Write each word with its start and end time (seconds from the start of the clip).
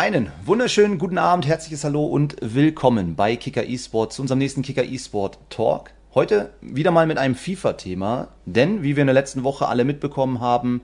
Einen 0.00 0.32
wunderschönen 0.46 0.96
guten 0.96 1.18
Abend, 1.18 1.46
herzliches 1.46 1.84
Hallo 1.84 2.06
und 2.06 2.34
willkommen 2.40 3.16
bei 3.16 3.36
Kicker 3.36 3.68
eSport 3.68 4.14
zu 4.14 4.22
unserem 4.22 4.38
nächsten 4.38 4.62
Kicker 4.62 4.82
eSport 4.82 5.36
Talk. 5.50 5.90
Heute 6.14 6.54
wieder 6.62 6.90
mal 6.90 7.06
mit 7.06 7.18
einem 7.18 7.34
FIFA-Thema, 7.34 8.28
denn 8.46 8.82
wie 8.82 8.96
wir 8.96 9.02
in 9.02 9.08
der 9.08 9.12
letzten 9.12 9.44
Woche 9.44 9.68
alle 9.68 9.84
mitbekommen 9.84 10.40
haben, 10.40 10.80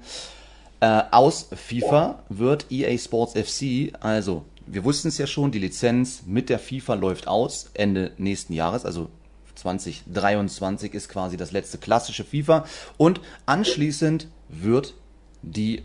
äh, 0.80 1.00
aus 1.12 1.48
FIFA 1.50 2.24
wird 2.28 2.66
EA 2.70 2.98
Sports 2.98 3.32
FC, 3.32 3.94
also 4.00 4.44
wir 4.66 4.84
wussten 4.84 5.08
es 5.08 5.16
ja 5.16 5.26
schon, 5.26 5.50
die 5.50 5.60
Lizenz 5.60 6.24
mit 6.26 6.50
der 6.50 6.58
FIFA 6.58 6.92
läuft 6.92 7.26
aus 7.26 7.70
Ende 7.72 8.12
nächsten 8.18 8.52
Jahres, 8.52 8.84
also 8.84 9.08
2023 9.54 10.92
ist 10.92 11.08
quasi 11.08 11.38
das 11.38 11.52
letzte 11.52 11.78
klassische 11.78 12.24
FIFA 12.24 12.66
und 12.98 13.22
anschließend 13.46 14.28
wird 14.50 14.92
die 15.40 15.84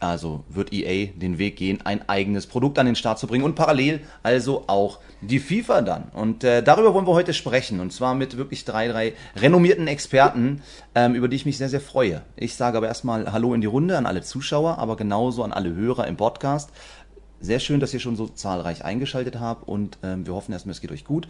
also 0.00 0.44
wird 0.48 0.72
EA 0.72 1.10
den 1.14 1.38
Weg 1.38 1.56
gehen, 1.56 1.80
ein 1.84 2.08
eigenes 2.08 2.46
Produkt 2.46 2.78
an 2.78 2.86
den 2.86 2.94
Start 2.94 3.18
zu 3.18 3.26
bringen 3.26 3.44
und 3.44 3.54
parallel 3.54 4.00
also 4.22 4.64
auch 4.66 5.00
die 5.20 5.40
FIFA 5.40 5.82
dann. 5.82 6.04
Und 6.12 6.44
äh, 6.44 6.62
darüber 6.62 6.94
wollen 6.94 7.06
wir 7.06 7.14
heute 7.14 7.34
sprechen 7.34 7.80
und 7.80 7.92
zwar 7.92 8.14
mit 8.14 8.36
wirklich 8.36 8.64
drei, 8.64 8.88
drei 8.88 9.14
renommierten 9.36 9.88
Experten, 9.88 10.62
ähm, 10.94 11.14
über 11.14 11.28
die 11.28 11.36
ich 11.36 11.46
mich 11.46 11.58
sehr, 11.58 11.68
sehr 11.68 11.80
freue. 11.80 12.22
Ich 12.36 12.54
sage 12.54 12.76
aber 12.76 12.86
erstmal 12.86 13.32
Hallo 13.32 13.54
in 13.54 13.60
die 13.60 13.66
Runde 13.66 13.98
an 13.98 14.06
alle 14.06 14.22
Zuschauer, 14.22 14.78
aber 14.78 14.96
genauso 14.96 15.42
an 15.42 15.52
alle 15.52 15.74
Hörer 15.74 16.06
im 16.06 16.16
Podcast. 16.16 16.70
Sehr 17.40 17.60
schön, 17.60 17.80
dass 17.80 17.94
ihr 17.94 18.00
schon 18.00 18.16
so 18.16 18.26
zahlreich 18.26 18.84
eingeschaltet 18.84 19.38
habt 19.38 19.66
und 19.68 19.98
ähm, 20.02 20.26
wir 20.26 20.34
hoffen 20.34 20.52
erstmal, 20.52 20.72
es 20.72 20.80
geht 20.80 20.92
euch 20.92 21.04
gut. 21.04 21.28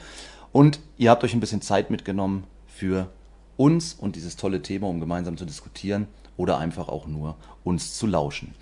Und 0.52 0.80
ihr 0.96 1.10
habt 1.10 1.24
euch 1.24 1.34
ein 1.34 1.40
bisschen 1.40 1.60
Zeit 1.60 1.90
mitgenommen 1.90 2.44
für 2.66 3.08
uns 3.56 3.92
und 3.92 4.16
dieses 4.16 4.36
tolle 4.36 4.62
Thema, 4.62 4.88
um 4.88 5.00
gemeinsam 5.00 5.36
zu 5.36 5.44
diskutieren 5.44 6.06
oder 6.38 6.56
einfach 6.56 6.88
auch 6.88 7.06
nur 7.06 7.36
uns 7.64 7.92
zu 7.98 8.06
lauschen. 8.06 8.54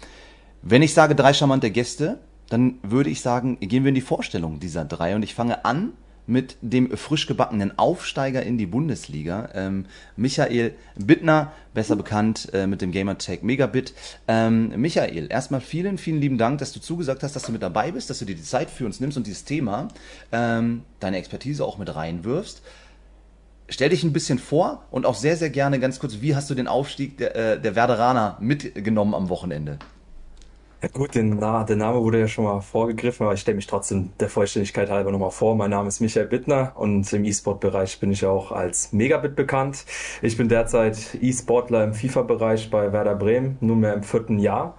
Wenn 0.63 0.83
ich 0.83 0.95
sage 0.95 1.15
drei 1.15 1.33
charmante 1.33 1.71
Gäste, 1.71 2.19
dann 2.49 2.79
würde 2.83 3.11
ich 3.11 3.21
sagen, 3.21 3.59
gehen 3.61 3.85
wir 3.85 3.91
in 3.91 3.95
die 3.95 4.01
Vorstellung 4.01 4.59
dieser 4.59 4.85
drei 4.85 5.15
und 5.15 5.23
ich 5.23 5.35
fange 5.35 5.65
an 5.65 5.93
mit 6.27 6.57
dem 6.61 6.97
frisch 6.97 7.27
gebackenen 7.27 7.79
Aufsteiger 7.79 8.43
in 8.43 8.59
die 8.59 8.67
Bundesliga, 8.67 9.49
ähm, 9.55 9.87
Michael 10.17 10.75
Bittner, 10.97 11.53
besser 11.73 11.95
bekannt 11.95 12.53
äh, 12.53 12.67
mit 12.67 12.83
dem 12.83 12.91
Gamertag 12.91 13.45
Megabit. 13.45 13.95
Ähm, 14.27 14.73
Michael, 14.81 15.29
erstmal 15.31 15.61
vielen, 15.61 15.99
vielen 15.99 16.21
lieben 16.21 16.39
Dank, 16.39 16.59
dass 16.59 16.73
du 16.73 16.81
zugesagt 16.81 17.23
hast, 17.23 17.37
dass 17.37 17.45
du 17.45 17.53
mit 17.53 17.63
dabei 17.63 17.93
bist, 17.93 18.11
dass 18.11 18.19
du 18.19 18.25
dir 18.25 18.35
die 18.35 18.43
Zeit 18.43 18.71
für 18.71 18.87
uns 18.87 18.99
nimmst 18.99 19.17
und 19.17 19.27
dieses 19.27 19.45
Thema, 19.45 19.89
ähm, 20.33 20.83
deine 20.99 21.19
Expertise 21.19 21.65
auch 21.65 21.79
mit 21.79 21.95
reinwirfst. 21.95 22.61
Stell 23.69 23.89
dich 23.89 24.05
ein 24.05 24.12
bisschen 24.12 24.39
vor 24.39 24.84
und 24.91 25.06
auch 25.06 25.14
sehr, 25.14 25.36
sehr 25.36 25.50
gerne 25.50 25.81
ganz 25.81 25.98
kurz, 25.98 26.20
wie 26.20 26.36
hast 26.36 26.48
du 26.50 26.55
den 26.55 26.69
Aufstieg 26.69 27.19
der, 27.19 27.34
äh, 27.34 27.61
der 27.61 27.75
Werderaner 27.75 28.36
mitgenommen 28.41 29.14
am 29.14 29.28
Wochenende? 29.28 29.78
Ja 30.83 30.89
gut, 30.89 31.14
den, 31.17 31.39
Na 31.41 31.64
der 31.64 31.75
Name 31.75 32.00
wurde 32.00 32.20
ja 32.20 32.28
schon 32.28 32.45
mal 32.45 32.61
vorgegriffen, 32.61 33.25
aber 33.25 33.34
ich 33.34 33.41
stelle 33.41 33.56
mich 33.56 33.67
trotzdem 33.67 34.11
der 34.20 34.28
Vollständigkeit 34.28 34.89
halber 34.89 35.11
nochmal 35.11 35.33
vor. 35.33 35.56
Mein 35.56 35.70
Name 35.70 35.89
ist 35.89 36.00
Michael 36.00 36.27
Bittner 36.27 36.75
und 36.77 37.12
im 37.12 37.25
E-Sport-Bereich 37.25 37.98
bin 37.98 38.12
ich 38.12 38.25
auch 38.25 38.53
als 38.53 38.92
Megabit 38.92 39.34
bekannt. 39.34 39.84
Ich 40.23 40.36
bin 40.36 40.48
derzeit 40.48 41.17
E-Sportler 41.20 41.83
im 41.83 41.95
FIFA-Bereich 41.95 42.70
bei 42.70 42.92
Werder 42.92 43.17
Bremen, 43.17 43.56
nunmehr 43.61 43.95
im 43.95 44.05
vierten 44.05 44.39
Jahr 44.39 44.75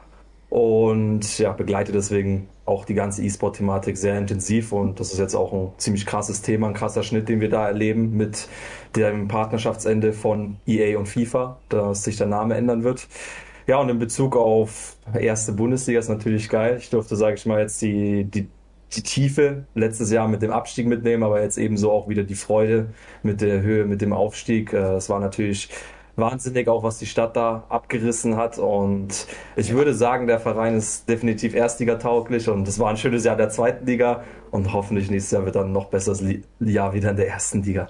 und 0.50 1.40
ja, 1.40 1.52
begleite 1.52 1.92
deswegen 1.92 2.48
auch 2.68 2.84
die 2.84 2.94
ganze 2.94 3.24
E-Sport-Thematik 3.24 3.98
sehr 3.98 4.18
intensiv 4.18 4.74
und 4.74 5.00
das 5.00 5.14
ist 5.14 5.20
jetzt 5.20 5.36
auch 5.36 5.54
ein 5.54 5.72
ziemlich 5.78 6.06
krasses 6.06 6.42
Thema, 6.42 6.68
ein 6.68 6.74
krasser 6.74 7.02
Schnitt, 7.02 7.30
den 7.30 7.40
wir 7.40 7.50
da 7.50 7.66
erleben 7.66 8.16
mit 8.16 8.50
dem 8.96 9.28
Partnerschaftsende 9.28 10.12
von 10.12 10.58
EA 10.68 11.00
und 11.00 11.08
FIFA, 11.08 11.60
dass 11.70 12.04
sich 12.04 12.18
der 12.18 12.28
Name 12.28 12.56
ändern 12.56 12.84
wird. 12.84 13.08
Ja, 13.68 13.78
und 13.78 13.90
in 13.90 14.00
Bezug 14.00 14.36
auf 14.36 14.98
erste 15.14 15.54
Bundesliga 15.54 16.00
ist 16.00 16.10
natürlich 16.10 16.50
geil. 16.50 16.78
Ich 16.80 16.90
durfte, 16.90 17.16
sage 17.16 17.36
ich 17.36 17.46
mal, 17.46 17.62
jetzt 17.62 17.82
die, 17.82 18.26
die, 18.26 18.48
die 18.96 19.02
Tiefe 19.02 19.66
letztes 19.74 20.12
Jahr 20.12 20.28
mit 20.28 20.42
dem 20.42 20.52
Abstieg 20.52 20.88
mitnehmen, 20.88 21.24
aber 21.24 21.42
jetzt 21.42 21.58
ebenso 21.58 21.92
auch 21.92 22.10
wieder 22.10 22.24
die 22.24 22.36
Freude 22.36 22.90
mit 23.24 23.42
der 23.42 23.62
Höhe, 23.62 23.86
mit 23.86 24.02
dem 24.02 24.14
Aufstieg. 24.14 24.74
Äh, 24.74 24.96
es 24.96 25.10
war 25.10 25.20
natürlich 25.20 25.70
wahnsinnig, 26.18 26.68
auch 26.68 26.84
was 26.84 26.98
die 26.98 27.06
Stadt 27.06 27.38
da 27.38 27.64
abgerissen 27.70 28.36
hat. 28.36 28.58
Und 28.58 29.28
ich 29.56 29.72
würde 29.74 29.94
sagen, 29.94 30.28
der 30.28 30.40
Verein 30.40 30.76
ist 30.76 31.08
definitiv 31.08 31.54
Erstliga-tauglich 31.54 32.50
und 32.50 32.68
es 32.68 32.80
war 32.80 32.90
ein 32.90 32.98
schönes 32.98 33.24
Jahr 33.24 33.38
der 33.38 33.50
zweiten 33.50 33.86
Liga 33.86 34.24
und 34.52 34.74
hoffentlich 34.74 35.10
nächstes 35.10 35.32
Jahr 35.32 35.46
wird 35.46 35.56
dann 35.56 35.72
noch 35.72 35.86
besseres 35.86 36.24
Jahr 36.60 36.94
wieder 36.94 37.12
in 37.12 37.18
der 37.18 37.30
ersten 37.30 37.64
Liga. 37.64 37.88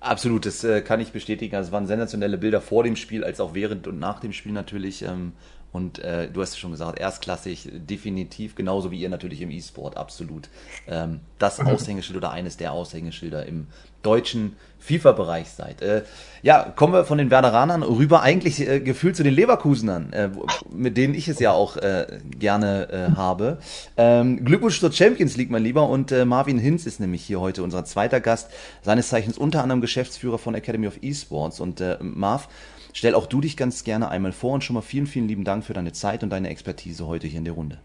Absolut, 0.00 0.46
das 0.46 0.62
äh, 0.64 0.82
kann 0.82 1.00
ich 1.00 1.12
bestätigen. 1.12 1.56
Also 1.56 1.68
es 1.68 1.72
waren 1.72 1.86
sensationelle 1.86 2.38
Bilder 2.38 2.60
vor 2.60 2.84
dem 2.84 2.94
Spiel, 2.94 3.24
als 3.24 3.40
auch 3.40 3.54
während 3.54 3.86
und 3.86 3.98
nach 3.98 4.20
dem 4.20 4.32
Spiel 4.32 4.52
natürlich. 4.52 5.02
Ähm, 5.02 5.32
und 5.72 5.98
äh, 5.98 6.30
du 6.30 6.40
hast 6.40 6.50
es 6.50 6.58
schon 6.58 6.70
gesagt, 6.70 7.00
erstklassig, 7.00 7.68
definitiv, 7.72 8.54
genauso 8.54 8.92
wie 8.92 9.00
ihr 9.00 9.08
natürlich 9.08 9.40
im 9.40 9.50
E-Sport, 9.50 9.96
absolut. 9.96 10.48
Ähm, 10.86 11.20
das 11.40 11.58
Aushängeschild 11.66 12.16
oder 12.16 12.30
eines 12.30 12.56
der 12.56 12.70
Aushängeschilder 12.70 13.46
im 13.46 13.66
deutschen 14.04 14.56
FIFA-Bereich 14.84 15.48
seid. 15.48 15.80
Äh, 15.82 16.02
ja, 16.42 16.62
kommen 16.62 16.92
wir 16.92 17.04
von 17.04 17.16
den 17.16 17.30
Werderanern 17.30 17.82
rüber 17.82 18.20
eigentlich 18.20 18.60
äh, 18.68 18.80
gefühlt 18.80 19.16
zu 19.16 19.22
den 19.22 19.34
Leverkusenern, 19.34 20.12
äh, 20.12 20.30
mit 20.70 20.96
denen 20.96 21.14
ich 21.14 21.26
es 21.28 21.38
ja 21.38 21.52
auch 21.52 21.78
äh, 21.78 22.06
gerne 22.38 22.88
äh, 22.90 23.16
habe. 23.16 23.58
Ähm, 23.96 24.44
Glückwunsch 24.44 24.78
zur 24.78 24.92
Champions 24.92 25.36
League, 25.36 25.50
mein 25.50 25.62
Lieber. 25.62 25.88
Und 25.88 26.12
äh, 26.12 26.26
Marvin 26.26 26.58
Hinz 26.58 26.84
ist 26.84 27.00
nämlich 27.00 27.24
hier 27.24 27.40
heute 27.40 27.62
unser 27.62 27.84
zweiter 27.84 28.20
Gast, 28.20 28.50
seines 28.82 29.08
Zeichens 29.08 29.38
unter 29.38 29.62
anderem 29.62 29.80
Geschäftsführer 29.80 30.38
von 30.38 30.54
Academy 30.54 30.86
of 30.86 30.98
Esports. 31.02 31.60
Und 31.60 31.82
Marv, 32.00 32.48
Stell 32.96 33.16
auch 33.16 33.26
du 33.26 33.40
dich 33.40 33.56
ganz 33.56 33.82
gerne 33.82 34.08
einmal 34.08 34.30
vor 34.30 34.52
und 34.52 34.62
schon 34.62 34.74
mal 34.74 34.80
vielen, 34.80 35.08
vielen 35.08 35.26
lieben 35.26 35.42
Dank 35.42 35.64
für 35.64 35.72
deine 35.72 35.92
Zeit 35.92 36.22
und 36.22 36.30
deine 36.30 36.48
Expertise 36.48 37.08
heute 37.08 37.26
hier 37.26 37.38
in 37.38 37.44
der 37.44 37.54
Runde. 37.54 37.80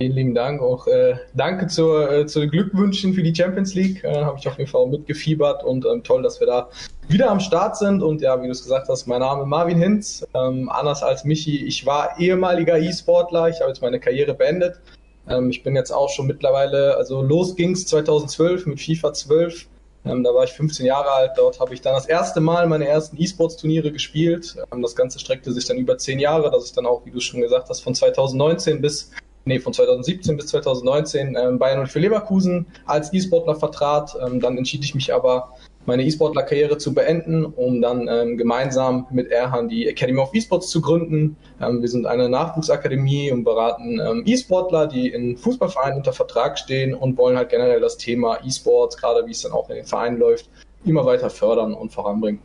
Vielen 0.00 0.14
lieben 0.14 0.34
Dank. 0.34 0.62
Auch 0.62 0.86
äh, 0.86 1.16
danke 1.34 1.66
zur, 1.66 2.10
äh, 2.10 2.26
zu 2.26 2.40
den 2.40 2.50
Glückwünschen 2.50 3.12
für 3.12 3.22
die 3.22 3.34
Champions 3.34 3.74
League. 3.74 4.02
Äh, 4.02 4.24
Habe 4.24 4.38
ich 4.38 4.48
auf 4.48 4.56
jeden 4.56 4.70
Fall 4.70 4.86
mitgefiebert 4.86 5.62
und 5.62 5.84
ähm, 5.84 6.02
toll, 6.02 6.22
dass 6.22 6.40
wir 6.40 6.46
da 6.46 6.70
wieder 7.08 7.30
am 7.30 7.38
Start 7.38 7.76
sind. 7.76 8.02
Und 8.02 8.22
ja, 8.22 8.40
wie 8.40 8.46
du 8.46 8.52
es 8.52 8.62
gesagt 8.62 8.88
hast, 8.88 9.06
mein 9.06 9.20
Name 9.20 9.42
ist 9.42 9.48
Marvin 9.48 9.76
Hinz. 9.76 10.26
Ähm, 10.32 10.70
anders 10.70 11.02
als 11.02 11.24
Michi, 11.24 11.66
ich 11.66 11.84
war 11.84 12.18
ehemaliger 12.18 12.78
E-Sportler. 12.78 13.50
Ich 13.50 13.60
habe 13.60 13.68
jetzt 13.68 13.82
meine 13.82 14.00
Karriere 14.00 14.32
beendet. 14.32 14.80
Ähm, 15.28 15.50
ich 15.50 15.62
bin 15.62 15.76
jetzt 15.76 15.90
auch 15.90 16.08
schon 16.08 16.26
mittlerweile, 16.26 16.96
also 16.96 17.20
los 17.20 17.54
ging's 17.54 17.86
2012 17.86 18.64
mit 18.64 18.80
FIFA 18.80 19.12
12 19.12 19.66
ähm, 20.06 20.24
da 20.24 20.32
war 20.32 20.44
ich 20.44 20.52
15 20.52 20.86
Jahre 20.86 21.10
alt. 21.10 21.32
Dort 21.36 21.60
habe 21.60 21.74
ich 21.74 21.82
dann 21.82 21.92
das 21.92 22.06
erste 22.06 22.40
Mal 22.40 22.66
meine 22.68 22.88
ersten 22.88 23.20
E-Sports-Turniere 23.20 23.92
gespielt. 23.92 24.56
Ähm, 24.72 24.80
das 24.80 24.96
Ganze 24.96 25.18
streckte 25.18 25.52
sich 25.52 25.66
dann 25.66 25.76
über 25.76 25.98
zehn 25.98 26.18
Jahre, 26.18 26.50
dass 26.50 26.64
ich 26.64 26.72
dann 26.72 26.86
auch, 26.86 27.04
wie 27.04 27.10
du 27.10 27.20
schon 27.20 27.42
gesagt 27.42 27.68
hast, 27.68 27.82
von 27.82 27.94
2019 27.94 28.80
bis 28.80 29.10
nee, 29.50 29.60
von 29.60 29.72
2017 29.72 30.36
bis 30.36 30.46
2019 30.46 31.36
ähm, 31.36 31.58
Bayern 31.58 31.80
und 31.80 31.88
für 31.88 31.98
Leverkusen 31.98 32.66
als 32.86 33.12
E-Sportler 33.12 33.56
vertrat. 33.56 34.16
Ähm, 34.24 34.40
dann 34.40 34.56
entschied 34.56 34.82
ich 34.84 34.94
mich 34.94 35.12
aber 35.12 35.52
meine 35.86 36.04
E-Sportler-Karriere 36.04 36.78
zu 36.78 36.94
beenden, 36.94 37.44
um 37.44 37.80
dann 37.80 38.06
ähm, 38.08 38.36
gemeinsam 38.36 39.06
mit 39.10 39.30
Erhan 39.30 39.68
die 39.68 39.88
Academy 39.88 40.20
of 40.20 40.34
E-Sports 40.34 40.68
zu 40.68 40.80
gründen. 40.80 41.36
Ähm, 41.60 41.80
wir 41.82 41.88
sind 41.88 42.06
eine 42.06 42.28
Nachwuchsakademie 42.28 43.32
und 43.32 43.44
beraten 43.44 43.98
ähm, 43.98 44.22
E-Sportler, 44.26 44.86
die 44.86 45.08
in 45.08 45.36
Fußballvereinen 45.36 45.98
unter 45.98 46.12
Vertrag 46.12 46.58
stehen 46.58 46.94
und 46.94 47.18
wollen 47.18 47.36
halt 47.36 47.50
generell 47.50 47.80
das 47.80 47.96
Thema 47.96 48.38
E-Sports, 48.44 48.96
gerade 48.96 49.26
wie 49.26 49.32
es 49.32 49.42
dann 49.42 49.52
auch 49.52 49.68
in 49.70 49.76
den 49.76 49.84
Vereinen 49.84 50.18
läuft, 50.18 50.48
immer 50.84 51.04
weiter 51.04 51.30
fördern 51.30 51.74
und 51.74 51.92
voranbringen. 51.92 52.40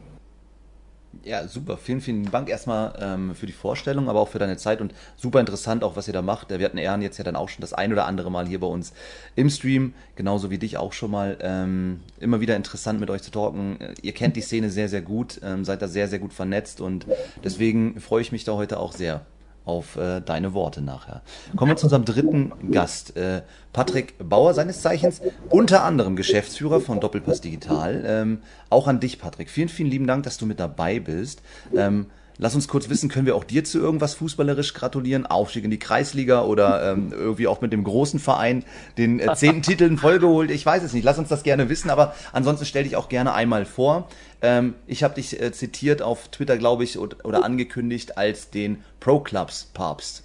Ja, 1.26 1.48
super. 1.48 1.78
Vielen, 1.78 2.02
vielen 2.02 2.30
Dank 2.30 2.50
erstmal 2.50 2.94
ähm, 3.02 3.34
für 3.34 3.48
die 3.48 3.52
Vorstellung, 3.52 4.10
aber 4.10 4.20
auch 4.20 4.30
für 4.30 4.38
deine 4.38 4.58
Zeit 4.58 4.80
und 4.80 4.94
super 5.16 5.40
interessant 5.40 5.84
auch, 5.84 5.96
was 5.96 6.08
ihr 6.08 6.14
da 6.14 6.22
macht. 6.22 6.52
Wir 6.52 6.64
hatten 6.64 6.78
Ehren 6.78 7.02
jetzt 7.02 7.18
ja 7.18 7.24
dann 7.24 7.36
auch 7.36 7.50
schon 7.50 7.62
das 7.62 7.74
ein 7.74 7.92
oder 7.92 8.06
andere 8.06 8.30
Mal 8.30 8.48
hier 8.48 8.60
bei 8.60 8.68
uns 8.68 8.94
im 9.36 9.50
Stream, 9.50 9.96
genauso 10.16 10.52
wie 10.52 10.60
dich 10.60 10.78
auch 10.78 10.94
schon 10.94 11.10
mal. 11.10 11.36
Ähm, 11.42 12.02
immer 12.20 12.42
wieder 12.42 12.56
interessant 12.56 13.00
mit 13.00 13.10
euch 13.10 13.24
zu 13.24 13.32
talken. 13.32 13.80
Ihr 14.04 14.12
kennt 14.12 14.36
die 14.36 14.42
Szene 14.42 14.70
sehr, 14.70 14.88
sehr 14.88 15.02
gut, 15.02 15.42
ähm, 15.44 15.66
seid 15.66 15.82
da 15.82 15.88
sehr, 15.88 16.08
sehr 16.08 16.20
gut 16.20 16.32
vernetzt 16.32 16.80
und 16.80 17.08
deswegen 17.44 18.00
freue 18.00 18.22
ich 18.22 18.32
mich 18.32 18.44
da 18.44 18.54
heute 18.54 18.80
auch 18.80 18.94
sehr 18.94 19.26
auf 19.66 19.98
äh, 19.98 20.22
deine 20.22 20.54
Worte 20.54 20.82
nachher. 20.82 21.22
Kommen 21.56 21.72
wir 21.72 21.76
zu 21.76 21.88
unserem 21.88 22.06
dritten 22.06 22.72
Gast, 22.72 23.18
äh, 23.18 23.42
Patrick 23.74 24.16
Bauer, 24.18 24.54
seines 24.54 24.82
Zeichens 24.82 25.22
unter 25.50 25.84
anderem 25.84 26.16
Geschäftsführer 26.16 26.80
von 26.80 27.00
Doppelpass 27.00 27.42
Digital. 27.42 28.04
Ähm, 28.06 28.42
auch 28.70 28.88
an 28.88 29.00
dich, 29.00 29.20
Patrick. 29.20 29.50
Vielen, 29.50 29.70
vielen 29.70 29.90
lieben 29.90 30.08
Dank, 30.08 30.24
dass 30.24 30.38
du 30.38 30.46
mit 30.46 30.60
dabei 30.60 31.00
bist. 31.00 31.42
Ähm, 31.76 32.08
Lass 32.38 32.54
uns 32.54 32.68
kurz 32.68 32.90
wissen, 32.90 33.08
können 33.08 33.26
wir 33.26 33.36
auch 33.36 33.46
dir 33.46 33.64
zu 33.64 33.80
irgendwas 33.80 34.14
fußballerisch 34.16 34.74
gratulieren? 34.74 35.26
Aufstieg 35.26 35.64
in 35.64 35.72
die 35.72 35.80
Kreisliga 35.80 36.44
oder 36.44 36.92
ähm, 36.92 37.14
irgendwie 37.16 37.48
auch 37.48 37.62
mit 37.62 37.72
dem 37.72 37.84
großen 37.84 38.20
Verein 38.20 38.66
den 38.98 39.20
äh, 39.22 39.34
zehnten 39.36 39.62
Titel 39.62 39.86
in 39.86 39.98
Folge 39.98 40.28
geholt? 40.28 40.52
Ich 40.52 40.66
weiß 40.66 40.84
es 40.84 40.92
nicht. 40.92 41.06
Lass 41.06 41.18
uns 41.18 41.30
das 41.30 41.44
gerne 41.44 41.70
wissen, 41.70 41.90
aber 41.90 42.14
ansonsten 42.34 42.66
stell 42.66 42.84
dich 42.84 42.98
auch 42.98 43.08
gerne 43.08 43.34
einmal 43.34 43.66
vor. 43.66 44.10
Ähm, 44.46 44.76
ich 44.86 45.04
habe 45.04 45.16
dich 45.16 45.42
äh, 45.42 45.52
zitiert 45.52 46.04
auf 46.04 46.28
Twitter, 46.28 46.58
glaube 46.58 46.84
ich, 46.84 47.00
oder, 47.00 47.18
oder 47.24 47.44
angekündigt 47.44 48.16
als 48.16 48.52
den 48.52 48.84
Pro 49.00 49.20
Clubs 49.20 49.72
Papst. 49.74 50.24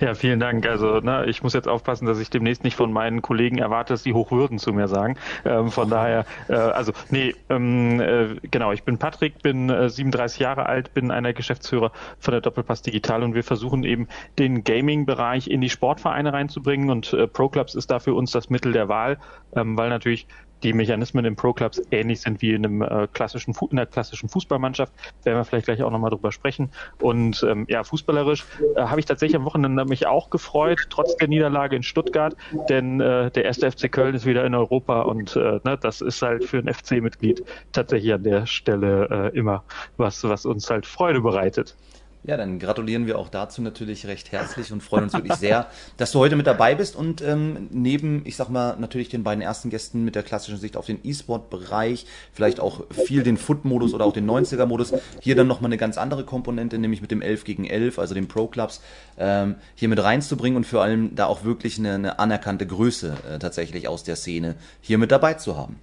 Ja, 0.00 0.14
vielen 0.14 0.38
Dank. 0.38 0.66
Also 0.66 1.00
ne, 1.00 1.24
ich 1.26 1.42
muss 1.42 1.54
jetzt 1.54 1.68
aufpassen, 1.68 2.04
dass 2.04 2.18
ich 2.18 2.28
demnächst 2.28 2.62
nicht 2.62 2.76
von 2.76 2.92
meinen 2.92 3.22
Kollegen 3.22 3.56
erwarte, 3.56 3.94
dass 3.94 4.02
die 4.02 4.12
Hochwürden 4.12 4.58
zu 4.58 4.72
mir 4.72 4.86
sagen. 4.86 5.16
Ähm, 5.46 5.70
von 5.70 5.88
daher, 5.88 6.26
äh, 6.48 6.54
also 6.54 6.92
nee, 7.08 7.34
ähm, 7.48 8.00
äh, 8.00 8.36
genau, 8.50 8.72
ich 8.72 8.82
bin 8.82 8.98
Patrick, 8.98 9.42
bin 9.42 9.70
äh, 9.70 9.88
37 9.88 10.40
Jahre 10.40 10.66
alt, 10.66 10.92
bin 10.92 11.10
einer 11.10 11.32
Geschäftsführer 11.32 11.92
von 12.18 12.32
der 12.32 12.42
Doppelpass 12.42 12.82
Digital 12.82 13.22
und 13.22 13.34
wir 13.34 13.44
versuchen 13.44 13.84
eben 13.84 14.08
den 14.38 14.64
Gaming-Bereich 14.64 15.48
in 15.48 15.62
die 15.62 15.70
Sportvereine 15.70 16.34
reinzubringen 16.34 16.90
und 16.90 17.14
äh, 17.14 17.26
Pro 17.26 17.48
Clubs 17.48 17.74
ist 17.74 17.90
da 17.90 17.98
für 17.98 18.12
uns 18.12 18.32
das 18.32 18.50
Mittel 18.50 18.72
der 18.72 18.88
Wahl, 18.88 19.18
ähm, 19.54 19.78
weil 19.78 19.88
natürlich 19.88 20.26
die 20.62 20.72
Mechanismen 20.72 21.24
in 21.24 21.36
Pro-Clubs 21.36 21.82
ähnlich 21.90 22.20
sind 22.20 22.42
wie 22.42 22.52
in, 22.52 22.64
einem, 22.64 22.82
äh, 22.82 23.08
klassischen, 23.12 23.54
in 23.70 23.78
einer 23.78 23.86
klassischen 23.86 24.28
Fußballmannschaft. 24.28 24.92
Werden 25.24 25.38
wir 25.38 25.44
vielleicht 25.44 25.66
gleich 25.66 25.82
auch 25.82 25.90
nochmal 25.90 26.10
drüber 26.10 26.32
sprechen. 26.32 26.70
Und 27.00 27.44
ähm, 27.48 27.66
ja, 27.68 27.84
fußballerisch 27.84 28.44
äh, 28.76 28.82
habe 28.82 29.00
ich 29.00 29.06
tatsächlich 29.06 29.36
am 29.36 29.44
Wochenende 29.44 29.84
mich 29.84 30.06
auch 30.06 30.30
gefreut, 30.30 30.86
trotz 30.90 31.16
der 31.16 31.28
Niederlage 31.28 31.76
in 31.76 31.82
Stuttgart, 31.82 32.36
denn 32.68 33.00
äh, 33.00 33.30
der 33.30 33.44
erste 33.44 33.70
FC 33.70 33.90
Köln 33.90 34.14
ist 34.14 34.26
wieder 34.26 34.44
in 34.44 34.54
Europa 34.54 35.02
und 35.02 35.36
äh, 35.36 35.60
ne, 35.64 35.78
das 35.80 36.00
ist 36.00 36.22
halt 36.22 36.44
für 36.44 36.58
ein 36.58 36.72
FC-Mitglied 36.72 37.44
tatsächlich 37.72 38.12
an 38.12 38.22
der 38.22 38.46
Stelle 38.46 39.32
äh, 39.32 39.38
immer 39.38 39.64
was, 39.96 40.24
was 40.24 40.46
uns 40.46 40.70
halt 40.70 40.86
Freude 40.86 41.20
bereitet. 41.20 41.76
Ja, 42.22 42.36
dann 42.36 42.58
gratulieren 42.58 43.06
wir 43.06 43.18
auch 43.18 43.30
dazu 43.30 43.62
natürlich 43.62 44.06
recht 44.06 44.30
herzlich 44.30 44.72
und 44.72 44.82
freuen 44.82 45.04
uns 45.04 45.14
wirklich 45.14 45.34
sehr, 45.36 45.68
dass 45.96 46.12
du 46.12 46.18
heute 46.18 46.36
mit 46.36 46.46
dabei 46.46 46.74
bist 46.74 46.94
und 46.94 47.22
ähm, 47.22 47.68
neben, 47.70 48.20
ich 48.26 48.36
sag 48.36 48.50
mal, 48.50 48.76
natürlich 48.78 49.08
den 49.08 49.24
beiden 49.24 49.40
ersten 49.40 49.70
Gästen 49.70 50.04
mit 50.04 50.16
der 50.16 50.22
klassischen 50.22 50.58
Sicht 50.58 50.76
auf 50.76 50.84
den 50.84 50.98
E-Sport-Bereich, 51.02 52.04
vielleicht 52.34 52.60
auch 52.60 52.82
viel 52.90 53.22
den 53.22 53.38
Foot-Modus 53.38 53.94
oder 53.94 54.04
auch 54.04 54.12
den 54.12 54.28
90er-Modus, 54.28 54.92
hier 55.20 55.34
dann 55.34 55.46
nochmal 55.46 55.70
eine 55.70 55.78
ganz 55.78 55.96
andere 55.96 56.24
Komponente, 56.24 56.78
nämlich 56.78 57.00
mit 57.00 57.10
dem 57.10 57.22
11 57.22 57.44
gegen 57.44 57.64
11, 57.64 57.98
also 57.98 58.14
den 58.14 58.28
Pro-Clubs, 58.28 58.82
ähm, 59.16 59.54
hier 59.74 59.88
mit 59.88 60.02
reinzubringen 60.02 60.58
und 60.58 60.66
vor 60.66 60.82
allem 60.82 61.14
da 61.14 61.24
auch 61.24 61.44
wirklich 61.44 61.78
eine, 61.78 61.94
eine 61.94 62.18
anerkannte 62.18 62.66
Größe 62.66 63.14
äh, 63.30 63.38
tatsächlich 63.38 63.88
aus 63.88 64.04
der 64.04 64.16
Szene 64.16 64.56
hier 64.82 64.98
mit 64.98 65.10
dabei 65.10 65.34
zu 65.34 65.56
haben. 65.56 65.80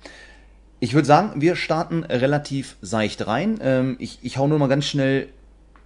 Ich 0.80 0.94
würde 0.94 1.07
sagen, 1.07 1.42
wir 1.42 1.56
starten 1.56 2.04
relativ 2.04 2.75
seicht 2.81 3.25
rein. 3.25 3.60
Ähm, 3.63 3.95
ich, 3.98 4.19
ich 4.22 4.38
hau 4.38 4.48
nur 4.48 4.60
mal 4.60 4.68
ganz 4.68 4.86
schnell 4.86 5.30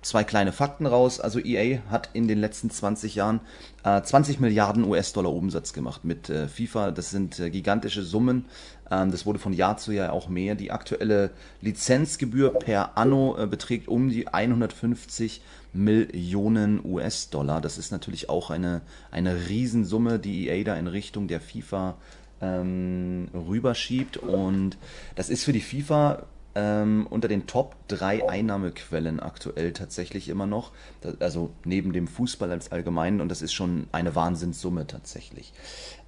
zwei 0.02 0.24
kleine 0.24 0.52
Fakten 0.52 0.86
raus. 0.86 1.20
Also 1.20 1.40
EA 1.40 1.80
hat 1.90 2.10
in 2.14 2.28
den 2.28 2.40
letzten 2.40 2.70
20 2.70 3.16
Jahren 3.16 3.42
äh, 3.84 4.02
20 4.02 4.40
Milliarden 4.40 4.84
US-Dollar 4.84 5.32
Umsatz 5.32 5.74
gemacht 5.74 6.04
mit 6.04 6.30
äh, 6.30 6.48
FIFA. 6.48 6.92
Das 6.92 7.12
sind 7.12 7.40
äh, 7.40 7.50
gigantische 7.50 8.04
Summen. 8.04 8.46
Ähm, 8.90 9.12
das 9.12 9.26
wurde 9.26 9.40
von 9.40 9.54
Jahr 9.54 9.78
zu 9.78 9.92
Jahr 9.92 10.14
auch 10.14 10.28
mehr. 10.28 10.56
Die 10.56 10.72
aktuelle 10.72 11.32
Lizenzgebühr 11.62 12.54
per 12.54 12.98
Anno 12.98 13.38
äh, 13.38 13.48
beträgt 13.48 13.88
um 13.88 14.10
die 14.10 14.28
150 14.28 15.42
Millionen 15.74 16.84
US-Dollar. 16.84 17.62
Das 17.62 17.78
ist 17.78 17.92
natürlich 17.92 18.30
auch 18.30 18.50
eine, 18.50 18.82
eine 19.12 19.48
Riesensumme, 19.50 20.20
die 20.20 20.50
EA 20.50 20.64
da 20.64 20.76
in 20.76 20.88
Richtung 20.88 21.28
der 21.28 21.40
FIFA 21.40 21.96
ähm, 22.42 23.30
rüberschiebt. 23.34 24.18
Und 24.18 24.78
das 25.16 25.30
ist 25.30 25.44
für 25.44 25.54
die 25.54 25.62
FIFA 25.62 26.24
ähm, 26.56 27.08
unter 27.10 27.28
den 27.28 27.48
Top 27.48 27.76
3 27.88 28.30
Einnahmequellen 28.30 29.20
aktuell 29.20 29.74
tatsächlich 29.74 30.30
immer 30.30 30.48
noch. 30.48 30.72
also 31.20 31.52
neben 31.66 31.94
dem 31.94 32.08
Fußball 32.08 32.52
als 32.52 32.72
allgemein 32.72 33.22
und 33.22 33.30
das 33.30 33.42
ist 33.42 33.54
schon 33.54 33.88
eine 33.92 34.16
Wahnsinnssumme 34.16 34.88
tatsächlich. 34.88 35.54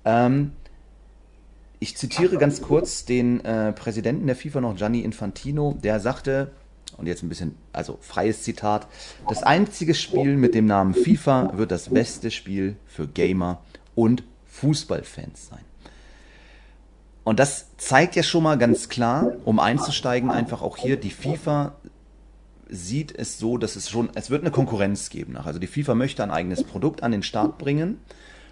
Ähm, 0.05 0.51
ich 1.79 1.97
zitiere 1.97 2.37
ganz 2.37 2.61
kurz 2.61 3.03
den 3.03 3.43
äh, 3.43 3.73
Präsidenten 3.73 4.25
der 4.25 4.37
FIFA 4.37 4.61
noch, 4.61 4.75
Gianni 4.77 5.01
Infantino, 5.01 5.77
der 5.83 5.99
sagte, 5.99 6.51
und 6.97 7.07
jetzt 7.07 7.23
ein 7.23 7.29
bisschen, 7.29 7.55
also 7.73 7.97
freies 8.01 8.43
Zitat, 8.43 8.87
das 9.27 9.43
einzige 9.43 9.93
Spiel 9.93 10.37
mit 10.37 10.55
dem 10.55 10.65
Namen 10.65 10.93
FIFA 10.93 11.57
wird 11.57 11.71
das 11.71 11.89
beste 11.89 12.31
Spiel 12.31 12.77
für 12.85 13.07
Gamer 13.07 13.61
und 13.95 14.23
Fußballfans 14.45 15.49
sein. 15.49 15.72
Und 17.23 17.39
das 17.39 17.67
zeigt 17.77 18.15
ja 18.15 18.23
schon 18.23 18.43
mal 18.43 18.57
ganz 18.57 18.89
klar, 18.89 19.31
um 19.45 19.59
einzusteigen, 19.59 20.29
einfach 20.29 20.61
auch 20.61 20.77
hier, 20.77 20.97
die 20.97 21.09
FIFA 21.09 21.73
sieht 22.69 23.17
es 23.17 23.39
so, 23.39 23.57
dass 23.57 23.75
es 23.75 23.89
schon, 23.89 24.09
es 24.15 24.29
wird 24.29 24.41
eine 24.41 24.51
Konkurrenz 24.51 25.09
geben. 25.09 25.37
Also 25.37 25.59
die 25.59 25.67
FIFA 25.67 25.95
möchte 25.95 26.23
ein 26.23 26.31
eigenes 26.31 26.63
Produkt 26.63 27.03
an 27.03 27.11
den 27.11 27.23
Start 27.23 27.57
bringen 27.57 27.99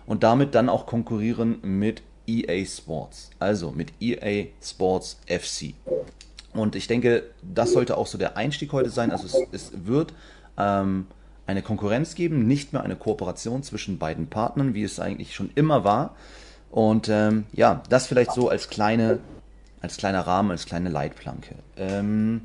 und 0.06 0.24
damit 0.24 0.56
dann 0.56 0.70
auch 0.70 0.86
konkurrieren 0.86 1.60
mit 1.64 2.02
EA 2.28 2.66
Sports, 2.66 3.32
also 3.40 3.72
mit 3.72 3.94
EA 4.00 4.48
Sports 4.62 5.18
FC. 5.26 5.74
Und 6.54 6.76
ich 6.76 6.88
denke, 6.88 7.24
das 7.42 7.72
sollte 7.74 7.98
auch 7.98 8.08
so 8.08 8.18
der 8.18 8.38
Einstieg 8.38 8.72
heute 8.74 8.90
sein. 8.90 9.12
Also 9.12 9.26
es, 9.26 9.38
es 9.52 9.72
wird 9.86 10.14
ähm, 10.58 11.08
eine 11.48 11.62
Konkurrenz 11.62 12.16
geben, 12.16 12.46
nicht 12.46 12.74
mehr 12.74 12.84
eine 12.84 12.96
Kooperation 12.96 13.64
zwischen 13.64 13.98
beiden 13.98 14.28
Partnern, 14.28 14.74
wie 14.74 14.84
es 14.84 15.00
eigentlich 15.00 15.34
schon 15.34 15.50
immer 15.56 15.84
war. 15.84 16.16
Und 16.72 17.10
ähm, 17.10 17.46
ja, 17.52 17.84
das 17.90 18.08
vielleicht 18.08 18.32
so 18.32 18.50
als 18.50 18.70
kleine, 18.70 19.20
als 19.82 19.98
kleiner 19.98 20.22
Rahmen, 20.22 20.52
als 20.52 20.66
kleine 20.66 20.90
Leitplanke. 20.90 21.56
Ähm, 21.78 22.44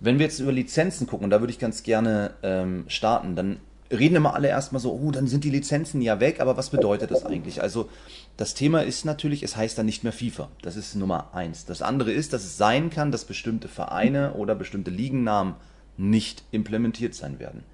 wenn 0.00 0.18
wir 0.18 0.26
jetzt 0.26 0.40
über 0.40 0.52
Lizenzen 0.52 1.06
gucken, 1.06 1.30
da 1.30 1.40
würde 1.40 1.52
ich 1.52 1.60
ganz 1.60 1.84
gerne 1.84 2.32
ähm, 2.42 2.84
starten, 2.88 3.36
dann 3.36 3.58
reden 3.92 4.16
immer 4.16 4.34
alle 4.34 4.48
erstmal 4.48 4.80
so, 4.80 4.92
oh, 4.92 5.10
dann 5.10 5.28
sind 5.28 5.44
die 5.44 5.50
Lizenzen 5.50 6.00
ja 6.00 6.18
weg, 6.18 6.40
aber 6.40 6.56
was 6.56 6.70
bedeutet 6.70 7.10
das 7.10 7.24
eigentlich? 7.24 7.62
Also 7.62 7.88
das 8.36 8.54
Thema 8.54 8.82
ist 8.82 9.04
natürlich, 9.04 9.42
es 9.42 9.56
heißt 9.56 9.78
dann 9.78 9.86
nicht 9.86 10.02
mehr 10.02 10.12
FIFA. 10.12 10.48
Das 10.62 10.76
ist 10.76 10.94
Nummer 10.96 11.28
eins. 11.34 11.66
Das 11.66 11.82
andere 11.82 12.10
ist, 12.10 12.32
dass 12.32 12.42
es 12.42 12.56
sein 12.56 12.90
kann, 12.90 13.12
dass 13.12 13.24
bestimmte 13.24 13.68
Vereine 13.68 14.32
oder 14.32 14.54
bestimmte 14.54 14.90
Ligennamen 14.90 15.54
nicht 15.96 16.42
implementiert 16.50 17.14
sein 17.14 17.38
werden. 17.38 17.64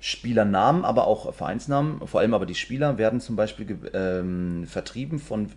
Spielernamen, 0.00 0.84
aber 0.84 1.06
auch 1.06 1.34
Vereinsnamen, 1.34 2.06
vor 2.06 2.20
allem 2.20 2.34
aber 2.34 2.46
die 2.46 2.54
Spieler 2.54 2.98
werden 2.98 3.20
zum 3.20 3.36
Beispiel 3.36 3.78
ähm, 3.92 4.66
vertrieben 4.66 5.18
von 5.18 5.48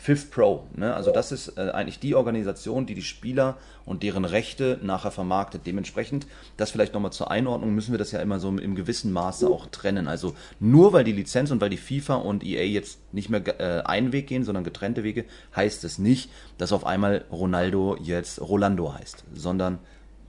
Fifth 0.00 0.30
Pro. 0.30 0.64
Ne? 0.74 0.94
Also 0.94 1.12
das 1.12 1.30
ist 1.30 1.58
äh, 1.58 1.72
eigentlich 1.72 1.98
die 1.98 2.14
Organisation, 2.14 2.86
die 2.86 2.94
die 2.94 3.02
Spieler 3.02 3.58
und 3.84 4.02
deren 4.02 4.24
Rechte 4.24 4.78
nachher 4.82 5.10
vermarktet. 5.10 5.66
Dementsprechend, 5.66 6.26
das 6.56 6.70
vielleicht 6.70 6.94
nochmal 6.94 7.12
zur 7.12 7.30
Einordnung, 7.30 7.74
müssen 7.74 7.92
wir 7.92 7.98
das 7.98 8.10
ja 8.10 8.20
immer 8.20 8.40
so 8.40 8.48
im 8.48 8.74
gewissen 8.74 9.12
Maße 9.12 9.46
auch 9.46 9.66
trennen. 9.66 10.08
Also 10.08 10.34
nur 10.58 10.94
weil 10.94 11.04
die 11.04 11.12
Lizenz 11.12 11.50
und 11.50 11.60
weil 11.60 11.68
die 11.68 11.76
FIFA 11.76 12.14
und 12.14 12.42
EA 12.42 12.64
jetzt 12.64 13.12
nicht 13.12 13.28
mehr 13.28 13.42
äh, 13.60 13.82
einen 13.82 14.14
Weg 14.14 14.26
gehen, 14.26 14.42
sondern 14.42 14.64
getrennte 14.64 15.04
Wege, 15.04 15.26
heißt 15.54 15.84
es 15.84 15.98
nicht, 15.98 16.30
dass 16.56 16.72
auf 16.72 16.86
einmal 16.86 17.26
Ronaldo 17.30 17.98
jetzt 18.00 18.40
Rolando 18.40 18.94
heißt, 18.94 19.24
sondern 19.34 19.80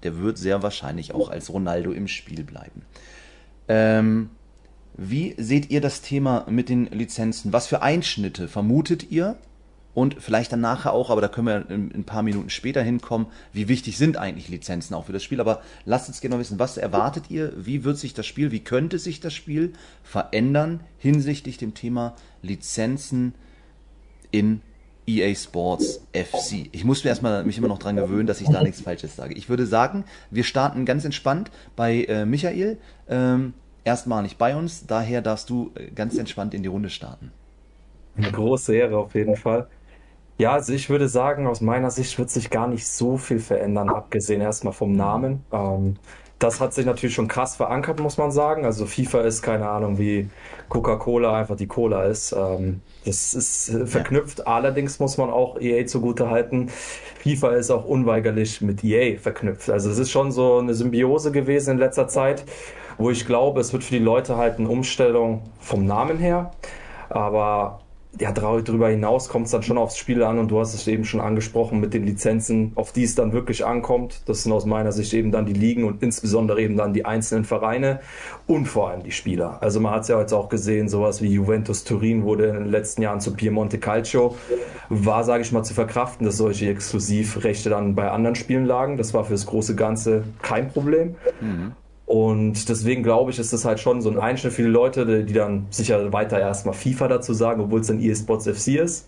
der 0.04 0.18
wird 0.18 0.38
sehr 0.38 0.64
wahrscheinlich 0.64 1.14
auch 1.14 1.30
als 1.30 1.50
Ronaldo 1.50 1.94
im 1.94 2.10
Spiel 2.10 2.44
bleiben. 2.44 2.82
Ähm, 3.72 4.30
wie 4.98 5.34
seht 5.38 5.72
ihr 5.72 5.80
das 5.80 6.02
Thema 6.02 6.46
mit 6.50 6.68
den 6.68 6.88
Lizenzen? 6.88 7.54
Was 7.54 7.68
für 7.68 7.82
Einschnitte 7.82 8.50
vermutet 8.50 9.10
ihr? 9.10 9.38
Und 9.94 10.22
vielleicht 10.22 10.52
dann 10.52 10.60
nachher 10.60 10.92
auch, 10.92 11.10
aber 11.10 11.22
da 11.22 11.30
können 11.30 11.48
wir 11.48 11.70
in 11.70 11.92
ein 11.94 12.04
paar 12.04 12.22
Minuten 12.22 12.50
später 12.50 12.82
hinkommen, 12.82 13.28
wie 13.54 13.70
wichtig 13.70 13.98
sind 13.98 14.18
eigentlich 14.18 14.50
Lizenzen 14.50 14.94
auch 14.94 15.06
für 15.06 15.14
das 15.14 15.24
Spiel. 15.24 15.40
Aber 15.40 15.62
lasst 15.86 16.10
uns 16.10 16.20
genau 16.20 16.38
wissen, 16.38 16.60
was 16.60 16.76
erwartet 16.76 17.26
ihr? 17.30 17.54
Wie 17.56 17.86
wird 17.86 17.98
sich 17.98 18.14
das 18.14 18.26
Spiel, 18.26 18.52
wie 18.52 18.62
könnte 18.62 19.00
sich 19.00 19.22
das 19.22 19.34
Spiel 19.34 19.72
verändern 20.04 20.82
hinsichtlich 20.98 21.58
dem 21.58 21.74
Thema 21.74 22.16
Lizenzen 22.42 23.34
in 24.32 24.62
EA 25.08 25.34
Sports 25.36 26.02
FC. 26.14 26.70
Ich 26.72 26.84
muss 26.86 27.04
mir 27.04 27.10
erstmal 27.10 27.44
mich 27.44 27.58
immer 27.58 27.68
noch 27.68 27.80
dran 27.80 27.96
gewöhnen, 27.96 28.28
dass 28.28 28.42
ich 28.42 28.50
da 28.50 28.62
nichts 28.64 28.82
Falsches 28.82 29.16
sage. 29.16 29.34
Ich 29.34 29.50
würde 29.50 29.66
sagen, 29.66 30.06
wir 30.30 30.44
starten 30.44 30.86
ganz 30.86 31.06
entspannt 31.06 31.52
bei 31.76 32.04
äh, 32.04 32.26
Michael. 32.26 32.78
Ähm, 33.10 33.54
erstmalig 33.84 34.38
bei 34.38 34.56
uns, 34.56 34.86
daher 34.86 35.22
darfst 35.22 35.50
du 35.50 35.72
äh, 35.76 35.92
ganz 35.92 36.18
entspannt 36.18 36.54
in 36.54 36.64
die 36.64 36.70
Runde 36.70 36.90
starten. 36.90 37.32
Eine 38.18 38.32
große 38.32 38.76
Ehre 38.76 38.98
auf 38.98 39.16
jeden 39.16 39.36
Fall. 39.36 39.68
Ja, 40.38 40.54
also 40.54 40.74
ich 40.74 40.90
würde 40.90 41.08
sagen, 41.08 41.48
aus 41.48 41.62
meiner 41.62 41.92
Sicht 41.92 42.18
wird 42.18 42.30
sich 42.30 42.50
gar 42.50 42.68
nicht 42.68 42.88
so 42.88 43.18
viel 43.18 43.40
verändern, 43.40 43.90
abgesehen 43.90 44.42
erstmal 44.42 44.74
vom 44.74 44.94
Namen. 44.94 45.46
Ähm, 45.52 45.98
das 46.40 46.60
hat 46.60 46.74
sich 46.74 46.88
natürlich 46.88 47.14
schon 47.14 47.28
krass 47.28 47.56
verankert, 47.56 48.00
muss 48.00 48.18
man 48.18 48.32
sagen. 48.32 48.66
Also 48.66 48.88
FIFA 48.88 49.22
ist 49.22 49.44
keine 49.44 49.70
Ahnung, 49.70 50.00
wie 50.00 50.28
Coca-Cola 50.70 51.38
einfach 51.40 51.56
die 51.56 51.68
Cola 51.68 52.06
ist. 52.06 52.34
Ähm, 52.36 52.82
das 53.06 53.36
ist 53.36 53.70
äh, 53.70 53.86
verknüpft. 53.86 54.40
Ja. 54.40 54.46
Allerdings 54.46 55.00
muss 55.00 55.18
man 55.18 55.30
auch 55.30 55.60
EA 55.62 55.86
zugute 55.86 56.32
halten. 56.32 56.70
FIFA 57.20 57.52
ist 57.52 57.70
auch 57.70 57.86
unweigerlich 57.86 58.62
mit 58.62 58.84
EA 58.84 59.20
verknüpft. 59.20 59.70
Also 59.70 59.92
es 59.92 60.00
ist 60.00 60.10
schon 60.10 60.32
so 60.32 60.58
eine 60.58 60.74
Symbiose 60.74 61.32
gewesen 61.32 61.74
in 61.74 61.78
letzter 61.78 62.08
Zeit 62.08 62.44
wo 63.02 63.10
ich 63.10 63.26
glaube, 63.26 63.60
es 63.60 63.74
wird 63.74 63.84
für 63.84 63.96
die 63.96 64.04
Leute 64.04 64.38
halt 64.38 64.60
eine 64.60 64.70
Umstellung 64.70 65.42
vom 65.60 65.86
Namen 65.86 66.18
her. 66.18 66.52
Aber 67.10 67.82
ja, 68.20 68.32
darüber 68.32 68.90
hinaus 68.90 69.30
kommt 69.30 69.46
es 69.46 69.52
dann 69.52 69.64
schon 69.64 69.78
aufs 69.78 69.98
Spiel 69.98 70.22
an 70.24 70.38
und 70.38 70.52
du 70.52 70.60
hast 70.60 70.74
es 70.74 70.86
eben 70.88 71.06
schon 71.06 71.22
angesprochen 71.22 71.80
mit 71.80 71.94
den 71.94 72.06
Lizenzen, 72.06 72.74
auf 72.76 72.92
die 72.92 73.04
es 73.04 73.16
dann 73.16 73.32
wirklich 73.32 73.66
ankommt. 73.66 74.24
Das 74.26 74.44
sind 74.44 74.52
aus 74.52 74.66
meiner 74.66 74.92
Sicht 74.92 75.14
eben 75.14 75.32
dann 75.32 75.46
die 75.46 75.54
Ligen 75.54 75.86
und 75.86 76.04
insbesondere 76.04 76.62
eben 76.62 76.76
dann 76.76 76.94
die 76.94 77.06
einzelnen 77.06 77.46
Vereine 77.46 78.02
und 78.48 78.66
vor 78.66 78.90
allem 78.90 79.04
die 79.04 79.12
Spieler. 79.12 79.58
Also 79.62 79.80
man 79.80 79.94
hat 79.94 80.04
es 80.04 80.08
ja 80.10 80.20
jetzt 80.20 80.34
auch 80.34 80.50
gesehen, 80.50 80.90
sowas 80.90 81.22
wie 81.22 81.30
Juventus 81.30 81.86
Turin 81.86 82.24
wurde 82.24 82.48
in 82.48 82.56
den 82.56 82.70
letzten 82.70 83.02
Jahren 83.02 83.22
zu 83.22 83.34
Piemonte 83.34 83.80
Calcio, 83.80 84.36
war, 84.90 85.24
sage 85.24 85.44
ich 85.44 85.52
mal, 85.54 85.64
zu 85.64 85.74
verkraften, 85.74 86.26
dass 86.26 86.36
solche 86.36 86.70
Exklusivrechte 86.70 87.70
dann 87.70 87.96
bei 87.96 88.12
anderen 88.12 88.36
Spielen 88.36 88.66
lagen. 88.66 88.98
Das 88.98 89.14
war 89.14 89.24
für 89.24 89.34
das 89.34 89.46
große 89.46 89.76
Ganze 89.76 90.24
kein 90.42 90.70
Problem. 90.70 91.16
Mhm. 91.40 91.72
Und 92.12 92.68
deswegen 92.68 93.04
glaube 93.04 93.32
ich, 93.32 93.40
ist 93.40 93.54
das 93.54 93.64
halt 93.64 93.80
schon 93.80 94.02
so 94.02 94.10
ein 94.10 94.20
Einschnitt 94.20 94.52
für 94.52 94.64
die 94.64 94.68
Leute, 94.68 95.24
die, 95.24 95.32
dann 95.32 95.68
sicher 95.70 96.12
weiter 96.12 96.38
erstmal 96.38 96.74
FIFA 96.74 97.08
dazu 97.08 97.34
sagen, 97.34 97.62
obwohl 97.62 97.80
es 97.80 97.88
dann 97.88 98.02
EA 98.02 98.14
Sports 98.14 98.50
FC 98.50 98.76
ist. 98.82 99.08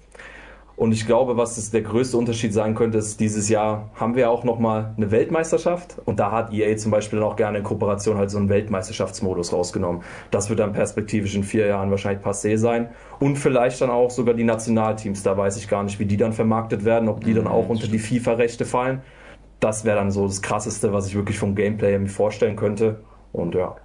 Und 0.77 0.93
ich 0.93 1.05
glaube, 1.05 1.35
was 1.35 1.69
der 1.69 1.81
größte 1.81 2.15
Unterschied 2.15 2.53
sein 2.53 2.75
könnte, 2.75 2.99
ist, 2.99 3.19
dieses 3.19 3.49
Jahr 3.49 3.89
haben 3.95 4.15
wir 4.15 4.31
auch 4.31 4.45
nochmal 4.45 4.93
eine 4.95 5.11
Weltmeisterschaft. 5.11 5.97
Und 6.05 6.21
da 6.21 6.31
hat 6.31 6.53
EA 6.53 6.77
zum 6.77 6.91
Beispiel 6.91 7.19
dann 7.19 7.27
auch 7.27 7.35
gerne 7.35 7.57
in 7.57 7.65
Kooperation 7.65 8.17
halt 8.17 8.31
so 8.31 8.37
einen 8.37 8.47
Weltmeisterschaftsmodus 8.47 9.51
rausgenommen. 9.51 10.01
Das 10.31 10.49
wird 10.49 10.59
dann 10.59 10.71
perspektivisch 10.71 11.35
in 11.35 11.43
vier 11.43 11.67
Jahren 11.67 11.91
wahrscheinlich 11.91 12.25
passé 12.25 12.57
sein. 12.57 12.87
Und 13.19 13.35
vielleicht 13.35 13.81
dann 13.81 13.89
auch 13.89 14.11
sogar 14.11 14.33
die 14.33 14.45
Nationalteams. 14.45 15.23
Da 15.23 15.35
weiß 15.35 15.57
ich 15.57 15.67
gar 15.67 15.83
nicht, 15.83 15.99
wie 15.99 16.05
die 16.05 16.15
dann 16.15 16.31
vermarktet 16.31 16.85
werden, 16.85 17.09
ob 17.09 17.25
die 17.25 17.33
dann 17.33 17.47
auch 17.47 17.67
unter 17.67 17.87
die 17.87 17.99
FIFA-Rechte 17.99 18.63
fallen. 18.63 19.01
Das 19.63 19.85
wäre 19.85 19.95
dann 19.95 20.11
so 20.11 20.27
das 20.27 20.41
Krasseste, 20.41 20.91
was 20.91 21.07
ich 21.07 21.15
wirklich 21.15 21.39
vom 21.39 21.55
Gameplay 21.55 21.97
mir 21.97 22.09
vorstellen 22.09 22.57
könnte. 22.57 22.99
Und 23.31 23.55
ja. 23.55 23.77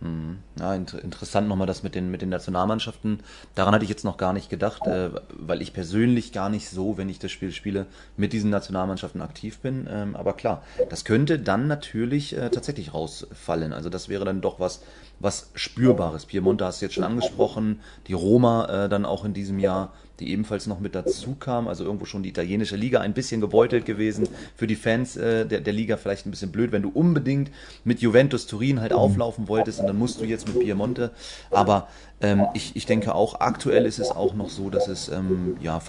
Mhm. 0.00 0.38
Ja, 0.58 0.74
inter 0.74 1.04
interessant 1.04 1.46
nochmal 1.46 1.66
das 1.66 1.82
mit 1.82 1.94
den, 1.94 2.10
mit 2.10 2.22
den 2.22 2.30
Nationalmannschaften. 2.30 3.20
Daran 3.54 3.74
hatte 3.74 3.84
ich 3.84 3.90
jetzt 3.90 4.02
noch 4.02 4.16
gar 4.16 4.32
nicht 4.32 4.48
gedacht, 4.48 4.86
äh, 4.86 5.10
weil 5.28 5.60
ich 5.60 5.74
persönlich 5.74 6.32
gar 6.32 6.48
nicht 6.48 6.70
so, 6.70 6.96
wenn 6.96 7.10
ich 7.10 7.18
das 7.18 7.30
Spiel 7.30 7.52
spiele, 7.52 7.84
mit 8.16 8.32
diesen 8.32 8.48
Nationalmannschaften 8.48 9.20
aktiv 9.20 9.58
bin. 9.58 9.86
Ähm, 9.90 10.16
aber 10.16 10.32
klar, 10.32 10.62
das 10.88 11.04
könnte 11.04 11.38
dann 11.38 11.66
natürlich 11.66 12.34
äh, 12.34 12.48
tatsächlich 12.48 12.94
rausfallen. 12.94 13.74
Also 13.74 13.90
das 13.90 14.08
wäre 14.08 14.24
dann 14.24 14.40
doch 14.40 14.58
was, 14.58 14.80
was 15.20 15.50
Spürbares. 15.54 16.26
Piemonte 16.26 16.64
hast 16.64 16.80
du 16.80 16.86
jetzt 16.86 16.94
schon 16.94 17.04
angesprochen, 17.04 17.80
die 18.08 18.14
Roma 18.14 18.84
äh, 18.84 18.88
dann 18.88 19.04
auch 19.04 19.24
in 19.24 19.34
diesem 19.34 19.58
Jahr 19.58 19.92
die 20.20 20.30
ebenfalls 20.30 20.66
noch 20.66 20.80
mit 20.80 20.94
dazu 20.94 21.34
kam. 21.34 21.66
Also 21.66 21.84
irgendwo 21.84 22.04
schon 22.04 22.22
die 22.22 22.28
italienische 22.28 22.76
Liga 22.76 23.00
ein 23.00 23.14
bisschen 23.14 23.40
gebeutelt 23.40 23.86
gewesen. 23.86 24.28
Für 24.54 24.66
die 24.66 24.76
Fans 24.76 25.16
äh, 25.16 25.46
der, 25.46 25.60
der 25.60 25.72
Liga 25.72 25.96
vielleicht 25.96 26.26
ein 26.26 26.30
bisschen 26.30 26.52
blöd, 26.52 26.72
wenn 26.72 26.82
du 26.82 26.90
unbedingt 26.90 27.50
mit 27.84 28.00
Juventus 28.00 28.46
Turin 28.46 28.80
halt 28.80 28.92
auflaufen 28.92 29.48
wolltest 29.48 29.80
und 29.80 29.86
dann 29.86 29.98
musst 29.98 30.20
du 30.20 30.24
jetzt 30.24 30.46
mit 30.46 30.60
Piemonte. 30.60 31.10
Aber 31.50 31.88
ähm, 32.20 32.46
ich, 32.54 32.76
ich 32.76 32.86
denke 32.86 33.14
auch, 33.14 33.40
aktuell 33.40 33.86
ist 33.86 33.98
es 33.98 34.10
auch 34.10 34.34
noch 34.34 34.50
so, 34.50 34.70
dass 34.70 34.88
es 34.88 35.08
ähm, 35.08 35.56
ja 35.60 35.80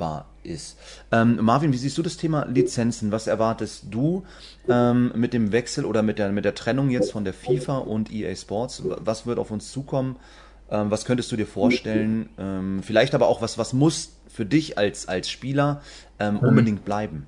vernachlässigbar 0.00 0.26
ist. 0.42 0.78
Ähm, 1.12 1.38
Marvin, 1.42 1.72
wie 1.72 1.76
siehst 1.76 1.98
du 1.98 2.02
das 2.02 2.16
Thema 2.16 2.46
Lizenzen? 2.46 3.12
Was 3.12 3.26
erwartest 3.26 3.84
du 3.90 4.24
ähm, 4.68 5.12
mit 5.14 5.34
dem 5.34 5.52
Wechsel 5.52 5.84
oder 5.84 6.02
mit 6.02 6.18
der, 6.18 6.32
mit 6.32 6.44
der 6.44 6.54
Trennung 6.54 6.90
jetzt 6.90 7.12
von 7.12 7.24
der 7.24 7.34
FIFA 7.34 7.78
und 7.78 8.10
EA 8.10 8.34
Sports? 8.34 8.82
Was 8.84 9.26
wird 9.26 9.38
auf 9.38 9.50
uns 9.50 9.70
zukommen? 9.70 10.16
Ähm, 10.70 10.90
was 10.90 11.04
könntest 11.04 11.30
du 11.30 11.36
dir 11.36 11.46
vorstellen? 11.46 12.30
Ähm, 12.38 12.80
vielleicht 12.82 13.14
aber 13.14 13.28
auch 13.28 13.42
was, 13.42 13.58
was 13.58 13.72
muss 13.72 14.16
für 14.28 14.46
dich 14.46 14.78
als, 14.78 15.08
als 15.08 15.28
Spieler 15.28 15.82
ähm, 16.18 16.34
mhm. 16.34 16.40
unbedingt 16.40 16.84
bleiben? 16.84 17.26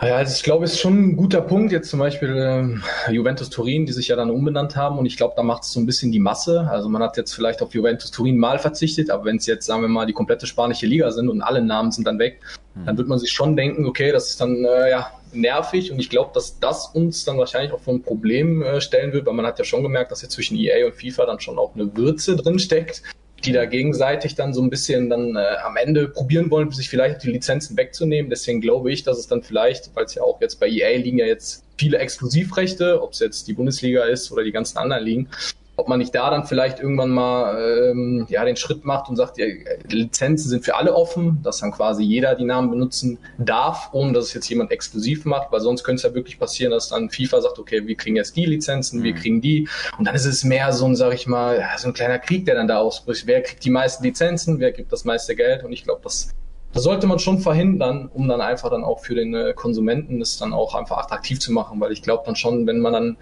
Ja, 0.00 0.16
also 0.16 0.34
ich 0.34 0.42
glaube, 0.42 0.64
es 0.64 0.72
ist 0.72 0.80
schon 0.80 0.98
ein 0.98 1.16
guter 1.16 1.40
Punkt. 1.40 1.70
Jetzt 1.70 1.90
zum 1.90 2.00
Beispiel 2.00 2.80
äh, 3.08 3.12
Juventus 3.12 3.50
Turin, 3.50 3.86
die 3.86 3.92
sich 3.92 4.08
ja 4.08 4.16
dann 4.16 4.30
umbenannt 4.30 4.74
haben. 4.74 4.98
Und 4.98 5.06
ich 5.06 5.16
glaube, 5.16 5.34
da 5.36 5.42
macht 5.42 5.62
es 5.62 5.72
so 5.72 5.80
ein 5.80 5.86
bisschen 5.86 6.10
die 6.10 6.18
Masse. 6.18 6.66
Also 6.68 6.88
man 6.88 7.02
hat 7.02 7.16
jetzt 7.16 7.34
vielleicht 7.34 7.62
auf 7.62 7.72
Juventus 7.72 8.10
Turin 8.10 8.36
mal 8.36 8.58
verzichtet, 8.58 9.10
aber 9.10 9.26
wenn 9.26 9.36
es 9.36 9.46
jetzt, 9.46 9.66
sagen 9.66 9.82
wir 9.82 9.88
mal, 9.88 10.06
die 10.06 10.12
komplette 10.12 10.46
spanische 10.46 10.86
Liga 10.86 11.10
sind 11.12 11.28
und 11.28 11.42
alle 11.42 11.62
Namen 11.62 11.92
sind 11.92 12.06
dann 12.06 12.18
weg, 12.18 12.40
mhm. 12.74 12.86
dann 12.86 12.98
wird 12.98 13.06
man 13.06 13.18
sich 13.18 13.30
schon 13.30 13.54
denken, 13.54 13.86
okay, 13.86 14.10
das 14.10 14.30
ist 14.30 14.40
dann 14.40 14.64
äh, 14.64 14.90
ja 14.90 15.10
nervig. 15.32 15.92
Und 15.92 16.00
ich 16.00 16.10
glaube, 16.10 16.30
dass 16.34 16.58
das 16.58 16.86
uns 16.86 17.24
dann 17.24 17.38
wahrscheinlich 17.38 17.72
auch 17.72 17.80
vor 17.80 17.94
ein 17.94 18.02
Problem 18.02 18.62
äh, 18.62 18.80
stellen 18.80 19.12
wird, 19.12 19.26
weil 19.26 19.34
man 19.34 19.46
hat 19.46 19.58
ja 19.58 19.64
schon 19.64 19.82
gemerkt, 19.82 20.10
dass 20.10 20.22
jetzt 20.22 20.32
zwischen 20.32 20.56
EA 20.56 20.86
und 20.86 20.94
FIFA 20.94 21.26
dann 21.26 21.38
schon 21.38 21.58
auch 21.58 21.74
eine 21.74 21.96
Würze 21.96 22.34
drin 22.34 22.58
steckt 22.58 23.02
die 23.44 23.52
da 23.52 23.64
gegenseitig 23.64 24.34
dann 24.34 24.54
so 24.54 24.62
ein 24.62 24.70
bisschen 24.70 25.10
dann 25.10 25.36
äh, 25.36 25.56
am 25.64 25.76
Ende 25.76 26.08
probieren 26.08 26.50
wollen, 26.50 26.70
sich 26.70 26.88
vielleicht 26.88 27.22
die 27.22 27.30
Lizenzen 27.30 27.76
wegzunehmen. 27.76 28.30
Deswegen 28.30 28.60
glaube 28.60 28.92
ich, 28.92 29.02
dass 29.02 29.18
es 29.18 29.26
dann 29.26 29.42
vielleicht, 29.42 29.94
weil 29.94 30.04
es 30.04 30.14
ja 30.14 30.22
auch 30.22 30.40
jetzt 30.40 30.60
bei 30.60 30.68
EA 30.68 30.96
liegen 30.98 31.18
ja 31.18 31.26
jetzt 31.26 31.64
viele 31.76 31.98
Exklusivrechte, 31.98 33.02
ob 33.02 33.12
es 33.12 33.18
jetzt 33.18 33.48
die 33.48 33.54
Bundesliga 33.54 34.04
ist 34.04 34.30
oder 34.30 34.44
die 34.44 34.52
ganzen 34.52 34.78
anderen 34.78 35.04
liegen, 35.04 35.28
ob 35.76 35.88
man 35.88 35.98
nicht 35.98 36.14
da 36.14 36.30
dann 36.30 36.44
vielleicht 36.44 36.80
irgendwann 36.80 37.10
mal 37.10 37.90
ähm, 37.90 38.26
ja 38.28 38.44
den 38.44 38.56
Schritt 38.56 38.84
macht 38.84 39.08
und 39.08 39.16
sagt, 39.16 39.38
ja, 39.38 39.46
Lizenzen 39.88 40.50
sind 40.50 40.64
für 40.64 40.76
alle 40.76 40.94
offen, 40.94 41.40
dass 41.42 41.60
dann 41.60 41.72
quasi 41.72 42.02
jeder 42.02 42.34
die 42.34 42.44
Namen 42.44 42.70
benutzen 42.70 43.18
darf, 43.38 43.88
ohne 43.92 44.12
dass 44.12 44.26
es 44.26 44.34
jetzt 44.34 44.48
jemand 44.48 44.70
exklusiv 44.70 45.24
macht, 45.24 45.50
weil 45.50 45.60
sonst 45.60 45.82
könnte 45.82 45.96
es 45.96 46.02
ja 46.02 46.14
wirklich 46.14 46.38
passieren, 46.38 46.72
dass 46.72 46.90
dann 46.90 47.08
FIFA 47.08 47.40
sagt, 47.40 47.58
okay, 47.58 47.86
wir 47.86 47.96
kriegen 47.96 48.16
jetzt 48.16 48.36
die 48.36 48.44
Lizenzen, 48.44 49.00
mhm. 49.00 49.04
wir 49.04 49.14
kriegen 49.14 49.40
die 49.40 49.68
und 49.98 50.06
dann 50.06 50.14
ist 50.14 50.26
es 50.26 50.44
mehr 50.44 50.72
so 50.72 50.84
ein, 50.84 50.94
sag 50.94 51.14
ich 51.14 51.26
mal, 51.26 51.64
so 51.78 51.88
ein 51.88 51.94
kleiner 51.94 52.18
Krieg, 52.18 52.44
der 52.44 52.54
dann 52.54 52.68
da 52.68 52.78
ausbricht. 52.78 53.26
Wer 53.26 53.42
kriegt 53.42 53.64
die 53.64 53.70
meisten 53.70 54.04
Lizenzen, 54.04 54.60
wer 54.60 54.72
gibt 54.72 54.92
das 54.92 55.04
meiste 55.04 55.34
Geld 55.34 55.64
und 55.64 55.72
ich 55.72 55.84
glaube, 55.84 56.00
das 56.04 56.30
das 56.74 56.84
sollte 56.84 57.06
man 57.06 57.18
schon 57.18 57.38
verhindern, 57.38 58.10
um 58.14 58.28
dann 58.28 58.40
einfach 58.40 58.70
dann 58.70 58.82
auch 58.82 59.00
für 59.00 59.14
den 59.14 59.34
äh, 59.34 59.52
Konsumenten 59.52 60.22
es 60.22 60.38
dann 60.38 60.54
auch 60.54 60.74
einfach 60.74 60.96
attraktiv 60.96 61.38
zu 61.38 61.52
machen, 61.52 61.80
weil 61.80 61.92
ich 61.92 62.00
glaube 62.00 62.22
dann 62.24 62.34
schon, 62.34 62.66
wenn 62.66 62.80
man 62.80 62.92
dann 62.94 63.16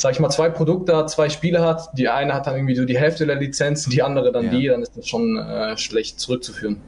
sag 0.00 0.12
ich 0.12 0.20
mal, 0.20 0.30
zwei 0.30 0.48
Produkte 0.48 0.96
hat, 0.96 1.10
zwei 1.10 1.28
Spiele 1.28 1.62
hat, 1.62 1.90
die 1.94 2.08
eine 2.08 2.34
hat 2.34 2.46
dann 2.46 2.56
irgendwie 2.56 2.74
so 2.74 2.84
die 2.84 2.98
Hälfte 2.98 3.26
der 3.26 3.36
Lizenzen, 3.36 3.90
die 3.90 4.02
andere 4.02 4.32
dann 4.32 4.46
ja. 4.46 4.50
die, 4.50 4.66
dann 4.68 4.82
ist 4.82 4.96
das 4.96 5.06
schon 5.06 5.36
äh, 5.36 5.76
schlecht 5.76 6.20
zurückzuführen. 6.20 6.80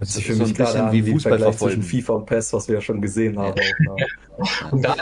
Das 0.00 0.16
ist 0.16 0.22
für 0.22 0.34
mich 0.34 0.56
so 0.56 0.64
ein 0.64 0.66
bisschen 0.66 0.92
wie 0.92 1.12
Fußball 1.12 1.52
zwischen 1.54 1.82
FIFA 1.82 2.12
und 2.14 2.26
PES, 2.26 2.52
was 2.52 2.68
wir 2.68 2.76
ja 2.76 2.80
schon 2.80 3.00
gesehen 3.00 3.38
haben. 3.38 3.54
Ja. 3.98 4.06
und 4.70 4.82
da, 4.82 4.94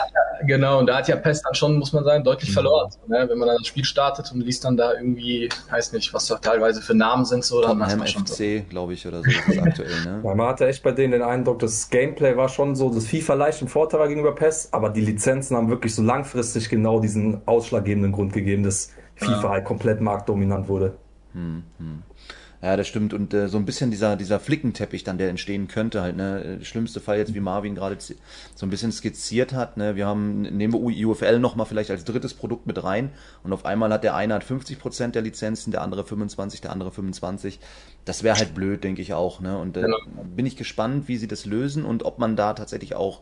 genau, 0.45 0.79
und 0.79 0.87
da 0.87 0.97
hat 0.97 1.07
ja 1.07 1.15
PES 1.15 1.41
dann 1.43 1.55
schon, 1.55 1.77
muss 1.77 1.93
man 1.93 2.03
sagen, 2.03 2.23
deutlich 2.23 2.49
mhm. 2.49 2.53
verloren. 2.53 2.91
Ne? 3.07 3.25
Wenn 3.29 3.37
man 3.37 3.47
dann 3.47 3.57
das 3.57 3.67
Spiel 3.67 3.85
startet 3.85 4.31
und 4.33 4.41
liest 4.41 4.65
dann 4.65 4.75
da 4.75 4.93
irgendwie, 4.93 5.49
weiß 5.69 5.93
nicht, 5.93 6.13
was 6.13 6.27
da 6.27 6.35
teilweise 6.35 6.81
für 6.81 6.93
Namen 6.93 7.25
sind, 7.25 7.43
so 7.45 7.61
dann 7.61 7.79
Tottenham 7.79 8.05
FC, 8.05 8.25
so. 8.25 8.43
glaube 8.69 8.93
ich, 8.93 9.07
oder 9.07 9.21
so 9.21 9.29
ist 9.29 9.43
das 9.47 9.57
aktuell. 9.57 10.03
Ne? 10.03 10.21
Ja, 10.23 10.35
man 10.35 10.47
hatte 10.47 10.67
echt 10.67 10.83
bei 10.83 10.91
denen 10.91 11.13
den 11.13 11.21
Eindruck, 11.21 11.59
das 11.59 11.89
Gameplay 11.89 12.35
war 12.35 12.49
schon 12.49 12.75
so, 12.75 12.89
das 12.93 13.07
FIFA 13.07 13.33
leicht 13.35 13.61
ein 13.61 13.67
Vorteil 13.69 13.99
war 13.99 14.07
gegenüber 14.07 14.35
PES, 14.35 14.73
aber 14.73 14.89
die 14.89 15.01
Lizenzen 15.01 15.55
haben 15.55 15.69
wirklich 15.69 15.95
so 15.95 16.01
langfristig 16.01 16.69
genau 16.69 16.99
diesen 16.99 17.41
ausschlaggebenden 17.45 18.11
Grund 18.11 18.33
gegeben, 18.33 18.63
dass 18.63 18.91
FIFA 19.15 19.41
ja. 19.43 19.49
halt 19.49 19.65
komplett 19.65 20.01
marktdominant 20.01 20.67
wurde. 20.67 20.95
Hm, 21.33 21.63
hm. 21.77 22.03
Ja, 22.65 22.75
das 22.75 22.87
stimmt. 22.87 23.13
Und 23.13 23.31
äh, 23.35 23.47
so 23.47 23.59
ein 23.59 23.65
bisschen 23.65 23.91
dieser, 23.91 24.15
dieser 24.15 24.39
Flickenteppich 24.39 25.03
dann, 25.03 25.19
der 25.19 25.29
entstehen 25.29 25.67
könnte 25.67 26.01
halt, 26.01 26.17
ne? 26.17 26.57
Schlimmste 26.63 26.99
Fall 26.99 27.19
jetzt, 27.19 27.35
wie 27.35 27.39
Marvin 27.39 27.75
gerade 27.75 27.95
so 27.99 28.15
ein 28.65 28.71
bisschen 28.71 28.91
skizziert 28.91 29.53
hat, 29.53 29.77
ne? 29.77 29.95
Wir 29.95 30.07
haben, 30.07 30.41
nehmen 30.41 30.73
wir 30.73 31.07
UFL 31.07 31.37
nochmal 31.37 31.67
vielleicht 31.67 31.91
als 31.91 32.05
drittes 32.05 32.33
Produkt 32.33 32.65
mit 32.65 32.83
rein 32.83 33.11
und 33.43 33.53
auf 33.53 33.65
einmal 33.65 33.93
hat 33.93 34.03
der 34.03 34.15
eine 34.15 34.33
hat 34.33 34.43
50 34.43 34.79
Prozent 34.79 35.13
der 35.13 35.21
Lizenzen, 35.21 35.69
der 35.69 35.83
andere 35.83 36.05
25, 36.05 36.59
der 36.59 36.71
andere 36.71 36.91
25. 36.91 37.59
Das 38.03 38.23
wäre 38.23 38.35
halt 38.35 38.55
blöd, 38.55 38.83
denke 38.83 39.03
ich 39.03 39.13
auch, 39.13 39.41
ne? 39.41 39.59
Und 39.59 39.77
äh, 39.77 39.81
genau. 39.81 39.97
bin 40.35 40.47
ich 40.47 40.57
gespannt, 40.57 41.07
wie 41.07 41.17
sie 41.17 41.27
das 41.27 41.45
lösen 41.45 41.85
und 41.85 42.01
ob 42.01 42.17
man 42.17 42.35
da 42.35 42.53
tatsächlich 42.53 42.95
auch 42.95 43.21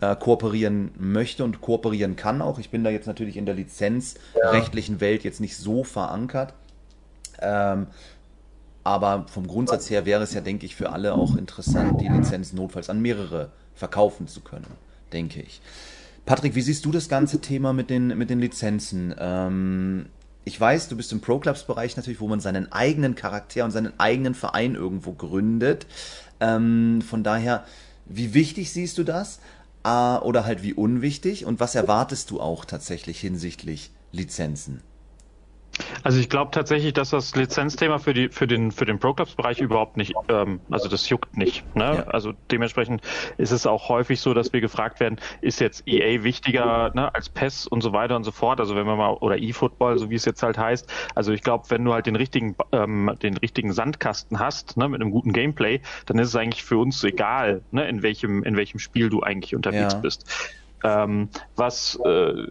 äh, 0.00 0.14
kooperieren 0.14 0.92
möchte 0.96 1.42
und 1.42 1.60
kooperieren 1.60 2.14
kann 2.14 2.40
auch. 2.40 2.60
Ich 2.60 2.70
bin 2.70 2.84
da 2.84 2.90
jetzt 2.90 3.08
natürlich 3.08 3.36
in 3.36 3.46
der 3.46 3.56
lizenzrechtlichen 3.56 4.94
ja. 4.94 5.00
Welt 5.00 5.24
jetzt 5.24 5.40
nicht 5.40 5.56
so 5.56 5.82
verankert. 5.82 6.54
Ähm, 7.42 7.88
aber 8.86 9.26
vom 9.28 9.48
Grundsatz 9.48 9.90
her 9.90 10.06
wäre 10.06 10.22
es 10.22 10.32
ja, 10.32 10.40
denke 10.40 10.64
ich, 10.64 10.76
für 10.76 10.90
alle 10.90 11.14
auch 11.14 11.36
interessant, 11.36 12.00
die 12.00 12.06
Lizenz 12.06 12.52
notfalls 12.52 12.88
an 12.88 13.02
mehrere 13.02 13.50
verkaufen 13.74 14.28
zu 14.28 14.42
können, 14.42 14.68
denke 15.12 15.42
ich. 15.42 15.60
Patrick, 16.24 16.54
wie 16.54 16.62
siehst 16.62 16.84
du 16.84 16.92
das 16.92 17.08
ganze 17.08 17.40
Thema 17.40 17.72
mit 17.72 17.90
den, 17.90 18.16
mit 18.16 18.30
den 18.30 18.38
Lizenzen? 18.38 19.12
Ähm, 19.18 20.06
ich 20.44 20.60
weiß, 20.60 20.88
du 20.88 20.96
bist 20.96 21.10
im 21.10 21.20
Pro-Clubs-Bereich 21.20 21.96
natürlich, 21.96 22.20
wo 22.20 22.28
man 22.28 22.38
seinen 22.38 22.70
eigenen 22.70 23.16
Charakter 23.16 23.64
und 23.64 23.72
seinen 23.72 23.98
eigenen 23.98 24.36
Verein 24.36 24.76
irgendwo 24.76 25.14
gründet. 25.14 25.88
Ähm, 26.38 27.02
von 27.02 27.24
daher, 27.24 27.64
wie 28.04 28.34
wichtig 28.34 28.72
siehst 28.72 28.98
du 28.98 29.02
das? 29.02 29.40
Äh, 29.82 29.88
oder 30.18 30.44
halt 30.44 30.62
wie 30.62 30.74
unwichtig? 30.74 31.44
Und 31.44 31.58
was 31.58 31.74
erwartest 31.74 32.30
du 32.30 32.40
auch 32.40 32.64
tatsächlich 32.64 33.18
hinsichtlich 33.18 33.90
Lizenzen? 34.12 34.80
Also 36.02 36.18
ich 36.20 36.28
glaube 36.28 36.50
tatsächlich, 36.50 36.92
dass 36.92 37.10
das 37.10 37.34
Lizenzthema 37.34 37.98
für 37.98 38.14
die 38.14 38.28
für 38.28 38.46
den 38.46 38.72
für 38.72 38.84
den 38.84 38.98
Pro 38.98 39.14
Clubs 39.14 39.34
Bereich 39.34 39.60
überhaupt 39.60 39.96
nicht, 39.96 40.14
ähm, 40.28 40.60
also 40.70 40.88
das 40.88 41.08
juckt 41.08 41.36
nicht. 41.36 41.64
Ne? 41.74 41.84
Ja. 41.84 42.02
Also 42.04 42.32
dementsprechend 42.50 43.02
ist 43.36 43.50
es 43.50 43.66
auch 43.66 43.88
häufig 43.88 44.20
so, 44.20 44.34
dass 44.34 44.52
wir 44.52 44.60
gefragt 44.60 45.00
werden, 45.00 45.18
ist 45.40 45.60
jetzt 45.60 45.86
EA 45.86 46.22
wichtiger 46.22 46.92
ne, 46.94 47.14
als 47.14 47.28
PES 47.28 47.66
und 47.66 47.82
so 47.82 47.92
weiter 47.92 48.16
und 48.16 48.24
so 48.24 48.32
fort. 48.32 48.60
Also 48.60 48.76
wenn 48.76 48.86
wir 48.86 48.96
mal 48.96 49.14
oder 49.14 49.38
eFootball, 49.38 49.98
so 49.98 50.10
wie 50.10 50.14
es 50.14 50.24
jetzt 50.24 50.42
halt 50.42 50.58
heißt. 50.58 50.90
Also 51.14 51.32
ich 51.32 51.42
glaube, 51.42 51.64
wenn 51.68 51.84
du 51.84 51.92
halt 51.92 52.06
den 52.06 52.16
richtigen 52.16 52.56
ähm, 52.72 53.12
den 53.22 53.36
richtigen 53.36 53.72
Sandkasten 53.72 54.38
hast 54.38 54.76
ne, 54.76 54.88
mit 54.88 55.00
einem 55.00 55.10
guten 55.10 55.32
Gameplay, 55.32 55.80
dann 56.06 56.18
ist 56.18 56.28
es 56.28 56.36
eigentlich 56.36 56.64
für 56.64 56.78
uns 56.78 57.02
egal, 57.04 57.62
ne, 57.70 57.88
in 57.88 58.02
welchem 58.02 58.42
in 58.42 58.56
welchem 58.56 58.78
Spiel 58.78 59.08
du 59.08 59.22
eigentlich 59.22 59.54
unterwegs 59.54 59.94
ja. 59.94 60.00
bist. 60.00 60.56
Ähm, 60.84 61.30
was 61.56 61.98
äh, 62.04 62.46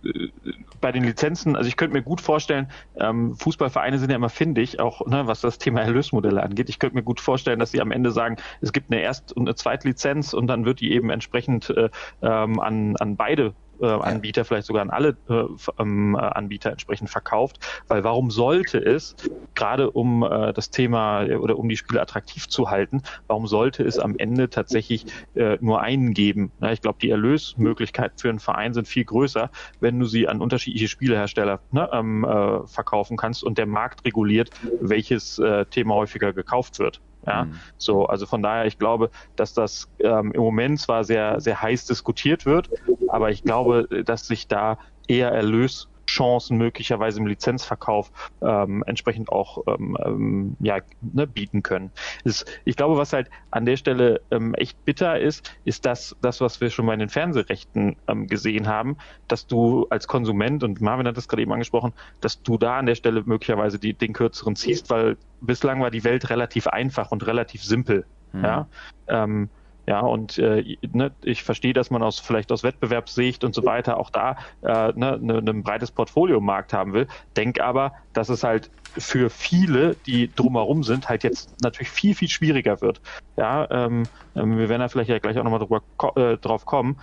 bei 0.82 0.91
den 0.91 1.03
Lizenzen, 1.03 1.55
also 1.55 1.67
ich 1.67 1.77
könnte 1.77 1.96
mir 1.96 2.03
gut 2.03 2.22
vorstellen, 2.22 2.72
ähm, 2.96 3.36
Fußballvereine 3.36 4.00
sind 4.00 4.10
ja 4.10 4.15
immer 4.15 4.29
findig, 4.29 4.79
auch 4.79 5.05
ne, 5.05 5.27
was 5.27 5.41
das 5.41 5.58
Thema 5.58 5.82
Erlösmodelle 5.82 6.41
angeht. 6.41 6.70
Ich 6.70 6.79
könnte 6.79 6.96
mir 6.96 7.03
gut 7.03 7.20
vorstellen, 7.20 7.60
dass 7.60 7.72
sie 7.72 7.82
am 7.82 7.91
Ende 7.91 8.12
sagen, 8.12 8.38
es 8.62 8.74
gibt 8.74 8.91
eine 8.91 9.01
Erst- 9.01 9.34
und 9.34 9.48
eine 9.48 9.55
Zweitlizenz 9.55 10.34
und 10.34 10.48
dann 10.48 10.65
wird 10.65 10.79
die 10.79 10.91
eben 10.91 11.10
entsprechend 11.10 11.70
äh, 11.70 11.89
ähm, 12.22 12.60
an, 12.60 12.96
an 12.98 13.15
beide 13.15 13.53
Anbieter, 13.82 14.41
ja. 14.41 14.46
vielleicht 14.46 14.67
sogar 14.67 14.82
an 14.82 14.89
alle 14.89 15.17
äh, 15.29 15.44
ähm, 15.79 16.15
Anbieter 16.15 16.72
entsprechend 16.72 17.10
verkauft. 17.10 17.58
Weil 17.88 18.03
warum 18.03 18.32
sollte 18.32 18.77
es, 18.77 19.15
gerade 19.53 19.91
um 19.91 20.24
äh, 20.24 20.53
das 20.53 20.70
Thema 20.70 21.25
oder 21.25 21.58
um 21.58 21.70
die 21.70 21.77
Spiele 21.77 22.01
attraktiv 22.01 22.48
zu 22.48 22.70
halten, 22.70 23.01
warum 23.27 23.48
sollte 23.48 23.84
es 23.84 24.00
am 24.00 24.15
Ende 24.17 24.50
tatsächlich 24.50 25.05
äh, 25.36 25.58
nur 25.62 25.82
einen 25.82 26.13
geben? 26.13 26.51
Ja, 26.62 26.72
ich 26.72 26.82
glaube, 26.82 27.00
die 27.01 27.10
Erlösmöglichkeiten 27.10 28.17
für 28.17 28.29
einen 28.29 28.39
Verein 28.39 28.74
sind 28.74 28.88
viel 28.88 29.05
größer, 29.05 29.50
wenn 29.79 30.00
du 30.00 30.05
sie 30.05 30.27
an 30.27 30.41
unterschiedliche 30.41 30.88
Spielehersteller 30.88 31.62
ne, 31.72 31.89
ähm, 31.91 32.24
äh, 32.24 32.67
verkaufen 32.67 33.17
kannst 33.17 33.44
und 33.44 33.58
der 33.58 33.65
Markt 33.65 34.05
reguliert, 34.05 34.50
welches 34.79 35.39
äh, 35.39 35.65
Thema 35.65 35.96
häufiger 35.96 36.34
gekauft 36.34 36.79
wird. 36.79 37.01
Ja, 37.25 37.46
mhm. 37.46 37.60
so, 37.77 38.05
also 38.05 38.25
von 38.25 38.41
daher, 38.41 38.65
ich 38.65 38.77
glaube, 38.77 39.10
dass 39.36 39.53
das 39.53 39.88
ähm, 40.00 40.32
im 40.32 40.41
Moment 40.41 40.79
zwar 40.79 41.03
sehr, 41.03 41.39
sehr 41.41 41.62
heiß 41.62 41.86
diskutiert 41.86 42.46
wird, 42.46 42.70
aber 43.08 43.32
ich 43.32 43.44
glaube, 43.44 43.88
dass 44.05 44.27
sich 44.27 44.48
da 44.48 44.77
eher 45.08 45.32
Erlös 45.32 45.88
Chancen 46.08 46.58
möglicherweise 46.58 47.20
im 47.20 47.28
Lizenzverkauf 47.28 48.12
ähm, 48.42 48.84
entsprechend 48.86 49.30
auch 49.30 49.64
ähm, 49.68 49.98
ähm, 50.04 50.58
ja, 50.60 50.80
ne, 51.02 51.28
bieten 51.28 51.64
können. 51.64 51.92
Ist, 52.24 52.46
ich 52.66 52.76
glaube, 52.76 52.98
was 52.98 53.14
halt 53.14 53.30
an 53.52 53.66
der 53.66 53.78
Stelle 53.78 54.22
ähm, 54.32 54.54
echt 54.56 54.84
bitter 54.86 55.20
ist, 55.20 55.56
ist 55.64 55.86
das, 55.86 56.16
das, 56.22 56.42
was 56.42 56.62
wir 56.62 56.70
schon 56.70 56.86
bei 56.86 56.96
den 56.96 57.10
Fernsehrechten 57.10 57.96
ähm, 58.08 58.28
gesehen 58.28 58.68
haben, 58.68 58.98
dass 59.28 59.48
du 59.48 59.88
als 59.90 60.08
Konsument, 60.08 60.64
und 60.64 60.82
Marvin 60.82 61.08
hat 61.08 61.18
das 61.18 61.28
gerade 61.28 61.42
eben 61.42 61.54
angesprochen, 61.54 61.94
dass 62.22 62.42
du 62.42 62.58
da 62.58 62.78
an 62.78 62.86
der 62.86 62.96
Stelle 62.96 63.24
möglicherweise 63.26 63.80
die, 63.80 63.94
den 63.94 64.14
kürzeren 64.14 64.56
ziehst, 64.56 64.90
weil 64.90 65.18
bislang 65.42 65.82
war 65.82 65.92
die 65.92 66.04
Welt 66.04 66.30
relativ 66.30 66.68
einfach 66.68 67.12
und 67.12 67.26
relativ 67.26 67.64
simpel. 67.64 68.06
Mhm. 68.34 68.44
Ja. 68.44 68.68
Ähm, 69.08 69.50
ja, 69.88 70.00
und 70.00 70.38
äh, 70.39 70.77
ne, 70.94 71.12
ich 71.24 71.44
verstehe, 71.44 71.74
dass 71.74 71.92
man 71.92 72.01
aus 72.01 72.20
vielleicht 72.20 72.51
aus 72.51 72.63
Wettbewerbssicht 72.63 73.44
und 73.44 73.54
so 73.54 73.65
weiter 73.65 73.98
auch 73.98 74.10
da 74.10 74.38
äh, 74.63 74.92
ne, 74.96 75.20
ne, 75.22 75.44
ein 75.46 75.63
breites 75.63 75.92
Portfolio 75.92 76.39
im 76.39 76.46
Markt 76.46 76.74
haben 76.74 76.94
will. 76.94 77.08
Denk 77.38 77.60
aber, 77.60 77.94
dass 78.13 78.30
es 78.30 78.44
halt 78.44 78.72
für 78.98 79.30
viele, 79.30 79.96
die 80.06 80.34
drumherum 80.34 80.84
sind, 80.84 81.10
halt 81.10 81.24
jetzt 81.24 81.62
natürlich 81.62 81.89
viel, 81.89 82.15
viel 82.15 82.30
schwieriger 82.30 82.82
wird. 82.82 83.01
Ja, 83.38 83.70
ähm, 83.70 84.04
ähm 84.36 84.58
wir 84.58 84.70
werden 84.70 84.82
da 84.82 84.88
vielleicht 84.88 85.10
ja 85.10 85.20
gleich 85.20 85.38
auch 85.38 85.44
nochmal 85.44 85.60
drüber, 85.60 85.84
äh, 86.15 86.38
drauf 86.38 86.65
kommen. 86.65 86.98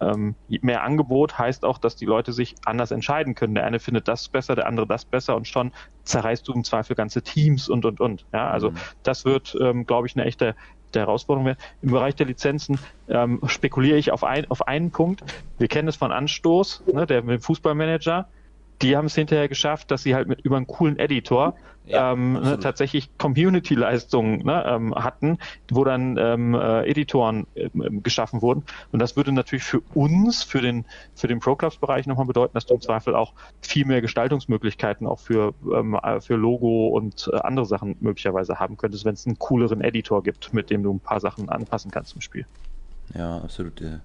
Ähm, 0.00 0.36
mehr 0.46 0.84
Angebot 0.84 1.38
heißt 1.38 1.64
auch, 1.64 1.78
dass 1.78 1.96
die 1.96 2.04
Leute 2.04 2.32
sich 2.32 2.54
anders 2.64 2.92
entscheiden 2.92 3.34
können. 3.34 3.54
Der 3.54 3.64
eine 3.64 3.80
findet 3.80 4.06
das 4.06 4.28
besser, 4.28 4.54
der 4.54 4.66
andere 4.66 4.86
das 4.86 5.04
besser 5.04 5.34
und 5.34 5.48
schon 5.48 5.72
zerreißt 6.04 6.46
du 6.46 6.52
im 6.52 6.62
Zweifel 6.62 6.94
ganze 6.94 7.22
Teams 7.22 7.68
und 7.68 7.84
und 7.84 8.00
und. 8.00 8.24
Ja, 8.32 8.48
also 8.48 8.70
mhm. 8.70 8.76
das 9.02 9.24
wird, 9.24 9.56
ähm, 9.60 9.86
glaube 9.86 10.06
ich, 10.06 10.14
eine 10.14 10.24
echte 10.24 10.54
der 10.94 11.02
Herausforderung 11.02 11.46
wäre. 11.46 11.56
Im 11.82 11.90
Bereich 11.90 12.14
der 12.14 12.26
Lizenzen 12.26 12.78
ähm, 13.08 13.40
spekuliere 13.46 13.98
ich 13.98 14.12
auf, 14.12 14.24
ein, 14.24 14.50
auf 14.50 14.66
einen 14.66 14.90
Punkt. 14.90 15.22
Wir 15.58 15.68
kennen 15.68 15.88
es 15.88 15.96
von 15.96 16.12
Anstoß, 16.12 16.84
ne, 16.92 17.06
der 17.06 17.22
mit 17.22 17.40
dem 17.40 17.42
Fußballmanager 17.42 18.28
die 18.82 18.96
haben 18.96 19.06
es 19.06 19.14
hinterher 19.14 19.48
geschafft, 19.48 19.90
dass 19.90 20.02
sie 20.02 20.14
halt 20.14 20.28
mit 20.28 20.40
über 20.42 20.56
einen 20.56 20.66
coolen 20.66 20.98
Editor 20.98 21.54
ja, 21.86 22.12
ähm, 22.12 22.34
ne, 22.34 22.58
tatsächlich 22.58 23.16
Community-Leistungen 23.18 24.44
ne, 24.44 24.64
ähm, 24.66 24.94
hatten, 24.94 25.38
wo 25.70 25.84
dann 25.84 26.16
ähm, 26.18 26.54
äh, 26.54 26.86
Editoren 26.88 27.46
ähm, 27.56 28.02
geschaffen 28.02 28.42
wurden. 28.42 28.64
Und 28.92 29.00
das 29.00 29.16
würde 29.16 29.32
natürlich 29.32 29.64
für 29.64 29.80
uns, 29.94 30.42
für 30.42 30.60
den 30.60 30.84
für 31.14 31.28
den 31.28 31.40
Pro 31.40 31.56
Clubs 31.56 31.76
Bereich 31.76 32.06
nochmal 32.06 32.26
bedeuten, 32.26 32.54
dass 32.54 32.66
du 32.66 32.74
im 32.74 32.80
Zweifel 32.80 33.14
auch 33.14 33.32
viel 33.62 33.86
mehr 33.86 34.02
Gestaltungsmöglichkeiten 34.02 35.06
auch 35.06 35.18
für 35.18 35.54
ähm, 35.72 35.94
äh, 35.94 36.20
für 36.20 36.36
Logo 36.36 36.88
und 36.88 37.30
äh, 37.32 37.36
andere 37.38 37.66
Sachen 37.66 37.96
möglicherweise 38.00 38.58
haben 38.60 38.76
könntest, 38.76 39.04
wenn 39.04 39.14
es 39.14 39.26
einen 39.26 39.38
cooleren 39.38 39.80
Editor 39.80 40.22
gibt, 40.22 40.52
mit 40.52 40.70
dem 40.70 40.82
du 40.82 40.92
ein 40.92 41.00
paar 41.00 41.20
Sachen 41.20 41.48
anpassen 41.48 41.90
kannst 41.90 42.14
im 42.14 42.20
Spiel. 42.20 42.46
Ja, 43.14 43.38
absolut. 43.38 43.80
Äh 43.80 44.00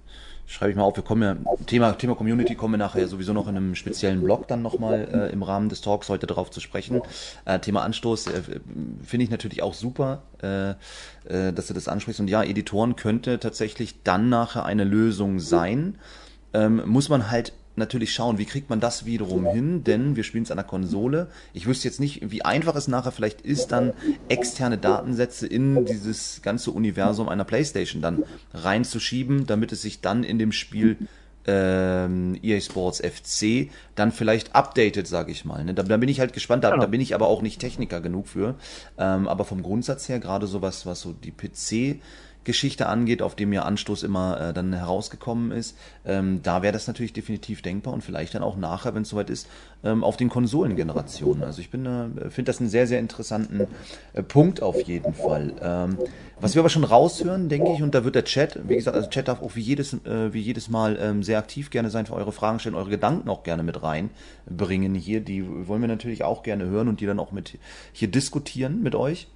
schreibe 0.45 0.71
ich 0.71 0.77
mal 0.77 0.83
auf, 0.83 0.95
wir 0.95 1.03
kommen 1.03 1.23
ja, 1.23 1.55
Thema, 1.65 1.93
Thema 1.93 2.15
Community 2.15 2.55
kommen 2.55 2.73
wir 2.73 2.77
nachher 2.77 3.07
sowieso 3.07 3.33
noch 3.33 3.47
in 3.47 3.55
einem 3.55 3.75
speziellen 3.75 4.21
Blog 4.21 4.47
dann 4.47 4.61
nochmal 4.61 5.07
äh, 5.11 5.33
im 5.33 5.43
Rahmen 5.43 5.69
des 5.69 5.81
Talks 5.81 6.09
heute 6.09 6.27
drauf 6.27 6.51
zu 6.51 6.59
sprechen. 6.59 7.01
Äh, 7.45 7.59
Thema 7.59 7.83
Anstoß 7.83 8.27
äh, 8.27 8.41
finde 9.03 9.23
ich 9.23 9.29
natürlich 9.29 9.63
auch 9.63 9.73
super, 9.73 10.23
äh, 10.41 10.71
äh, 11.27 11.53
dass 11.53 11.67
du 11.67 11.73
das 11.73 11.87
ansprichst. 11.87 12.19
Und 12.19 12.27
ja, 12.27 12.43
Editoren 12.43 12.95
könnte 12.95 13.39
tatsächlich 13.39 14.03
dann 14.03 14.29
nachher 14.29 14.65
eine 14.65 14.83
Lösung 14.83 15.39
sein. 15.39 15.97
Ähm, 16.53 16.83
muss 16.85 17.09
man 17.09 17.31
halt 17.31 17.53
natürlich 17.75 18.13
schauen, 18.13 18.37
wie 18.37 18.45
kriegt 18.45 18.69
man 18.69 18.79
das 18.79 19.05
wiederum 19.05 19.45
hin, 19.45 19.83
denn 19.83 20.15
wir 20.15 20.23
spielen 20.23 20.43
es 20.43 20.51
an 20.51 20.57
der 20.57 20.65
Konsole. 20.65 21.27
Ich 21.53 21.65
wüsste 21.65 21.87
jetzt 21.87 21.99
nicht, 21.99 22.31
wie 22.31 22.43
einfach 22.43 22.75
es 22.75 22.87
nachher 22.87 23.11
vielleicht 23.11 23.41
ist, 23.41 23.67
dann 23.67 23.93
externe 24.29 24.77
Datensätze 24.77 25.47
in 25.47 25.85
dieses 25.85 26.41
ganze 26.41 26.71
Universum 26.71 27.29
einer 27.29 27.43
Playstation 27.43 28.01
dann 28.01 28.23
reinzuschieben, 28.53 29.45
damit 29.47 29.71
es 29.71 29.81
sich 29.81 30.01
dann 30.01 30.23
in 30.23 30.39
dem 30.39 30.51
Spiel 30.51 30.97
ähm, 31.45 32.37
EA 32.41 32.61
Sports 32.61 33.01
FC 33.01 33.69
dann 33.95 34.11
vielleicht 34.11 34.55
updated, 34.55 35.07
sage 35.07 35.31
ich 35.31 35.45
mal. 35.45 35.63
Ne? 35.63 35.73
Da, 35.73 35.83
da, 35.83 35.97
bin 35.97 36.09
ich 36.09 36.19
halt 36.19 36.33
gespannt, 36.33 36.63
da, 36.63 36.69
genau. 36.71 36.83
da, 36.83 36.87
bin 36.87 37.01
ich 37.01 37.15
aber 37.15 37.27
auch 37.27 37.41
nicht 37.41 37.59
Techniker 37.59 38.01
genug 38.01 38.27
für. 38.27 38.55
Ähm, 38.97 39.27
aber 39.27 39.45
vom 39.45 39.61
Grundsatz 39.61 40.07
her, 40.09 40.19
gerade 40.19 40.47
sowas, 40.47 40.85
was 40.85 41.01
so 41.01 41.13
die 41.13 41.31
PC 41.31 41.99
Geschichte 42.43 42.87
angeht, 42.87 43.21
auf 43.21 43.35
dem 43.35 43.53
ja 43.53 43.63
Anstoß 43.63 44.03
immer 44.03 44.39
äh, 44.39 44.53
dann 44.53 44.73
herausgekommen 44.73 45.51
ist, 45.51 45.77
ähm, 46.05 46.41
da 46.43 46.61
wäre 46.61 46.73
das 46.73 46.87
natürlich 46.87 47.13
definitiv 47.13 47.61
denkbar 47.61 47.93
und 47.93 48.03
vielleicht 48.03 48.35
dann 48.35 48.43
auch 48.43 48.57
nachher, 48.57 48.95
wenn 48.95 49.03
es 49.03 49.09
soweit 49.09 49.29
ist, 49.29 49.47
ähm, 49.83 50.03
auf 50.03 50.17
den 50.17 50.29
Konsolengenerationen. 50.29 51.43
Also 51.43 51.61
ich 51.61 51.69
bin 51.69 51.85
äh, 51.85 52.29
finde 52.29 52.49
das 52.49 52.59
einen 52.59 52.69
sehr, 52.69 52.87
sehr 52.87 52.99
interessanten 52.99 53.67
äh, 54.13 54.23
Punkt 54.23 54.61
auf 54.61 54.81
jeden 54.81 55.13
Fall. 55.13 55.53
Ähm, 55.61 55.97
was 56.39 56.55
wir 56.55 56.61
aber 56.61 56.69
schon 56.69 56.83
raushören, 56.83 57.49
denke 57.49 57.71
ich, 57.73 57.81
und 57.81 57.95
da 57.95 58.03
wird 58.03 58.15
der 58.15 58.25
Chat, 58.25 58.59
wie 58.67 58.75
gesagt, 58.75 58.95
also 58.95 59.09
Chat 59.09 59.27
darf 59.27 59.41
auch 59.41 59.55
wie 59.55 59.61
jedes, 59.61 59.93
äh, 60.05 60.33
wie 60.33 60.41
jedes 60.41 60.69
Mal 60.69 60.97
ähm, 60.99 61.23
sehr 61.23 61.37
aktiv 61.37 61.69
gerne 61.69 61.89
sein 61.89 62.05
für 62.05 62.13
eure 62.13 62.31
Fragen 62.31 62.59
stellen, 62.59 62.75
eure 62.75 62.89
Gedanken 62.89 63.29
auch 63.29 63.43
gerne 63.43 63.63
mit 63.63 63.81
reinbringen 63.81 64.95
hier. 64.95 65.21
Die 65.21 65.45
wollen 65.67 65.81
wir 65.81 65.87
natürlich 65.87 66.23
auch 66.23 66.43
gerne 66.43 66.65
hören 66.65 66.87
und 66.87 66.99
die 66.99 67.05
dann 67.05 67.19
auch 67.19 67.31
mit 67.31 67.57
hier 67.93 68.09
diskutieren 68.09 68.81
mit 68.81 68.95
euch. 68.95 69.27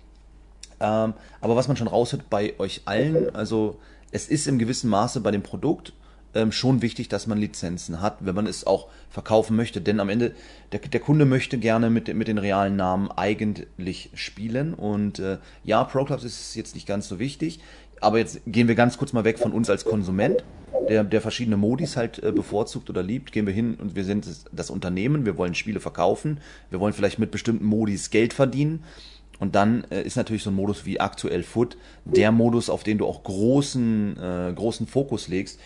Ähm, 0.80 1.14
aber 1.42 1.56
was 1.56 1.68
man 1.68 1.78
schon 1.78 1.88
raushört 1.88 2.30
bei 2.30 2.54
euch 2.60 2.82
allen, 2.86 3.34
also 3.36 3.80
es 4.12 4.28
ist 4.28 4.48
im 4.48 4.60
gewissen 4.60 4.90
Maße 4.90 5.22
bei 5.22 5.32
dem 5.32 5.44
Produkt 5.44 5.94
ähm, 6.34 6.52
schon 6.52 6.82
wichtig, 6.82 7.10
dass 7.10 7.28
man 7.28 7.38
Lizenzen 7.38 8.02
hat, 8.02 8.18
wenn 8.22 8.36
man 8.36 8.48
es 8.48 8.66
auch 8.66 8.88
verkaufen 9.10 9.56
möchte. 9.56 9.82
Denn 9.82 10.00
am 10.00 10.10
Ende, 10.10 10.34
der, 10.72 10.80
der 10.80 11.00
Kunde 11.00 11.26
möchte 11.26 11.58
gerne 11.58 11.90
mit, 11.90 12.14
mit 12.14 12.28
den 12.28 12.38
realen 12.38 12.76
Namen 12.76 13.10
eigentlich 13.12 14.10
spielen. 14.14 14.74
Und 14.74 15.20
äh, 15.20 15.38
ja, 15.64 15.84
Pro 15.84 16.06
Clubs 16.06 16.24
ist 16.24 16.56
jetzt 16.56 16.76
nicht 16.76 16.88
ganz 16.88 17.08
so 17.08 17.20
wichtig. 17.20 17.60
Aber 18.00 18.20
jetzt 18.20 18.42
gehen 18.46 18.68
wir 18.68 18.76
ganz 18.76 18.98
kurz 18.98 19.14
mal 19.14 19.24
weg 19.24 19.40
von 19.40 19.52
uns 19.52 19.72
als 19.72 19.84
Konsument, 19.84 20.44
der, 20.88 21.04
der 21.04 21.20
verschiedene 21.20 21.58
Modis 21.58 21.98
halt 21.98 22.22
äh, 22.22 22.32
bevorzugt 22.32 22.90
oder 22.92 23.02
liebt. 23.02 23.32
Gehen 23.32 23.48
wir 23.48 23.54
hin 23.54 23.76
und 23.76 23.96
wir 23.96 24.04
sind 24.04 24.28
das 24.52 24.70
Unternehmen, 24.70 25.26
wir 25.26 25.38
wollen 25.38 25.56
Spiele 25.56 25.80
verkaufen, 25.80 26.40
wir 26.70 26.80
wollen 26.80 26.94
vielleicht 26.94 27.18
mit 27.18 27.32
bestimmten 27.32 27.66
Modis 27.66 28.12
Geld 28.12 28.34
verdienen. 28.34 28.84
Und 29.40 29.56
dann 29.56 29.84
äh, 29.92 30.02
ist 30.02 30.18
natürlich 30.18 30.44
so 30.44 30.50
ein 30.50 30.56
Modus 30.56 30.86
wie 30.86 31.00
aktuell 31.00 31.44
Foot 31.44 31.78
der 32.06 32.32
Modus, 32.32 32.70
auf 32.70 32.84
den 32.84 32.98
du 32.98 33.06
auch 33.06 33.24
großen, 33.24 34.18
äh, 34.18 34.54
großen 34.54 34.88
Fokus 34.88 35.28
legst. 35.28 35.60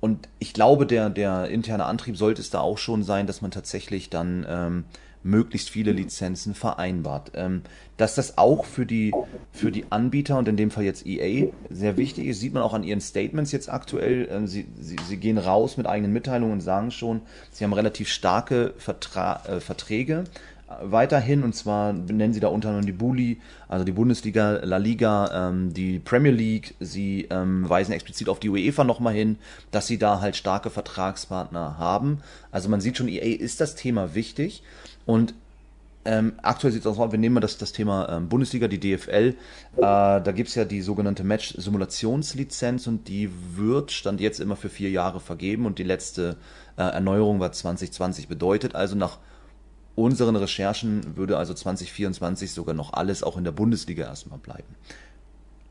Und 0.00 0.28
ich 0.38 0.54
glaube, 0.54 0.86
der, 0.86 1.10
der 1.10 1.48
interne 1.48 1.84
Antrieb 1.84 2.16
sollte 2.16 2.40
es 2.40 2.50
da 2.50 2.60
auch 2.60 2.78
schon 2.78 3.02
sein, 3.02 3.26
dass 3.26 3.42
man 3.42 3.50
tatsächlich 3.50 4.08
dann 4.08 4.46
ähm, 4.48 4.84
möglichst 5.22 5.68
viele 5.68 5.92
Lizenzen 5.92 6.54
vereinbart. 6.54 7.32
Ähm, 7.34 7.62
dass 7.96 8.14
das 8.14 8.38
auch 8.38 8.64
für 8.64 8.86
die, 8.86 9.12
für 9.52 9.70
die 9.70 9.84
Anbieter 9.90 10.38
und 10.38 10.48
in 10.48 10.56
dem 10.56 10.70
Fall 10.70 10.84
jetzt 10.84 11.06
EA 11.06 11.48
sehr 11.68 11.98
wichtig 11.98 12.28
ist, 12.28 12.40
sieht 12.40 12.54
man 12.54 12.62
auch 12.62 12.72
an 12.72 12.82
ihren 12.82 13.02
Statements 13.02 13.52
jetzt 13.52 13.70
aktuell. 13.70 14.28
Ähm, 14.30 14.46
sie, 14.46 14.66
sie, 14.80 14.96
sie 15.06 15.16
gehen 15.18 15.36
raus 15.36 15.76
mit 15.76 15.86
eigenen 15.86 16.12
Mitteilungen 16.12 16.54
und 16.54 16.60
sagen 16.60 16.90
schon, 16.90 17.20
sie 17.50 17.64
haben 17.64 17.74
relativ 17.74 18.08
starke 18.08 18.72
Vertra 18.78 19.44
äh, 19.46 19.60
Verträge 19.60 20.24
weiterhin 20.82 21.42
und 21.42 21.54
zwar 21.54 21.92
nennen 21.92 22.32
sie 22.32 22.40
da 22.40 22.48
unter 22.48 22.68
anderem 22.68 22.86
die 22.86 22.92
Bully, 22.92 23.40
also 23.68 23.84
die 23.84 23.92
Bundesliga, 23.92 24.60
La 24.62 24.76
Liga, 24.76 25.48
ähm, 25.48 25.74
die 25.74 25.98
Premier 25.98 26.32
League. 26.32 26.74
Sie 26.80 27.26
ähm, 27.30 27.68
weisen 27.68 27.92
explizit 27.92 28.28
auf 28.28 28.40
die 28.40 28.48
UEFA 28.48 28.84
nochmal 28.84 29.14
hin, 29.14 29.36
dass 29.70 29.86
sie 29.86 29.98
da 29.98 30.20
halt 30.20 30.36
starke 30.36 30.70
Vertragspartner 30.70 31.78
haben. 31.78 32.20
Also 32.52 32.68
man 32.68 32.80
sieht 32.80 32.96
schon, 32.96 33.08
EA 33.08 33.36
ist 33.38 33.60
das 33.60 33.74
Thema 33.74 34.14
wichtig 34.14 34.62
und 35.06 35.34
ähm, 36.04 36.32
aktuell 36.42 36.72
sieht 36.72 36.80
es 36.80 36.86
aus, 36.86 37.12
wir 37.12 37.18
nehmen 37.18 37.34
mal 37.34 37.40
das, 37.40 37.58
das 37.58 37.72
Thema 37.72 38.08
ähm, 38.08 38.28
Bundesliga, 38.28 38.68
die 38.68 38.80
DFL. 38.80 39.34
Äh, 39.76 39.80
da 39.80 40.32
gibt 40.34 40.48
es 40.48 40.54
ja 40.54 40.64
die 40.64 40.80
sogenannte 40.80 41.24
Match-Simulationslizenz 41.24 42.86
und 42.86 43.08
die 43.08 43.30
wird, 43.54 43.92
stand 43.92 44.20
jetzt 44.20 44.40
immer 44.40 44.56
für 44.56 44.70
vier 44.70 44.90
Jahre 44.90 45.20
vergeben 45.20 45.66
und 45.66 45.78
die 45.78 45.84
letzte 45.84 46.36
äh, 46.78 46.82
Erneuerung 46.82 47.38
war 47.40 47.52
2020 47.52 48.28
bedeutet. 48.28 48.74
Also 48.74 48.96
nach 48.96 49.18
unseren 50.02 50.36
Recherchen 50.36 51.16
würde 51.16 51.36
also 51.36 51.54
2024 51.54 52.52
sogar 52.52 52.74
noch 52.74 52.92
alles 52.92 53.22
auch 53.22 53.36
in 53.36 53.44
der 53.44 53.52
Bundesliga 53.52 54.04
erstmal 54.04 54.38
bleiben. 54.38 54.74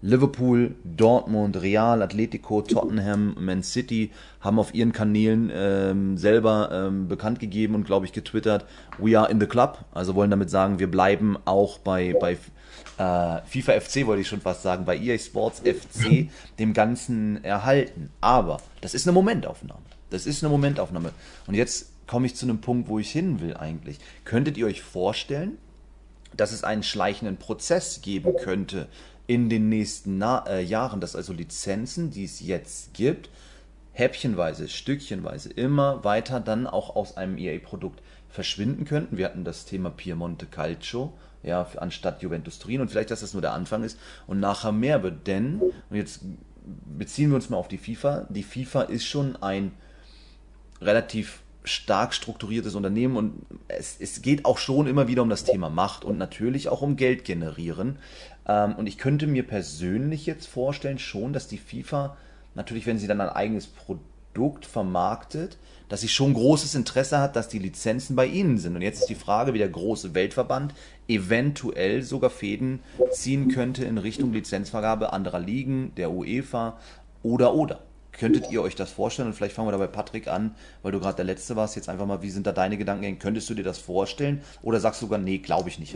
Liverpool, 0.01 0.75
Dortmund, 0.85 1.61
Real, 1.61 2.01
Atletico, 2.01 2.61
Tottenham, 2.61 3.35
Man 3.37 3.63
City 3.63 4.11
haben 4.39 4.57
auf 4.57 4.73
ihren 4.73 4.93
Kanälen 4.93 5.51
ähm, 5.53 6.17
selber 6.17 6.69
ähm, 6.71 7.09
bekannt 7.09 7.39
gegeben 7.39 7.75
und 7.75 7.85
glaube 7.85 8.05
ich 8.05 8.13
getwittert, 8.13 8.65
we 8.97 9.19
are 9.19 9.29
in 9.29 9.41
the 9.41 9.45
club. 9.45 9.79
Also 9.91 10.15
wollen 10.15 10.31
damit 10.31 10.49
sagen, 10.49 10.79
wir 10.79 10.89
bleiben 10.89 11.37
auch 11.43 11.79
bei, 11.79 12.15
bei 12.19 12.37
äh, 12.97 13.41
FIFA 13.45 13.81
FC, 13.81 14.05
wollte 14.05 14.21
ich 14.21 14.27
schon 14.27 14.41
fast 14.41 14.63
sagen, 14.63 14.85
bei 14.85 14.97
EA 14.97 15.17
Sports 15.17 15.61
FC 15.61 16.29
dem 16.59 16.73
Ganzen 16.73 17.43
erhalten. 17.43 18.09
Aber 18.21 18.61
das 18.79 18.93
ist 18.93 19.05
eine 19.05 19.13
Momentaufnahme. 19.13 19.81
Das 20.09 20.25
ist 20.25 20.43
eine 20.43 20.49
Momentaufnahme. 20.49 21.11
Und 21.45 21.55
jetzt 21.55 21.91
komme 22.09 22.25
ich 22.25 22.35
zu 22.35 22.47
einem 22.47 22.59
Punkt, 22.59 22.89
wo 22.89 22.97
ich 22.97 23.11
hin 23.11 23.39
will 23.39 23.55
eigentlich. 23.55 23.99
Könntet 24.25 24.57
ihr 24.57 24.65
euch 24.65 24.81
vorstellen, 24.81 25.59
dass 26.35 26.51
es 26.51 26.63
einen 26.63 26.81
schleichenden 26.81 27.37
Prozess 27.37 28.01
geben 28.01 28.35
könnte 28.35 28.87
in 29.27 29.47
den 29.47 29.69
nächsten 29.69 30.17
Na 30.17 30.43
äh, 30.47 30.63
Jahren, 30.63 31.01
dass 31.01 31.15
also 31.15 31.33
Lizenzen, 31.33 32.09
die 32.09 32.23
es 32.23 32.39
jetzt 32.39 32.95
gibt, 32.95 33.29
häppchenweise, 33.91 34.67
stückchenweise 34.69 35.51
immer 35.51 36.03
weiter 36.03 36.39
dann 36.39 36.65
auch 36.65 36.95
aus 36.95 37.15
einem 37.15 37.37
EA-Produkt 37.37 38.01
verschwinden 38.27 38.85
könnten. 38.85 39.17
Wir 39.17 39.25
hatten 39.25 39.43
das 39.43 39.65
Thema 39.65 39.91
Piemonte 39.91 40.47
Calcio, 40.47 41.13
ja, 41.43 41.67
anstatt 41.77 42.23
Juventus 42.23 42.57
Turin 42.57 42.81
und 42.81 42.89
vielleicht, 42.89 43.11
dass 43.11 43.19
das 43.19 43.33
nur 43.33 43.43
der 43.43 43.53
Anfang 43.53 43.83
ist 43.83 43.99
und 44.25 44.39
nachher 44.39 44.71
mehr 44.71 45.03
wird, 45.03 45.27
denn, 45.27 45.61
und 45.61 45.95
jetzt 45.95 46.21
beziehen 46.97 47.29
wir 47.29 47.35
uns 47.35 47.51
mal 47.51 47.57
auf 47.57 47.67
die 47.67 47.77
FIFA, 47.77 48.25
die 48.29 48.43
FIFA 48.43 48.81
ist 48.83 49.05
schon 49.05 49.35
ein 49.43 49.73
relativ 50.81 51.43
stark 51.63 52.13
strukturiertes 52.13 52.75
Unternehmen 52.75 53.17
und 53.17 53.33
es, 53.67 53.97
es 53.99 54.21
geht 54.21 54.45
auch 54.45 54.57
schon 54.57 54.87
immer 54.87 55.07
wieder 55.07 55.21
um 55.21 55.29
das 55.29 55.43
Thema 55.43 55.69
Macht 55.69 56.03
und 56.05 56.17
natürlich 56.17 56.69
auch 56.69 56.81
um 56.81 56.95
Geld 56.95 57.25
generieren. 57.25 57.99
Ähm, 58.47 58.75
und 58.75 58.87
ich 58.87 58.97
könnte 58.97 59.27
mir 59.27 59.43
persönlich 59.45 60.25
jetzt 60.25 60.47
vorstellen 60.47 60.99
schon, 60.99 61.33
dass 61.33 61.47
die 61.47 61.57
FIFA 61.57 62.17
natürlich, 62.55 62.85
wenn 62.85 62.97
sie 62.97 63.07
dann 63.07 63.21
ein 63.21 63.29
eigenes 63.29 63.67
Produkt 63.67 64.65
vermarktet, 64.65 65.57
dass 65.89 66.01
sie 66.01 66.07
schon 66.07 66.33
großes 66.33 66.75
Interesse 66.75 67.19
hat, 67.19 67.35
dass 67.35 67.49
die 67.49 67.59
Lizenzen 67.59 68.15
bei 68.15 68.27
ihnen 68.27 68.57
sind. 68.57 68.75
Und 68.75 68.81
jetzt 68.81 69.01
ist 69.01 69.09
die 69.09 69.15
Frage, 69.15 69.53
wie 69.53 69.57
der 69.57 69.69
große 69.69 70.13
Weltverband 70.13 70.73
eventuell 71.07 72.03
sogar 72.03 72.29
Fäden 72.29 72.79
ziehen 73.11 73.49
könnte 73.49 73.83
in 73.85 73.97
Richtung 73.97 74.31
Lizenzvergabe 74.31 75.13
anderer 75.13 75.39
Ligen, 75.39 75.93
der 75.95 76.11
UEFA 76.11 76.77
oder 77.23 77.53
oder. 77.55 77.81
Könntet 78.11 78.51
ihr 78.51 78.61
euch 78.61 78.75
das 78.75 78.91
vorstellen? 78.91 79.27
Und 79.27 79.33
vielleicht 79.33 79.55
fangen 79.55 79.67
wir 79.67 79.71
da 79.71 79.77
bei 79.77 79.87
Patrick 79.87 80.27
an, 80.27 80.55
weil 80.81 80.91
du 80.91 80.99
gerade 80.99 81.15
der 81.15 81.25
Letzte 81.25 81.55
warst. 81.55 81.75
Jetzt 81.75 81.89
einfach 81.89 82.05
mal, 82.05 82.21
wie 82.21 82.29
sind 82.29 82.47
da 82.47 82.51
deine 82.51 82.77
Gedanken? 82.77 83.19
Könntest 83.19 83.49
du 83.49 83.53
dir 83.53 83.63
das 83.63 83.77
vorstellen? 83.77 84.41
Oder 84.61 84.79
sagst 84.79 85.01
du 85.01 85.05
sogar, 85.05 85.19
nee, 85.19 85.37
glaube 85.37 85.69
ich 85.69 85.79
nicht? 85.79 85.95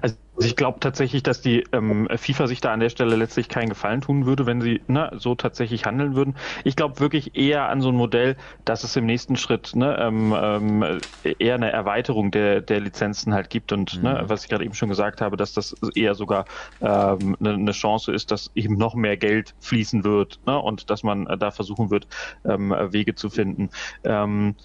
Also 0.00 0.16
ich 0.40 0.56
glaube 0.56 0.80
tatsächlich, 0.80 1.22
dass 1.22 1.40
die 1.40 1.64
ähm, 1.72 2.08
FIFA 2.14 2.46
sich 2.46 2.60
da 2.60 2.72
an 2.72 2.80
der 2.80 2.88
Stelle 2.88 3.16
letztlich 3.16 3.48
keinen 3.48 3.68
Gefallen 3.68 4.00
tun 4.00 4.26
würde, 4.26 4.46
wenn 4.46 4.60
sie 4.60 4.80
ne, 4.86 5.10
so 5.14 5.34
tatsächlich 5.34 5.84
handeln 5.84 6.16
würden. 6.16 6.34
Ich 6.64 6.74
glaube 6.74 7.00
wirklich 7.00 7.36
eher 7.36 7.68
an 7.68 7.80
so 7.80 7.90
ein 7.90 7.94
Modell, 7.94 8.36
dass 8.64 8.82
es 8.82 8.96
im 8.96 9.06
nächsten 9.06 9.36
Schritt 9.36 9.76
ne, 9.76 9.96
ähm, 10.00 10.34
ähm, 10.36 11.00
eher 11.38 11.54
eine 11.54 11.70
Erweiterung 11.70 12.30
der, 12.30 12.60
der 12.60 12.80
Lizenzen 12.80 13.34
halt 13.34 13.50
gibt 13.50 13.72
und 13.72 14.02
ne, 14.02 14.10
mhm. 14.10 14.16
ne, 14.16 14.24
was 14.28 14.44
ich 14.44 14.50
gerade 14.50 14.64
eben 14.64 14.74
schon 14.74 14.88
gesagt 14.88 15.20
habe, 15.20 15.36
dass 15.36 15.52
das 15.52 15.76
eher 15.94 16.14
sogar 16.14 16.46
ähm, 16.80 17.36
eine, 17.38 17.54
eine 17.54 17.72
Chance 17.72 18.12
ist, 18.12 18.30
dass 18.30 18.50
eben 18.54 18.76
noch 18.76 18.94
mehr 18.94 19.16
Geld 19.16 19.54
fließen 19.60 20.02
wird 20.02 20.40
ne, 20.46 20.58
und 20.58 20.90
dass 20.90 21.02
man 21.02 21.26
da 21.38 21.50
versuchen 21.50 21.90
wird, 21.90 22.08
ähm, 22.44 22.74
Wege 22.90 23.14
zu 23.14 23.30
finden. 23.30 23.70
Ähm, 24.02 24.56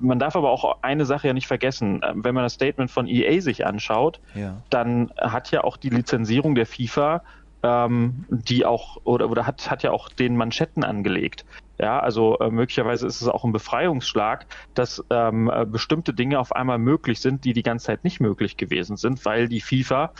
man 0.00 0.18
darf 0.18 0.36
aber 0.36 0.50
auch 0.50 0.82
eine 0.82 1.04
Sache 1.04 1.28
ja 1.28 1.32
nicht 1.34 1.46
vergessen. 1.46 2.00
Ähm, 2.04 2.24
wenn 2.24 2.34
man 2.34 2.44
das 2.44 2.54
Statement 2.54 2.90
von 2.90 3.06
EA 3.06 3.40
sich 3.40 3.66
anschaut, 3.66 4.20
ja. 4.34 4.62
dann 4.70 5.12
hat 5.18 5.50
ja 5.50 5.64
auch 5.64 5.76
die 5.76 5.90
Lizenzierung 5.90 6.54
der 6.54 6.66
FIFA 6.66 7.22
ähm, 7.62 8.24
die 8.28 8.64
auch 8.64 8.98
oder, 9.04 9.30
oder 9.30 9.46
hat, 9.46 9.70
hat 9.70 9.82
ja 9.82 9.90
auch 9.90 10.08
den 10.08 10.36
Manschetten 10.36 10.84
angelegt. 10.84 11.44
Ja, 11.78 12.00
also 12.00 12.38
äh, 12.38 12.50
möglicherweise 12.50 13.06
ist 13.06 13.20
es 13.20 13.28
auch 13.28 13.44
ein 13.44 13.52
Befreiungsschlag, 13.52 14.46
dass 14.74 15.04
ähm, 15.10 15.50
äh, 15.52 15.64
bestimmte 15.64 16.12
Dinge 16.12 16.40
auf 16.40 16.54
einmal 16.54 16.78
möglich 16.78 17.20
sind, 17.20 17.44
die 17.44 17.52
die 17.52 17.62
ganze 17.62 17.86
Zeit 17.86 18.04
nicht 18.04 18.20
möglich 18.20 18.56
gewesen 18.56 18.96
sind, 18.96 19.24
weil 19.24 19.48
die 19.48 19.60
FIFA 19.60 20.12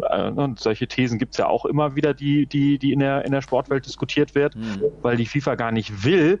äh, 0.00 0.30
und 0.30 0.58
solche 0.58 0.88
Thesen 0.88 1.18
gibt 1.18 1.34
es 1.34 1.38
ja 1.38 1.46
auch 1.46 1.64
immer 1.64 1.94
wieder, 1.94 2.12
die, 2.14 2.46
die, 2.46 2.78
die 2.78 2.92
in 2.92 3.00
der, 3.00 3.24
in 3.24 3.32
der 3.32 3.42
Sportwelt 3.42 3.86
diskutiert 3.86 4.34
wird, 4.34 4.56
mhm. 4.56 4.82
weil 5.02 5.16
die 5.16 5.26
FIFA 5.26 5.54
gar 5.54 5.70
nicht 5.70 6.04
will, 6.04 6.40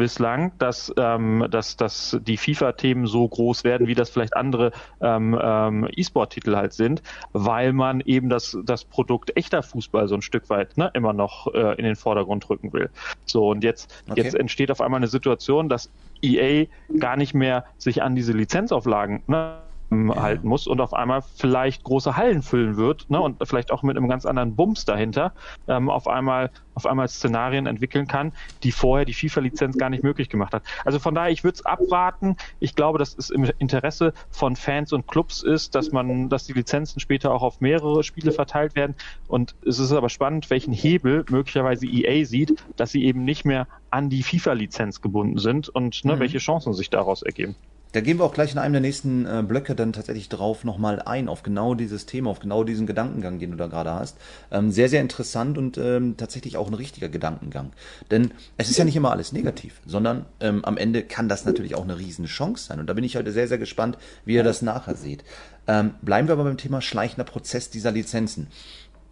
bislang, 0.00 0.52
dass, 0.58 0.92
ähm, 0.96 1.46
dass, 1.50 1.76
dass 1.76 2.18
die 2.22 2.36
FIFA-Themen 2.36 3.06
so 3.06 3.28
groß 3.28 3.62
werden, 3.64 3.86
wie 3.86 3.94
das 3.94 4.10
vielleicht 4.10 4.34
andere 4.34 4.72
ähm, 5.00 5.38
ähm, 5.40 5.88
E-Sport-Titel 5.94 6.56
halt 6.56 6.72
sind, 6.72 7.02
weil 7.32 7.72
man 7.72 8.00
eben 8.00 8.28
das, 8.28 8.58
das 8.64 8.84
Produkt 8.84 9.36
echter 9.36 9.62
Fußball 9.62 10.08
so 10.08 10.16
ein 10.16 10.22
Stück 10.22 10.50
weit 10.50 10.76
ne, 10.76 10.90
immer 10.94 11.12
noch 11.12 11.46
äh, 11.54 11.74
in 11.76 11.84
den 11.84 11.96
Vordergrund 11.96 12.48
rücken 12.50 12.72
will. 12.72 12.90
So, 13.26 13.50
und 13.50 13.62
jetzt, 13.62 14.02
okay. 14.10 14.22
jetzt 14.22 14.34
entsteht 14.34 14.70
auf 14.70 14.80
einmal 14.80 14.98
eine 14.98 15.08
Situation, 15.08 15.68
dass 15.68 15.90
EA 16.22 16.66
gar 16.98 17.16
nicht 17.16 17.34
mehr 17.34 17.64
sich 17.78 18.02
an 18.02 18.16
diese 18.16 18.32
Lizenzauflagen 18.32 19.22
ne, 19.26 19.58
ja. 19.90 20.22
halten 20.22 20.48
muss 20.48 20.66
und 20.66 20.80
auf 20.80 20.94
einmal 20.94 21.22
vielleicht 21.22 21.84
große 21.84 22.16
Hallen 22.16 22.42
füllen 22.42 22.76
wird 22.76 23.10
ne, 23.10 23.20
und 23.20 23.36
vielleicht 23.46 23.72
auch 23.72 23.82
mit 23.82 23.96
einem 23.96 24.08
ganz 24.08 24.26
anderen 24.26 24.56
Bums 24.56 24.84
dahinter 24.84 25.32
ähm, 25.68 25.90
auf 25.90 26.08
einmal 26.08 26.50
auf 26.74 26.86
einmal 26.86 27.08
Szenarien 27.08 27.66
entwickeln 27.66 28.06
kann, 28.06 28.32
die 28.62 28.72
vorher 28.72 29.04
die 29.04 29.12
FIFA-Lizenz 29.12 29.76
gar 29.76 29.90
nicht 29.90 30.02
möglich 30.02 30.30
gemacht 30.30 30.54
hat. 30.54 30.62
Also 30.84 30.98
von 30.98 31.14
daher, 31.14 31.30
ich 31.30 31.44
würde 31.44 31.56
es 31.56 31.66
abwarten. 31.66 32.36
Ich 32.58 32.74
glaube, 32.74 32.98
dass 32.98 33.14
es 33.18 33.28
im 33.28 33.44
Interesse 33.58 34.14
von 34.30 34.56
Fans 34.56 34.92
und 34.92 35.06
Clubs 35.06 35.42
ist, 35.42 35.74
dass 35.74 35.92
man, 35.92 36.30
dass 36.30 36.46
die 36.46 36.54
Lizenzen 36.54 37.00
später 37.00 37.32
auch 37.32 37.42
auf 37.42 37.60
mehrere 37.60 38.02
Spiele 38.02 38.32
verteilt 38.32 38.76
werden. 38.76 38.94
Und 39.28 39.54
es 39.66 39.78
ist 39.78 39.92
aber 39.92 40.08
spannend, 40.08 40.48
welchen 40.48 40.72
Hebel 40.72 41.24
möglicherweise 41.28 41.86
EA 41.86 42.24
sieht, 42.24 42.54
dass 42.76 42.92
sie 42.92 43.04
eben 43.04 43.24
nicht 43.24 43.44
mehr 43.44 43.66
an 43.90 44.08
die 44.08 44.22
FIFA-Lizenz 44.22 45.02
gebunden 45.02 45.38
sind 45.38 45.68
und 45.68 46.04
ne, 46.04 46.16
mhm. 46.16 46.20
welche 46.20 46.38
Chancen 46.38 46.72
sich 46.72 46.88
daraus 46.90 47.22
ergeben. 47.22 47.56
Da 47.92 48.00
gehen 48.00 48.18
wir 48.18 48.24
auch 48.24 48.34
gleich 48.34 48.52
in 48.52 48.58
einem 48.58 48.72
der 48.72 48.80
nächsten 48.80 49.26
äh, 49.26 49.42
Blöcke 49.42 49.74
dann 49.74 49.92
tatsächlich 49.92 50.28
drauf 50.28 50.62
nochmal 50.64 51.02
ein, 51.02 51.28
auf 51.28 51.42
genau 51.42 51.74
dieses 51.74 52.06
Thema, 52.06 52.30
auf 52.30 52.38
genau 52.38 52.62
diesen 52.62 52.86
Gedankengang, 52.86 53.38
den 53.40 53.50
du 53.50 53.56
da 53.56 53.66
gerade 53.66 53.90
hast. 53.90 54.16
Ähm, 54.52 54.70
sehr, 54.70 54.88
sehr 54.88 55.00
interessant 55.00 55.58
und 55.58 55.76
ähm, 55.76 56.16
tatsächlich 56.16 56.56
auch 56.56 56.68
ein 56.68 56.74
richtiger 56.74 57.08
Gedankengang. 57.08 57.72
Denn 58.10 58.30
es 58.56 58.70
ist 58.70 58.78
ja 58.78 58.84
nicht 58.84 58.96
immer 58.96 59.10
alles 59.10 59.32
negativ, 59.32 59.80
sondern 59.86 60.26
ähm, 60.38 60.64
am 60.64 60.76
Ende 60.76 61.02
kann 61.02 61.28
das 61.28 61.44
natürlich 61.44 61.74
auch 61.74 61.84
eine 61.84 61.98
riesen 61.98 62.26
Chance 62.26 62.66
sein. 62.66 62.78
Und 62.78 62.86
da 62.86 62.94
bin 62.94 63.02
ich 63.02 63.16
heute 63.16 63.32
sehr, 63.32 63.48
sehr 63.48 63.58
gespannt, 63.58 63.98
wie 64.24 64.34
ihr 64.34 64.44
das 64.44 64.62
nachher 64.62 64.94
seht. 64.94 65.24
Ähm, 65.66 65.94
bleiben 66.02 66.28
wir 66.28 66.34
aber 66.34 66.44
beim 66.44 66.56
Thema 66.56 66.80
schleichender 66.80 67.24
Prozess 67.24 67.70
dieser 67.70 67.90
Lizenzen. 67.90 68.46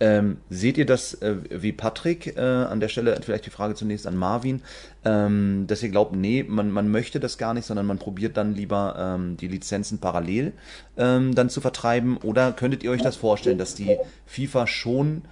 Ähm, 0.01 0.39
seht 0.49 0.79
ihr 0.79 0.87
das 0.87 1.15
äh, 1.15 1.37
wie 1.51 1.73
Patrick? 1.73 2.37
Äh, 2.37 2.41
an 2.41 2.79
der 2.79 2.89
Stelle 2.89 3.19
vielleicht 3.21 3.47
die 3.47 3.51
Frage 3.51 3.75
zunächst 3.75 4.07
an 4.07 4.17
Marvin, 4.17 4.63
ähm, 5.05 5.65
dass 5.67 5.83
ihr 5.83 5.89
glaubt, 5.89 6.15
nee, 6.15 6.45
man, 6.47 6.71
man 6.71 6.89
möchte 6.91 7.19
das 7.19 7.37
gar 7.37 7.53
nicht, 7.53 7.67
sondern 7.67 7.87
man 7.87 7.99
probiert 7.99 8.37
dann 8.37 8.55
lieber 8.55 8.95
ähm, 8.97 9.37
die 9.37 9.49
Lizenzen 9.49 9.99
parallel 9.99 10.53
ähm, 10.97 11.35
dann 11.35 11.51
zu 11.51 11.61
vertreiben. 11.61 12.17
Oder 12.19 12.53
könntet 12.53 12.85
ihr 12.85 12.93
euch 12.93 13.03
das 13.03 13.17
vorstellen, 13.17 13.59
dass 13.59 13.75
die 13.75 13.97
FIFA 14.27 14.69
schon 14.69 15.23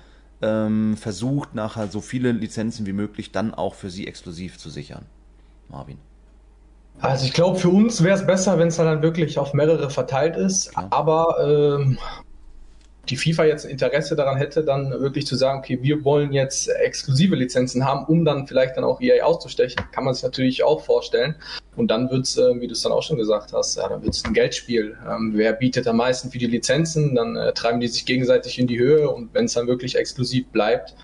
ähm, 0.42 0.96
versucht, 0.96 1.54
nachher 1.54 1.86
so 1.86 2.00
viele 2.00 2.32
Lizenzen 2.32 2.86
wie 2.86 2.92
möglich 2.92 3.30
dann 3.30 3.54
auch 3.54 3.74
für 3.74 3.90
sie 3.90 4.06
exklusiv 4.06 4.58
zu 4.58 4.68
sichern? 4.68 5.06
Marvin. 5.68 5.98
Also 7.00 7.26
ich 7.26 7.32
glaube, 7.32 7.58
für 7.58 7.68
uns 7.68 8.02
wäre 8.02 8.16
es 8.16 8.26
besser, 8.26 8.58
wenn 8.58 8.68
es 8.68 8.76
dann 8.76 9.02
wirklich 9.02 9.38
auf 9.38 9.52
mehrere 9.52 9.90
verteilt 9.90 10.36
ist. 10.36 10.70
Klar. 10.70 10.88
Aber 10.90 11.36
ähm, 11.44 11.98
die 13.08 13.16
FIFA 13.16 13.44
jetzt 13.44 13.64
Interesse 13.64 14.16
daran 14.16 14.36
hätte, 14.36 14.64
dann 14.64 14.90
wirklich 14.90 15.26
zu 15.26 15.36
sagen, 15.36 15.58
okay, 15.60 15.78
wir 15.82 16.04
wollen 16.04 16.32
jetzt 16.32 16.68
exklusive 16.68 17.36
Lizenzen 17.36 17.84
haben, 17.84 18.04
um 18.06 18.24
dann 18.24 18.46
vielleicht 18.46 18.76
dann 18.76 18.84
auch 18.84 19.00
EA 19.00 19.24
auszustechen, 19.24 19.84
kann 19.92 20.04
man 20.04 20.14
sich 20.14 20.22
natürlich 20.22 20.62
auch 20.62 20.84
vorstellen. 20.84 21.36
Und 21.76 21.90
dann 21.90 22.10
wird's, 22.10 22.36
äh, 22.36 22.60
wie 22.60 22.66
du 22.66 22.72
es 22.72 22.82
dann 22.82 22.92
auch 22.92 23.02
schon 23.02 23.18
gesagt 23.18 23.52
hast, 23.52 23.76
ja, 23.76 23.88
dann 23.88 24.02
wird's 24.02 24.24
ein 24.24 24.32
Geldspiel. 24.32 24.96
Ähm, 25.08 25.32
wer 25.34 25.52
bietet 25.52 25.86
am 25.86 25.98
meisten 25.98 26.30
für 26.30 26.38
die 26.38 26.46
Lizenzen, 26.46 27.14
dann 27.14 27.36
äh, 27.36 27.52
treiben 27.52 27.80
die 27.80 27.88
sich 27.88 28.06
gegenseitig 28.06 28.58
in 28.58 28.66
die 28.66 28.78
Höhe 28.78 29.10
und 29.10 29.32
wenn 29.34 29.44
es 29.44 29.52
dann 29.52 29.66
wirklich 29.66 29.96
exklusiv 29.96 30.46
bleibt, 30.48 30.94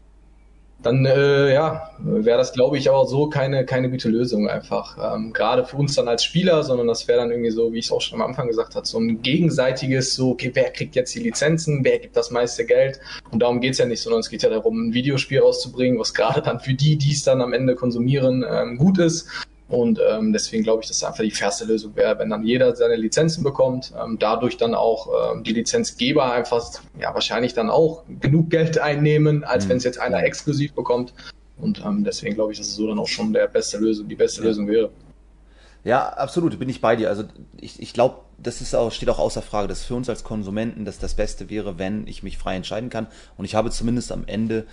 dann 0.82 1.06
äh, 1.06 1.52
ja, 1.52 1.90
wäre 1.98 2.38
das, 2.38 2.52
glaube 2.52 2.76
ich, 2.76 2.90
auch 2.90 3.06
so 3.06 3.28
keine, 3.28 3.64
keine 3.64 3.90
gute 3.90 4.08
Lösung 4.08 4.48
einfach. 4.48 5.14
Ähm, 5.14 5.32
Gerade 5.32 5.64
für 5.64 5.76
uns 5.76 5.94
dann 5.94 6.08
als 6.08 6.24
Spieler, 6.24 6.62
sondern 6.62 6.88
das 6.88 7.06
wäre 7.06 7.20
dann 7.20 7.30
irgendwie 7.30 7.50
so, 7.50 7.72
wie 7.72 7.78
ich 7.78 7.86
es 7.86 7.92
auch 7.92 8.00
schon 8.00 8.20
am 8.20 8.28
Anfang 8.28 8.48
gesagt 8.48 8.74
habe, 8.74 8.86
so 8.86 8.98
ein 8.98 9.22
gegenseitiges, 9.22 10.14
so, 10.14 10.30
okay, 10.30 10.50
wer 10.54 10.70
kriegt 10.70 10.96
jetzt 10.96 11.14
die 11.14 11.20
Lizenzen, 11.20 11.84
wer 11.84 11.98
gibt 11.98 12.16
das 12.16 12.30
meiste 12.30 12.64
Geld? 12.64 13.00
Und 13.30 13.40
darum 13.40 13.60
geht's 13.60 13.78
ja 13.78 13.86
nicht, 13.86 14.02
sondern 14.02 14.20
es 14.20 14.30
geht 14.30 14.42
ja 14.42 14.50
darum, 14.50 14.88
ein 14.88 14.94
Videospiel 14.94 15.40
rauszubringen, 15.40 15.98
was 15.98 16.14
gerade 16.14 16.42
dann 16.42 16.60
für 16.60 16.74
die, 16.74 16.96
die 16.96 17.12
es 17.12 17.22
dann 17.22 17.40
am 17.40 17.52
Ende 17.52 17.74
konsumieren, 17.76 18.44
ähm, 18.48 18.76
gut 18.76 18.98
ist 18.98 19.28
und 19.68 19.98
ähm, 20.06 20.32
deswegen 20.32 20.62
glaube 20.62 20.82
ich, 20.82 20.88
dass 20.88 20.98
das 20.98 21.08
einfach 21.08 21.24
die 21.24 21.30
fairste 21.30 21.64
Lösung 21.64 21.96
wäre, 21.96 22.18
wenn 22.18 22.28
dann 22.28 22.44
jeder 22.44 22.76
seine 22.76 22.96
Lizenzen 22.96 23.42
bekommt, 23.42 23.92
ähm, 23.98 24.18
dadurch 24.18 24.56
dann 24.56 24.74
auch 24.74 25.32
ähm, 25.32 25.44
die 25.44 25.52
Lizenzgeber 25.52 26.32
einfach 26.32 26.70
ja 27.00 27.14
wahrscheinlich 27.14 27.54
dann 27.54 27.70
auch 27.70 28.04
genug 28.20 28.50
Geld 28.50 28.78
einnehmen, 28.78 29.44
als 29.44 29.64
mhm. 29.64 29.70
wenn 29.70 29.76
es 29.78 29.84
jetzt 29.84 29.98
einer 29.98 30.22
exklusiv 30.24 30.74
bekommt. 30.74 31.14
Und 31.56 31.82
ähm, 31.84 32.04
deswegen 32.04 32.34
glaube 32.34 32.52
ich, 32.52 32.58
dass 32.58 32.68
es 32.68 32.74
so 32.74 32.86
dann 32.86 32.98
auch 32.98 33.08
schon 33.08 33.32
der 33.32 33.46
beste 33.46 33.78
Lösung, 33.78 34.08
die 34.08 34.16
beste 34.16 34.42
ja. 34.42 34.48
Lösung 34.48 34.68
wäre. 34.68 34.90
Ja, 35.84 36.10
absolut, 36.10 36.58
bin 36.58 36.68
ich 36.68 36.80
bei 36.80 36.94
dir. 36.94 37.08
Also 37.08 37.24
ich, 37.60 37.80
ich 37.80 37.92
glaube, 37.92 38.18
das 38.38 38.60
ist 38.60 38.74
auch, 38.74 38.92
steht 38.92 39.08
auch 39.08 39.18
außer 39.18 39.42
Frage, 39.42 39.68
dass 39.68 39.84
für 39.84 39.94
uns 39.94 40.08
als 40.08 40.22
Konsumenten 40.22 40.84
das 40.84 40.98
das 40.98 41.14
Beste 41.14 41.50
wäre, 41.50 41.78
wenn 41.78 42.06
ich 42.06 42.22
mich 42.22 42.38
frei 42.38 42.56
entscheiden 42.56 42.90
kann. 42.90 43.06
Und 43.36 43.44
ich 43.44 43.54
habe 43.54 43.70
zumindest 43.70 44.12
am 44.12 44.24
Ende 44.26 44.66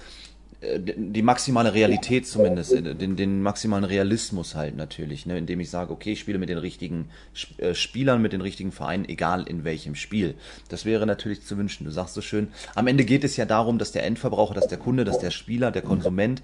die 0.62 1.22
maximale 1.22 1.74
Realität 1.74 2.28
zumindest, 2.28 2.74
äh, 2.74 2.94
den, 2.94 3.16
den 3.16 3.42
maximalen 3.42 3.86
Realismus 3.86 4.56
halt 4.56 4.76
natürlich, 4.76 5.26
ne, 5.26 5.38
indem 5.38 5.62
ich 5.62 5.70
sage, 5.70 5.92
okay, 5.94 6.14
ich 6.14 6.20
spiele 6.20 6.38
mit 6.38 6.50
den 6.50 6.58
richtigen 6.58 7.10
äh, 7.58 7.74
Spielern, 7.74 8.22
mit 8.22 8.34
den 8.34 8.42
richtigen 8.42 8.74
Vereinen, 8.74 9.06
egal 9.08 9.44
in 9.48 9.64
welchem 9.64 9.96
Spiel. 9.96 10.36
Das 10.68 10.84
wäre 10.84 11.06
natürlich 11.06 11.46
zu 11.46 11.58
wünschen. 11.58 11.86
Du 11.86 11.92
sagst 11.92 12.14
so 12.14 12.22
schön, 12.22 12.50
am 12.76 12.88
Ende 12.88 13.06
geht 13.06 13.24
es 13.24 13.38
ja 13.38 13.46
darum, 13.46 13.78
dass 13.78 13.94
der 13.94 14.04
Endverbraucher, 14.06 14.54
dass 14.54 14.68
der 14.68 14.78
Kunde, 14.78 15.06
dass 15.06 15.20
der 15.20 15.32
Spieler, 15.32 15.72
der 15.72 15.82
Konsument 15.82 16.42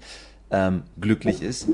ähm, 0.50 0.84
glücklich 0.98 1.42
ist. 1.42 1.68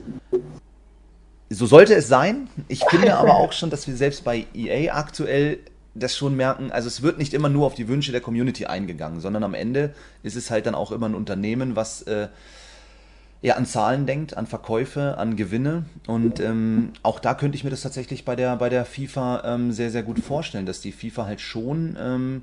So 1.49 1.67
sollte 1.67 1.95
es 1.95 2.09
sein. 2.09 2.49
Ich 2.67 2.83
finde 2.87 3.15
aber 3.15 3.35
auch 3.35 3.53
schon, 3.53 3.71
dass 3.71 3.87
wir 3.87 3.95
selbst 3.95 4.25
bei 4.25 4.47
EA 4.55 4.95
aktuell 4.95 5.59
das 5.95 6.17
schon 6.17 6.37
merken, 6.37 6.73
also 6.73 6.89
es 6.89 7.03
wird 7.03 7.19
nicht 7.19 7.35
immer 7.35 7.49
nur 7.49 7.67
auf 7.67 7.75
die 7.75 7.89
Wünsche 7.89 8.13
der 8.13 8.21
Community 8.21 8.67
eingegangen, 8.67 9.21
sondern 9.21 9.45
am 9.45 9.55
Ende 9.55 9.95
ist 10.23 10.37
es 10.37 10.51
halt 10.51 10.67
dann 10.67 10.75
auch 10.75 10.93
immer 10.93 11.09
ein 11.09 11.15
Unternehmen, 11.15 11.77
was 11.77 12.03
äh, 12.03 12.29
ja 13.43 13.57
an 13.57 13.67
Zahlen 13.67 14.07
denkt, 14.07 14.37
an 14.37 14.47
Verkäufe, 14.47 15.19
an 15.19 15.37
Gewinne. 15.37 15.85
Und 16.07 16.41
ähm, 16.41 16.93
auch 17.03 17.19
da 17.19 17.35
könnte 17.35 17.57
ich 17.57 17.65
mir 17.65 17.71
das 17.71 17.83
tatsächlich 17.83 18.25
bei 18.25 18.37
der, 18.37 18.57
bei 18.57 18.69
der 18.69 18.85
FIFA 18.85 19.43
ähm, 19.45 19.73
sehr, 19.73 19.91
sehr 19.91 20.03
gut 20.03 20.21
vorstellen, 20.21 20.65
dass 20.65 20.81
die 20.81 20.93
FIFA 20.93 21.27
halt 21.27 21.41
schon 21.41 21.97
ähm, 22.01 22.43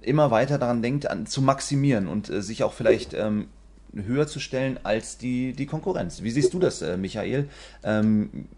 immer 0.00 0.30
weiter 0.30 0.58
daran 0.58 0.82
denkt, 0.82 1.08
an, 1.08 1.26
zu 1.26 1.42
maximieren 1.42 2.08
und 2.08 2.28
äh, 2.28 2.42
sich 2.42 2.64
auch 2.64 2.72
vielleicht 2.72 3.14
ähm, 3.14 3.46
höher 3.94 4.26
zu 4.26 4.40
stellen 4.40 4.80
als 4.82 5.18
die, 5.18 5.52
die 5.52 5.66
Konkurrenz. 5.66 6.22
Wie 6.22 6.30
siehst 6.30 6.52
du 6.52 6.58
das, 6.58 6.82
äh, 6.82 6.96
Michael? 6.96 7.48
Ähm, 7.84 8.48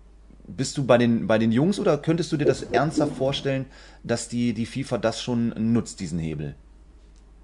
bist 0.46 0.78
du 0.78 0.84
bei 0.86 0.98
den, 0.98 1.26
bei 1.26 1.38
den 1.38 1.52
Jungs 1.52 1.78
oder 1.78 1.98
könntest 1.98 2.32
du 2.32 2.36
dir 2.36 2.44
das 2.44 2.62
ernsthaft 2.62 3.16
vorstellen, 3.16 3.66
dass 4.04 4.28
die, 4.28 4.52
die 4.52 4.66
FIFA 4.66 4.98
das 4.98 5.22
schon 5.22 5.54
nutzt, 5.72 6.00
diesen 6.00 6.18
Hebel? 6.18 6.54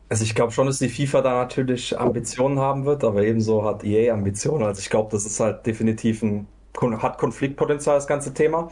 Also 0.08 0.24
ich 0.24 0.34
glaube 0.34 0.52
schon, 0.52 0.66
dass 0.66 0.78
die 0.78 0.88
FIFA 0.88 1.22
da 1.22 1.32
natürlich 1.42 1.98
Ambitionen 1.98 2.58
haben 2.58 2.84
wird, 2.84 3.02
aber 3.02 3.22
ebenso 3.22 3.64
hat 3.64 3.82
EA 3.82 4.12
Ambitionen. 4.12 4.64
Also 4.64 4.80
ich 4.80 4.90
glaube, 4.90 5.10
das 5.10 5.24
ist 5.24 5.40
halt 5.40 5.64
definitiv 5.66 6.22
ein 6.22 6.46
hat 6.80 7.18
Konfliktpotenzial, 7.18 7.96
das 7.96 8.06
ganze 8.06 8.34
Thema. 8.34 8.70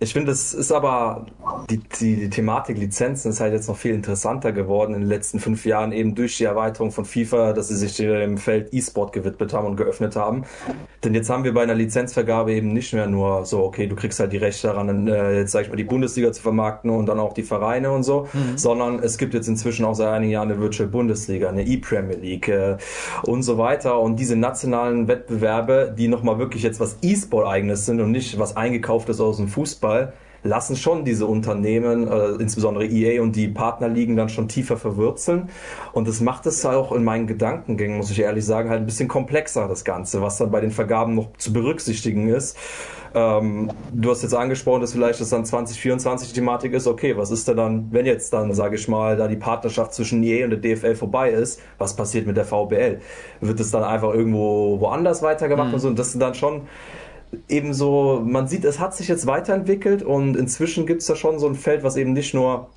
Ich 0.00 0.12
finde, 0.12 0.30
es 0.30 0.54
ist 0.54 0.70
aber 0.70 1.26
die, 1.68 1.78
die, 1.78 2.16
die 2.16 2.30
Thematik 2.30 2.78
Lizenzen 2.78 3.30
ist 3.30 3.40
halt 3.40 3.52
jetzt 3.52 3.68
noch 3.68 3.76
viel 3.76 3.94
interessanter 3.94 4.52
geworden 4.52 4.94
in 4.94 5.00
den 5.00 5.08
letzten 5.08 5.40
fünf 5.40 5.64
Jahren, 5.64 5.90
eben 5.90 6.14
durch 6.14 6.36
die 6.38 6.44
Erweiterung 6.44 6.92
von 6.92 7.04
FIFA, 7.04 7.52
dass 7.52 7.66
sie 7.66 7.74
sich 7.74 7.96
dem 7.96 8.38
Feld 8.38 8.72
E-Sport 8.72 9.12
gewidmet 9.12 9.52
haben 9.52 9.66
und 9.66 9.76
geöffnet 9.76 10.14
haben. 10.14 10.44
Denn 11.02 11.14
jetzt 11.14 11.30
haben 11.30 11.42
wir 11.42 11.52
bei 11.52 11.62
einer 11.62 11.74
Lizenzvergabe 11.74 12.52
eben 12.52 12.72
nicht 12.72 12.92
mehr 12.92 13.08
nur 13.08 13.44
so, 13.44 13.64
okay, 13.64 13.88
du 13.88 13.96
kriegst 13.96 14.20
halt 14.20 14.32
die 14.32 14.36
Rechte 14.36 14.68
daran, 14.68 15.08
äh, 15.08 15.38
jetzt 15.38 15.50
sag 15.50 15.62
ich 15.62 15.68
mal, 15.68 15.76
die 15.76 15.84
Bundesliga 15.84 16.30
zu 16.30 16.42
vermarkten 16.42 16.90
und 16.90 17.06
dann 17.06 17.18
auch 17.18 17.32
die 17.32 17.42
Vereine 17.42 17.90
und 17.90 18.04
so, 18.04 18.28
mhm. 18.32 18.56
sondern 18.56 19.00
es 19.00 19.18
gibt 19.18 19.34
jetzt 19.34 19.48
inzwischen 19.48 19.84
auch 19.84 19.94
seit 19.94 20.08
einigen 20.08 20.30
Jahren 20.32 20.52
eine 20.52 20.60
Virtual 20.60 20.88
Bundesliga, 20.88 21.48
eine 21.48 21.64
E-Premier 21.66 22.16
League 22.16 22.46
äh, 22.46 22.76
und 23.24 23.42
so 23.42 23.58
weiter. 23.58 23.98
Und 23.98 24.16
diese 24.20 24.36
nationalen 24.36 25.08
Wettbewerbe, 25.08 25.92
die 25.98 26.06
nochmal 26.06 26.38
wirklich 26.38 26.62
jetzt 26.62 26.78
was 26.78 26.98
E-Sport-eigenes 27.02 27.84
sind 27.84 28.00
und 28.00 28.12
nicht 28.12 28.38
was 28.38 28.56
eingekauftes 28.56 29.20
aus 29.20 29.38
dem 29.38 29.48
Fußball, 29.48 29.87
Fußball 29.88 30.12
lassen 30.44 30.76
schon 30.76 31.04
diese 31.04 31.26
Unternehmen, 31.26 32.06
äh, 32.06 32.28
insbesondere 32.40 32.86
EA 32.86 33.20
und 33.20 33.34
die 33.34 33.48
Partnerligen 33.48 34.16
dann 34.16 34.28
schon 34.28 34.46
tiefer 34.46 34.76
verwurzeln. 34.76 35.48
Und 35.92 36.06
das 36.06 36.20
macht 36.20 36.46
es 36.46 36.64
auch 36.64 36.92
in 36.92 37.02
meinen 37.02 37.26
Gedankengängen, 37.26 37.96
muss 37.96 38.10
ich 38.12 38.20
ehrlich 38.20 38.46
sagen, 38.46 38.70
halt 38.70 38.80
ein 38.80 38.86
bisschen 38.86 39.08
komplexer, 39.08 39.66
das 39.66 39.84
Ganze, 39.84 40.22
was 40.22 40.38
dann 40.38 40.52
bei 40.52 40.60
den 40.60 40.70
Vergaben 40.70 41.16
noch 41.16 41.36
zu 41.38 41.52
berücksichtigen 41.52 42.28
ist. 42.28 42.56
Ähm, 43.14 43.70
du 43.92 44.10
hast 44.10 44.22
jetzt 44.22 44.34
angesprochen, 44.34 44.80
dass 44.80 44.92
vielleicht 44.92 45.20
das 45.20 45.30
dann 45.30 45.44
2024 45.44 46.28
die 46.28 46.34
Thematik 46.34 46.72
ist, 46.72 46.86
okay, 46.86 47.16
was 47.16 47.32
ist 47.32 47.48
denn 47.48 47.56
dann, 47.56 47.88
wenn 47.90 48.06
jetzt 48.06 48.32
dann, 48.32 48.52
sage 48.52 48.76
ich 48.76 48.86
mal, 48.86 49.16
da 49.16 49.26
die 49.26 49.36
Partnerschaft 49.36 49.92
zwischen 49.92 50.22
EA 50.22 50.44
und 50.44 50.50
der 50.50 50.60
DFL 50.60 50.94
vorbei 50.94 51.30
ist, 51.30 51.60
was 51.78 51.96
passiert 51.96 52.28
mit 52.28 52.36
der 52.36 52.44
VBL? 52.44 53.00
Wird 53.40 53.58
es 53.58 53.72
dann 53.72 53.82
einfach 53.82 54.14
irgendwo 54.14 54.78
woanders 54.78 55.22
weitergemacht 55.22 55.68
mhm. 55.68 55.74
und 55.74 55.80
so? 55.80 55.88
Und 55.88 55.98
das 55.98 56.12
sind 56.12 56.20
dann 56.20 56.34
schon 56.34 56.62
ebenso, 57.48 58.22
man 58.24 58.48
sieht, 58.48 58.64
es 58.64 58.78
hat 58.78 58.94
sich 58.94 59.08
jetzt 59.08 59.26
weiterentwickelt 59.26 60.02
und 60.02 60.36
inzwischen 60.36 60.86
gibt 60.86 61.02
es 61.02 61.06
da 61.06 61.16
schon 61.16 61.38
so 61.38 61.46
ein 61.46 61.54
Feld, 61.54 61.82
was 61.82 61.96
eben 61.96 62.12
nicht 62.12 62.34
nur 62.34 62.68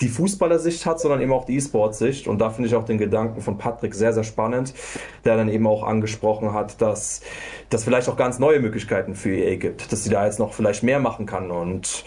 die 0.00 0.08
Fußballersicht 0.08 0.86
hat, 0.86 1.00
sondern 1.00 1.20
eben 1.20 1.32
auch 1.32 1.44
die 1.44 1.56
E-Sport-Sicht. 1.56 2.26
Und 2.26 2.38
da 2.38 2.50
finde 2.50 2.68
ich 2.68 2.74
auch 2.74 2.84
den 2.84 2.98
Gedanken 2.98 3.40
von 3.40 3.58
Patrick 3.58 3.94
sehr, 3.94 4.12
sehr 4.12 4.24
spannend, 4.24 4.74
der 5.24 5.36
dann 5.36 5.48
eben 5.48 5.66
auch 5.66 5.82
angesprochen 5.82 6.52
hat, 6.52 6.80
dass 6.80 7.20
das 7.70 7.84
vielleicht 7.84 8.08
auch 8.08 8.16
ganz 8.16 8.38
neue 8.38 8.60
Möglichkeiten 8.60 9.14
für 9.14 9.34
EA 9.34 9.56
gibt, 9.56 9.92
dass 9.92 10.04
sie 10.04 10.10
da 10.10 10.24
jetzt 10.24 10.38
noch 10.38 10.52
vielleicht 10.52 10.82
mehr 10.82 11.00
machen 11.00 11.26
kann 11.26 11.50
und 11.50 12.04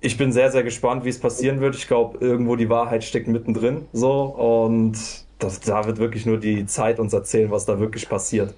ich 0.00 0.18
bin 0.18 0.32
sehr, 0.32 0.52
sehr 0.52 0.62
gespannt, 0.62 1.06
wie 1.06 1.08
es 1.08 1.18
passieren 1.18 1.60
wird. 1.60 1.76
Ich 1.76 1.88
glaube, 1.88 2.18
irgendwo 2.18 2.56
die 2.56 2.68
Wahrheit 2.68 3.04
steckt 3.04 3.26
mittendrin, 3.26 3.86
so 3.94 4.24
und 4.24 4.98
das, 5.38 5.60
da 5.60 5.86
wird 5.86 5.98
wirklich 5.98 6.26
nur 6.26 6.38
die 6.38 6.66
Zeit 6.66 7.00
uns 7.00 7.14
erzählen, 7.14 7.50
was 7.50 7.64
da 7.64 7.80
wirklich 7.80 8.08
passiert. 8.08 8.54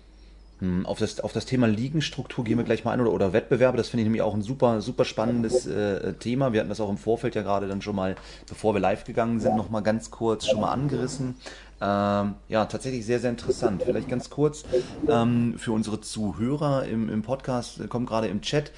Hm, 0.61 0.87
auf 0.87 0.99
das, 0.99 1.21
auf 1.21 1.33
das 1.33 1.45
Thema 1.45 1.66
Ligenstruktur 1.66 2.42
gehen 2.45 2.57
wir 2.57 2.64
gleich 2.64 2.85
mal 2.85 2.92
ein 2.92 3.01
oder, 3.01 3.12
oder 3.12 3.33
Wettbewerbe. 3.33 3.77
Das 3.77 3.88
finde 3.88 4.03
ich 4.03 4.07
nämlich 4.07 4.23
auch 4.23 4.35
ein 4.35 4.42
super, 4.42 4.81
super 4.81 5.05
spannendes 5.05 5.66
äh, 5.66 6.14
Thema. 6.14 6.53
Wir 6.53 6.61
hatten 6.61 6.71
das 6.71 6.81
auch 6.81 6.88
im 6.88 6.97
Vorfeld 6.97 7.35
ja 7.35 7.42
gerade 7.42 7.69
dann 7.69 7.83
schon 7.83 7.95
mal, 7.95 8.16
bevor 8.49 8.75
wir 8.75 8.81
live 8.81 9.05
gegangen 9.05 9.38
sind, 9.40 9.57
noch 9.57 9.69
mal 9.69 9.81
ganz 9.81 10.11
kurz 10.11 10.47
schon 10.47 10.61
mal 10.61 10.73
angerissen. 10.73 11.35
Ähm, 11.79 12.37
ja, 12.49 12.64
tatsächlich 12.64 13.05
sehr, 13.05 13.21
sehr 13.21 13.31
interessant. 13.31 13.83
Vielleicht 13.83 14.09
ganz 14.09 14.31
kurz 14.31 14.64
ähm, 15.09 15.57
für 15.59 15.73
unsere 15.73 16.01
Zuhörer 16.01 16.87
im, 16.87 17.11
im 17.11 17.23
Podcast, 17.23 17.81
äh, 17.81 17.87
kommt 17.87 18.09
gerade 18.09 18.29
im 18.29 18.40
Chat. 18.40 18.73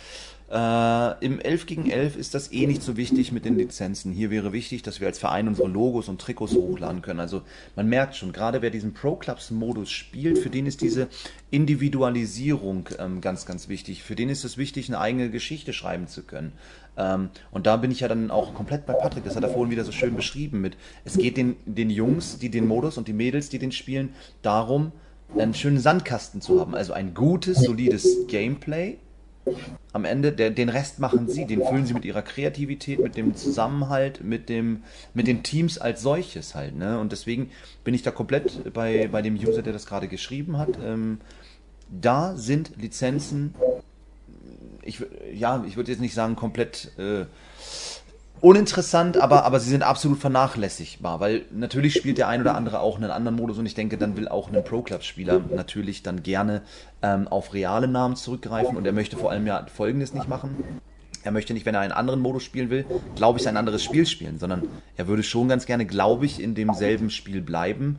Äh, 0.50 1.24
Im 1.24 1.40
11 1.40 1.66
gegen 1.66 1.90
11 1.90 2.16
ist 2.16 2.34
das 2.34 2.52
eh 2.52 2.66
nicht 2.66 2.82
so 2.82 2.96
wichtig 2.96 3.32
mit 3.32 3.44
den 3.44 3.58
Lizenzen. 3.58 4.12
Hier 4.12 4.30
wäre 4.30 4.52
wichtig, 4.52 4.82
dass 4.82 4.98
wir 4.98 5.06
als 5.06 5.18
Verein 5.18 5.46
unsere 5.46 5.68
Logos 5.68 6.08
und 6.08 6.20
Trikots 6.20 6.54
hochladen 6.54 7.02
können. 7.02 7.20
Also 7.20 7.42
man 7.76 7.86
merkt 7.86 8.16
schon, 8.16 8.32
gerade 8.32 8.62
wer 8.62 8.70
diesen 8.70 8.94
Pro 8.94 9.16
Clubs 9.16 9.50
Modus 9.50 9.90
spielt, 9.90 10.38
für 10.38 10.48
den 10.48 10.64
ist 10.64 10.80
diese 10.80 11.08
Individualisierung 11.50 12.88
ähm, 12.98 13.20
ganz, 13.20 13.44
ganz 13.44 13.68
wichtig. 13.68 14.02
Für 14.02 14.16
den 14.16 14.30
ist 14.30 14.44
es 14.44 14.56
wichtig, 14.56 14.88
eine 14.88 15.00
eigene 15.00 15.30
Geschichte 15.30 15.74
schreiben 15.74 16.06
zu 16.08 16.22
können. 16.22 16.52
Ähm, 16.96 17.28
und 17.50 17.66
da 17.66 17.76
bin 17.76 17.90
ich 17.90 18.00
ja 18.00 18.08
dann 18.08 18.30
auch 18.30 18.54
komplett 18.54 18.86
bei 18.86 18.94
Patrick. 18.94 19.24
Das 19.24 19.36
hat 19.36 19.42
er 19.42 19.50
vorhin 19.50 19.70
wieder 19.70 19.84
so 19.84 19.92
schön 19.92 20.16
beschrieben 20.16 20.62
mit, 20.62 20.78
es 21.04 21.18
geht 21.18 21.36
den, 21.36 21.56
den 21.66 21.90
Jungs, 21.90 22.38
die 22.38 22.48
den 22.48 22.66
Modus 22.66 22.96
und 22.96 23.06
die 23.06 23.12
Mädels, 23.12 23.50
die 23.50 23.58
den 23.58 23.72
spielen, 23.72 24.14
darum, 24.40 24.92
einen 25.36 25.52
schönen 25.52 25.78
Sandkasten 25.78 26.40
zu 26.40 26.58
haben. 26.58 26.74
Also 26.74 26.94
ein 26.94 27.12
gutes, 27.12 27.58
solides 27.60 28.26
Gameplay 28.28 28.96
am 29.92 30.04
Ende, 30.04 30.32
der, 30.32 30.50
den 30.50 30.68
Rest 30.68 30.98
machen 30.98 31.28
sie, 31.28 31.46
den 31.46 31.64
füllen 31.64 31.86
sie 31.86 31.94
mit 31.94 32.04
ihrer 32.04 32.22
Kreativität, 32.22 33.00
mit 33.00 33.16
dem 33.16 33.34
Zusammenhalt, 33.34 34.22
mit, 34.22 34.48
dem, 34.48 34.82
mit 35.14 35.26
den 35.26 35.42
Teams 35.42 35.78
als 35.78 36.02
solches 36.02 36.54
halt. 36.54 36.76
Ne? 36.76 36.98
Und 36.98 37.12
deswegen 37.12 37.50
bin 37.84 37.94
ich 37.94 38.02
da 38.02 38.10
komplett 38.10 38.72
bei, 38.72 39.08
bei 39.10 39.22
dem 39.22 39.36
User, 39.36 39.62
der 39.62 39.72
das 39.72 39.86
gerade 39.86 40.08
geschrieben 40.08 40.58
hat. 40.58 40.78
Ähm, 40.82 41.20
da 41.90 42.36
sind 42.36 42.72
Lizenzen, 42.76 43.54
ich, 44.82 45.02
ja, 45.34 45.64
ich 45.66 45.76
würde 45.76 45.90
jetzt 45.90 46.00
nicht 46.00 46.14
sagen 46.14 46.36
komplett 46.36 46.92
äh, 46.98 47.24
uninteressant, 48.40 49.16
aber, 49.16 49.44
aber 49.44 49.60
sie 49.60 49.70
sind 49.70 49.82
absolut 49.82 50.18
vernachlässigbar, 50.18 51.20
weil 51.20 51.44
natürlich 51.50 51.94
spielt 51.94 52.18
der 52.18 52.28
ein 52.28 52.40
oder 52.40 52.54
andere 52.54 52.80
auch 52.80 52.96
einen 52.96 53.10
anderen 53.10 53.36
Modus 53.36 53.58
und 53.58 53.66
ich 53.66 53.74
denke, 53.74 53.98
dann 53.98 54.16
will 54.16 54.28
auch 54.28 54.52
ein 54.52 54.64
Pro-Club-Spieler 54.64 55.40
natürlich 55.54 56.02
dann 56.02 56.22
gerne 56.22 56.62
ähm, 57.02 57.28
auf 57.28 57.54
reale 57.54 57.88
Namen 57.88 58.16
zurückgreifen 58.16 58.76
und 58.76 58.86
er 58.86 58.92
möchte 58.92 59.16
vor 59.16 59.30
allem 59.30 59.46
ja 59.46 59.66
Folgendes 59.74 60.14
nicht 60.14 60.28
machen. 60.28 60.56
Er 61.24 61.32
möchte 61.32 61.52
nicht, 61.52 61.66
wenn 61.66 61.74
er 61.74 61.80
einen 61.80 61.92
anderen 61.92 62.20
Modus 62.20 62.44
spielen 62.44 62.70
will, 62.70 62.86
glaube 63.16 63.38
ich, 63.40 63.48
ein 63.48 63.56
anderes 63.56 63.82
Spiel 63.82 64.06
spielen, 64.06 64.38
sondern 64.38 64.62
er 64.96 65.08
würde 65.08 65.22
schon 65.22 65.48
ganz 65.48 65.66
gerne, 65.66 65.84
glaube 65.84 66.26
ich, 66.26 66.40
in 66.40 66.54
demselben 66.54 67.10
Spiel 67.10 67.40
bleiben, 67.40 67.98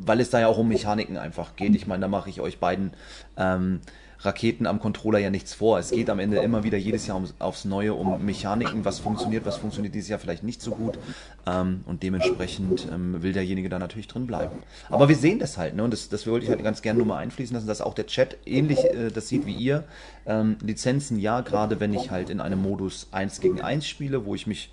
weil 0.00 0.20
es 0.20 0.30
da 0.30 0.40
ja 0.40 0.46
auch 0.46 0.58
um 0.58 0.68
Mechaniken 0.68 1.16
einfach 1.16 1.56
geht. 1.56 1.74
Ich 1.74 1.86
meine, 1.86 2.02
da 2.02 2.08
mache 2.08 2.28
ich 2.28 2.40
euch 2.40 2.58
beiden 2.58 2.92
ähm, 3.36 3.80
Raketen 4.20 4.66
am 4.66 4.80
Controller 4.80 5.18
ja 5.18 5.30
nichts 5.30 5.54
vor. 5.54 5.78
Es 5.78 5.90
geht 5.90 6.10
am 6.10 6.18
Ende 6.18 6.38
immer 6.38 6.64
wieder 6.64 6.78
jedes 6.78 7.06
Jahr 7.06 7.16
um, 7.16 7.26
aufs 7.38 7.64
Neue 7.64 7.94
um 7.94 8.24
Mechaniken, 8.24 8.84
was 8.84 8.98
funktioniert, 8.98 9.44
was 9.44 9.56
funktioniert 9.56 9.94
dieses 9.94 10.08
Jahr 10.08 10.18
vielleicht 10.18 10.42
nicht 10.42 10.62
so 10.62 10.72
gut. 10.72 10.98
Ähm, 11.46 11.82
und 11.86 12.02
dementsprechend 12.02 12.88
ähm, 12.92 13.22
will 13.22 13.32
derjenige 13.32 13.68
da 13.68 13.78
natürlich 13.78 14.08
drin 14.08 14.26
bleiben. 14.26 14.58
Aber 14.88 15.08
wir 15.08 15.16
sehen 15.16 15.38
das 15.38 15.58
halt, 15.58 15.76
ne? 15.76 15.84
Und 15.84 15.92
das, 15.92 16.08
das 16.08 16.26
wollte 16.26 16.44
ich 16.44 16.50
halt 16.50 16.62
ganz 16.62 16.82
gerne 16.82 16.98
nur 16.98 17.06
mal 17.06 17.18
einfließen 17.18 17.54
lassen, 17.54 17.66
dass 17.66 17.80
auch 17.80 17.94
der 17.94 18.06
Chat 18.06 18.36
ähnlich 18.46 18.84
äh, 18.84 19.10
das 19.10 19.28
sieht 19.28 19.46
wie 19.46 19.54
ihr. 19.54 19.84
Ähm, 20.26 20.56
Lizenzen 20.62 21.18
ja, 21.18 21.40
gerade 21.40 21.80
wenn 21.80 21.94
ich 21.94 22.10
halt 22.10 22.30
in 22.30 22.40
einem 22.40 22.60
Modus 22.60 23.08
1 23.12 23.40
gegen 23.40 23.60
1 23.60 23.86
spiele, 23.86 24.24
wo 24.26 24.34
ich 24.34 24.46
mich 24.46 24.70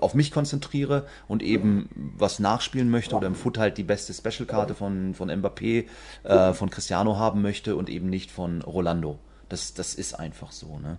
auf 0.00 0.14
mich 0.14 0.30
konzentriere 0.30 1.06
und 1.28 1.42
eben 1.42 2.14
was 2.16 2.38
nachspielen 2.38 2.90
möchte 2.90 3.14
oder 3.16 3.26
im 3.26 3.34
Foot 3.34 3.58
halt 3.58 3.78
die 3.78 3.84
beste 3.84 4.12
Special-Karte 4.12 4.74
von, 4.74 5.14
von 5.14 5.30
Mbappé, 5.30 5.84
äh, 6.24 6.52
von 6.52 6.70
Cristiano 6.70 7.16
haben 7.16 7.42
möchte 7.42 7.76
und 7.76 7.88
eben 7.88 8.08
nicht 8.10 8.30
von 8.30 8.62
Rolando. 8.62 9.18
Das, 9.48 9.74
das 9.74 9.94
ist 9.94 10.14
einfach 10.14 10.50
so. 10.50 10.78
Ne? 10.80 10.98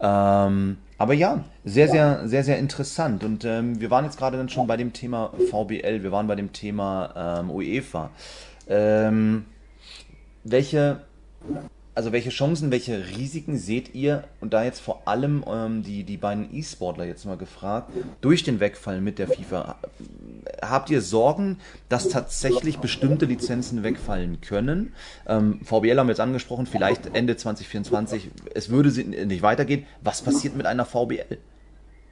Ähm, 0.00 0.76
aber 0.98 1.14
ja, 1.14 1.44
sehr, 1.64 1.88
sehr, 1.88 2.28
sehr, 2.28 2.44
sehr 2.44 2.58
interessant. 2.58 3.24
Und 3.24 3.46
ähm, 3.46 3.80
wir 3.80 3.90
waren 3.90 4.04
jetzt 4.04 4.18
gerade 4.18 4.36
dann 4.36 4.50
schon 4.50 4.66
bei 4.66 4.76
dem 4.76 4.92
Thema 4.92 5.32
VBL, 5.50 6.02
wir 6.02 6.12
waren 6.12 6.26
bei 6.26 6.36
dem 6.36 6.52
Thema 6.52 7.40
ähm, 7.40 7.50
UEFA. 7.50 8.10
Ähm, 8.68 9.46
welche 10.44 11.00
also 12.00 12.12
welche 12.12 12.30
Chancen, 12.30 12.70
welche 12.70 13.08
Risiken 13.08 13.58
seht 13.58 13.94
ihr, 13.94 14.24
und 14.40 14.54
da 14.54 14.64
jetzt 14.64 14.80
vor 14.80 15.02
allem 15.06 15.44
ähm, 15.46 15.82
die, 15.82 16.02
die 16.02 16.16
beiden 16.16 16.48
E-Sportler 16.50 17.04
jetzt 17.04 17.26
mal 17.26 17.36
gefragt, 17.36 17.92
durch 18.22 18.42
den 18.42 18.58
Wegfall 18.58 19.02
mit 19.02 19.18
der 19.18 19.28
FIFA, 19.28 19.76
habt 20.62 20.88
ihr 20.88 21.02
Sorgen, 21.02 21.58
dass 21.90 22.08
tatsächlich 22.08 22.78
bestimmte 22.78 23.26
Lizenzen 23.26 23.82
wegfallen 23.82 24.40
können? 24.40 24.94
Ähm, 25.26 25.60
VBL 25.62 25.98
haben 25.98 26.06
wir 26.06 26.12
jetzt 26.12 26.20
angesprochen, 26.20 26.64
vielleicht 26.64 27.14
Ende 27.14 27.36
2024, 27.36 28.30
es 28.54 28.70
würde 28.70 28.88
nicht 29.26 29.42
weitergehen. 29.42 29.84
Was 30.00 30.22
passiert 30.22 30.56
mit 30.56 30.64
einer 30.64 30.86
VBL? 30.86 31.36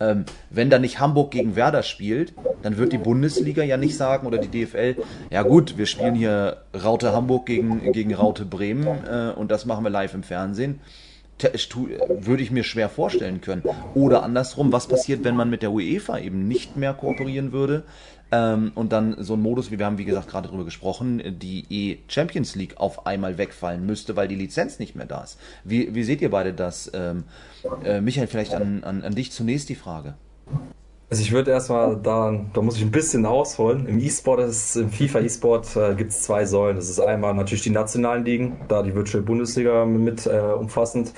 Ähm, 0.00 0.24
wenn 0.50 0.70
da 0.70 0.78
nicht 0.78 1.00
Hamburg 1.00 1.32
gegen 1.32 1.56
Werder 1.56 1.82
spielt, 1.82 2.32
dann 2.62 2.76
wird 2.76 2.92
die 2.92 2.98
Bundesliga 2.98 3.62
ja 3.62 3.76
nicht 3.76 3.96
sagen 3.96 4.26
oder 4.26 4.38
die 4.38 4.64
DFL, 4.64 4.96
ja 5.30 5.42
gut, 5.42 5.76
wir 5.76 5.86
spielen 5.86 6.14
hier 6.14 6.58
Raute 6.74 7.12
Hamburg 7.12 7.46
gegen, 7.46 7.92
gegen 7.92 8.14
Raute 8.14 8.44
Bremen 8.44 8.86
äh, 8.86 9.32
und 9.34 9.50
das 9.50 9.66
machen 9.66 9.84
wir 9.84 9.90
live 9.90 10.14
im 10.14 10.22
Fernsehen. 10.22 10.80
Würde 12.08 12.42
ich 12.42 12.50
mir 12.50 12.64
schwer 12.64 12.88
vorstellen 12.88 13.40
können. 13.40 13.62
Oder 13.94 14.24
andersrum, 14.24 14.72
was 14.72 14.88
passiert, 14.88 15.22
wenn 15.22 15.36
man 15.36 15.48
mit 15.48 15.62
der 15.62 15.70
UEFA 15.70 16.18
eben 16.18 16.48
nicht 16.48 16.76
mehr 16.76 16.94
kooperieren 16.94 17.52
würde? 17.52 17.84
Ähm, 18.30 18.72
und 18.74 18.92
dann 18.92 19.22
so 19.22 19.34
ein 19.34 19.40
Modus, 19.40 19.70
wie 19.70 19.78
wir 19.78 19.86
haben, 19.86 19.98
wie 19.98 20.04
gesagt, 20.04 20.28
gerade 20.28 20.48
drüber 20.48 20.64
gesprochen, 20.64 21.38
die 21.38 21.64
E-Champions 21.70 22.54
League 22.56 22.76
auf 22.76 23.06
einmal 23.06 23.38
wegfallen 23.38 23.86
müsste, 23.86 24.16
weil 24.16 24.28
die 24.28 24.34
Lizenz 24.34 24.78
nicht 24.78 24.94
mehr 24.94 25.06
da 25.06 25.22
ist. 25.22 25.38
Wie, 25.64 25.94
wie 25.94 26.04
seht 26.04 26.20
ihr 26.20 26.30
beide 26.30 26.52
das? 26.52 26.90
Ähm, 26.92 27.24
äh, 27.84 28.00
Michael, 28.00 28.26
vielleicht 28.26 28.54
an, 28.54 28.84
an, 28.84 29.02
an 29.02 29.14
dich 29.14 29.32
zunächst 29.32 29.68
die 29.68 29.74
Frage. 29.74 30.14
Also 31.10 31.22
ich 31.22 31.32
würde 31.32 31.52
erstmal 31.52 31.96
da, 31.96 32.38
da 32.52 32.60
muss 32.60 32.76
ich 32.76 32.82
ein 32.82 32.90
bisschen 32.90 33.24
ausholen. 33.24 33.86
Im 33.86 33.98
E-Sport, 33.98 34.40
im 34.76 34.90
FIFA 34.90 35.20
E-Sport 35.20 35.76
äh, 35.76 35.94
gibt 35.94 36.10
es 36.10 36.22
zwei 36.22 36.44
Säulen. 36.44 36.76
Das 36.76 36.90
ist 36.90 37.00
einmal 37.00 37.32
natürlich 37.32 37.62
die 37.62 37.70
nationalen 37.70 38.26
Ligen, 38.26 38.60
da 38.68 38.82
die 38.82 38.94
Virtual 38.94 39.22
Bundesliga 39.22 39.86
mit 39.86 40.26
äh, 40.26 40.38
umfassend, 40.38 41.14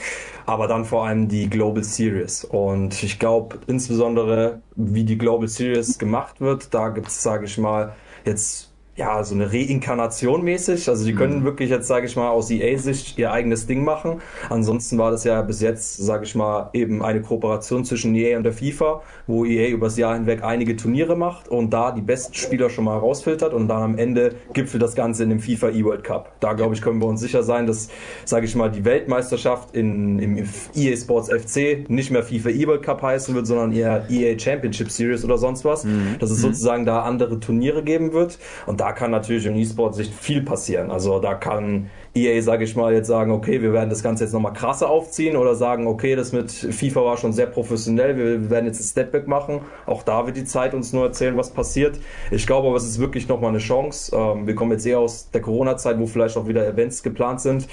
aber 0.46 0.68
dann 0.68 0.84
vor 0.84 1.06
allem 1.06 1.26
die 1.26 1.50
Global 1.50 1.82
Series. 1.82 2.44
Und 2.44 3.02
ich 3.02 3.18
glaube 3.18 3.58
insbesondere, 3.66 4.60
wie 4.76 5.02
die 5.02 5.18
Global 5.18 5.48
Series 5.48 5.98
gemacht 5.98 6.40
wird, 6.40 6.72
da 6.72 6.90
gibt 6.90 7.08
es, 7.08 7.20
sage 7.20 7.46
ich 7.46 7.58
mal, 7.58 7.92
jetzt 8.24 8.69
ja, 9.00 9.24
so 9.24 9.34
eine 9.34 9.50
Reinkarnation 9.50 10.44
mäßig. 10.44 10.86
Also 10.90 11.06
die 11.06 11.14
können 11.14 11.40
mhm. 11.40 11.44
wirklich 11.44 11.70
jetzt, 11.70 11.88
sage 11.88 12.04
ich 12.04 12.16
mal, 12.16 12.28
aus 12.28 12.50
EA-Sicht 12.50 13.18
ihr 13.18 13.32
eigenes 13.32 13.66
Ding 13.66 13.82
machen. 13.82 14.20
Ansonsten 14.50 14.98
war 14.98 15.10
das 15.10 15.24
ja 15.24 15.40
bis 15.40 15.62
jetzt, 15.62 15.96
sage 15.96 16.24
ich 16.24 16.34
mal, 16.34 16.68
eben 16.74 17.02
eine 17.02 17.22
Kooperation 17.22 17.86
zwischen 17.86 18.14
EA 18.14 18.36
und 18.36 18.42
der 18.42 18.52
FIFA, 18.52 19.00
wo 19.26 19.46
EA 19.46 19.70
übers 19.70 19.96
Jahr 19.96 20.14
hinweg 20.14 20.44
einige 20.44 20.76
Turniere 20.76 21.16
macht 21.16 21.48
und 21.48 21.70
da 21.70 21.92
die 21.92 22.02
besten 22.02 22.34
Spieler 22.34 22.68
schon 22.68 22.84
mal 22.84 22.98
rausfiltert 22.98 23.54
und 23.54 23.68
dann 23.68 23.82
am 23.82 23.96
Ende 23.96 24.34
gipfelt 24.52 24.82
das 24.82 24.94
Ganze 24.94 25.22
in 25.22 25.30
dem 25.30 25.40
FIFA 25.40 25.70
E-World 25.70 26.04
Cup. 26.04 26.32
Da, 26.40 26.52
glaube 26.52 26.74
ich, 26.74 26.82
können 26.82 27.00
wir 27.00 27.06
uns 27.06 27.20
sicher 27.20 27.42
sein, 27.42 27.66
dass, 27.66 27.88
sage 28.26 28.44
ich 28.44 28.54
mal, 28.54 28.70
die 28.70 28.84
Weltmeisterschaft 28.84 29.74
in, 29.74 30.18
im 30.18 30.46
EA 30.74 30.94
Sports 30.94 31.30
FC 31.30 31.88
nicht 31.88 32.10
mehr 32.10 32.22
FIFA 32.22 32.50
E-World 32.50 32.82
Cup 32.82 33.00
heißen 33.00 33.34
wird, 33.34 33.46
sondern 33.46 33.72
eher 33.72 34.04
EA 34.10 34.38
Championship 34.38 34.90
Series 34.90 35.24
oder 35.24 35.38
sonst 35.38 35.64
was. 35.64 35.84
Mhm. 35.84 36.16
Dass 36.18 36.30
es 36.30 36.38
mhm. 36.40 36.42
sozusagen 36.42 36.84
da 36.84 37.00
andere 37.04 37.40
Turniere 37.40 37.82
geben 37.82 38.12
wird. 38.12 38.38
Und 38.66 38.80
da 38.80 38.89
kann 38.92 39.10
natürlich 39.10 39.46
im 39.46 39.56
E-Sport 39.56 39.94
sich 39.94 40.10
viel 40.10 40.42
passieren. 40.42 40.90
Also 40.90 41.18
da 41.18 41.34
kann 41.34 41.90
EA, 42.14 42.42
sage 42.42 42.64
ich 42.64 42.74
mal, 42.74 42.92
jetzt 42.92 43.06
sagen, 43.06 43.30
okay, 43.30 43.62
wir 43.62 43.72
werden 43.72 43.90
das 43.90 44.02
Ganze 44.02 44.24
jetzt 44.24 44.32
nochmal 44.32 44.52
krasser 44.52 44.90
aufziehen 44.90 45.36
oder 45.36 45.54
sagen, 45.54 45.86
okay, 45.86 46.16
das 46.16 46.32
mit 46.32 46.50
FIFA 46.50 47.04
war 47.04 47.16
schon 47.16 47.32
sehr 47.32 47.46
professionell, 47.46 48.16
wir 48.16 48.50
werden 48.50 48.66
jetzt 48.66 48.80
ein 48.80 48.84
Stepback 48.84 49.28
machen. 49.28 49.60
Auch 49.86 50.02
da 50.02 50.26
wird 50.26 50.36
die 50.36 50.44
Zeit 50.44 50.74
uns 50.74 50.92
nur 50.92 51.04
erzählen, 51.04 51.36
was 51.36 51.50
passiert. 51.50 51.98
Ich 52.30 52.46
glaube 52.46 52.68
aber, 52.68 52.76
es 52.76 52.84
ist 52.84 52.98
wirklich 52.98 53.28
nochmal 53.28 53.50
eine 53.50 53.58
Chance. 53.58 54.14
Ähm, 54.14 54.46
wir 54.46 54.54
kommen 54.54 54.72
jetzt 54.72 54.86
eher 54.86 54.98
aus 54.98 55.30
der 55.30 55.40
Corona-Zeit, 55.40 55.98
wo 55.98 56.06
vielleicht 56.06 56.36
auch 56.36 56.48
wieder 56.48 56.66
Events 56.66 57.02
geplant 57.02 57.40
sind 57.40 57.68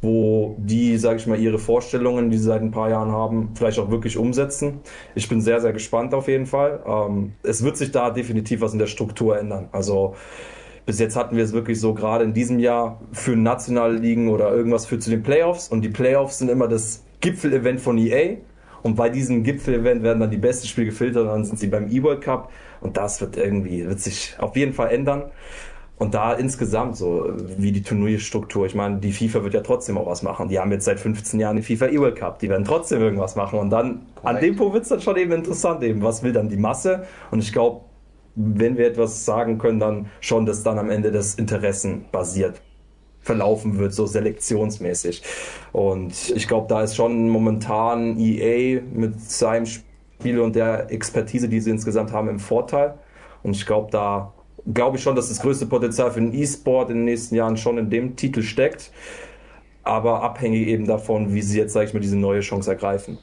wo 0.00 0.56
die, 0.58 0.96
sage 0.96 1.16
ich 1.16 1.26
mal, 1.26 1.38
ihre 1.38 1.58
Vorstellungen, 1.58 2.30
die 2.30 2.38
sie 2.38 2.44
seit 2.44 2.62
ein 2.62 2.70
paar 2.70 2.90
Jahren 2.90 3.10
haben, 3.10 3.50
vielleicht 3.54 3.78
auch 3.78 3.90
wirklich 3.90 4.16
umsetzen. 4.16 4.80
Ich 5.14 5.28
bin 5.28 5.40
sehr, 5.40 5.60
sehr 5.60 5.72
gespannt 5.72 6.14
auf 6.14 6.28
jeden 6.28 6.46
Fall. 6.46 6.80
Ähm, 6.86 7.32
es 7.42 7.64
wird 7.64 7.76
sich 7.76 7.90
da 7.90 8.10
definitiv 8.10 8.60
was 8.60 8.72
in 8.72 8.78
der 8.78 8.86
Struktur 8.86 9.38
ändern. 9.38 9.68
Also 9.72 10.14
bis 10.86 11.00
jetzt 11.00 11.16
hatten 11.16 11.36
wir 11.36 11.44
es 11.44 11.52
wirklich 11.52 11.80
so, 11.80 11.94
gerade 11.94 12.24
in 12.24 12.32
diesem 12.32 12.58
Jahr 12.60 13.00
für 13.12 13.36
nationale 13.36 13.98
Ligen 13.98 14.30
oder 14.30 14.54
irgendwas 14.54 14.86
für 14.86 14.98
zu 14.98 15.10
den 15.10 15.22
Playoffs. 15.22 15.68
Und 15.68 15.82
die 15.82 15.90
Playoffs 15.90 16.38
sind 16.38 16.48
immer 16.48 16.68
das 16.68 17.04
Gipfelevent 17.20 17.80
von 17.80 17.98
EA. 17.98 18.38
Und 18.82 18.94
bei 18.94 19.10
diesem 19.10 19.42
Gipfelevent 19.42 20.02
werden 20.02 20.20
dann 20.20 20.30
die 20.30 20.38
besten 20.38 20.66
Spiele 20.66 20.86
gefiltert 20.86 21.24
und 21.24 21.28
dann 21.28 21.44
sind 21.44 21.58
sie 21.58 21.66
beim 21.66 21.90
E-World 21.90 22.22
Cup. 22.22 22.50
Und 22.80 22.96
das 22.96 23.20
wird 23.20 23.36
irgendwie, 23.36 23.86
wird 23.86 24.00
sich 24.00 24.36
auf 24.38 24.56
jeden 24.56 24.72
Fall 24.72 24.90
ändern. 24.90 25.24
Und 25.98 26.14
da 26.14 26.32
insgesamt 26.32 26.96
so, 26.96 27.32
wie 27.58 27.72
die 27.72 27.82
Turnierstruktur, 27.82 28.66
ich 28.66 28.74
meine, 28.74 28.98
die 28.98 29.12
FIFA 29.12 29.42
wird 29.42 29.54
ja 29.54 29.62
trotzdem 29.62 29.98
auch 29.98 30.06
was 30.06 30.22
machen. 30.22 30.48
Die 30.48 30.58
haben 30.58 30.70
jetzt 30.70 30.84
seit 30.84 31.00
15 31.00 31.40
Jahren 31.40 31.56
den 31.56 31.64
FIFA 31.64 31.88
E-World 31.88 32.16
Cup, 32.16 32.38
die 32.38 32.48
werden 32.48 32.64
trotzdem 32.64 33.02
irgendwas 33.02 33.34
machen. 33.34 33.58
Und 33.58 33.70
dann, 33.70 34.06
Correct. 34.14 34.26
an 34.26 34.40
dem 34.40 34.56
Punkt 34.56 34.74
wird 34.74 34.84
es 34.84 34.90
dann 34.90 35.00
schon 35.00 35.16
eben 35.16 35.32
interessant, 35.32 35.82
eben, 35.82 36.00
was 36.02 36.22
will 36.22 36.32
dann 36.32 36.48
die 36.48 36.56
Masse? 36.56 37.04
Und 37.32 37.40
ich 37.40 37.52
glaube, 37.52 37.80
wenn 38.36 38.78
wir 38.78 38.86
etwas 38.86 39.24
sagen 39.24 39.58
können, 39.58 39.80
dann 39.80 40.06
schon, 40.20 40.46
dass 40.46 40.62
dann 40.62 40.78
am 40.78 40.90
Ende 40.90 41.10
das 41.10 41.34
Interessen 41.34 42.04
basiert 42.12 42.62
verlaufen 43.20 43.78
wird, 43.78 43.92
so 43.92 44.06
selektionsmäßig. 44.06 45.22
Und 45.72 46.30
ich 46.34 46.48
glaube, 46.48 46.66
da 46.68 46.82
ist 46.82 46.96
schon 46.96 47.28
momentan 47.28 48.18
EA 48.18 48.80
mit 48.94 49.20
seinem 49.20 49.66
Spiel 49.66 50.40
und 50.40 50.56
der 50.56 50.90
Expertise, 50.90 51.48
die 51.48 51.60
sie 51.60 51.70
insgesamt 51.70 52.12
haben, 52.12 52.28
im 52.28 52.38
Vorteil. 52.38 52.94
Und 53.42 53.54
ich 53.54 53.66
glaube, 53.66 53.90
da 53.90 54.32
glaube 54.72 54.96
ich 54.96 55.02
schon, 55.02 55.16
dass 55.16 55.28
das 55.28 55.40
größte 55.40 55.66
Potenzial 55.66 56.10
für 56.10 56.20
den 56.20 56.34
E-Sport 56.34 56.90
in 56.90 56.96
den 56.96 57.04
nächsten 57.04 57.34
Jahren 57.34 57.56
schon 57.56 57.78
in 57.78 57.90
dem 57.90 58.16
Titel 58.16 58.42
steckt. 58.42 58.90
Aber 59.82 60.22
abhängig 60.22 60.68
eben 60.68 60.86
davon, 60.86 61.32
wie 61.32 61.42
sie 61.42 61.58
jetzt, 61.58 61.72
sage 61.72 61.86
ich 61.86 61.94
mal, 61.94 62.00
diese 62.00 62.16
neue 62.16 62.40
Chance 62.40 62.70
ergreifen. 62.70 63.18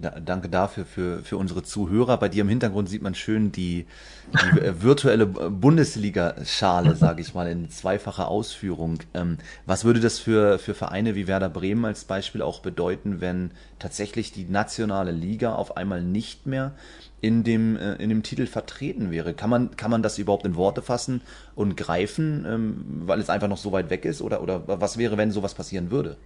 Danke 0.00 0.48
dafür 0.48 0.84
für, 0.84 1.22
für 1.22 1.36
unsere 1.36 1.62
Zuhörer. 1.62 2.16
Bei 2.18 2.28
dir 2.28 2.42
im 2.42 2.48
Hintergrund 2.48 2.88
sieht 2.88 3.02
man 3.02 3.14
schön 3.14 3.52
die, 3.52 3.86
die 4.32 4.60
äh, 4.60 4.82
virtuelle 4.82 5.26
Bundesliga-Schale, 5.26 6.94
sage 6.94 7.22
ich 7.22 7.34
mal, 7.34 7.48
in 7.48 7.70
zweifacher 7.70 8.28
Ausführung. 8.28 8.98
Ähm, 9.14 9.38
was 9.66 9.84
würde 9.84 10.00
das 10.00 10.18
für, 10.18 10.58
für 10.58 10.74
Vereine 10.74 11.14
wie 11.14 11.26
Werder 11.26 11.48
Bremen 11.48 11.84
als 11.84 12.04
Beispiel 12.04 12.42
auch 12.42 12.60
bedeuten, 12.60 13.20
wenn 13.20 13.50
tatsächlich 13.78 14.32
die 14.32 14.44
nationale 14.44 15.10
Liga 15.10 15.54
auf 15.54 15.76
einmal 15.76 16.02
nicht 16.02 16.46
mehr 16.46 16.72
in 17.20 17.42
dem, 17.42 17.76
äh, 17.76 17.94
in 17.94 18.08
dem 18.08 18.22
Titel 18.22 18.46
vertreten 18.46 19.10
wäre? 19.10 19.34
Kann 19.34 19.50
man, 19.50 19.76
kann 19.76 19.90
man 19.90 20.02
das 20.02 20.18
überhaupt 20.18 20.46
in 20.46 20.54
Worte 20.54 20.82
fassen 20.82 21.22
und 21.54 21.76
greifen, 21.76 22.44
ähm, 22.46 22.84
weil 23.06 23.20
es 23.20 23.30
einfach 23.30 23.48
noch 23.48 23.58
so 23.58 23.72
weit 23.72 23.90
weg 23.90 24.04
ist? 24.04 24.22
Oder, 24.22 24.42
oder 24.42 24.62
was 24.66 24.98
wäre, 24.98 25.16
wenn 25.16 25.32
sowas 25.32 25.54
passieren 25.54 25.90
würde? 25.90 26.16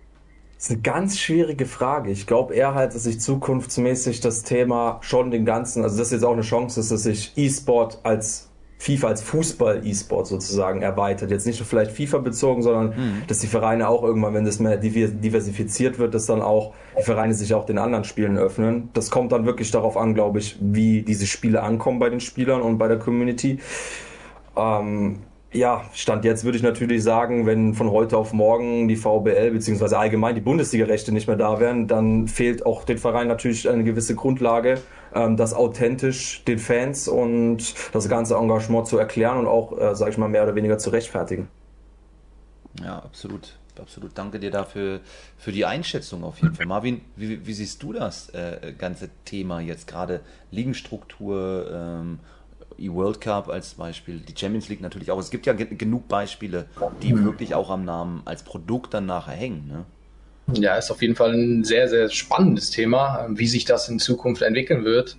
Das 0.63 0.71
ist 0.71 0.77
eine 0.77 0.83
ganz 0.83 1.19
schwierige 1.19 1.67
Frage. 1.67 2.13
Ich 2.13 2.25
glaube 2.25 2.55
eher 2.55 2.73
halt, 2.73 2.95
dass 2.95 3.03
sich 3.03 3.19
zukunftsmäßig 3.19 4.21
das 4.21 4.45
Thema 4.45 5.01
schon 5.01 5.33
den 5.33 5.45
ganzen, 5.45 5.83
also 5.83 5.99
das 5.99 6.07
ist 6.07 6.13
jetzt 6.13 6.25
auch 6.25 6.35
eine 6.35 6.43
Chance 6.43 6.79
ist, 6.79 6.93
dass 6.93 7.03
sich 7.03 7.33
E-Sport 7.35 7.99
als 8.05 8.49
FIFA 8.79 9.09
als 9.09 9.23
Fußball-E-Sport 9.23 10.29
sozusagen 10.29 10.83
erweitert. 10.83 11.33
Jetzt 11.33 11.49
nicht 11.49 11.59
nur 11.59 11.67
vielleicht 11.67 11.91
FIFA 11.91 12.19
bezogen, 12.19 12.63
sondern 12.63 12.91
mhm. 12.91 13.23
dass 13.27 13.41
die 13.41 13.49
Vereine 13.49 13.89
auch 13.89 14.05
irgendwann, 14.05 14.35
wenn 14.35 14.45
das 14.45 14.61
mehr 14.61 14.77
diversifiziert 14.77 15.99
wird, 15.99 16.15
dass 16.15 16.27
dann 16.27 16.43
auch 16.43 16.75
die 16.97 17.03
Vereine 17.03 17.35
sich 17.35 17.55
auch 17.55 17.67
den 17.67 17.79
anderen 17.79 18.05
Spielen 18.05 18.39
öffnen. 18.39 18.91
Das 18.93 19.11
kommt 19.11 19.33
dann 19.33 19.47
wirklich 19.47 19.73
darauf 19.73 19.97
an, 19.97 20.15
glaube 20.15 20.39
ich, 20.39 20.59
wie 20.61 21.03
diese 21.03 21.27
Spiele 21.27 21.65
ankommen 21.65 21.99
bei 21.99 22.09
den 22.09 22.21
Spielern 22.21 22.63
und 22.63 22.79
bei 22.79 22.87
der 22.87 23.01
Community. 23.01 23.59
Ähm, 24.57 25.19
ja, 25.53 25.85
Stand 25.93 26.25
jetzt 26.25 26.45
würde 26.45 26.57
ich 26.57 26.63
natürlich 26.63 27.03
sagen, 27.03 27.47
wenn 27.47 27.75
von 27.75 27.91
heute 27.91 28.17
auf 28.17 28.33
morgen 28.33 28.89
die 28.89 28.97
VBL 28.97 29.51
beziehungsweise 29.51 29.99
allgemein 29.99 30.35
die 30.35 30.41
Bundesliga-Rechte 30.41 31.13
nicht 31.13 31.27
mehr 31.27 31.37
da 31.37 31.61
wären, 31.61 31.87
dann 31.89 32.29
fehlt 32.29 32.65
auch 32.65 32.85
den 32.85 32.99
Verein 32.99 33.29
natürlich 33.29 33.69
eine 33.69 33.85
gewisse 33.85 34.15
Grundlage, 34.15 34.81
ähm, 35.15 35.37
das 35.37 35.53
authentisch 35.53 36.45
den 36.45 36.59
Fans 36.59 37.07
und 37.07 37.75
das 37.93 38.09
ganze 38.09 38.37
Engagement 38.37 38.87
zu 38.87 38.99
erklären 38.99 39.39
und 39.39 39.47
auch, 39.47 39.79
äh, 39.79 39.95
sage 39.95 40.11
ich 40.13 40.19
mal, 40.19 40.29
mehr 40.29 40.45
oder 40.45 40.55
weniger 40.55 40.79
zu 40.79 40.91
rechtfertigen. 40.91 41.49
Ja, 42.83 42.99
absolut. 42.99 43.59
Absolut. 43.81 44.11
Danke 44.15 44.39
dir 44.39 44.51
dafür 44.51 45.01
für 45.39 45.51
die 45.51 45.65
Einschätzung 45.65 46.25
auf 46.25 46.39
jeden 46.41 46.55
Fall. 46.55 46.67
Marvin, 46.67 47.01
wie, 47.17 47.47
wie 47.47 47.55
siehst 47.55 47.83
du 47.83 47.95
das 47.95 48.29
äh, 48.31 48.75
ganze 48.77 49.09
Thema 49.25 49.61
jetzt 49.61 49.87
gerade 49.87 50.21
Ligenstruktur 50.51 51.71
ähm, 51.73 52.19
E-World 52.79 53.21
Cup 53.21 53.49
als 53.49 53.75
Beispiel, 53.75 54.21
die 54.21 54.35
Champions 54.39 54.69
League 54.69 54.81
natürlich 54.81 55.11
auch. 55.11 55.19
Es 55.19 55.31
gibt 55.31 55.47
ja 55.47 55.53
genug 55.53 56.09
Beispiele, 56.09 56.67
die 57.03 57.25
wirklich 57.25 57.55
auch 57.55 57.71
am 57.71 57.85
Namen 57.85 58.23
als 58.25 58.43
Produkt 58.43 58.95
dann 58.95 59.07
nachher 59.07 59.35
hängen. 59.35 59.69
Ne? 59.69 59.85
Ja, 60.61 60.77
ist 60.77 60.91
auf 60.91 61.03
jeden 61.03 61.15
Fall 61.15 61.33
ein 61.33 61.65
sehr, 61.65 61.89
sehr 61.89 62.09
spannendes 62.09 62.71
Thema, 62.71 63.27
wie 63.31 63.47
sich 63.47 63.65
das 63.65 63.89
in 63.89 63.99
Zukunft 63.99 64.43
entwickeln 64.43 64.85
wird. 64.85 65.17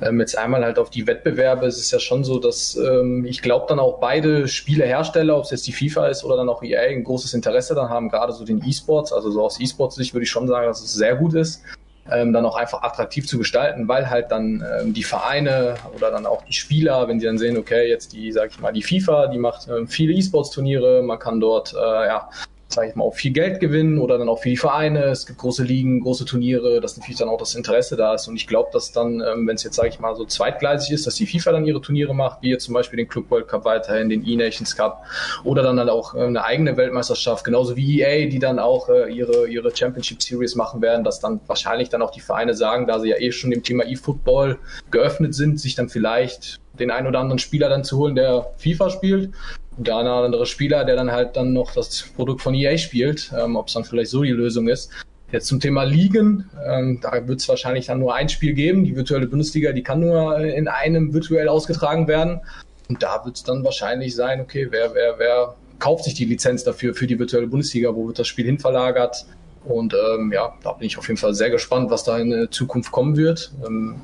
Ähm, 0.00 0.20
jetzt 0.20 0.38
einmal 0.38 0.62
halt 0.62 0.78
auf 0.78 0.90
die 0.90 1.06
Wettbewerbe. 1.06 1.66
Es 1.66 1.78
ist 1.78 1.90
ja 1.90 1.98
schon 1.98 2.22
so, 2.22 2.38
dass 2.38 2.76
ähm, 2.76 3.24
ich 3.24 3.42
glaube 3.42 3.66
dann 3.68 3.80
auch 3.80 3.98
beide 3.98 4.46
Spielehersteller, 4.46 5.36
ob 5.36 5.44
es 5.44 5.50
jetzt 5.50 5.66
die 5.66 5.72
FIFA 5.72 6.08
ist 6.08 6.22
oder 6.22 6.36
dann 6.36 6.48
auch 6.48 6.62
EA, 6.62 6.82
ein 6.82 7.02
großes 7.02 7.34
Interesse 7.34 7.74
dann 7.74 7.88
haben, 7.88 8.08
gerade 8.08 8.32
so 8.32 8.44
den 8.44 8.62
E-Sports. 8.64 9.12
Also 9.12 9.30
so 9.30 9.42
aus 9.42 9.58
E-Sports-Sicht 9.58 10.14
würde 10.14 10.24
ich 10.24 10.30
schon 10.30 10.46
sagen, 10.46 10.66
dass 10.66 10.80
es 10.80 10.92
sehr 10.92 11.16
gut 11.16 11.34
ist 11.34 11.62
ähm, 12.10 12.32
dann 12.32 12.44
auch 12.44 12.56
einfach 12.56 12.82
attraktiv 12.82 13.26
zu 13.26 13.38
gestalten, 13.38 13.88
weil 13.88 14.08
halt 14.10 14.30
dann 14.30 14.64
ähm, 14.80 14.92
die 14.92 15.04
Vereine 15.04 15.74
oder 15.94 16.10
dann 16.10 16.26
auch 16.26 16.42
die 16.44 16.52
Spieler, 16.52 17.08
wenn 17.08 17.20
sie 17.20 17.26
dann 17.26 17.38
sehen, 17.38 17.56
okay, 17.56 17.88
jetzt 17.88 18.12
die, 18.12 18.32
sag 18.32 18.50
ich 18.50 18.60
mal, 18.60 18.72
die 18.72 18.82
FIFA, 18.82 19.28
die 19.28 19.38
macht 19.38 19.68
ähm, 19.68 19.88
viele 19.88 20.12
E-Sports-Turniere, 20.14 21.02
man 21.02 21.18
kann 21.18 21.40
dort 21.40 21.74
äh, 21.74 22.06
ja 22.06 22.28
sage 22.68 22.90
ich 22.90 22.94
mal, 22.94 23.04
auch 23.04 23.14
viel 23.14 23.32
Geld 23.32 23.60
gewinnen 23.60 23.98
oder 23.98 24.18
dann 24.18 24.28
auch 24.28 24.40
für 24.42 24.50
die 24.50 24.56
Vereine. 24.56 25.04
Es 25.04 25.26
gibt 25.26 25.38
große 25.38 25.64
Ligen, 25.64 26.00
große 26.00 26.26
Turniere, 26.26 26.80
dass 26.80 26.98
natürlich 26.98 27.18
dann 27.18 27.30
auch 27.30 27.38
das 27.38 27.54
Interesse 27.54 27.96
da 27.96 28.14
ist. 28.14 28.28
Und 28.28 28.36
ich 28.36 28.46
glaube, 28.46 28.68
dass 28.72 28.92
dann, 28.92 29.20
ähm, 29.20 29.46
wenn 29.46 29.56
es 29.56 29.62
jetzt, 29.62 29.76
sage 29.76 29.88
ich 29.88 29.98
mal, 29.98 30.14
so 30.14 30.26
zweitgleisig 30.26 30.92
ist, 30.92 31.06
dass 31.06 31.14
die 31.14 31.26
FIFA 31.26 31.52
dann 31.52 31.64
ihre 31.64 31.80
Turniere 31.80 32.14
macht, 32.14 32.42
wie 32.42 32.50
jetzt 32.50 32.64
zum 32.64 32.74
Beispiel 32.74 32.98
den 32.98 33.08
Club 33.08 33.30
World 33.30 33.48
Cup 33.48 33.64
weiterhin, 33.64 34.10
den 34.10 34.26
E-Nations 34.26 34.76
Cup 34.76 35.02
oder 35.44 35.62
dann 35.62 35.78
halt 35.78 35.88
auch 35.88 36.14
äh, 36.14 36.20
eine 36.20 36.44
eigene 36.44 36.76
Weltmeisterschaft, 36.76 37.44
genauso 37.44 37.74
wie 37.74 38.02
EA, 38.02 38.28
die 38.28 38.38
dann 38.38 38.58
auch 38.58 38.90
äh, 38.90 39.10
ihre, 39.10 39.48
ihre 39.48 39.74
Championship 39.74 40.22
Series 40.22 40.54
machen 40.54 40.82
werden, 40.82 41.04
dass 41.04 41.20
dann 41.20 41.40
wahrscheinlich 41.46 41.88
dann 41.88 42.02
auch 42.02 42.10
die 42.10 42.20
Vereine 42.20 42.52
sagen, 42.52 42.86
da 42.86 43.00
sie 43.00 43.08
ja 43.08 43.16
eh 43.18 43.32
schon 43.32 43.50
dem 43.50 43.62
Thema 43.62 43.84
E-Football 43.86 44.58
geöffnet 44.90 45.34
sind, 45.34 45.58
sich 45.58 45.74
dann 45.74 45.88
vielleicht 45.88 46.60
den 46.78 46.90
einen 46.90 47.06
oder 47.06 47.20
anderen 47.20 47.38
Spieler 47.38 47.68
dann 47.68 47.84
zu 47.84 47.98
holen, 47.98 48.14
der 48.14 48.50
FIFA 48.58 48.90
spielt 48.90 49.30
der 49.78 49.96
eine 49.96 50.10
oder 50.10 50.24
andere 50.24 50.46
Spieler, 50.46 50.84
der 50.84 50.96
dann 50.96 51.10
halt 51.10 51.36
dann 51.36 51.52
noch 51.52 51.72
das 51.72 52.04
Produkt 52.16 52.42
von 52.42 52.54
EA 52.54 52.76
spielt, 52.76 53.32
ähm, 53.38 53.56
ob 53.56 53.68
es 53.68 53.74
dann 53.74 53.84
vielleicht 53.84 54.10
so 54.10 54.22
die 54.22 54.30
Lösung 54.30 54.68
ist. 54.68 54.90
Jetzt 55.30 55.46
zum 55.46 55.60
Thema 55.60 55.84
Ligen, 55.84 56.48
ähm, 56.66 57.00
da 57.02 57.26
wird 57.28 57.40
es 57.40 57.48
wahrscheinlich 57.48 57.86
dann 57.86 57.98
nur 57.98 58.14
ein 58.14 58.28
Spiel 58.28 58.54
geben. 58.54 58.84
Die 58.84 58.96
virtuelle 58.96 59.26
Bundesliga, 59.26 59.72
die 59.72 59.82
kann 59.82 60.00
nur 60.00 60.38
in 60.38 60.68
einem 60.68 61.12
virtuell 61.12 61.48
ausgetragen 61.48 62.08
werden. 62.08 62.40
Und 62.88 63.02
da 63.02 63.24
wird 63.24 63.36
es 63.36 63.42
dann 63.44 63.62
wahrscheinlich 63.62 64.16
sein, 64.16 64.40
okay, 64.40 64.68
wer, 64.70 64.94
wer, 64.94 65.18
wer 65.18 65.54
kauft 65.78 66.04
sich 66.04 66.14
die 66.14 66.24
Lizenz 66.24 66.64
dafür 66.64 66.94
für 66.94 67.06
die 67.06 67.18
virtuelle 67.18 67.46
Bundesliga, 67.46 67.94
wo 67.94 68.06
wird 68.06 68.18
das 68.18 68.26
Spiel 68.26 68.46
hinverlagert? 68.46 69.26
Und 69.68 69.94
ähm, 69.94 70.32
ja, 70.32 70.54
da 70.62 70.72
bin 70.72 70.86
ich 70.86 70.98
auf 70.98 71.08
jeden 71.08 71.18
Fall 71.18 71.34
sehr 71.34 71.50
gespannt, 71.50 71.90
was 71.90 72.04
da 72.04 72.18
in 72.18 72.30
der 72.30 72.50
Zukunft 72.50 72.90
kommen 72.90 73.16
wird. 73.16 73.52
Ähm, 73.66 73.96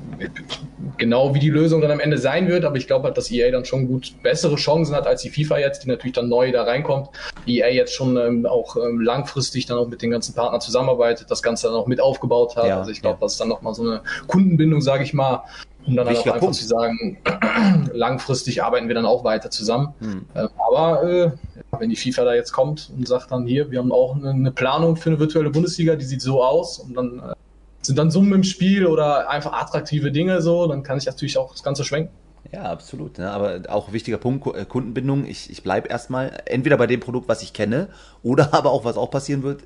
genau 0.97 1.33
wie 1.33 1.39
die 1.39 1.49
Lösung 1.49 1.81
dann 1.81 1.91
am 1.91 1.99
Ende 1.99 2.17
sein 2.17 2.47
wird, 2.47 2.65
aber 2.65 2.77
ich 2.77 2.87
glaube 2.87 3.05
halt, 3.05 3.17
dass 3.17 3.31
EA 3.31 3.51
dann 3.51 3.65
schon 3.65 3.87
gut 3.87 4.13
bessere 4.21 4.55
Chancen 4.55 4.95
hat 4.95 5.07
als 5.07 5.21
die 5.21 5.29
FIFA 5.29 5.57
jetzt, 5.57 5.83
die 5.83 5.89
natürlich 5.89 6.13
dann 6.13 6.29
neu 6.29 6.51
da 6.51 6.63
reinkommt. 6.63 7.09
EA 7.47 7.69
jetzt 7.69 7.93
schon 7.93 8.15
ähm, 8.17 8.45
auch 8.45 8.75
ähm, 8.77 9.01
langfristig 9.01 9.65
dann 9.65 9.77
auch 9.77 9.87
mit 9.87 10.01
den 10.01 10.11
ganzen 10.11 10.35
Partnern 10.35 10.61
zusammenarbeitet, 10.61 11.31
das 11.31 11.41
Ganze 11.41 11.67
dann 11.67 11.75
auch 11.75 11.87
mit 11.87 11.99
aufgebaut 11.99 12.55
hat. 12.55 12.67
Ja, 12.67 12.79
also 12.79 12.91
ich 12.91 13.01
glaube, 13.01 13.17
ja. 13.17 13.21
das 13.21 13.33
ist 13.33 13.41
dann 13.41 13.49
nochmal 13.49 13.73
so 13.73 13.83
eine 13.83 14.01
Kundenbindung, 14.27 14.81
sage 14.81 15.03
ich 15.03 15.13
mal, 15.13 15.43
um 15.87 15.95
dann 15.95 16.07
halt 16.07 16.17
auch 16.17 16.25
einfach 16.25 16.39
Punkt. 16.39 16.55
zu 16.55 16.65
sagen, 16.65 17.17
langfristig 17.93 18.63
arbeiten 18.63 18.87
wir 18.87 18.95
dann 18.95 19.05
auch 19.05 19.23
weiter 19.23 19.49
zusammen. 19.49 19.93
Hm. 19.99 20.25
Äh, 20.33 20.47
aber 20.57 21.03
äh, 21.03 21.31
wenn 21.79 21.89
die 21.89 21.95
FIFA 21.95 22.25
da 22.25 22.33
jetzt 22.33 22.51
kommt 22.51 22.91
und 22.95 23.07
sagt 23.07 23.31
dann 23.31 23.45
hier, 23.45 23.71
wir 23.71 23.79
haben 23.79 23.91
auch 23.91 24.15
eine, 24.15 24.51
Planung 24.51 24.95
für 24.95 25.09
eine 25.09 25.19
virtuelle 25.19 25.49
Bundesliga, 25.49 25.95
die 25.95 26.05
sieht 26.05 26.21
so 26.21 26.43
aus 26.43 26.79
und 26.79 26.95
dann 26.95 27.19
äh, 27.19 27.33
sind 27.81 27.97
dann 27.97 28.11
Summen 28.11 28.33
im 28.33 28.43
Spiel 28.43 28.85
oder 28.85 29.29
einfach 29.29 29.53
attraktive 29.53 30.11
Dinge 30.11 30.41
so, 30.41 30.67
dann 30.67 30.83
kann 30.83 30.97
ich 30.97 31.05
natürlich 31.05 31.37
auch 31.37 31.51
das 31.51 31.63
Ganze 31.63 31.83
schwenken. 31.83 32.13
Ja, 32.55 32.71
absolut. 32.71 33.17
Ne? 33.17 33.29
Aber 33.29 33.63
auch 33.67 33.91
wichtiger 33.91 34.17
Punkt, 34.17 34.47
äh, 34.55 34.63
Kundenbindung. 34.63 35.25
Ich, 35.25 35.49
ich 35.49 35.61
bleibe 35.61 35.89
erstmal 35.89 36.41
entweder 36.45 36.77
bei 36.77 36.87
dem 36.87 37.01
Produkt, 37.01 37.27
was 37.27 37.41
ich 37.41 37.51
kenne, 37.51 37.89
oder 38.23 38.53
aber 38.53 38.71
auch, 38.71 38.85
was 38.85 38.95
auch 38.95 39.11
passieren 39.11 39.43
wird, 39.43 39.63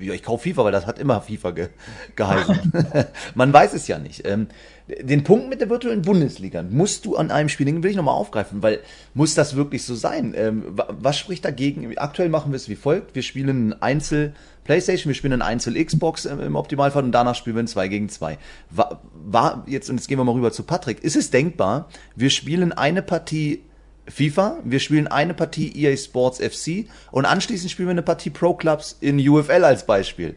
ja, 0.00 0.12
ich 0.12 0.22
kaufe 0.22 0.42
FIFA, 0.50 0.64
weil 0.64 0.72
das 0.72 0.86
hat 0.86 0.98
immer 0.98 1.22
FIFA 1.22 1.50
ge 1.52 1.68
geheißen. 2.14 2.72
Man 3.34 3.54
weiß 3.54 3.72
es 3.72 3.88
ja 3.88 3.98
nicht. 3.98 4.26
Ähm, 4.26 4.48
den 4.86 5.24
Punkt 5.24 5.48
mit 5.48 5.62
der 5.62 5.70
virtuellen 5.70 6.02
Bundesliga 6.02 6.62
musst 6.62 7.06
du 7.06 7.16
an 7.16 7.30
einem 7.30 7.48
Spiel, 7.48 7.64
den 7.64 7.82
will 7.82 7.90
ich 7.90 7.96
nochmal 7.96 8.14
aufgreifen, 8.14 8.62
weil 8.62 8.80
muss 9.14 9.34
das 9.34 9.56
wirklich 9.56 9.84
so 9.84 9.94
sein? 9.94 10.34
Ähm, 10.36 10.64
was 10.74 11.18
spricht 11.18 11.44
dagegen? 11.44 11.96
Aktuell 11.96 12.28
machen 12.28 12.52
wir 12.52 12.56
es 12.56 12.68
wie 12.68 12.76
folgt. 12.76 13.14
Wir 13.14 13.22
spielen 13.22 13.80
Einzel 13.80 14.34
Playstation, 14.66 15.08
wir 15.08 15.14
spielen 15.14 15.32
ein 15.32 15.42
Einzel 15.42 15.82
Xbox 15.82 16.24
im 16.24 16.56
Optimalfall 16.56 17.04
und 17.04 17.12
danach 17.12 17.34
spielen 17.34 17.56
wir 17.56 17.62
ein 17.62 17.68
2 17.68 17.88
gegen 17.88 18.08
2. 18.08 18.36
War, 18.70 19.00
war 19.14 19.64
jetzt, 19.66 19.88
und 19.88 19.96
jetzt 19.96 20.08
gehen 20.08 20.18
wir 20.18 20.24
mal 20.24 20.32
rüber 20.32 20.52
zu 20.52 20.64
Patrick, 20.64 21.02
ist 21.02 21.16
es 21.16 21.30
denkbar, 21.30 21.88
wir 22.16 22.30
spielen 22.30 22.72
eine 22.72 23.02
Partie 23.02 23.62
FIFA, 24.08 24.58
wir 24.64 24.80
spielen 24.80 25.06
eine 25.06 25.34
Partie 25.34 25.72
EA 25.74 25.96
Sports 25.96 26.38
FC 26.38 26.86
und 27.12 27.24
anschließend 27.24 27.70
spielen 27.70 27.88
wir 27.88 27.92
eine 27.92 28.02
Partie 28.02 28.30
Pro 28.30 28.54
Clubs 28.54 28.96
in 29.00 29.18
UFL 29.26 29.64
als 29.64 29.86
Beispiel. 29.86 30.34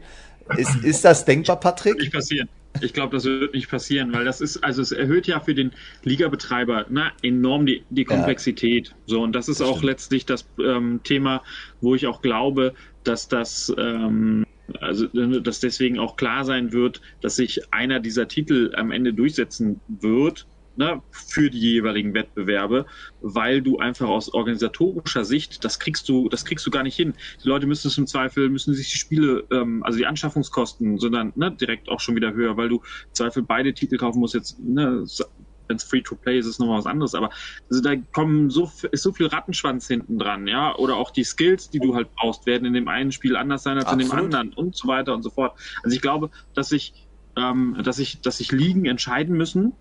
Ist, 0.56 0.76
ist 0.82 1.04
das 1.04 1.24
denkbar, 1.24 1.60
Patrick? 1.60 1.98
Nicht 1.98 2.12
passieren. 2.12 2.48
Ich 2.80 2.92
glaube, 2.92 3.16
das 3.16 3.24
wird 3.24 3.52
nicht 3.52 3.68
passieren, 3.68 4.12
weil 4.12 4.24
das 4.24 4.40
ist, 4.40 4.62
also 4.62 4.80
es 4.80 4.92
erhöht 4.92 5.26
ja 5.26 5.40
für 5.40 5.54
den 5.54 5.72
Ligabetreiber 6.04 6.86
na, 6.88 7.10
enorm 7.22 7.66
die, 7.66 7.82
die 7.90 8.04
Komplexität. 8.04 8.88
Ja, 8.88 8.94
so, 9.06 9.22
und 9.22 9.32
das 9.32 9.48
ist 9.48 9.60
das 9.60 9.68
auch 9.68 9.82
letztlich 9.82 10.24
das 10.24 10.46
ähm, 10.64 11.00
Thema, 11.02 11.42
wo 11.80 11.94
ich 11.94 12.06
auch 12.06 12.22
glaube, 12.22 12.74
dass 13.04 13.28
das, 13.28 13.72
ähm, 13.78 14.44
also 14.80 15.06
dass 15.06 15.60
deswegen 15.60 15.98
auch 15.98 16.16
klar 16.16 16.44
sein 16.44 16.72
wird, 16.72 17.00
dass 17.20 17.36
sich 17.36 17.72
einer 17.72 18.00
dieser 18.00 18.28
Titel 18.28 18.72
am 18.76 18.90
Ende 18.90 19.12
durchsetzen 19.12 19.80
wird 19.88 20.46
ne, 20.76 21.02
für 21.10 21.50
die 21.50 21.60
jeweiligen 21.60 22.14
Wettbewerbe, 22.14 22.86
weil 23.20 23.62
du 23.62 23.78
einfach 23.78 24.08
aus 24.08 24.32
organisatorischer 24.32 25.24
Sicht, 25.24 25.64
das 25.64 25.78
kriegst 25.78 26.08
du, 26.08 26.28
das 26.28 26.44
kriegst 26.44 26.66
du 26.66 26.70
gar 26.70 26.82
nicht 26.82 26.96
hin. 26.96 27.14
Die 27.44 27.48
Leute 27.48 27.66
müssen 27.66 27.88
es 27.88 27.98
im 27.98 28.06
Zweifel, 28.06 28.48
müssen 28.48 28.74
sich 28.74 28.90
die 28.90 28.98
Spiele, 28.98 29.46
ähm, 29.50 29.82
also 29.82 29.98
die 29.98 30.06
Anschaffungskosten, 30.06 30.98
sondern 30.98 31.32
ne, 31.36 31.52
direkt 31.52 31.88
auch 31.88 32.00
schon 32.00 32.16
wieder 32.16 32.32
höher, 32.32 32.56
weil 32.56 32.68
du 32.68 32.76
im 32.76 33.14
Zweifel 33.14 33.42
beide 33.42 33.74
Titel 33.74 33.96
kaufen 33.98 34.20
musst 34.20 34.34
jetzt, 34.34 34.58
ne, 34.58 35.04
wenn 35.70 35.76
es 35.76 35.84
Free-to-Play 35.84 36.38
ist, 36.38 36.46
ist 36.46 36.58
nochmal 36.58 36.78
was 36.78 36.86
anderes. 36.86 37.14
Aber 37.14 37.30
also 37.70 37.82
da 37.82 37.96
kommen 38.12 38.50
so, 38.50 38.70
ist 38.90 39.02
so 39.02 39.12
viel 39.12 39.26
Rattenschwanz 39.26 39.86
hinten 39.86 40.18
dran, 40.18 40.46
ja. 40.46 40.74
Oder 40.76 40.96
auch 40.96 41.10
die 41.10 41.24
Skills, 41.24 41.70
die 41.70 41.78
du 41.78 41.94
halt 41.94 42.14
brauchst, 42.16 42.44
werden 42.44 42.66
in 42.66 42.74
dem 42.74 42.88
einen 42.88 43.12
Spiel 43.12 43.36
anders 43.36 43.62
sein 43.62 43.76
als 43.76 43.86
Absolut. 43.86 44.04
in 44.04 44.10
dem 44.10 44.18
anderen 44.18 44.52
und 44.52 44.76
so 44.76 44.88
weiter 44.88 45.14
und 45.14 45.22
so 45.22 45.30
fort. 45.30 45.58
Also 45.82 45.94
ich 45.94 46.02
glaube, 46.02 46.30
dass 46.54 46.72
ich, 46.72 46.92
ähm, 47.36 47.78
dass 47.82 47.98
ich, 47.98 48.20
dass 48.20 48.38
sich 48.38 48.52
Ligen 48.52 48.84
entscheiden 48.84 49.36
müssen, 49.36 49.72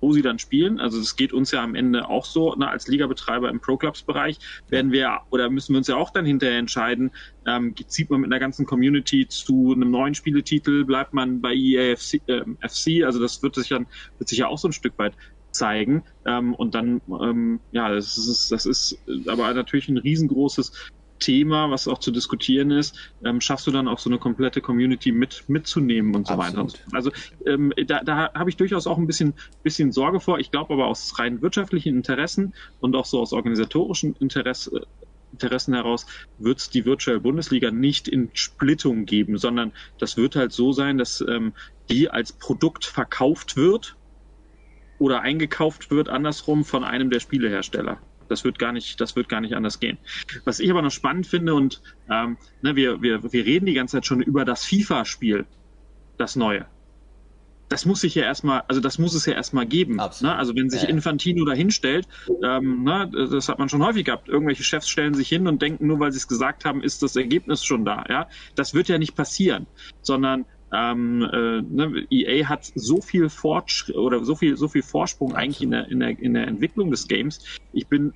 wo 0.00 0.12
sie 0.12 0.22
dann 0.22 0.38
spielen. 0.38 0.80
Also 0.80 0.98
es 1.00 1.16
geht 1.16 1.32
uns 1.32 1.50
ja 1.50 1.62
am 1.62 1.74
Ende 1.74 2.08
auch 2.08 2.24
so, 2.24 2.54
ne, 2.54 2.68
als 2.68 2.88
Ligabetreiber 2.88 3.48
im 3.48 3.60
Pro-Clubs-Bereich 3.60 4.38
werden 4.68 4.92
wir 4.92 5.20
oder 5.30 5.50
müssen 5.50 5.74
wir 5.74 5.78
uns 5.78 5.88
ja 5.88 5.96
auch 5.96 6.10
dann 6.10 6.24
hinterher 6.24 6.58
entscheiden, 6.58 7.10
ähm, 7.46 7.74
zieht 7.86 8.10
man 8.10 8.20
mit 8.20 8.30
einer 8.30 8.40
ganzen 8.40 8.66
Community 8.66 9.26
zu 9.28 9.72
einem 9.74 9.90
neuen 9.90 10.14
Spieletitel, 10.14 10.84
bleibt 10.84 11.14
man 11.14 11.40
bei 11.40 11.54
EAFC, 11.54 12.20
äh, 12.26 12.44
FC, 12.60 13.04
also 13.04 13.20
das 13.20 13.42
wird 13.42 13.54
sich 13.54 13.68
dann 13.68 13.86
wird 14.18 14.28
sich 14.28 14.38
ja 14.38 14.48
auch 14.48 14.58
so 14.58 14.68
ein 14.68 14.72
Stück 14.72 14.98
weit 14.98 15.14
zeigen. 15.58 16.04
Ähm, 16.24 16.54
und 16.54 16.74
dann, 16.74 17.02
ähm, 17.08 17.60
ja, 17.72 17.90
das 17.92 18.16
ist, 18.16 18.50
das 18.52 18.64
ist 18.64 18.98
aber 19.26 19.52
natürlich 19.52 19.88
ein 19.88 19.98
riesengroßes 19.98 20.90
Thema, 21.18 21.70
was 21.70 21.88
auch 21.88 21.98
zu 21.98 22.10
diskutieren 22.10 22.70
ist, 22.70 22.96
ähm, 23.24 23.40
schaffst 23.40 23.66
du 23.66 23.70
dann 23.70 23.88
auch 23.88 23.98
so 23.98 24.08
eine 24.08 24.18
komplette 24.18 24.60
Community 24.60 25.12
mit 25.12 25.44
mitzunehmen 25.48 26.14
und 26.14 26.26
so 26.28 26.34
Absolut. 26.34 26.74
weiter. 26.74 26.82
Also 26.92 27.10
ähm, 27.44 27.72
da, 27.86 28.02
da 28.04 28.32
habe 28.34 28.50
ich 28.50 28.56
durchaus 28.56 28.86
auch 28.86 28.98
ein 28.98 29.06
bisschen, 29.06 29.34
bisschen 29.62 29.92
Sorge 29.92 30.20
vor. 30.20 30.38
Ich 30.38 30.50
glaube 30.50 30.72
aber 30.74 30.86
aus 30.86 31.18
rein 31.18 31.42
wirtschaftlichen 31.42 31.96
Interessen 31.96 32.54
und 32.80 32.94
auch 32.94 33.04
so 33.04 33.20
aus 33.20 33.32
organisatorischen 33.32 34.14
Interesse, 34.20 34.86
Interessen 35.32 35.74
heraus 35.74 36.06
wird 36.38 36.58
es 36.58 36.70
die 36.70 36.84
Virtual 36.84 37.20
Bundesliga 37.20 37.70
nicht 37.70 38.08
in 38.08 38.30
Splittung 38.32 39.04
geben, 39.04 39.36
sondern 39.38 39.72
das 39.98 40.16
wird 40.16 40.36
halt 40.36 40.52
so 40.52 40.72
sein, 40.72 40.98
dass 40.98 41.20
ähm, 41.20 41.52
die 41.90 42.10
als 42.10 42.32
Produkt 42.32 42.84
verkauft 42.84 43.56
wird 43.56 43.97
oder 44.98 45.22
eingekauft 45.22 45.90
wird 45.90 46.08
andersrum 46.08 46.64
von 46.64 46.84
einem 46.84 47.10
der 47.10 47.20
Spielehersteller. 47.20 47.98
Das 48.28 48.44
wird 48.44 48.58
gar 48.58 48.72
nicht, 48.72 49.00
das 49.00 49.16
wird 49.16 49.28
gar 49.28 49.40
nicht 49.40 49.54
anders 49.54 49.80
gehen. 49.80 49.98
Was 50.44 50.60
ich 50.60 50.70
aber 50.70 50.82
noch 50.82 50.90
spannend 50.90 51.26
finde 51.26 51.54
und 51.54 51.80
ähm, 52.10 52.36
ne, 52.62 52.76
wir, 52.76 53.00
wir, 53.00 53.32
wir 53.32 53.44
reden 53.46 53.66
die 53.66 53.74
ganze 53.74 53.96
Zeit 53.96 54.06
schon 54.06 54.20
über 54.20 54.44
das 54.44 54.64
FIFA-Spiel, 54.64 55.46
das 56.18 56.36
neue. 56.36 56.66
Das 57.70 57.84
muss 57.84 58.00
sich 58.00 58.14
ja 58.14 58.22
erstmal, 58.22 58.62
also 58.66 58.80
das 58.80 58.98
muss 58.98 59.14
es 59.14 59.26
ja 59.26 59.34
erstmal 59.34 59.66
geben. 59.66 59.96
Ne? 59.96 60.34
Also 60.34 60.54
wenn 60.54 60.70
sich 60.70 60.88
Infantino 60.88 61.44
da 61.44 61.52
hinstellt, 61.52 62.08
ähm, 62.42 62.82
ne, 62.84 63.10
das 63.30 63.48
hat 63.50 63.58
man 63.58 63.68
schon 63.68 63.84
häufig 63.84 64.06
gehabt. 64.06 64.28
Irgendwelche 64.28 64.62
Chefs 64.62 64.88
stellen 64.88 65.12
sich 65.12 65.28
hin 65.28 65.46
und 65.46 65.60
denken, 65.60 65.86
nur 65.86 66.00
weil 66.00 66.10
sie 66.10 66.16
es 66.16 66.28
gesagt 66.28 66.64
haben, 66.64 66.82
ist 66.82 67.02
das 67.02 67.14
Ergebnis 67.14 67.64
schon 67.64 67.84
da. 67.84 68.04
Ja, 68.08 68.28
das 68.54 68.72
wird 68.72 68.88
ja 68.88 68.96
nicht 68.96 69.14
passieren, 69.14 69.66
sondern 70.00 70.46
ähm, 70.72 71.22
äh, 71.22 71.62
ne, 71.62 72.06
EA 72.10 72.48
hat 72.48 72.70
so 72.74 73.00
viel 73.00 73.28
Fortschritt 73.28 73.96
oder 73.96 74.24
so 74.24 74.34
viel, 74.34 74.56
so 74.56 74.68
viel 74.68 74.82
Vorsprung 74.82 75.34
eigentlich 75.34 75.62
in 75.62 75.70
der, 75.70 75.88
in 75.88 76.00
der, 76.00 76.18
in 76.18 76.34
der 76.34 76.46
Entwicklung 76.46 76.90
des 76.90 77.08
Games. 77.08 77.44
Ich 77.72 77.86
bin, 77.86 78.12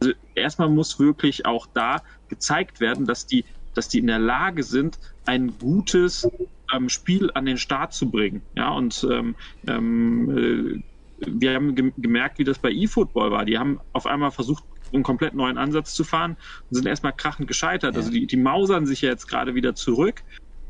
also 0.00 0.12
erstmal 0.34 0.68
muss 0.68 0.98
wirklich 0.98 1.46
auch 1.46 1.66
da 1.72 2.02
gezeigt 2.28 2.80
werden, 2.80 3.06
dass 3.06 3.26
die, 3.26 3.44
dass 3.74 3.88
die 3.88 3.98
in 3.98 4.06
der 4.06 4.18
Lage 4.18 4.62
sind, 4.62 4.98
ein 5.24 5.58
gutes 5.58 6.28
ähm, 6.74 6.88
Spiel 6.88 7.30
an 7.34 7.46
den 7.46 7.56
Start 7.56 7.94
zu 7.94 8.10
bringen. 8.10 8.42
Ja, 8.54 8.70
und 8.70 9.06
ähm, 9.10 9.34
ähm, 9.66 10.36
äh, 10.36 10.82
wir 11.26 11.54
haben 11.54 11.74
gemerkt, 11.74 12.38
wie 12.38 12.44
das 12.44 12.58
bei 12.58 12.70
eFootball 12.70 13.30
war. 13.30 13.44
Die 13.44 13.58
haben 13.58 13.80
auf 13.92 14.06
einmal 14.06 14.30
versucht, 14.30 14.64
einen 14.92 15.02
komplett 15.02 15.34
neuen 15.34 15.58
Ansatz 15.58 15.94
zu 15.94 16.04
fahren 16.04 16.36
und 16.68 16.76
sind 16.76 16.86
erstmal 16.86 17.12
krachend 17.12 17.48
gescheitert. 17.48 17.94
Ja. 17.94 18.00
Also 18.00 18.10
die, 18.10 18.26
die 18.26 18.36
mausern 18.36 18.86
sich 18.86 19.00
ja 19.00 19.10
jetzt 19.10 19.26
gerade 19.26 19.54
wieder 19.54 19.74
zurück, 19.74 20.22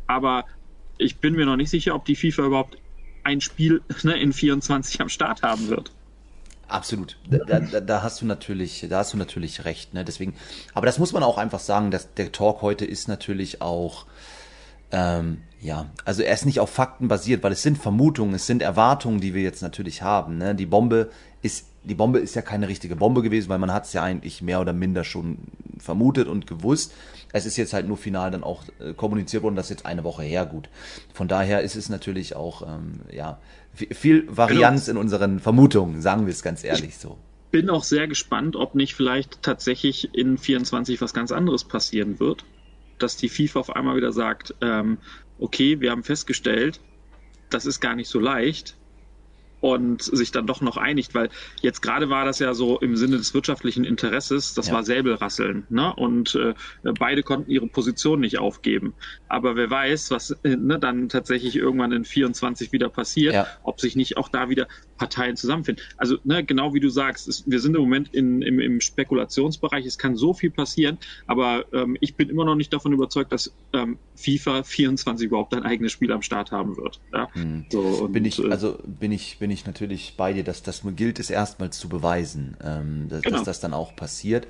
aber 0.07 0.45
ich 0.99 1.17
bin 1.17 1.35
mir 1.35 1.47
noch 1.47 1.57
nicht 1.57 1.71
sicher, 1.71 1.95
ob 1.95 2.05
die 2.05 2.17
FIFA 2.17 2.47
überhaupt 2.47 2.79
ein 3.23 3.41
Spiel 3.41 3.83
ne, 4.03 4.17
in 4.19 4.33
24 4.33 5.01
am 5.01 5.09
Start 5.09 5.43
haben 5.43 5.69
wird. 5.69 5.91
Absolut. 6.67 7.19
Da, 7.29 7.61
da, 7.61 7.81
da, 7.81 8.03
hast 8.03 8.23
du 8.23 8.27
natürlich, 8.27 8.87
da 8.89 8.99
hast 8.99 9.13
du 9.13 9.17
natürlich 9.17 9.65
recht. 9.65 9.93
Ne? 9.93 10.05
Deswegen, 10.05 10.35
aber 10.73 10.87
das 10.87 10.99
muss 10.99 11.13
man 11.13 11.23
auch 11.23 11.37
einfach 11.37 11.61
sagen, 11.61 11.91
dass 11.91 12.15
der 12.15 12.33
Talk 12.33 12.63
heute 12.63 12.85
ist 12.87 13.07
natürlich 13.07 13.61
auch, 13.61 14.07
ähm, 14.91 15.43
ja, 15.61 15.87
also 16.05 16.23
er 16.23 16.33
ist 16.33 16.47
nicht 16.47 16.61
auf 16.61 16.71
Fakten 16.71 17.07
basiert, 17.07 17.43
weil 17.43 17.53
es 17.53 17.63
sind 17.63 17.79
Vermutungen, 17.79 18.35
es 18.35 18.47
sind 18.47 18.63
Erwartungen, 18.63 19.21
die 19.21 19.35
wir 19.35 19.43
jetzt 19.43 19.63
natürlich 19.63 20.03
haben. 20.03 20.39
Ne? 20.39 20.55
Die 20.55 20.67
Bombe 20.67 21.11
ist, 21.43 21.67
die 21.85 21.95
Bombe 21.95 22.19
ist 22.19 22.35
ja 22.35 22.43
keine 22.43 22.67
richtige 22.69 22.97
Bombe 22.97 23.23
gewesen, 23.23 23.51
weil 23.51 23.59
man 23.59 23.73
hat 23.73 23.85
es 23.85 23.93
ja 23.93 24.03
eigentlich 24.03 24.41
mehr 24.41 24.61
oder 24.61 24.73
minder 24.73 25.05
schon 25.05 25.39
vermutet 25.79 26.29
und 26.29 26.47
gewusst. 26.47 26.93
Es 27.35 27.47
ist 27.47 27.57
jetzt 27.57 27.73
halt 27.73 27.89
nur 27.89 27.97
final 27.97 28.31
dann 28.31 28.45
auch 28.45 28.63
äh, 28.79 28.95
kommuniziert 28.95 29.43
worden, 29.43 29.57
das 29.57 29.67
ist 29.67 29.71
jetzt 29.71 29.87
eine 29.87 30.05
Woche 30.05 30.23
her, 30.23 30.47
gut. 30.47 30.69
Von 31.13 31.27
daher 31.27 31.63
ist 31.63 31.75
es 31.75 31.89
natürlich 31.89 32.37
auch, 32.37 32.63
ähm, 32.63 33.01
ja, 33.11 33.41
viel 33.73 34.25
Varianz 34.29 34.87
in 34.87 34.97
unseren 34.97 35.41
Vermutungen, 35.41 36.01
sagen 36.01 36.27
wir 36.27 36.33
es 36.33 36.43
ganz 36.45 36.63
ehrlich 36.63 36.97
so. 36.97 37.19
Bin 37.51 37.71
auch 37.71 37.83
sehr 37.83 38.07
gespannt, 38.07 38.55
ob 38.55 38.77
nicht 38.77 38.95
vielleicht 38.95 39.43
tatsächlich 39.43 40.15
in 40.15 40.39
24 40.39 41.01
was 41.01 41.13
ganz 41.13 41.33
anderes 41.33 41.65
passieren 41.65 42.21
wird. 42.21 42.45
Dass 42.99 43.17
die 43.17 43.29
FIFA 43.29 43.59
auf 43.59 43.75
einmal 43.75 43.97
wieder 43.97 44.13
sagt, 44.13 44.55
ähm, 44.61 44.99
okay, 45.41 45.81
wir 45.81 45.91
haben 45.91 46.05
festgestellt, 46.05 46.81
das 47.51 47.67
ist 47.67 47.81
gar 47.81 47.97
nicht 47.97 48.09
so 48.09 48.21
leicht 48.21 48.77
und 49.65 50.03
sich 50.03 50.31
dann 50.31 50.47
doch 50.47 50.61
noch 50.61 50.77
einigt, 50.77 51.15
weil 51.15 51.31
jetzt 51.63 51.81
gerade 51.81 52.11
war 52.11 52.27
das 52.27 52.39
ja 52.39 52.53
so 52.53 52.79
im 52.81 52.97
Sinne 52.97 53.17
des 53.17 53.33
wirtschaftlichen 53.33 53.85
Interesses, 53.85 54.53
das 54.53 54.69
ja. 54.69 54.75
war 54.75 54.85
Säbelrasseln, 54.85 55.67
ne? 55.71 55.95
Und 55.97 56.35
äh, 56.35 56.53
beide 56.99 57.23
konnten 57.23 57.51
ihre 57.51 57.67
Position 57.67 58.21
nicht 58.21 58.39
aufgeben. 58.39 58.93
Aber 59.27 59.57
wer 59.57 59.71
weiß, 59.71 60.11
was 60.11 60.33
äh, 60.43 60.57
ne, 60.57 60.79
dann 60.79 61.09
tatsächlich 61.09 61.57
irgendwann 61.57 61.93
in 61.93 62.05
24 62.05 62.73
wieder 62.73 62.91
passiert, 62.91 63.33
ja. 63.33 63.47
ob 63.63 63.81
sich 63.81 63.97
nicht 63.97 64.19
auch 64.19 64.29
da 64.29 64.51
wieder 64.51 64.69
Parteien 64.99 65.35
zusammenfinden. 65.35 65.83
Also 65.97 66.19
ne, 66.25 66.45
genau 66.45 66.75
wie 66.75 66.81
du 66.81 66.91
sagst, 66.91 67.27
es, 67.27 67.45
wir 67.47 67.59
sind 67.59 67.75
im 67.75 67.81
Moment 67.81 68.13
in, 68.13 68.43
im, 68.43 68.61
im 68.61 68.83
Spekulationsbereich, 68.83 69.87
es 69.87 69.97
kann 69.97 70.15
so 70.15 70.35
viel 70.35 70.51
passieren, 70.51 70.99
aber 71.27 71.65
ähm, 71.73 71.97
ich 72.01 72.17
bin 72.17 72.29
immer 72.29 72.45
noch 72.45 72.55
nicht 72.55 72.71
davon 72.73 72.93
überzeugt, 72.93 73.33
dass 73.33 73.51
ähm, 73.73 73.97
FIFA 74.15 74.63
24 74.63 75.29
überhaupt 75.29 75.55
ein 75.55 75.63
eigenes 75.63 75.93
Spiel 75.93 76.13
am 76.13 76.21
Start 76.21 76.53
haben 76.53 76.77
wird. 76.77 77.01
Ja? 77.15 77.33
Hm. 77.33 77.65
So, 77.71 77.81
und, 77.81 78.13
bin 78.13 78.27
ich, 78.27 78.39
äh, 78.39 78.51
also 78.51 78.79
bin 78.85 79.11
ich, 79.11 79.39
bin 79.39 79.51
ich 79.51 79.54
natürlich 79.67 80.17
bei 80.17 80.33
dir, 80.33 80.45
dass 80.45 80.63
das 80.63 80.83
gilt 80.97 81.21
es 81.21 81.31
erstmals 81.31 81.79
zu 81.79 81.89
beweisen, 81.89 82.57
ähm, 82.63 83.09
dass, 83.09 83.23
genau. 83.23 83.37
dass 83.37 83.47
das 83.47 83.61
dann 83.61 83.73
auch 83.73 83.95
passiert. 83.95 84.47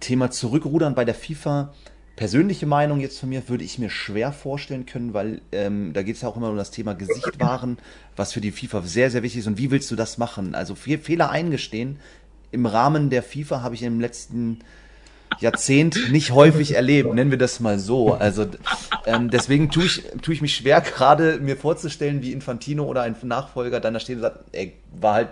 Thema 0.00 0.30
Zurückrudern 0.30 0.94
bei 0.94 1.04
der 1.04 1.14
FIFA. 1.14 1.72
Persönliche 2.16 2.66
Meinung 2.66 3.00
jetzt 3.00 3.18
von 3.18 3.30
mir 3.30 3.48
würde 3.48 3.64
ich 3.64 3.78
mir 3.78 3.88
schwer 3.88 4.32
vorstellen 4.32 4.84
können, 4.84 5.14
weil 5.14 5.40
ähm, 5.50 5.92
da 5.94 6.02
geht 6.02 6.16
es 6.16 6.22
ja 6.22 6.28
auch 6.28 6.36
immer 6.36 6.50
um 6.50 6.56
das 6.56 6.70
Thema 6.70 6.94
Gesichtwahren, 6.94 7.78
was 8.16 8.32
für 8.32 8.40
die 8.40 8.52
FIFA 8.52 8.82
sehr, 8.82 9.10
sehr 9.10 9.22
wichtig 9.22 9.40
ist. 9.40 9.46
Und 9.46 9.58
wie 9.58 9.70
willst 9.70 9.90
du 9.90 9.96
das 9.96 10.18
machen? 10.18 10.54
Also 10.54 10.74
Fehler 10.74 11.30
eingestehen. 11.30 11.98
Im 12.50 12.66
Rahmen 12.66 13.08
der 13.08 13.22
FIFA 13.22 13.62
habe 13.62 13.74
ich 13.74 13.82
im 13.82 13.98
letzten 13.98 14.58
Jahrzehnt 15.40 16.10
nicht 16.10 16.32
häufig 16.32 16.74
erlebt, 16.74 17.12
nennen 17.14 17.30
wir 17.30 17.38
das 17.38 17.60
mal 17.60 17.78
so. 17.78 18.14
Also 18.14 18.46
ähm, 19.06 19.30
deswegen 19.30 19.70
tue 19.70 19.84
ich, 19.84 20.04
tue 20.22 20.34
ich 20.34 20.42
mich 20.42 20.54
schwer, 20.54 20.80
gerade 20.80 21.38
mir 21.40 21.56
vorzustellen, 21.56 22.22
wie 22.22 22.32
Infantino 22.32 22.84
oder 22.84 23.02
ein 23.02 23.16
Nachfolger 23.22 23.80
dann 23.80 23.94
da 23.94 24.00
steht 24.00 24.16
und 24.16 24.22
sagt, 24.22 24.40
ey, 24.52 24.74
war 25.00 25.14
halt, 25.14 25.28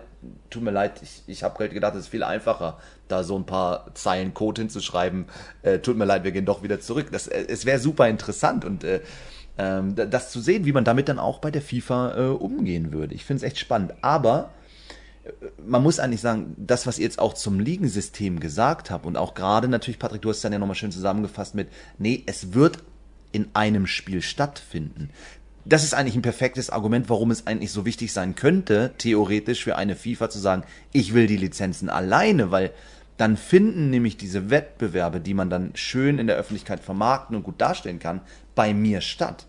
tut 0.50 0.62
mir 0.62 0.70
leid, 0.70 1.00
ich, 1.02 1.22
ich 1.26 1.42
habe 1.42 1.58
halt 1.58 1.72
gedacht, 1.72 1.94
es 1.94 2.02
ist 2.02 2.08
viel 2.08 2.22
einfacher, 2.22 2.78
da 3.08 3.24
so 3.24 3.36
ein 3.38 3.46
paar 3.46 3.94
Zeilen 3.94 4.34
Code 4.34 4.62
hinzuschreiben. 4.62 5.26
Äh, 5.62 5.78
tut 5.78 5.96
mir 5.96 6.04
leid, 6.04 6.24
wir 6.24 6.32
gehen 6.32 6.44
doch 6.44 6.62
wieder 6.62 6.80
zurück. 6.80 7.08
Das, 7.12 7.26
äh, 7.26 7.44
es 7.48 7.64
wäre 7.64 7.78
super 7.78 8.08
interessant 8.08 8.64
und 8.64 8.84
äh, 8.84 9.00
ähm, 9.58 9.94
das 9.94 10.30
zu 10.30 10.40
sehen, 10.40 10.64
wie 10.64 10.72
man 10.72 10.84
damit 10.84 11.08
dann 11.08 11.18
auch 11.18 11.38
bei 11.38 11.50
der 11.50 11.62
FIFA 11.62 12.16
äh, 12.16 12.28
umgehen 12.28 12.92
würde. 12.92 13.14
Ich 13.14 13.24
finde 13.24 13.44
es 13.44 13.50
echt 13.50 13.58
spannend. 13.58 13.94
Aber 14.00 14.50
man 15.64 15.82
muss 15.82 15.98
eigentlich 15.98 16.20
sagen, 16.20 16.54
das, 16.56 16.86
was 16.86 16.98
ihr 16.98 17.04
jetzt 17.04 17.18
auch 17.18 17.34
zum 17.34 17.60
Ligensystem 17.60 18.40
gesagt 18.40 18.90
habt 18.90 19.06
und 19.06 19.16
auch 19.16 19.34
gerade 19.34 19.68
natürlich, 19.68 19.98
Patrick, 19.98 20.22
du 20.22 20.30
hast 20.30 20.36
es 20.36 20.42
dann 20.42 20.52
ja 20.52 20.58
nochmal 20.58 20.76
schön 20.76 20.92
zusammengefasst 20.92 21.54
mit, 21.54 21.68
nee, 21.98 22.22
es 22.26 22.54
wird 22.54 22.78
in 23.32 23.48
einem 23.54 23.86
Spiel 23.86 24.22
stattfinden. 24.22 25.10
Das 25.64 25.84
ist 25.84 25.94
eigentlich 25.94 26.16
ein 26.16 26.22
perfektes 26.22 26.70
Argument, 26.70 27.08
warum 27.08 27.30
es 27.30 27.46
eigentlich 27.46 27.70
so 27.70 27.84
wichtig 27.84 28.12
sein 28.12 28.34
könnte, 28.34 28.92
theoretisch 28.98 29.62
für 29.62 29.76
eine 29.76 29.94
FIFA 29.94 30.30
zu 30.30 30.38
sagen, 30.38 30.64
ich 30.92 31.14
will 31.14 31.26
die 31.26 31.36
Lizenzen 31.36 31.90
alleine, 31.90 32.50
weil 32.50 32.72
dann 33.18 33.36
finden 33.36 33.90
nämlich 33.90 34.16
diese 34.16 34.48
Wettbewerbe, 34.48 35.20
die 35.20 35.34
man 35.34 35.50
dann 35.50 35.72
schön 35.74 36.18
in 36.18 36.26
der 36.26 36.36
Öffentlichkeit 36.36 36.80
vermarkten 36.80 37.36
und 37.36 37.42
gut 37.42 37.60
darstellen 37.60 37.98
kann, 37.98 38.22
bei 38.54 38.72
mir 38.72 39.02
statt. 39.02 39.46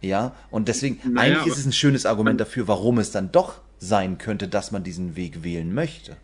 Ja, 0.00 0.34
und 0.50 0.68
deswegen, 0.68 0.98
naja, 1.12 1.36
eigentlich 1.36 1.52
ist 1.52 1.58
es 1.58 1.66
ein 1.66 1.72
schönes 1.72 2.06
Argument 2.06 2.40
dafür, 2.40 2.66
warum 2.66 2.98
es 2.98 3.12
dann 3.12 3.30
doch 3.30 3.60
sein 3.82 4.16
könnte, 4.16 4.46
dass 4.46 4.70
man 4.70 4.84
diesen 4.84 5.16
Weg 5.16 5.42
wählen 5.42 5.74
möchte. 5.74 6.16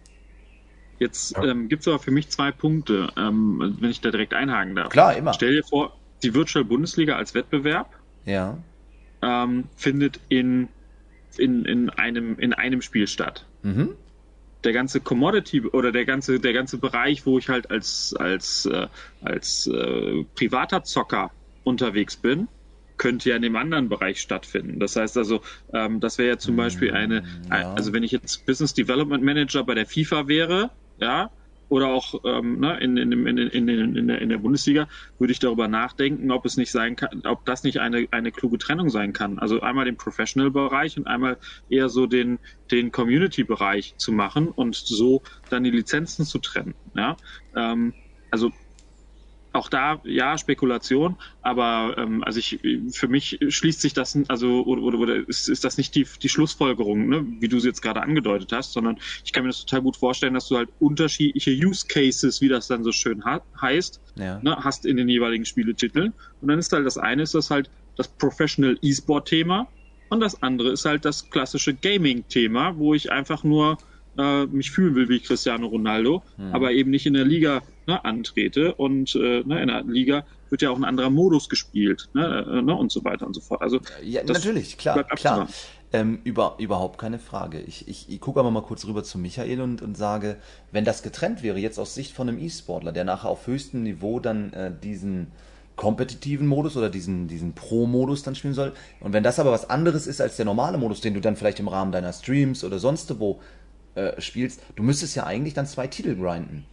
Jetzt 1.01 1.37
ähm, 1.43 1.69
gibt 1.69 1.83
es 1.83 1.89
aber 1.89 1.99
für 1.99 2.13
mich 2.13 2.29
zwei 2.29 2.53
Punkte, 2.53 3.13
ähm, 3.17 3.77
wenn 3.81 3.91
ich 3.91 4.01
da 4.01 4.11
direkt 4.11 4.33
einhaken 4.33 4.77
darf. 4.77 4.91
Klar, 4.91 5.17
immer. 5.17 5.33
Stell 5.33 5.55
dir 5.55 5.65
vor, 5.65 5.97
die 6.23 6.35
Virtual 6.35 6.65
Bundesliga 6.65 7.17
als 7.17 7.35
Wettbewerb 7.35 7.91
ja. 8.25 8.59
ähm, 9.23 9.65
findet 9.77 10.21
in, 10.29 10.69
in, 11.37 11.65
in, 11.65 11.91
einem, 11.91 12.39
in 12.39 12.53
einem 12.53 12.81
Spiel 12.81 13.07
statt. 13.07 13.45
Mhm. 13.63 13.91
Der 14.65 14.73
ganze 14.73 15.01
Commodity 15.01 15.61
oder 15.63 15.93
der 15.93 16.05
ganze, 16.05 16.41
der 16.41 16.53
ganze 16.53 16.79
Bereich, 16.79 17.27
wo 17.27 17.39
ich 17.39 17.49
halt 17.49 17.71
als, 17.71 18.15
als, 18.19 18.67
äh, 18.67 18.87
als 19.21 19.67
äh, 19.69 20.25
privater 20.35 20.83
Zocker 20.85 21.31
unterwegs 21.65 22.17
bin, 22.17 22.49
könnte 22.99 23.31
ja 23.31 23.37
in 23.37 23.43
dem 23.43 23.57
anderen 23.57 23.89
Bereich 23.89 24.21
stattfinden. 24.21 24.79
Das 24.79 24.97
heißt 24.97 25.17
also, 25.17 25.41
ähm, 25.73 26.01
das 26.01 26.19
wäre 26.19 26.29
ja 26.29 26.39
zum 26.39 26.57
Beispiel 26.57 26.93
eine, 26.93 27.25
ja. 27.51 27.73
also 27.75 27.93
wenn 27.93 28.03
ich 28.03 28.13
jetzt 28.13 28.45
Business 28.47 28.75
Development 28.75 29.23
Manager 29.23 29.65
bei 29.65 29.75
der 29.75 29.87
FIFA 29.87 30.29
wäre, 30.29 30.71
ja, 31.01 31.31
oder 31.69 31.89
auch 31.89 32.15
ähm, 32.25 32.61
ne, 32.61 32.79
in, 32.81 32.97
in, 32.97 33.13
in, 33.13 33.39
in, 33.39 33.97
in, 33.97 34.09
der, 34.09 34.21
in 34.23 34.29
der 34.29 34.39
Bundesliga, 34.39 34.89
würde 35.19 35.33
ich 35.33 35.39
darüber 35.39 35.69
nachdenken, 35.69 36.31
ob 36.31 36.47
es 36.47 36.57
nicht 36.57 36.71
sein 36.71 36.97
kann, 36.97 37.23
ob 37.27 37.45
das 37.45 37.63
nicht 37.63 37.79
eine, 37.79 38.09
eine 38.11 38.33
kluge 38.33 38.59
Trennung 38.59 38.89
sein 38.89 39.13
kann. 39.13 39.39
Also 39.39 39.61
einmal 39.61 39.85
den 39.85 39.97
Professional-Bereich 39.97 40.97
und 40.97 41.07
einmal 41.07 41.37
eher 41.69 41.89
so 41.89 42.07
den, 42.07 42.39
den 42.71 42.91
Community-Bereich 42.91 43.95
zu 43.99 44.13
machen 44.13 44.49
und 44.49 44.77
so 44.77 45.23
dann 45.51 45.65
die 45.65 45.71
Lizenzen 45.71 46.25
zu 46.25 46.39
trennen. 46.39 46.75
Ja? 46.95 47.17
Ähm, 47.55 47.93
also 48.31 48.51
auch 49.53 49.69
da 49.69 50.01
ja 50.05 50.37
Spekulation, 50.37 51.17
aber 51.43 51.95
ähm, 51.97 52.23
also 52.25 52.39
ich 52.39 52.61
für 52.93 53.09
mich 53.09 53.39
schließt 53.49 53.81
sich 53.81 53.95
das 53.95 54.19
also 54.29 54.65
oder, 54.65 54.83
oder, 54.83 54.99
oder 54.99 55.29
ist, 55.29 55.49
ist 55.49 55.65
das 55.65 55.79
nicht 55.79 55.95
die, 55.95 56.07
die 56.23 56.29
Schlussfolgerung, 56.29 57.09
ne, 57.09 57.27
wie 57.41 57.49
du 57.49 57.59
sie 57.59 57.69
jetzt 57.69 57.81
gerade 57.81 58.03
angedeutet 58.03 58.53
hast, 58.53 58.73
sondern 58.73 58.99
ich 59.25 59.33
kann 59.33 59.45
mir 59.45 59.51
das 59.51 59.65
total 59.65 59.83
gut 59.83 59.97
vorstellen, 59.97 60.35
dass 60.35 60.49
du 60.49 60.57
halt 60.57 60.69
unterschiedliche 60.79 61.51
Use 61.51 61.87
Cases, 61.87 62.41
wie 62.41 62.49
das 62.49 62.69
dann 62.69 62.85
so 62.85 62.93
schön 62.93 63.23
heißt, 63.61 64.01
ja. 64.17 64.41
ne, 64.43 64.57
hast 64.57 64.85
in 64.85 64.97
den 64.97 65.09
jeweiligen 65.09 65.45
Spieletiteln 65.45 66.13
und 66.41 66.49
dann 66.49 66.59
ist 66.59 66.73
halt 66.73 66.87
das 66.87 66.99
eine 66.99 67.23
ist 67.23 67.35
das 67.35 67.51
halt 67.51 67.71
das 67.97 68.09
Professional 68.09 68.79
E-Sport 68.83 69.29
Thema 69.29 69.69
und 70.11 70.21
das 70.21 70.43
andere 70.43 70.71
ist 70.71 70.85
halt 70.85 71.05
das 71.05 71.31
klassische 71.31 71.75
Gaming 71.75 72.27
Thema, 72.29 72.77
wo 72.77 72.95
ich 72.95 73.11
einfach 73.11 73.45
nur 73.45 73.79
äh, 74.19 74.47
mich 74.47 74.71
fühlen 74.71 74.95
will 74.95 75.09
wie 75.09 75.21
Cristiano 75.21 75.67
Ronaldo, 75.67 76.23
mhm. 76.37 76.55
aber 76.55 76.73
eben 76.73 76.91
nicht 76.91 77.07
in 77.07 77.15
der 77.15 77.25
Liga 77.25 77.63
ne, 77.87 78.05
antrete. 78.05 78.75
Und 78.75 79.15
äh, 79.15 79.43
ne, 79.45 79.63
in 79.63 79.69
der 79.69 79.83
Liga 79.85 80.25
wird 80.51 80.63
ja 80.63 80.71
auch 80.71 80.77
ein 80.77 80.85
anderer 80.85 81.11
Modus 81.11 81.49
gespielt 81.49 82.09
ne, 82.15 82.47
äh, 82.49 82.63
ne, 82.63 82.75
und 82.75 82.93
so 82.93 83.05
weiter 83.05 83.27
und 83.27 83.35
so 83.35 83.41
fort. 83.41 83.63
Also 83.63 83.81
ja, 84.03 84.23
natürlich, 84.25 84.77
klar, 84.77 85.05
klar. 85.05 85.49
Ähm, 85.91 86.19
über, 86.25 86.57
überhaupt 86.59 86.99
keine 86.99 87.19
Frage. 87.19 87.61
Ich, 87.61 87.89
ich, 87.89 88.11
ich 88.11 88.21
gucke 88.21 88.39
aber 88.39 88.51
mal 88.51 88.61
kurz 88.61 88.85
rüber 88.85 89.03
zu 89.05 89.17
Michael 89.17 89.63
und, 89.63 89.81
und 89.81 89.97
sage, 89.97 90.37
wenn 90.71 90.85
das 90.85 91.03
getrennt 91.03 91.43
wäre, 91.43 91.59
jetzt 91.59 91.79
aus 91.79 91.95
Sicht 91.95 92.13
von 92.13 92.29
einem 92.29 92.39
E-Sportler, 92.39 92.93
der 92.93 93.05
nachher 93.05 93.31
auf 93.31 93.47
höchstem 93.47 93.85
Niveau 93.85 94.21
dann 94.21 94.53
äh, 94.53 94.71
diesen 94.71 95.29
kompetitiven 95.79 96.47
Modus 96.47 96.77
oder 96.77 96.91
diesen, 96.91 97.29
diesen 97.29 97.55
Pro-Modus 97.55 98.23
dann 98.23 98.35
spielen 98.35 98.53
soll. 98.53 98.75
Und 99.01 99.15
wenn 99.15 99.23
das 99.23 99.39
aber 99.39 99.53
was 99.53 99.71
anderes 99.71 100.07
ist 100.07 100.21
als 100.21 100.37
der 100.37 100.45
normale 100.45 100.77
Modus, 100.77 101.01
den 101.01 101.15
du 101.15 101.21
dann 101.21 101.37
vielleicht 101.37 101.61
im 101.61 101.69
Rahmen 101.69 101.93
deiner 101.93 102.13
Streams 102.13 102.65
oder 102.65 102.79
sonst 102.79 103.19
wo 103.19 103.41
äh, 103.95 104.21
spielst, 104.21 104.61
du 104.77 104.83
müsstest 104.83 105.17
ja 105.17 105.25
eigentlich 105.25 105.55
dann 105.55 105.67
zwei 105.67 105.87
Titel 105.87 106.17
grinden. 106.17 106.65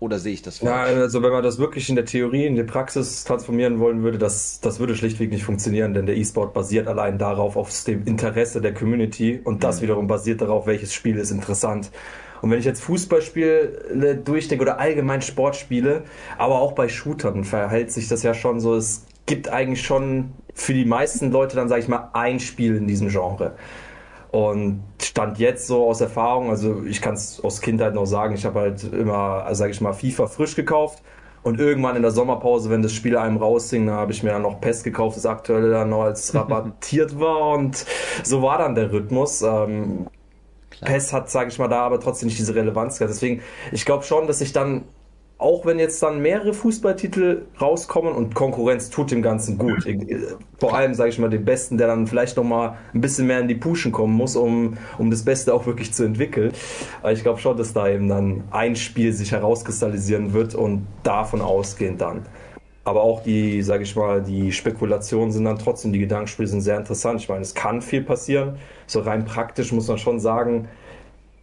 Oder 0.00 0.18
sehe 0.18 0.32
ich 0.32 0.40
das 0.40 0.58
falsch? 0.58 0.70
Ja, 0.70 1.00
also 1.02 1.22
wenn 1.22 1.30
man 1.30 1.42
das 1.42 1.58
wirklich 1.58 1.90
in 1.90 1.94
der 1.94 2.06
Theorie, 2.06 2.46
in 2.46 2.56
die 2.56 2.62
Praxis 2.62 3.24
transformieren 3.24 3.78
wollen 3.80 4.02
würde, 4.02 4.16
das, 4.16 4.60
das 4.60 4.80
würde 4.80 4.96
schlichtweg 4.96 5.30
nicht 5.30 5.44
funktionieren, 5.44 5.92
denn 5.92 6.06
der 6.06 6.16
E-Sport 6.16 6.54
basiert 6.54 6.88
allein 6.88 7.18
darauf, 7.18 7.56
auf 7.56 7.70
dem 7.84 8.06
Interesse 8.06 8.62
der 8.62 8.72
Community 8.72 9.40
und 9.44 9.62
das 9.62 9.78
mhm. 9.78 9.82
wiederum 9.82 10.06
basiert 10.06 10.40
darauf, 10.40 10.66
welches 10.66 10.94
Spiel 10.94 11.18
ist 11.18 11.30
interessant. 11.30 11.90
Und 12.40 12.50
wenn 12.50 12.58
ich 12.58 12.64
jetzt 12.64 12.80
Fußballspiele 12.82 14.22
durchdenke 14.24 14.62
oder 14.62 14.80
allgemein 14.80 15.20
Sportspiele, 15.20 16.04
aber 16.38 16.60
auch 16.60 16.72
bei 16.72 16.88
Shootern 16.88 17.44
verhält 17.44 17.92
sich 17.92 18.08
das 18.08 18.22
ja 18.22 18.32
schon 18.32 18.60
so, 18.60 18.74
es 18.74 19.04
gibt 19.26 19.50
eigentlich 19.50 19.82
schon 19.82 20.32
für 20.54 20.72
die 20.72 20.86
meisten 20.86 21.30
Leute 21.30 21.56
dann, 21.56 21.68
sage 21.68 21.82
ich 21.82 21.88
mal, 21.88 22.08
ein 22.14 22.40
Spiel 22.40 22.76
in 22.76 22.86
diesem 22.86 23.08
Genre. 23.08 23.54
Und 24.30 24.84
stand 25.02 25.38
jetzt 25.38 25.66
so 25.66 25.86
aus 25.86 26.00
Erfahrung, 26.00 26.50
also 26.50 26.84
ich 26.84 27.02
kann 27.02 27.14
es 27.14 27.42
aus 27.42 27.60
Kindheit 27.60 27.94
noch 27.94 28.06
sagen, 28.06 28.34
ich 28.34 28.44
habe 28.44 28.60
halt 28.60 28.84
immer, 28.92 29.52
sage 29.54 29.72
ich 29.72 29.80
mal, 29.80 29.92
FIFA 29.92 30.28
frisch 30.28 30.54
gekauft. 30.54 31.02
Und 31.42 31.58
irgendwann 31.58 31.96
in 31.96 32.02
der 32.02 32.10
Sommerpause, 32.10 32.70
wenn 32.70 32.82
das 32.82 32.92
Spiel 32.92 33.16
einem 33.16 33.38
rausging, 33.38 33.86
da 33.86 33.94
habe 33.94 34.12
ich 34.12 34.22
mir 34.22 34.30
dann 34.30 34.42
noch 34.42 34.60
PES 34.60 34.84
gekauft, 34.84 35.16
das 35.16 35.26
aktuelle 35.26 35.70
dann 35.70 35.88
noch 35.88 36.02
als 36.02 36.34
rabattiert 36.34 37.18
war. 37.18 37.54
Und 37.54 37.84
so 38.22 38.42
war 38.42 38.58
dann 38.58 38.74
der 38.74 38.92
Rhythmus. 38.92 39.42
Ähm, 39.42 40.06
PES 40.80 41.12
hat, 41.12 41.30
sage 41.30 41.48
ich 41.50 41.58
mal, 41.58 41.68
da 41.68 41.80
aber 41.80 41.98
trotzdem 41.98 42.28
nicht 42.28 42.38
diese 42.38 42.54
Relevanz 42.54 42.98
gehabt. 42.98 43.12
Deswegen, 43.12 43.42
ich 43.72 43.84
glaube 43.84 44.04
schon, 44.04 44.26
dass 44.26 44.38
sich 44.38 44.52
dann 44.52 44.84
auch 45.40 45.64
wenn 45.64 45.78
jetzt 45.78 46.02
dann 46.02 46.20
mehrere 46.20 46.52
Fußballtitel 46.52 47.46
rauskommen 47.60 48.14
und 48.14 48.34
Konkurrenz 48.34 48.90
tut 48.90 49.10
dem 49.10 49.22
Ganzen 49.22 49.56
gut. 49.56 49.86
Vor 50.58 50.76
allem, 50.76 50.92
sage 50.92 51.08
ich 51.08 51.18
mal, 51.18 51.30
den 51.30 51.46
Besten, 51.46 51.78
der 51.78 51.86
dann 51.86 52.06
vielleicht 52.06 52.36
noch 52.36 52.44
mal 52.44 52.76
ein 52.92 53.00
bisschen 53.00 53.26
mehr 53.26 53.40
in 53.40 53.48
die 53.48 53.54
Puschen 53.54 53.90
kommen 53.90 54.14
muss, 54.14 54.36
um, 54.36 54.76
um 54.98 55.10
das 55.10 55.24
Beste 55.24 55.54
auch 55.54 55.64
wirklich 55.64 55.94
zu 55.94 56.04
entwickeln. 56.04 56.52
Aber 57.00 57.12
ich 57.12 57.22
glaube 57.22 57.40
schon, 57.40 57.56
dass 57.56 57.72
da 57.72 57.88
eben 57.88 58.08
dann 58.08 58.44
ein 58.50 58.76
Spiel 58.76 59.14
sich 59.14 59.32
herauskristallisieren 59.32 60.34
wird 60.34 60.54
und 60.54 60.86
davon 61.02 61.40
ausgehend 61.40 62.02
dann. 62.02 62.26
Aber 62.84 63.02
auch 63.02 63.22
die, 63.22 63.62
sage 63.62 63.84
ich 63.84 63.96
mal, 63.96 64.22
die 64.22 64.52
Spekulationen 64.52 65.32
sind 65.32 65.44
dann 65.44 65.58
trotzdem, 65.58 65.92
die 65.92 66.00
Gedankenspiele 66.00 66.48
sind 66.48 66.60
sehr 66.60 66.76
interessant. 66.76 67.20
Ich 67.20 67.28
meine, 67.28 67.42
es 67.42 67.54
kann 67.54 67.80
viel 67.80 68.02
passieren. 68.02 68.56
So 68.86 69.00
rein 69.00 69.24
praktisch 69.24 69.72
muss 69.72 69.88
man 69.88 69.96
schon 69.96 70.20
sagen, 70.20 70.68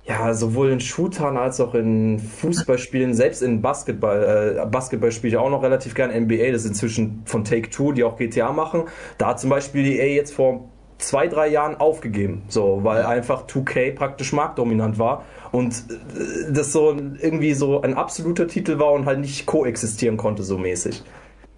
ja, 0.08 0.34
sowohl 0.34 0.70
in 0.70 0.80
Shootern 0.80 1.36
als 1.36 1.60
auch 1.60 1.76
in 1.76 2.18
Fußballspielen, 2.20 3.14
selbst 3.14 3.42
in 3.42 3.62
Basketball, 3.62 4.58
äh, 4.58 4.66
Basketball 4.66 5.12
spiele 5.12 5.34
ich 5.34 5.38
auch 5.38 5.50
noch 5.50 5.64
relativ 5.64 5.96
gern 5.96 6.12
NBA, 6.12 6.52
das 6.52 6.64
ist 6.64 6.70
inzwischen 6.70 7.24
von 7.26 7.44
Take-Two, 7.44 7.92
die 7.92 8.06
auch 8.06 8.16
GTA 8.18 8.54
machen. 8.54 8.84
Da 9.18 9.28
hat 9.28 9.40
zum 9.42 9.50
Beispiel 9.50 9.84
die 9.84 10.00
EA 10.00 10.16
jetzt 10.16 10.34
vor 10.34 10.70
zwei, 10.98 11.28
drei 11.28 11.50
Jahren 11.50 11.76
aufgegeben, 11.76 12.44
so, 12.48 12.80
weil 12.84 13.04
einfach 13.04 13.48
2K 13.48 13.96
praktisch 13.96 14.32
marktdominant 14.32 14.98
war 14.98 15.26
und 15.52 15.74
äh, 15.74 16.54
das 16.54 16.72
so 16.72 16.96
irgendwie 17.20 17.54
so 17.54 17.82
ein 17.82 17.94
absoluter 17.94 18.48
Titel 18.48 18.80
war 18.80 18.94
und 18.94 19.06
halt 19.06 19.20
nicht 19.20 19.46
koexistieren 19.46 20.16
konnte 20.16 20.44
so 20.44 20.58
mäßig. 20.58 21.04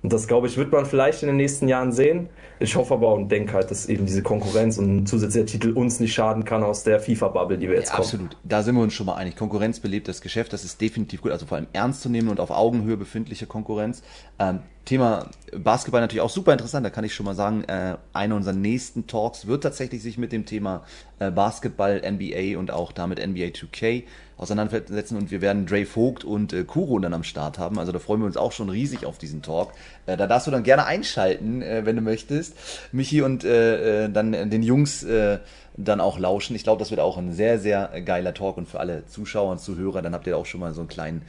Und 0.02 0.14
das, 0.14 0.28
glaube 0.28 0.48
ich, 0.48 0.58
wird 0.58 0.72
man 0.72 0.86
vielleicht 0.86 1.24
in 1.24 1.28
den 1.28 1.36
nächsten 1.36 1.68
Jahren 1.68 1.92
sehen. 1.92 2.30
Ich 2.60 2.76
hoffe 2.76 2.94
aber 2.94 3.14
und 3.14 3.30
denke 3.30 3.54
halt, 3.54 3.70
dass 3.70 3.88
eben 3.88 4.06
diese 4.06 4.24
Konkurrenz 4.24 4.78
und 4.78 4.98
ein 4.98 5.06
zusätzlicher 5.06 5.46
Titel 5.46 5.72
uns 5.72 6.00
nicht 6.00 6.14
schaden 6.14 6.46
kann 6.46 6.64
aus 6.64 6.84
der 6.84 7.00
FIFA-Bubble, 7.00 7.58
die 7.58 7.68
wir 7.68 7.76
jetzt 7.76 7.90
ja, 7.90 7.96
kommen. 7.96 8.06
Absolut. 8.06 8.38
Da 8.44 8.64
sind 8.64 8.76
wir 8.76 8.82
uns 8.82 8.94
schon 8.94 9.06
mal 9.06 9.16
einig. 9.16 9.36
Konkurrenz 9.36 9.80
belebt 9.80 10.08
das 10.08 10.22
Geschäft. 10.22 10.54
Das 10.54 10.64
ist 10.64 10.80
definitiv 10.80 11.22
gut. 11.22 11.32
Also 11.32 11.46
vor 11.46 11.58
allem 11.58 11.68
ernst 11.74 12.02
zu 12.02 12.10
nehmen 12.10 12.30
und 12.30 12.40
auf 12.40 12.52
Augenhöhe 12.52 12.98
befindliche 12.98 13.46
Konkurrenz. 13.46 14.02
Ähm, 14.40 14.60
Thema 14.86 15.30
Basketball 15.56 16.02
natürlich 16.02 16.22
auch 16.22 16.30
super 16.30 16.52
interessant. 16.52 16.86
Da 16.86 16.90
kann 16.90 17.04
ich 17.04 17.14
schon 17.14 17.26
mal 17.26 17.36
sagen, 17.36 17.64
äh, 17.66 17.98
einer 18.14 18.36
unserer 18.36 18.56
nächsten 18.56 19.08
Talks 19.08 19.46
wird 19.46 19.64
tatsächlich 19.64 20.02
sich 20.02 20.18
mit 20.18 20.32
dem 20.32 20.46
Thema 20.46 20.84
äh, 21.20 21.30
Basketball, 21.32 22.02
NBA 22.02 22.58
und 22.58 22.72
auch 22.72 22.92
damit 22.92 23.20
NBA 23.20 23.48
2K 23.48 24.04
auseinandersetzen 24.38 25.18
und 25.18 25.32
wir 25.32 25.42
werden 25.42 25.66
Dre 25.66 25.86
Vogt 25.86 26.24
und 26.24 26.54
äh, 26.54 26.64
Kuro 26.64 26.98
dann 27.00 27.14
am 27.14 27.24
Start 27.24 27.60
haben. 27.60 27.78
Also 27.78 27.92
da 27.92 28.00
freuen 28.00 28.22
wir 28.22 28.26
uns 28.26 28.38
auch 28.38 28.54
schon 28.54 28.70
riesig 28.70 29.06
auf 29.06 29.18
diesen 29.18 29.42
Talk. 29.42 29.74
Äh, 30.06 30.16
da 30.16 30.28
darfst 30.28 30.48
du 30.48 30.52
dann 30.52 30.64
gerne 30.64 30.86
einschalten, 30.86 31.62
äh, 31.62 31.86
wenn 31.86 31.98
du 31.98 32.02
möchtest. 32.02 32.56
Michi 32.94 33.22
und 33.22 33.44
äh, 33.44 34.06
äh, 34.06 34.10
dann 34.10 34.32
den 34.32 34.64
Jungs 34.64 35.04
äh, 35.04 35.40
dann 35.76 36.00
auch 36.00 36.18
lauschen. 36.18 36.56
Ich 36.56 36.64
glaube, 36.64 36.80
das 36.80 36.90
wird 36.90 37.02
auch 37.02 37.18
ein 37.18 37.34
sehr, 37.34 37.60
sehr 37.60 38.02
geiler 38.06 38.34
Talk 38.34 38.58
und 38.58 38.68
für 38.68 38.80
alle 38.80 39.06
Zuschauer 39.08 39.52
und 39.52 39.60
Zuhörer, 39.60 40.02
dann 40.02 40.14
habt 40.14 40.26
ihr 40.26 40.38
auch 40.38 40.46
schon 40.46 40.62
mal 40.62 40.74
so 40.74 40.82
einen 40.82 40.90
kleinen 40.90 41.22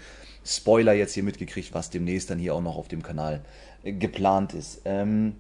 Spoiler 0.50 0.92
jetzt 0.92 1.14
hier 1.14 1.22
mitgekriegt, 1.22 1.72
was 1.74 1.90
demnächst 1.90 2.30
dann 2.30 2.38
hier 2.38 2.54
auch 2.54 2.62
noch 2.62 2.76
auf 2.76 2.88
dem 2.88 3.02
Kanal 3.02 3.40
äh, 3.82 3.92
geplant 3.92 4.54
ist. 4.54 4.82
Ähm, 4.84 5.36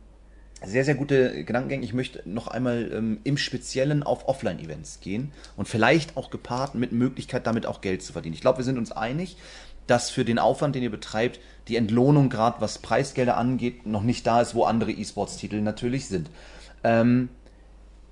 sehr, 0.64 0.84
sehr 0.84 0.94
gute 0.94 1.44
Gedankengänge. 1.44 1.84
Ich 1.84 1.94
möchte 1.94 2.22
noch 2.28 2.48
einmal 2.48 2.90
ähm, 2.92 3.20
im 3.24 3.38
Speziellen 3.38 4.02
auf 4.02 4.28
Offline-Events 4.28 5.00
gehen 5.00 5.32
und 5.56 5.68
vielleicht 5.68 6.16
auch 6.16 6.30
gepaart 6.30 6.74
mit 6.74 6.92
Möglichkeit, 6.92 7.46
damit 7.46 7.64
auch 7.66 7.80
Geld 7.80 8.02
zu 8.02 8.12
verdienen. 8.12 8.34
Ich 8.34 8.42
glaube, 8.42 8.58
wir 8.58 8.64
sind 8.64 8.76
uns 8.76 8.92
einig, 8.92 9.36
dass 9.86 10.10
für 10.10 10.24
den 10.24 10.38
Aufwand, 10.38 10.74
den 10.74 10.82
ihr 10.82 10.90
betreibt, 10.90 11.40
die 11.68 11.76
Entlohnung 11.76 12.28
gerade 12.28 12.60
was 12.60 12.78
Preisgelder 12.78 13.36
angeht, 13.36 13.86
noch 13.86 14.02
nicht 14.02 14.26
da 14.26 14.40
ist, 14.40 14.54
wo 14.54 14.64
andere 14.64 14.92
E-Sports-Titel 14.92 15.60
natürlich 15.62 16.06
sind. 16.06 16.30
Ähm, 16.84 17.30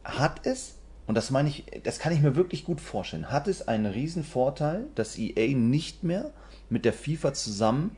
hat 0.05 0.47
es, 0.47 0.77
und 1.07 1.15
das 1.15 1.31
meine 1.31 1.51
ich, 1.51 1.67
das 1.85 1.99
kann 1.99 2.13
ich 2.13 2.21
mir 2.21 2.35
wirklich 2.35 2.65
gut 2.65 2.81
vorstellen, 2.81 3.31
hat 3.31 3.47
es 3.47 3.69
einen 3.69 3.87
riesen 3.87 4.25
Vorteil, 4.25 4.87
dass 4.95 5.19
EA 5.19 5.55
nicht 5.55 6.03
mehr 6.03 6.33
mit 6.71 6.85
der 6.85 6.93
FIFA 6.93 7.35
zusammen 7.35 7.97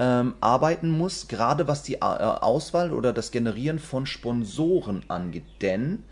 ähm, 0.00 0.34
arbeiten 0.40 0.90
muss, 0.90 1.28
gerade 1.28 1.68
was 1.68 1.82
die 1.82 1.96
äh, 1.96 1.98
Auswahl 2.00 2.92
oder 2.92 3.12
das 3.12 3.30
Generieren 3.30 3.78
von 3.78 4.06
Sponsoren 4.06 5.04
angeht. 5.08 5.44
Denn, 5.60 6.04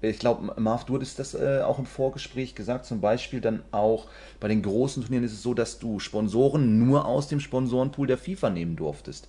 ich 0.00 0.18
glaube, 0.18 0.54
Marv, 0.58 0.84
du 0.86 0.94
hattest 0.94 1.18
das 1.18 1.34
äh, 1.34 1.60
auch 1.62 1.78
im 1.78 1.84
Vorgespräch 1.84 2.54
gesagt, 2.54 2.86
zum 2.86 3.02
Beispiel 3.02 3.42
dann 3.42 3.62
auch 3.70 4.06
bei 4.40 4.48
den 4.48 4.62
großen 4.62 5.02
Turnieren 5.02 5.24
ist 5.24 5.32
es 5.32 5.42
so, 5.42 5.52
dass 5.52 5.78
du 5.78 5.98
Sponsoren 6.00 6.78
nur 6.86 7.04
aus 7.06 7.28
dem 7.28 7.40
Sponsorenpool 7.40 8.06
der 8.06 8.18
FIFA 8.18 8.48
nehmen 8.48 8.76
durftest. 8.76 9.28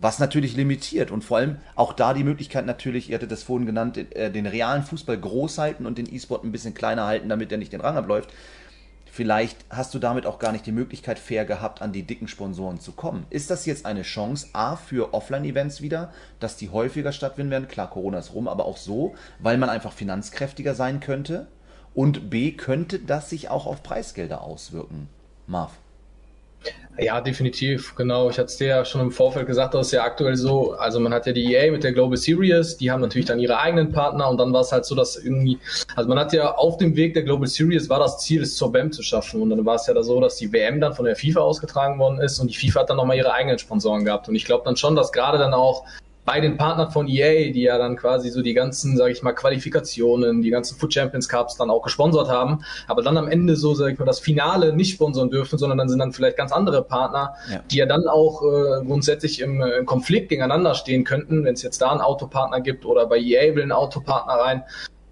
Was 0.00 0.18
natürlich 0.18 0.56
limitiert 0.56 1.10
und 1.10 1.24
vor 1.24 1.38
allem 1.38 1.56
auch 1.76 1.94
da 1.94 2.12
die 2.12 2.24
Möglichkeit 2.24 2.66
natürlich, 2.66 3.08
ihr 3.08 3.14
hattet 3.14 3.32
das 3.32 3.44
vorhin 3.44 3.64
genannt, 3.64 3.96
äh, 3.96 4.30
den 4.30 4.44
realen 4.46 4.82
Fußball 4.82 5.16
groß 5.16 5.56
halten 5.56 5.86
und 5.86 5.96
den 5.96 6.12
E-Sport 6.12 6.44
ein 6.44 6.52
bisschen 6.52 6.74
kleiner 6.74 7.06
halten, 7.06 7.30
damit 7.30 7.50
er 7.50 7.56
nicht 7.56 7.72
den 7.72 7.80
Rang 7.80 7.96
abläuft. 7.96 8.30
Vielleicht 9.14 9.64
hast 9.70 9.94
du 9.94 10.00
damit 10.00 10.26
auch 10.26 10.40
gar 10.40 10.50
nicht 10.50 10.66
die 10.66 10.72
Möglichkeit 10.72 11.20
fair 11.20 11.44
gehabt, 11.44 11.82
an 11.82 11.92
die 11.92 12.02
dicken 12.02 12.26
Sponsoren 12.26 12.80
zu 12.80 12.90
kommen. 12.90 13.28
Ist 13.30 13.48
das 13.48 13.64
jetzt 13.64 13.86
eine 13.86 14.02
Chance, 14.02 14.48
A, 14.54 14.74
für 14.74 15.14
Offline-Events 15.14 15.82
wieder, 15.82 16.12
dass 16.40 16.56
die 16.56 16.70
häufiger 16.70 17.12
stattfinden 17.12 17.52
werden? 17.52 17.68
Klar, 17.68 17.90
Corona 17.90 18.18
ist 18.18 18.34
rum, 18.34 18.48
aber 18.48 18.64
auch 18.64 18.76
so, 18.76 19.14
weil 19.38 19.56
man 19.56 19.70
einfach 19.70 19.92
finanzkräftiger 19.92 20.74
sein 20.74 20.98
könnte. 20.98 21.46
Und 21.94 22.28
B, 22.28 22.50
könnte 22.50 22.98
das 22.98 23.30
sich 23.30 23.50
auch 23.50 23.66
auf 23.66 23.84
Preisgelder 23.84 24.40
auswirken? 24.40 25.08
Marv. 25.46 25.78
Ja, 26.96 27.20
definitiv, 27.20 27.96
genau. 27.96 28.30
Ich 28.30 28.38
hatte 28.38 28.46
es 28.46 28.56
dir 28.56 28.68
ja 28.68 28.84
schon 28.84 29.00
im 29.00 29.10
Vorfeld 29.10 29.48
gesagt, 29.48 29.74
das 29.74 29.86
ist 29.86 29.92
ja 29.92 30.04
aktuell 30.04 30.36
so, 30.36 30.74
also 30.74 31.00
man 31.00 31.12
hat 31.12 31.26
ja 31.26 31.32
die 31.32 31.52
EA 31.52 31.72
mit 31.72 31.82
der 31.82 31.92
Global 31.92 32.16
Series, 32.16 32.76
die 32.76 32.88
haben 32.88 33.00
natürlich 33.00 33.26
dann 33.26 33.40
ihre 33.40 33.58
eigenen 33.58 33.90
Partner 33.90 34.30
und 34.30 34.38
dann 34.38 34.52
war 34.52 34.60
es 34.60 34.70
halt 34.70 34.84
so, 34.84 34.94
dass 34.94 35.16
irgendwie, 35.16 35.58
also 35.96 36.08
man 36.08 36.20
hat 36.20 36.32
ja 36.32 36.54
auf 36.54 36.76
dem 36.76 36.94
Weg 36.94 37.14
der 37.14 37.24
Global 37.24 37.48
Series 37.48 37.88
war 37.88 37.98
das 37.98 38.18
Ziel, 38.18 38.42
es 38.42 38.54
zur 38.54 38.72
WM 38.72 38.92
zu 38.92 39.02
schaffen. 39.02 39.42
Und 39.42 39.50
dann 39.50 39.66
war 39.66 39.74
es 39.74 39.88
ja 39.88 39.94
da 39.94 40.04
so, 40.04 40.20
dass 40.20 40.36
die 40.36 40.52
WM 40.52 40.80
dann 40.80 40.94
von 40.94 41.04
der 41.04 41.16
FIFA 41.16 41.40
ausgetragen 41.40 41.98
worden 41.98 42.20
ist 42.20 42.38
und 42.38 42.48
die 42.48 42.54
FIFA 42.54 42.80
hat 42.80 42.90
dann 42.90 42.96
nochmal 42.98 43.16
ihre 43.16 43.32
eigenen 43.32 43.58
Sponsoren 43.58 44.04
gehabt. 44.04 44.28
Und 44.28 44.36
ich 44.36 44.44
glaube 44.44 44.62
dann 44.64 44.76
schon, 44.76 44.94
dass 44.94 45.10
gerade 45.10 45.38
dann 45.38 45.52
auch 45.52 45.84
bei 46.24 46.40
den 46.40 46.56
Partnern 46.56 46.90
von 46.90 47.06
EA, 47.06 47.52
die 47.52 47.62
ja 47.62 47.76
dann 47.76 47.96
quasi 47.96 48.30
so 48.30 48.40
die 48.40 48.54
ganzen, 48.54 48.96
sage 48.96 49.12
ich 49.12 49.22
mal, 49.22 49.32
Qualifikationen, 49.32 50.42
die 50.42 50.50
ganzen 50.50 50.78
Foot 50.78 50.94
Champions 50.94 51.28
Cups 51.28 51.56
dann 51.56 51.70
auch 51.70 51.82
gesponsert 51.82 52.28
haben, 52.28 52.64
aber 52.88 53.02
dann 53.02 53.16
am 53.16 53.28
Ende 53.28 53.56
so, 53.56 53.74
sage 53.74 53.92
ich 53.92 53.98
mal, 53.98 54.06
das 54.06 54.20
Finale 54.20 54.74
nicht 54.74 54.92
sponsern 54.92 55.30
dürfen, 55.30 55.58
sondern 55.58 55.78
dann 55.78 55.88
sind 55.88 55.98
dann 55.98 56.12
vielleicht 56.12 56.36
ganz 56.36 56.52
andere 56.52 56.82
Partner, 56.82 57.34
ja. 57.50 57.60
die 57.70 57.76
ja 57.76 57.86
dann 57.86 58.08
auch 58.08 58.42
äh, 58.42 58.84
grundsätzlich 58.84 59.40
im, 59.40 59.60
äh, 59.60 59.78
im 59.78 59.86
Konflikt 59.86 60.30
gegeneinander 60.30 60.74
stehen 60.74 61.04
könnten, 61.04 61.44
wenn 61.44 61.54
es 61.54 61.62
jetzt 61.62 61.82
da 61.82 61.90
einen 61.90 62.00
Autopartner 62.00 62.60
gibt 62.60 62.86
oder 62.86 63.06
bei 63.06 63.18
EA 63.18 63.54
will 63.54 63.62
ein 63.62 63.72
Autopartner 63.72 64.34
rein, 64.34 64.62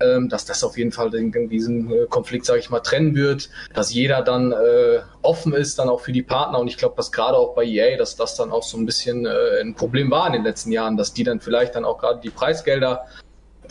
ähm, 0.03 0.29
dass 0.29 0.45
das 0.45 0.65
auf 0.65 0.77
jeden 0.77 0.93
Fall 0.93 1.11
den, 1.11 1.33
diesen 1.49 1.91
äh, 1.91 2.07
Konflikt, 2.09 2.47
sage 2.47 2.61
ich 2.61 2.71
mal, 2.71 2.81
trennen 2.81 3.15
wird, 3.15 3.51
dass 3.75 3.93
jeder 3.93 4.23
dann 4.23 4.53
äh, 4.53 5.01
offen 5.23 5.53
ist, 5.53 5.79
dann 5.79 5.89
auch 5.89 6.01
für 6.01 6.13
die 6.13 6.23
Partner. 6.23 6.59
Und 6.59 6.69
ich 6.69 6.77
glaube, 6.77 6.95
dass 6.97 7.13
gerade 7.13 7.37
auch 7.37 7.55
bei 7.55 7.65
EA, 7.65 7.97
dass 7.97 8.17
das 8.17 8.37
dann 8.37 8.51
auch 8.51 8.63
so 8.63 8.77
ein 8.79 8.87
bisschen 8.87 9.27
äh, 9.27 9.61
ein 9.61 9.75
Problem 9.75 10.11
war 10.11 10.27
in 10.27 10.33
den 10.33 10.45
letzten 10.45 10.73
Jahren, 10.73 10.97
dass 10.97 11.13
die 11.13 11.25
dann 11.25 11.41
vielleicht 11.41 11.75
dann 11.75 11.85
auch 11.85 11.99
gerade 11.99 12.21
die 12.21 12.31
Preisgelder 12.31 13.07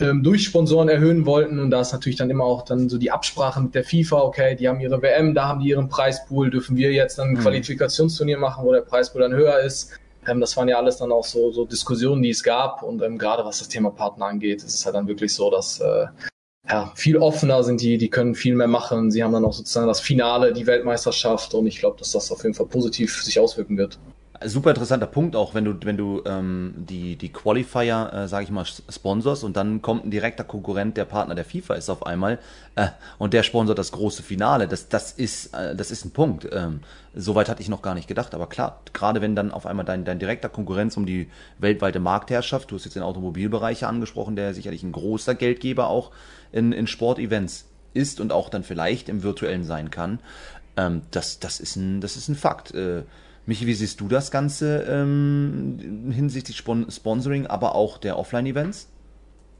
ähm, 0.00 0.22
durch 0.22 0.44
Sponsoren 0.44 0.88
erhöhen 0.88 1.26
wollten. 1.26 1.58
Und 1.58 1.70
da 1.70 1.80
ist 1.80 1.92
natürlich 1.92 2.16
dann 2.16 2.30
immer 2.30 2.44
auch 2.44 2.64
dann 2.64 2.88
so 2.88 2.98
die 2.98 3.10
Absprache 3.10 3.60
mit 3.60 3.74
der 3.74 3.84
FIFA, 3.84 4.22
okay, 4.22 4.56
die 4.56 4.68
haben 4.68 4.80
ihre 4.80 5.02
WM, 5.02 5.34
da 5.34 5.48
haben 5.48 5.60
die 5.60 5.68
ihren 5.68 5.88
Preispool, 5.88 6.50
dürfen 6.50 6.76
wir 6.76 6.92
jetzt 6.92 7.18
dann 7.18 7.28
ein 7.28 7.34
mhm. 7.34 7.40
Qualifikationsturnier 7.40 8.38
machen, 8.38 8.64
wo 8.64 8.72
der 8.72 8.80
Preispool 8.80 9.20
dann 9.20 9.34
höher 9.34 9.60
ist. 9.60 9.92
Ähm, 10.26 10.40
das 10.40 10.56
waren 10.56 10.68
ja 10.68 10.76
alles 10.76 10.98
dann 10.98 11.12
auch 11.12 11.24
so, 11.24 11.52
so 11.52 11.64
Diskussionen, 11.64 12.22
die 12.22 12.30
es 12.30 12.42
gab. 12.42 12.82
Und 12.82 13.02
ähm, 13.02 13.18
gerade 13.18 13.44
was 13.44 13.58
das 13.58 13.68
Thema 13.68 13.90
Partner 13.90 14.26
angeht, 14.26 14.62
ist 14.62 14.74
es 14.74 14.84
halt 14.84 14.94
dann 14.94 15.08
wirklich 15.08 15.34
so, 15.34 15.50
dass 15.50 15.80
äh, 15.80 16.06
ja, 16.68 16.92
viel 16.94 17.16
offener 17.16 17.64
sind 17.64 17.80
die, 17.80 17.98
die 17.98 18.08
können 18.08 18.34
viel 18.34 18.54
mehr 18.54 18.68
machen. 18.68 19.10
Sie 19.10 19.22
haben 19.22 19.32
dann 19.32 19.44
auch 19.44 19.52
sozusagen 19.52 19.88
das 19.88 20.00
Finale, 20.00 20.52
die 20.52 20.66
Weltmeisterschaft 20.66 21.54
und 21.54 21.66
ich 21.66 21.78
glaube, 21.78 21.98
dass 21.98 22.12
das 22.12 22.30
auf 22.30 22.42
jeden 22.44 22.54
Fall 22.54 22.66
positiv 22.66 23.22
sich 23.22 23.40
auswirken 23.40 23.76
wird 23.76 23.98
super 24.46 24.70
interessanter 24.70 25.06
Punkt 25.06 25.36
auch, 25.36 25.54
wenn 25.54 25.64
du, 25.64 25.74
wenn 25.82 25.96
du 25.96 26.22
ähm, 26.26 26.74
die, 26.76 27.16
die 27.16 27.30
Qualifier, 27.30 28.10
äh, 28.12 28.28
sage 28.28 28.44
ich 28.44 28.50
mal, 28.50 28.64
sponsors 28.64 29.44
und 29.44 29.56
dann 29.56 29.82
kommt 29.82 30.04
ein 30.04 30.10
direkter 30.10 30.44
Konkurrent, 30.44 30.96
der 30.96 31.04
Partner 31.04 31.34
der 31.34 31.44
FIFA 31.44 31.74
ist 31.74 31.90
auf 31.90 32.06
einmal 32.06 32.38
äh, 32.76 32.88
und 33.18 33.34
der 33.34 33.42
sponsert 33.42 33.78
das 33.78 33.92
große 33.92 34.22
Finale. 34.22 34.68
Das, 34.68 34.88
das, 34.88 35.12
ist, 35.12 35.54
äh, 35.54 35.74
das 35.74 35.90
ist 35.90 36.04
ein 36.04 36.10
Punkt. 36.10 36.48
Ähm, 36.52 36.80
Soweit 37.14 37.50
hatte 37.50 37.60
ich 37.60 37.68
noch 37.68 37.82
gar 37.82 37.94
nicht 37.94 38.08
gedacht, 38.08 38.34
aber 38.34 38.48
klar, 38.48 38.80
gerade 38.94 39.20
wenn 39.20 39.36
dann 39.36 39.52
auf 39.52 39.66
einmal 39.66 39.84
dein, 39.84 40.06
dein 40.06 40.18
direkter 40.18 40.48
Konkurrenz 40.48 40.96
um 40.96 41.04
die 41.04 41.28
weltweite 41.58 42.00
Marktherrschaft, 42.00 42.70
du 42.70 42.76
hast 42.76 42.84
jetzt 42.84 42.94
den 42.94 43.02
Automobilbereich 43.02 43.84
angesprochen, 43.84 44.34
der 44.34 44.54
sicherlich 44.54 44.82
ein 44.82 44.92
großer 44.92 45.34
Geldgeber 45.34 45.88
auch 45.88 46.10
in, 46.52 46.72
in 46.72 46.86
Sportevents 46.86 47.66
ist 47.92 48.18
und 48.18 48.32
auch 48.32 48.48
dann 48.48 48.62
vielleicht 48.62 49.10
im 49.10 49.22
virtuellen 49.22 49.64
sein 49.64 49.90
kann, 49.90 50.20
ähm, 50.78 51.02
das, 51.10 51.38
das, 51.38 51.60
ist 51.60 51.76
ein, 51.76 52.00
das 52.00 52.16
ist 52.16 52.28
ein 52.28 52.34
Fakt. 52.34 52.72
Äh, 52.72 53.02
Michi, 53.52 53.66
wie 53.66 53.74
siehst 53.74 54.00
du 54.00 54.08
das 54.08 54.30
Ganze 54.30 54.86
ähm, 54.88 56.10
hinsichtlich 56.10 56.56
Spon 56.56 56.90
Sponsoring, 56.90 57.46
aber 57.46 57.74
auch 57.74 57.98
der 57.98 58.18
Offline-Events? 58.18 58.88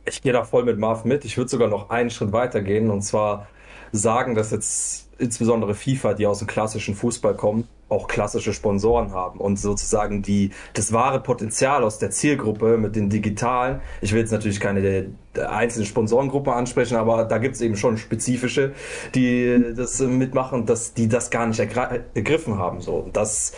Ich 0.07 0.23
gehe 0.23 0.33
da 0.33 0.45
voll 0.45 0.65
mit 0.65 0.79
Marv 0.79 1.05
mit. 1.05 1.27
Ich 1.27 1.37
würde 1.37 1.51
sogar 1.51 1.69
noch 1.69 1.91
einen 1.91 2.09
Schritt 2.09 2.33
weiter 2.33 2.63
gehen 2.63 2.89
und 2.89 3.03
zwar 3.03 3.49
sagen, 3.93 4.35
dass 4.35 4.51
jetzt 4.51 5.09
insbesondere 5.19 5.75
FIFA, 5.75 6.15
die 6.15 6.27
aus 6.27 6.39
dem 6.39 6.49
klassischen 6.49 6.95
Fußball 6.95 7.35
kommen, 7.35 7.69
auch 7.89 8.09
klassische 8.09 8.55
Sponsoren 8.55 9.13
haben 9.13 9.39
und 9.39 9.59
sozusagen 9.59 10.23
die 10.23 10.51
das 10.73 10.93
wahre 10.93 11.21
Potenzial 11.21 11.85
aus 11.85 11.99
der 11.99 12.11
Zielgruppe 12.11 12.79
mit 12.79 12.97
den 12.97 13.11
digitalen. 13.11 13.83
Ich 14.01 14.13
will 14.13 14.21
jetzt 14.21 14.33
natürlich 14.33 14.61
keine 14.61 15.11
einzelnen 15.37 15.87
Sponsorengruppen 15.87 16.53
ansprechen, 16.53 16.97
aber 16.97 17.25
da 17.25 17.37
gibt 17.37 17.55
es 17.55 17.61
eben 17.61 17.77
schon 17.77 17.99
spezifische, 17.99 18.73
die 19.15 19.75
das 19.77 20.01
mitmachen, 20.01 20.65
dass 20.65 20.95
die 20.95 21.07
das 21.07 21.31
gar 21.31 21.47
nicht 21.47 21.61
ergriffen 21.61 22.59
haben. 22.59 22.81
So, 22.81 23.11
das 23.13 23.53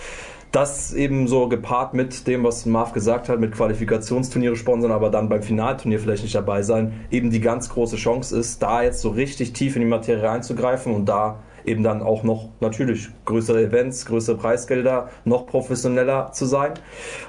das 0.54 0.94
eben 0.94 1.26
so 1.26 1.48
gepaart 1.48 1.94
mit 1.94 2.28
dem, 2.28 2.44
was 2.44 2.64
Marv 2.64 2.92
gesagt 2.92 3.28
hat, 3.28 3.40
mit 3.40 3.52
Qualifikationsturniere 3.52 4.54
sponsern, 4.54 4.92
aber 4.92 5.10
dann 5.10 5.28
beim 5.28 5.42
Finalturnier 5.42 5.98
vielleicht 5.98 6.22
nicht 6.22 6.34
dabei 6.34 6.62
sein, 6.62 7.06
eben 7.10 7.30
die 7.30 7.40
ganz 7.40 7.68
große 7.68 7.96
Chance 7.96 8.38
ist, 8.38 8.62
da 8.62 8.82
jetzt 8.82 9.00
so 9.00 9.08
richtig 9.08 9.52
tief 9.52 9.74
in 9.74 9.82
die 9.82 9.88
Materie 9.88 10.30
einzugreifen 10.30 10.94
und 10.94 11.06
da 11.06 11.40
eben 11.64 11.82
dann 11.82 12.02
auch 12.02 12.22
noch 12.22 12.48
natürlich 12.60 13.08
größere 13.24 13.62
Events, 13.62 14.06
größere 14.06 14.36
Preisgelder, 14.36 15.10
noch 15.24 15.46
professioneller 15.46 16.32
zu 16.32 16.46
sein. 16.46 16.74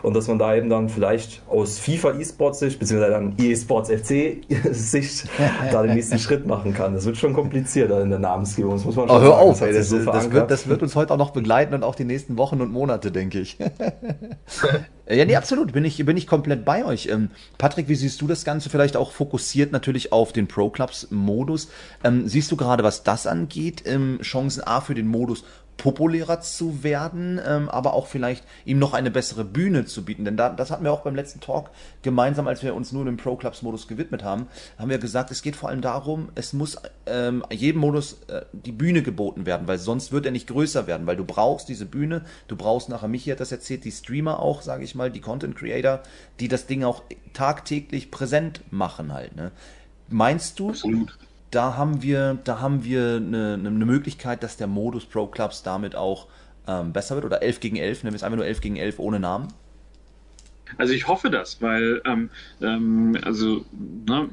Und 0.03 0.15
dass 0.15 0.27
man 0.27 0.39
da 0.39 0.55
eben 0.55 0.69
dann 0.69 0.89
vielleicht 0.89 1.41
aus 1.47 1.79
FIFA 1.79 2.19
E-Sports 2.19 2.59
Sicht, 2.59 2.79
beziehungsweise 2.79 3.11
dann 3.11 3.33
E-Sports 3.37 3.89
FC 3.89 4.37
Sicht, 4.71 5.27
da 5.71 5.83
den 5.83 5.93
nächsten 5.93 6.19
Schritt 6.19 6.45
machen 6.45 6.73
kann. 6.73 6.93
Das 6.93 7.05
wird 7.05 7.17
schon 7.17 7.33
komplizierter 7.33 8.01
in 8.01 8.09
der 8.09 8.19
Namensgebung. 8.19 8.73
Das 8.73 8.85
muss 8.85 8.95
man 8.95 9.07
schon 9.07 9.17
oh, 9.17 9.21
hör 9.21 9.29
sagen. 9.31 9.49
auf, 9.49 9.59
das, 9.59 9.67
ey, 9.67 9.73
das, 9.73 9.89
so 9.89 9.99
das, 10.03 10.31
wird, 10.31 10.51
das 10.51 10.67
wird 10.67 10.83
uns 10.83 10.95
heute 10.95 11.13
auch 11.13 11.17
noch 11.17 11.31
begleiten 11.31 11.73
und 11.73 11.83
auch 11.83 11.95
die 11.95 12.05
nächsten 12.05 12.37
Wochen 12.37 12.61
und 12.61 12.71
Monate, 12.71 13.11
denke 13.11 13.39
ich. 13.39 13.57
Ja, 15.07 15.23
nee, 15.23 15.35
absolut. 15.35 15.71
Bin 15.71 15.85
ich, 15.85 16.03
bin 16.03 16.17
ich 16.17 16.25
komplett 16.25 16.65
bei 16.65 16.83
euch. 16.83 17.07
Ähm, 17.07 17.29
Patrick, 17.59 17.87
wie 17.87 17.95
siehst 17.95 18.21
du 18.21 18.27
das 18.27 18.43
Ganze 18.43 18.71
vielleicht 18.71 18.97
auch 18.97 19.11
fokussiert 19.11 19.71
natürlich 19.71 20.11
auf 20.11 20.33
den 20.33 20.47
Pro 20.47 20.71
Clubs 20.71 21.07
Modus? 21.11 21.67
Ähm, 22.03 22.27
siehst 22.27 22.51
du 22.51 22.57
gerade, 22.57 22.83
was 22.83 23.03
das 23.03 23.27
angeht, 23.27 23.83
ähm, 23.85 24.17
Chancen 24.23 24.63
A 24.65 24.81
für 24.81 24.95
den 24.95 25.07
Modus 25.07 25.43
populärer 25.77 26.41
zu 26.41 26.83
werden, 26.83 27.39
ähm, 27.45 27.69
aber 27.69 27.93
auch 27.93 28.07
vielleicht 28.07 28.43
ihm 28.65 28.79
noch 28.79 28.93
eine 28.93 29.11
bessere 29.11 29.43
Bühne 29.43 29.85
zu 29.85 30.05
bieten. 30.05 30.25
Denn 30.25 30.37
da, 30.37 30.49
das 30.49 30.71
hatten 30.71 30.83
wir 30.83 30.91
auch 30.91 31.01
beim 31.01 31.15
letzten 31.15 31.41
Talk 31.41 31.69
gemeinsam, 32.01 32.47
als 32.47 32.63
wir 32.63 32.75
uns 32.75 32.91
nur 32.91 33.05
dem 33.05 33.17
Pro 33.17 33.35
Clubs 33.35 33.61
Modus 33.61 33.87
gewidmet 33.87 34.23
haben, 34.23 34.47
haben 34.77 34.89
wir 34.89 34.97
gesagt, 34.97 35.31
es 35.31 35.41
geht 35.41 35.55
vor 35.55 35.69
allem 35.69 35.81
darum, 35.81 36.29
es 36.35 36.53
muss 36.53 36.77
ähm, 37.05 37.43
jedem 37.51 37.81
Modus 37.81 38.17
äh, 38.27 38.41
die 38.53 38.71
Bühne 38.71 39.01
geboten 39.03 39.45
werden, 39.45 39.67
weil 39.67 39.77
sonst 39.77 40.11
wird 40.11 40.25
er 40.25 40.31
nicht 40.31 40.47
größer 40.47 40.87
werden, 40.87 41.07
weil 41.07 41.17
du 41.17 41.25
brauchst 41.25 41.67
diese 41.69 41.85
Bühne, 41.85 42.23
du 42.47 42.55
brauchst 42.55 42.89
nachher, 42.89 43.07
Michi 43.07 43.31
hat 43.31 43.39
das 43.39 43.51
erzählt, 43.51 43.83
die 43.83 43.91
Streamer 43.91 44.39
auch, 44.39 44.61
sage 44.61 44.83
ich 44.83 44.95
mal, 44.95 45.11
die 45.11 45.21
Content 45.21 45.55
Creator, 45.55 46.01
die 46.39 46.47
das 46.47 46.67
Ding 46.67 46.83
auch 46.83 47.03
tagtäglich 47.33 48.11
präsent 48.11 48.61
machen 48.71 49.13
halt. 49.13 49.35
Ne? 49.35 49.51
Meinst 50.09 50.59
du, 50.59 50.69
Absolut 50.69 51.17
da 51.51 51.77
haben 51.77 52.01
wir, 52.01 52.37
da 52.43 52.59
haben 52.59 52.83
wir 52.83 53.15
eine, 53.15 53.53
eine 53.53 53.69
Möglichkeit, 53.69 54.43
dass 54.43 54.57
der 54.57 54.67
Modus 54.67 55.05
Pro 55.05 55.27
Clubs 55.27 55.63
damit 55.63 55.95
auch 55.95 56.27
ähm, 56.67 56.93
besser 56.93 57.15
wird 57.15 57.25
oder 57.25 57.41
11 57.41 57.59
gegen 57.59 57.75
11, 57.77 58.03
nehmen 58.03 58.13
wir 58.13 58.17
es 58.17 58.23
einfach 58.23 58.37
nur 58.37 58.45
11 58.45 58.61
gegen 58.61 58.75
11 58.75 58.99
ohne 58.99 59.19
Namen? 59.19 59.47
Also 60.77 60.93
ich 60.93 61.07
hoffe 61.07 61.29
das, 61.29 61.61
weil 61.61 62.01
ähm, 62.05 62.29
ähm, 62.61 63.17
also 63.23 63.65
ne, 63.71 64.29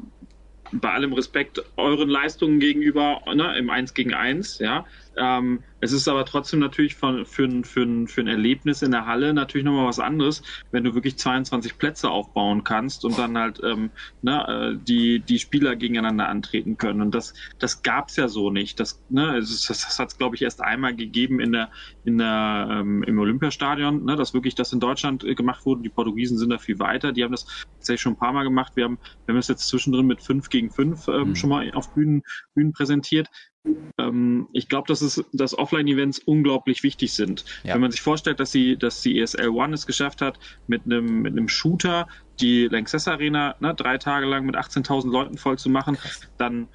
bei 0.73 0.91
allem 0.91 1.13
Respekt 1.13 1.63
euren 1.77 2.09
Leistungen 2.09 2.59
gegenüber 2.59 3.21
ne, 3.35 3.57
im 3.59 3.71
1 3.71 3.95
gegen 3.95 4.15
1, 4.15 4.59
ja, 4.59 4.87
ähm, 5.17 5.63
es 5.81 5.93
ist 5.93 6.07
aber 6.07 6.25
trotzdem 6.25 6.61
natürlich 6.61 6.95
von, 6.95 7.27
für, 7.27 7.45
ein, 7.45 7.65
für, 7.65 7.83
ein, 7.83 8.07
für 8.07 8.21
ein 8.21 8.29
Erlebnis 8.29 8.83
in 8.83 8.93
der 8.93 9.07
Halle 9.07 9.35
natürlich 9.35 9.65
nochmal 9.65 9.87
was 9.87 9.99
anderes, 9.99 10.43
wenn 10.71 10.85
du 10.85 10.95
wirklich 10.95 11.19
22 11.19 11.77
Plätze 11.77 12.09
aufbauen 12.09 12.63
kannst 12.63 13.05
und 13.05 13.19
dann 13.19 13.37
halt 13.37 13.61
ähm, 13.65 13.91
ne, 14.23 14.47
äh, 14.47 14.79
die, 14.81 15.19
die 15.21 15.41
Spieler 15.41 15.75
gegeneinander 15.75 16.29
antreten 16.29 16.77
können. 16.77 17.03
Und 17.03 17.15
das, 17.15 17.35
das 17.59 17.83
gab's 17.83 18.17
ja 18.17 18.29
so 18.29 18.51
nicht. 18.51 18.79
Das, 18.79 19.03
ne, 19.09 19.35
das, 19.41 19.67
das 19.67 19.99
hat 19.99 20.09
es, 20.11 20.19
glaube 20.19 20.37
ich, 20.37 20.43
erst 20.43 20.63
einmal 20.63 20.95
gegeben 20.95 21.41
in 21.41 21.53
der, 21.53 21.71
in 22.05 22.19
der, 22.19 22.69
ähm, 22.71 23.03
im 23.03 23.19
Olympiastadion, 23.19 24.05
ne, 24.05 24.15
dass 24.15 24.35
wirklich 24.35 24.55
das 24.55 24.73
in 24.73 24.79
Deutschland 24.79 25.25
äh, 25.25 25.35
gemacht 25.35 25.67
wurde. 25.67 25.83
Die 25.83 25.89
Portugiesen 25.89 26.39
sind 26.39 26.51
da 26.51 26.59
viel 26.59 26.79
weiter. 26.79 27.13
Die 27.13 27.25
haben 27.25 27.33
das 27.33 27.47
tatsächlich 27.75 28.03
schon 28.03 28.13
ein 28.13 28.19
paar 28.19 28.33
Mal 28.33 28.45
gemacht. 28.45 28.77
Wir 28.77 28.85
haben, 28.85 28.99
wir 29.27 29.33
haben 29.33 29.39
es 29.41 29.49
jetzt 29.49 29.67
zwischendrin 29.67 30.07
mit 30.07 30.23
5 30.23 30.49
gegen 30.49 30.71
5 30.71 31.09
ähm, 31.09 31.29
mhm. 31.29 31.35
schon 31.35 31.51
mal 31.51 31.73
auf 31.73 31.93
Bühnen, 31.93 32.23
Bühnen 32.55 32.73
präsentiert. 32.73 33.29
Ähm, 33.99 34.49
ich 34.53 34.69
glaube, 34.69 34.89
dass 34.89 35.01
es, 35.01 35.25
dass 35.33 35.57
Offline-Events 35.57 36.21
unglaublich 36.21 36.83
wichtig 36.83 37.13
sind. 37.13 37.45
Ja. 37.63 37.75
Wenn 37.75 37.83
man 37.83 37.91
sich 37.91 38.01
vorstellt, 38.01 38.41
dass 38.41 38.53
sie, 38.53 38.77
dass 38.77 39.03
die 39.03 39.21
ESL 39.21 39.49
One 39.49 39.75
es 39.75 39.87
geschafft 39.87 40.21
hat, 40.21 40.39
mit 40.67 40.85
einem, 40.85 41.23
mit 41.23 41.33
einem 41.33 41.49
Shooter 41.49 42.09
die 42.41 42.67
Lanxess 42.67 43.09
Arena 43.09 43.55
ne, 43.61 43.75
drei 43.75 43.99
Tage 43.99 44.27
lang 44.27 44.47
mit 44.47 44.57
18.000 44.57 45.11
Leuten 45.11 45.39
voll 45.39 45.59
zu 45.59 45.69
machen, 45.69 45.99
dann 46.39 46.69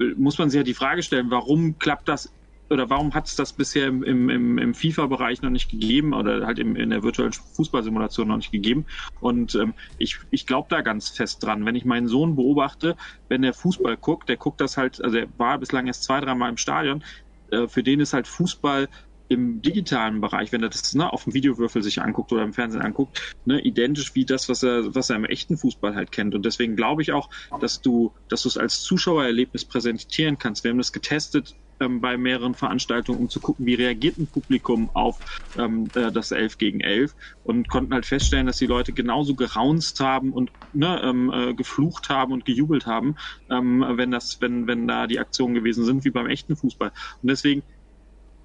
äh, 0.00 0.14
muss 0.16 0.38
man 0.38 0.50
sich 0.50 0.58
ja 0.58 0.64
die 0.64 0.74
Frage 0.74 1.02
stellen, 1.02 1.30
warum 1.30 1.78
klappt 1.78 2.08
das 2.08 2.32
oder 2.70 2.90
warum 2.90 3.14
hat 3.14 3.26
es 3.26 3.36
das 3.36 3.52
bisher 3.52 3.86
im, 3.86 4.02
im, 4.02 4.58
im 4.58 4.74
FIFA-Bereich 4.74 5.42
noch 5.42 5.50
nicht 5.50 5.70
gegeben 5.70 6.12
oder 6.12 6.46
halt 6.46 6.58
im, 6.58 6.76
in 6.76 6.90
der 6.90 7.02
virtuellen 7.02 7.32
Fußballsimulation 7.32 8.28
noch 8.28 8.36
nicht 8.36 8.52
gegeben? 8.52 8.86
Und 9.20 9.54
ähm, 9.54 9.74
ich, 9.98 10.18
ich 10.30 10.46
glaube 10.46 10.66
da 10.70 10.80
ganz 10.80 11.08
fest 11.08 11.42
dran. 11.42 11.64
Wenn 11.64 11.76
ich 11.76 11.84
meinen 11.84 12.08
Sohn 12.08 12.36
beobachte, 12.36 12.96
wenn 13.28 13.44
er 13.44 13.52
Fußball 13.52 13.96
guckt, 13.96 14.28
der 14.28 14.36
guckt 14.36 14.60
das 14.60 14.76
halt, 14.76 15.02
also 15.02 15.16
er 15.16 15.28
war 15.36 15.58
bislang 15.58 15.86
erst 15.86 16.04
zwei, 16.04 16.20
dreimal 16.20 16.50
im 16.50 16.56
Stadion, 16.56 17.04
äh, 17.50 17.68
für 17.68 17.82
den 17.82 18.00
ist 18.00 18.12
halt 18.12 18.26
Fußball 18.26 18.88
im 19.28 19.60
digitalen 19.60 20.20
Bereich, 20.20 20.52
wenn 20.52 20.62
er 20.62 20.68
das 20.68 20.94
ne, 20.94 21.12
auf 21.12 21.24
dem 21.24 21.34
Videowürfel 21.34 21.82
sich 21.82 22.00
anguckt 22.00 22.32
oder 22.32 22.44
im 22.44 22.52
Fernsehen 22.52 22.82
anguckt, 22.82 23.34
ne, 23.44 23.60
identisch 23.60 24.14
wie 24.14 24.24
das, 24.24 24.48
was 24.48 24.62
er, 24.62 24.94
was 24.94 25.10
er 25.10 25.16
im 25.16 25.24
echten 25.24 25.56
Fußball 25.56 25.94
halt 25.94 26.12
kennt. 26.12 26.34
Und 26.34 26.44
deswegen 26.44 26.76
glaube 26.76 27.02
ich 27.02 27.12
auch, 27.12 27.28
dass 27.60 27.80
du, 27.80 28.12
dass 28.28 28.42
du 28.42 28.48
es 28.48 28.56
als 28.56 28.82
Zuschauererlebnis 28.82 29.64
präsentieren 29.64 30.38
kannst. 30.38 30.62
Wir 30.62 30.70
haben 30.70 30.78
das 30.78 30.92
getestet 30.92 31.56
ähm, 31.80 32.00
bei 32.00 32.16
mehreren 32.16 32.54
Veranstaltungen, 32.54 33.20
um 33.20 33.28
zu 33.28 33.40
gucken, 33.40 33.66
wie 33.66 33.74
reagiert 33.74 34.18
ein 34.18 34.30
Publikum 34.30 34.90
auf 34.94 35.20
ähm, 35.56 35.90
äh, 35.94 36.12
das 36.12 36.30
11 36.30 36.58
gegen 36.58 36.80
11 36.80 37.14
und 37.42 37.68
konnten 37.68 37.94
halt 37.94 38.06
feststellen, 38.06 38.46
dass 38.46 38.58
die 38.58 38.66
Leute 38.66 38.92
genauso 38.92 39.34
geraunzt 39.34 40.00
haben 40.00 40.32
und 40.32 40.52
ne, 40.72 41.00
ähm, 41.02 41.30
äh, 41.32 41.54
geflucht 41.54 42.08
haben 42.08 42.32
und 42.32 42.44
gejubelt 42.44 42.86
haben, 42.86 43.16
ähm, 43.50 43.84
wenn 43.96 44.10
das, 44.10 44.38
wenn, 44.40 44.66
wenn 44.66 44.86
da 44.86 45.06
die 45.06 45.18
Aktionen 45.18 45.54
gewesen 45.54 45.84
sind, 45.84 46.04
wie 46.04 46.10
beim 46.10 46.26
echten 46.26 46.56
Fußball. 46.56 46.92
Und 47.22 47.30
deswegen 47.30 47.62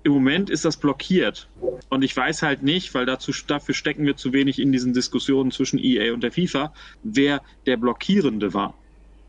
im 0.04 0.14
Moment 0.14 0.50
ist 0.50 0.66
das 0.66 0.78
blockiert. 0.78 1.52
Und 1.90 2.04
ich 2.04 2.16
weiß 2.16 2.42
halt 2.42 2.64
nicht, 2.64 2.94
weil 2.94 3.06
dazu, 3.06 3.32
dafür 3.48 3.76
stecken 3.76 4.06
wir 4.06 4.16
zu 4.16 4.34
wenig 4.34 4.60
in 4.60 4.72
diesen 4.72 4.94
Diskussionen 4.94 5.52
zwischen 5.52 5.78
EA 5.78 6.14
und 6.14 6.24
der 6.24 6.32
FIFA, 6.32 6.74
wer 7.04 7.42
der 7.66 7.78
Blockierende 7.78 8.54
war. 8.54 8.81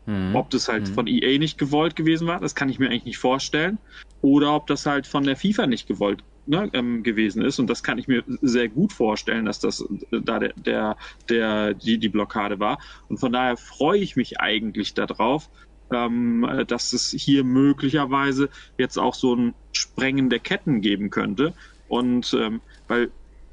Mhm. 0.05 0.35
Ob 0.35 0.49
das 0.49 0.67
halt 0.67 0.89
mhm. 0.89 0.93
von 0.93 1.07
EA 1.07 1.37
nicht 1.37 1.57
gewollt 1.57 1.95
gewesen 1.95 2.27
war, 2.27 2.39
das 2.39 2.55
kann 2.55 2.69
ich 2.69 2.79
mir 2.79 2.89
eigentlich 2.89 3.05
nicht 3.05 3.17
vorstellen. 3.17 3.77
Oder 4.21 4.55
ob 4.55 4.67
das 4.67 4.85
halt 4.85 5.07
von 5.07 5.23
der 5.23 5.35
FIFA 5.35 5.67
nicht 5.67 5.87
gewollt 5.87 6.23
ne, 6.45 6.69
ähm, 6.73 7.03
gewesen 7.03 7.41
ist. 7.41 7.59
Und 7.59 7.69
das 7.69 7.83
kann 7.83 7.97
ich 7.97 8.07
mir 8.07 8.23
sehr 8.41 8.69
gut 8.69 8.93
vorstellen, 8.93 9.45
dass 9.45 9.59
das 9.59 9.81
äh, 9.81 10.21
da 10.21 10.39
der, 10.39 10.53
der, 10.53 10.97
der 11.29 11.73
die, 11.73 11.97
die 11.97 12.09
Blockade 12.09 12.59
war. 12.59 12.79
Und 13.09 13.17
von 13.17 13.31
daher 13.31 13.57
freue 13.57 13.99
ich 13.99 14.15
mich 14.15 14.39
eigentlich 14.39 14.93
darauf, 14.93 15.49
ähm, 15.91 16.47
dass 16.67 16.93
es 16.93 17.11
hier 17.11 17.43
möglicherweise 17.43 18.49
jetzt 18.77 18.97
auch 18.97 19.13
so 19.13 19.35
ein 19.35 19.53
Sprengen 19.71 20.29
der 20.29 20.39
Ketten 20.39 20.81
geben 20.81 21.09
könnte. 21.09 21.53
Und 21.87 22.33
ähm, 22.33 22.61
weil 22.87 23.11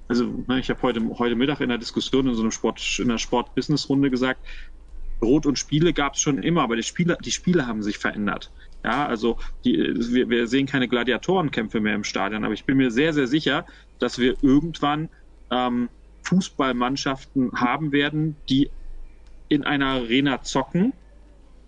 also 0.09 0.25
ne, 0.49 0.59
ich 0.59 0.71
habe 0.71 0.83
heute 0.83 1.01
heute 1.19 1.37
Mittag 1.37 1.61
in 1.61 1.69
der 1.69 1.79
Diskussion 1.79 2.27
in 2.27 2.35
so 2.35 2.43
einem 2.43 2.51
Sport 2.51 2.99
in 2.99 3.09
der 3.09 3.19
Sport-Business-Runde 3.19 4.11
gesagt, 4.11 4.45
Brot 5.21 5.47
und 5.47 5.59
Spiele 5.59 5.93
gab 5.93 6.15
es 6.15 6.21
schon 6.21 6.43
immer, 6.43 6.63
aber 6.63 6.77
die 6.77 6.83
Spiele, 6.83 7.17
die 7.25 7.31
Spiele 7.31 7.67
haben 7.67 7.83
sich 7.83 7.99
verändert. 7.99 8.51
Ja, 8.83 9.07
also 9.07 9.37
die, 9.65 9.77
wir, 9.77 10.31
wir 10.31 10.47
sehen 10.47 10.67
keine 10.67 10.89
Gladiatorenkämpfe 10.89 11.81
mehr 11.81 11.95
im 11.95 12.05
Stadion, 12.05 12.45
aber 12.45 12.55
ich 12.55 12.65
bin 12.65 12.79
mir 12.79 12.91
sehr, 12.91 13.13
sehr 13.13 13.27
sicher, 13.27 13.67
dass 13.99 14.19
wir 14.19 14.37
irgendwann 14.43 15.11
ähm, 15.51 15.91
Fußballmannschaften 16.23 17.53
haben 17.53 17.93
werden, 17.93 18.37
die 18.49 18.71
in 19.49 19.65
einer 19.65 19.87
Arena 19.87 20.43
zocken, 20.43 20.93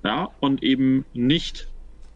ja, 0.05 0.30
und 0.40 0.62
eben 0.62 1.05
nicht 1.12 1.68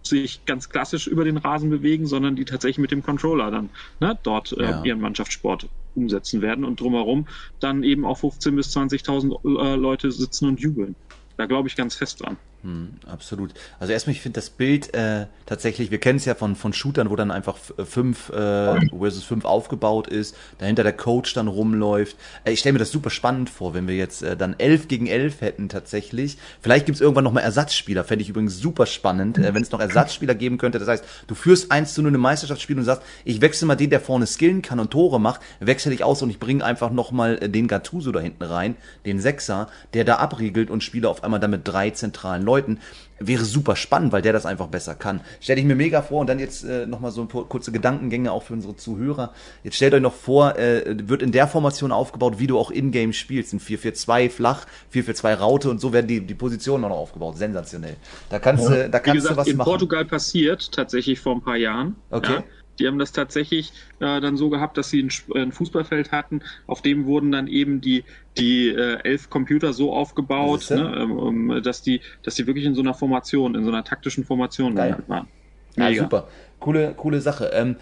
sich 0.03 0.45
ganz 0.45 0.69
klassisch 0.69 1.07
über 1.07 1.25
den 1.25 1.37
Rasen 1.37 1.69
bewegen, 1.69 2.07
sondern 2.07 2.37
die 2.37 2.45
tatsächlich 2.45 2.79
mit 2.79 2.91
dem 2.91 3.03
Controller 3.03 3.51
dann 3.51 3.71
ne, 4.01 4.19
dort 4.23 4.53
äh, 4.53 4.63
ja. 4.63 4.85
ihren 4.85 5.01
Mannschaftssport 5.01 5.69
umsetzen 5.95 6.43
werden 6.43 6.65
und 6.65 6.81
drumherum 6.81 7.27
dann 7.59 7.83
eben 7.83 8.05
auch 8.05 8.21
15.000 8.21 8.55
bis 8.55 8.77
20.000 8.77 9.73
äh, 9.73 9.77
Leute 9.77 10.13
sitzen 10.13 10.49
und 10.49 10.61
jubeln. 10.61 10.95
Da 11.37 11.47
glaube 11.47 11.69
ich 11.69 11.77
ganz 11.77 11.95
fest 11.95 12.21
dran. 12.21 12.39
Hm, 12.67 12.95
absolut. 13.07 13.55
Also 13.79 13.93
erstmal, 13.93 14.17
ich 14.17 14.21
finde 14.21 14.41
das 14.41 14.51
Bild 14.51 14.93
äh, 14.93 15.27
tatsächlich, 15.47 15.93
wir 15.93 15.99
kennen 15.99 16.17
es 16.17 16.25
ja 16.25 16.35
von, 16.35 16.57
von 16.57 16.73
Shootern, 16.73 17.11
wo 17.11 17.15
dann 17.15 17.31
einfach 17.31 17.57
fünf 17.59 18.29
äh, 18.31 18.81
versus 18.91 19.23
fünf 19.23 19.45
aufgebaut 19.45 20.09
ist, 20.09 20.37
dahinter 20.59 20.83
der 20.83 20.93
Coach 20.93 21.33
dann 21.35 21.47
rumläuft. 21.47 22.17
Äh, 22.43 22.51
ich 22.51 22.59
stelle 22.59 22.73
mir 22.73 22.81
das 22.81 22.91
super 22.91 23.11
spannend 23.11 23.51
vor, 23.51 23.73
wenn 23.75 23.87
wir 23.87 23.95
jetzt 23.95 24.25
äh, 24.25 24.37
dann 24.37 24.57
elf 24.59 24.89
gegen 24.89 25.07
elf 25.07 25.43
hätten 25.43 25.69
tatsächlich. 25.69 26.39
Vielleicht 26.61 26.87
gibt 26.87 26.97
es 26.97 27.01
irgendwann 27.01 27.23
nochmal 27.23 27.45
Ersatzspieler, 27.45 28.03
fände 28.03 28.25
ich 28.25 28.31
übrigens 28.31 28.59
super 28.59 28.87
spannend, 28.87 29.39
äh, 29.39 29.55
wenn 29.55 29.63
es 29.63 29.71
noch 29.71 29.79
Ersatzspieler 29.79 30.35
geben 30.35 30.59
könnte. 30.59 30.81
Das 30.81 30.89
heißt, 30.89 31.05
du 31.29 31.37
führst 31.37 31.71
eins 31.71 31.95
zu 31.95 32.03
nur 32.03 32.11
eine 32.11 32.19
Meisterschaftsspiel 32.19 32.77
und 32.77 32.85
sagst, 32.85 33.03
ich 33.25 33.41
wechsle 33.41 33.69
mal 33.69 33.77
den, 33.77 33.91
der 33.91 34.01
vorne 34.01 34.27
skillen 34.27 34.63
kann 34.63 34.81
und 34.81 34.91
Tore 34.91 35.21
macht, 35.21 35.41
wechsle 35.61 35.95
ich 35.95 36.03
aus 36.03 36.21
und 36.21 36.31
ich 36.31 36.41
bringe 36.41 36.65
einfach 36.65 36.91
nochmal 36.91 37.39
äh, 37.41 37.49
den 37.49 37.69
Gattuso 37.69 38.11
da 38.11 38.19
hinten 38.19 38.43
rein, 38.43 38.75
den 39.05 39.21
Sechser, 39.21 39.69
der 39.95 40.03
da 40.03 40.17
abriegelt 40.17 40.69
und 40.69 40.83
spiele 40.83 41.09
auf 41.09 41.23
einmal 41.23 41.39
damit 41.39 41.61
drei 41.63 41.91
zentralen 41.91 42.43
Leuten 42.43 42.56
Leuten. 42.57 42.81
Wäre 43.19 43.45
super 43.45 43.77
spannend, 43.77 44.13
weil 44.13 44.21
der 44.21 44.35
das 44.35 44.45
einfach 44.45 44.67
besser 44.67 44.95
kann. 44.95 45.21
Stell 45.41 45.59
ich 45.59 45.65
mir 45.65 45.75
mega 45.75 46.03
vor 46.03 46.21
und 46.21 46.27
dann 46.27 46.39
jetzt 46.39 46.65
äh, 46.65 46.87
nochmal 46.87 47.13
so 47.13 47.23
ein 47.23 47.29
paar 47.29 47.45
kurze 47.45 47.73
Gedankengänge 47.73 48.31
auch 48.31 48.43
für 48.43 48.53
unsere 48.53 48.77
Zuhörer. 48.77 49.33
Jetzt 49.65 49.77
stellt 49.77 49.95
euch 49.95 50.03
noch 50.03 50.13
vor, 50.13 50.59
äh, 50.59 50.85
wird 51.09 51.23
in 51.23 51.33
der 51.33 51.49
Formation 51.49 51.93
aufgebaut, 51.93 52.39
wie 52.39 52.47
du 52.47 52.59
auch 52.59 52.71
in-game 52.71 53.15
spielst. 53.15 53.55
In 53.55 53.61
4-4-2 53.61 54.29
flach, 54.29 54.67
4-4-2 54.93 55.35
Raute 55.35 55.71
und 55.71 55.81
so 55.81 55.95
werden 55.95 56.07
die, 56.07 56.21
die 56.21 56.35
Positionen 56.35 56.83
noch 56.83 56.91
aufgebaut. 56.91 57.39
Sensationell. 57.39 57.97
Da 58.29 58.39
kannst, 58.39 58.69
ja. 58.69 58.89
da 58.89 58.99
kannst 58.99 59.23
gesagt, 59.23 59.35
du 59.35 59.41
was 59.41 59.47
in 59.47 59.57
machen. 59.57 59.67
In 59.67 59.73
Portugal 59.73 60.05
passiert, 60.05 60.71
tatsächlich 60.73 61.19
vor 61.19 61.37
ein 61.37 61.43
paar 61.43 61.57
Jahren. 61.57 61.97
Okay. 62.11 62.43
Die 62.79 62.87
haben 62.87 62.99
das 62.99 63.13
tatsächlich 63.13 63.73
äh, 64.01 64.21
dann 64.21 64.37
so 64.37 64.51
gehabt, 64.51 64.77
dass 64.77 64.91
sie 64.91 65.03
ein, 65.03 65.11
ein, 65.35 65.53
Fußballfeld 65.53 66.13
hatten, 66.13 66.43
auf 66.67 66.83
dem 66.83 67.07
wurden 67.07 67.33
dann 67.33 67.47
eben 67.47 67.81
die, 67.81 68.05
die 68.37 68.69
äh, 68.69 68.99
elf 69.03 69.31
Computer 69.31 69.73
so 69.73 69.93
aufgebaut, 69.93 70.71
ne, 70.71 70.95
ähm, 70.99 71.61
dass, 71.63 71.83
die, 71.83 72.01
dass 72.23 72.35
die 72.35 72.47
wirklich 72.47 72.65
in 72.65 72.75
so 72.75 72.83
einer 72.83 72.95
Formation, 72.95 73.55
in 73.55 73.65
so 73.65 73.71
einer 73.71 73.85
taktischen 73.85 74.25
Formation 74.25 74.75
Geil. 74.75 75.03
waren. 75.07 75.29
Ja, 75.77 75.93
super. 75.95 76.29
Coole, 76.61 76.95
coole 76.97 77.21
Sache. 77.21 77.51
Ähm, 77.53 77.77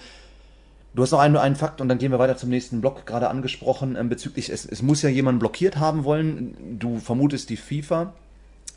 Du 0.95 1.03
hast 1.03 1.11
noch 1.11 1.19
einen, 1.19 1.37
einen 1.37 1.57
Fakt 1.57 1.81
und 1.81 1.89
dann 1.89 1.99
gehen 1.99 2.13
wir 2.13 2.21
weiter 2.21 2.37
zum 2.37 2.51
nächsten 2.51 2.81
Block, 2.81 3.05
gerade 3.05 3.29
angesprochen, 3.29 3.97
ähm, 3.97 4.09
bezüglich, 4.09 4.49
es, 4.49 4.65
es 4.65 4.81
muss 4.81 5.03
ja 5.03 5.09
jemand 5.09 5.41
blockiert 5.41 5.77
haben 5.77 6.05
wollen. 6.05 6.79
Du 6.79 7.01
vermutest 7.01 7.51
die 7.51 7.57
FIFA. 7.57 8.15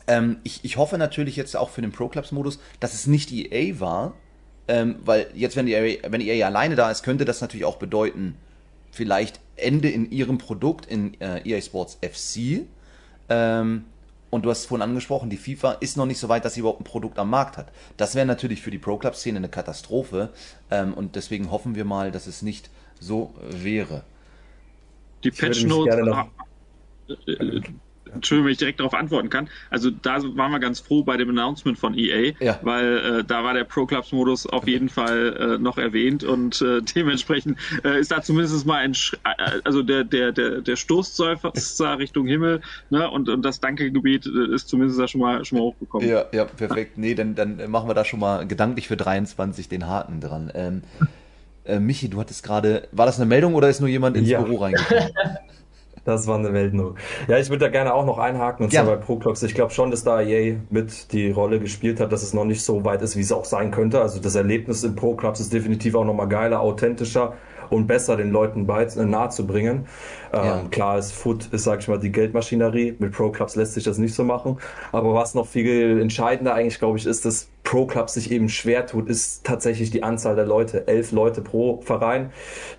Ähm, 0.08 0.38
ich, 0.42 0.64
ich 0.64 0.76
hoffe 0.78 0.98
natürlich 0.98 1.36
jetzt 1.36 1.56
auch 1.56 1.70
für 1.70 1.80
den 1.80 1.92
Pro 1.92 2.08
Clubs 2.08 2.32
Modus, 2.32 2.58
dass 2.80 2.94
es 2.94 3.06
nicht 3.06 3.30
EA 3.30 3.78
war, 3.78 4.14
ähm, 4.68 4.96
weil 5.04 5.28
jetzt, 5.34 5.56
wenn 5.56 5.66
EA, 5.66 5.98
wenn 6.08 6.20
EA 6.20 6.46
alleine 6.46 6.76
da 6.76 6.90
ist, 6.90 7.02
könnte 7.02 7.24
das 7.24 7.40
natürlich 7.40 7.64
auch 7.64 7.76
bedeuten, 7.76 8.36
vielleicht 8.90 9.40
Ende 9.56 9.88
in 9.88 10.10
ihrem 10.10 10.38
Produkt 10.38 10.86
in 10.86 11.20
äh, 11.20 11.40
EA 11.48 11.60
Sports 11.60 11.98
FC. 12.00 12.66
Ähm, 13.28 13.84
und 14.30 14.44
du 14.44 14.50
hast 14.50 14.60
es 14.60 14.66
vorhin 14.66 14.82
angesprochen, 14.82 15.30
die 15.30 15.38
FIFA 15.38 15.72
ist 15.72 15.96
noch 15.96 16.04
nicht 16.04 16.18
so 16.18 16.28
weit, 16.28 16.44
dass 16.44 16.54
sie 16.54 16.60
überhaupt 16.60 16.80
ein 16.80 16.84
Produkt 16.84 17.18
am 17.18 17.30
Markt 17.30 17.56
hat. 17.56 17.72
Das 17.96 18.14
wäre 18.14 18.26
natürlich 18.26 18.60
für 18.60 18.70
die 18.70 18.78
Pro 18.78 18.98
Club 18.98 19.16
Szene 19.16 19.38
eine 19.38 19.48
Katastrophe 19.48 20.30
ähm, 20.70 20.92
und 20.92 21.16
deswegen 21.16 21.50
hoffen 21.50 21.74
wir 21.74 21.86
mal, 21.86 22.12
dass 22.12 22.26
es 22.26 22.42
nicht 22.42 22.68
so 23.00 23.34
wäre. 23.40 24.02
Die 25.24 25.30
Patch 25.30 25.64
Notes 25.64 25.96
Entschuldigung, 28.14 28.46
wenn 28.46 28.52
ich 28.52 28.58
direkt 28.58 28.80
darauf 28.80 28.94
antworten 28.94 29.30
kann. 29.30 29.48
Also 29.70 29.90
da 29.90 30.22
waren 30.36 30.52
wir 30.52 30.58
ganz 30.58 30.80
froh 30.80 31.02
bei 31.02 31.16
dem 31.16 31.30
Announcement 31.30 31.78
von 31.78 31.96
EA, 31.96 32.32
ja. 32.40 32.58
weil 32.62 32.98
äh, 32.98 33.24
da 33.24 33.44
war 33.44 33.54
der 33.54 33.64
Pro 33.64 33.86
Clubs 33.86 34.12
Modus 34.12 34.46
auf 34.46 34.66
jeden 34.66 34.88
Fall 34.88 35.36
äh, 35.56 35.58
noch 35.58 35.78
erwähnt 35.78 36.24
und 36.24 36.60
äh, 36.62 36.80
dementsprechend 36.94 37.58
äh, 37.84 38.00
ist 38.00 38.10
da 38.10 38.22
zumindest 38.22 38.66
mal 38.66 38.78
ein, 38.78 38.94
Sch 38.94 39.14
äh, 39.24 39.60
also 39.64 39.82
der 39.82 40.04
der 40.04 40.32
der 40.32 40.60
der 40.60 40.76
Stoßseufzer 40.76 41.98
Richtung 41.98 42.26
Himmel, 42.26 42.60
ne 42.90 43.10
und 43.10 43.28
und 43.28 43.42
das 43.42 43.60
Dankegebet 43.60 44.26
äh, 44.26 44.54
ist 44.54 44.68
zumindest 44.68 44.98
da 45.00 45.08
schon 45.08 45.20
mal 45.20 45.44
schon 45.44 45.58
mal 45.58 45.64
hochgekommen. 45.64 46.08
Ja, 46.08 46.26
ja, 46.32 46.44
perfekt. 46.44 46.98
Nee, 46.98 47.14
dann 47.14 47.34
dann 47.34 47.70
machen 47.70 47.88
wir 47.88 47.94
da 47.94 48.04
schon 48.04 48.20
mal 48.20 48.46
gedanklich 48.46 48.88
für 48.88 48.96
23 48.96 49.68
den 49.68 49.86
Haken 49.86 50.20
dran. 50.20 50.50
Ähm, 50.54 50.82
äh, 51.68 51.78
Michi, 51.80 52.08
du 52.08 52.18
hattest 52.18 52.42
gerade, 52.42 52.88
war 52.92 53.06
das 53.06 53.18
eine 53.18 53.26
Meldung 53.26 53.54
oder 53.54 53.68
ist 53.68 53.80
nur 53.80 53.90
jemand 53.90 54.16
ins 54.16 54.28
ja. 54.28 54.40
Büro 54.40 54.56
reingekommen? 54.56 55.10
Das 56.04 56.26
war 56.26 56.38
eine 56.38 56.52
Weltnummer. 56.52 56.94
Ja, 57.26 57.38
ich 57.38 57.48
würde 57.48 57.66
da 57.66 57.70
gerne 57.70 57.94
auch 57.94 58.06
noch 58.06 58.18
einhaken, 58.18 58.64
und 58.64 58.72
zwar 58.72 58.84
bei 58.84 58.96
ProClubs. 58.96 59.42
Ich 59.42 59.54
glaube 59.54 59.72
schon, 59.72 59.90
dass 59.90 60.04
da 60.04 60.20
EA 60.20 60.56
mit 60.70 61.12
die 61.12 61.30
Rolle 61.30 61.60
gespielt 61.60 62.00
hat, 62.00 62.12
dass 62.12 62.22
es 62.22 62.34
noch 62.34 62.44
nicht 62.44 62.62
so 62.62 62.84
weit 62.84 63.02
ist, 63.02 63.16
wie 63.16 63.20
es 63.20 63.32
auch 63.32 63.44
sein 63.44 63.70
könnte. 63.70 64.00
Also 64.00 64.20
das 64.20 64.34
Erlebnis 64.34 64.84
in 64.84 64.94
ProClubs 64.94 65.40
ist 65.40 65.52
definitiv 65.52 65.94
auch 65.94 66.04
nochmal 66.04 66.28
geiler, 66.28 66.60
authentischer 66.60 67.34
und 67.70 67.86
besser 67.86 68.16
den 68.16 68.30
Leuten 68.30 68.68
äh, 68.68 69.04
nahe 69.04 69.28
zu 69.30 69.46
bringen. 69.46 69.86
Ähm, 70.32 70.44
ja. 70.44 70.64
Klar 70.70 70.98
ist 70.98 71.12
Foot 71.12 71.46
ist, 71.52 71.64
sag 71.64 71.80
ich 71.80 71.88
mal, 71.88 71.98
die 71.98 72.12
Geldmaschinerie. 72.12 72.96
Mit 72.98 73.12
Pro 73.12 73.30
Clubs 73.30 73.56
lässt 73.56 73.74
sich 73.74 73.84
das 73.84 73.98
nicht 73.98 74.14
so 74.14 74.24
machen. 74.24 74.58
Aber 74.92 75.14
was 75.14 75.34
noch 75.34 75.46
viel 75.46 76.00
entscheidender 76.00 76.54
eigentlich, 76.54 76.78
glaube 76.78 76.98
ich, 76.98 77.06
ist, 77.06 77.24
dass 77.24 77.48
Pro 77.64 77.86
Clubs 77.86 78.14
sich 78.14 78.30
eben 78.30 78.48
schwer 78.48 78.86
tut, 78.86 79.08
ist 79.08 79.44
tatsächlich 79.44 79.90
die 79.90 80.02
Anzahl 80.02 80.36
der 80.36 80.46
Leute. 80.46 80.88
Elf 80.88 81.12
Leute 81.12 81.42
pro 81.42 81.80
Verein. 81.82 82.30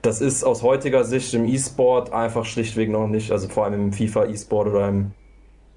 Das 0.02 0.22
ist 0.22 0.44
aus 0.44 0.64
heutiger 0.64 1.04
Sicht 1.04 1.34
im 1.34 1.46
E-Sport 1.46 2.12
einfach 2.12 2.46
schlichtweg 2.46 2.90
noch 2.90 3.08
nicht, 3.08 3.32
also 3.32 3.48
vor 3.50 3.66
allem 3.66 3.76
im 3.76 3.94
FIFA 3.94 4.26
E-Sport 4.26 4.70
oder 4.70 4.88
im 4.88 5.12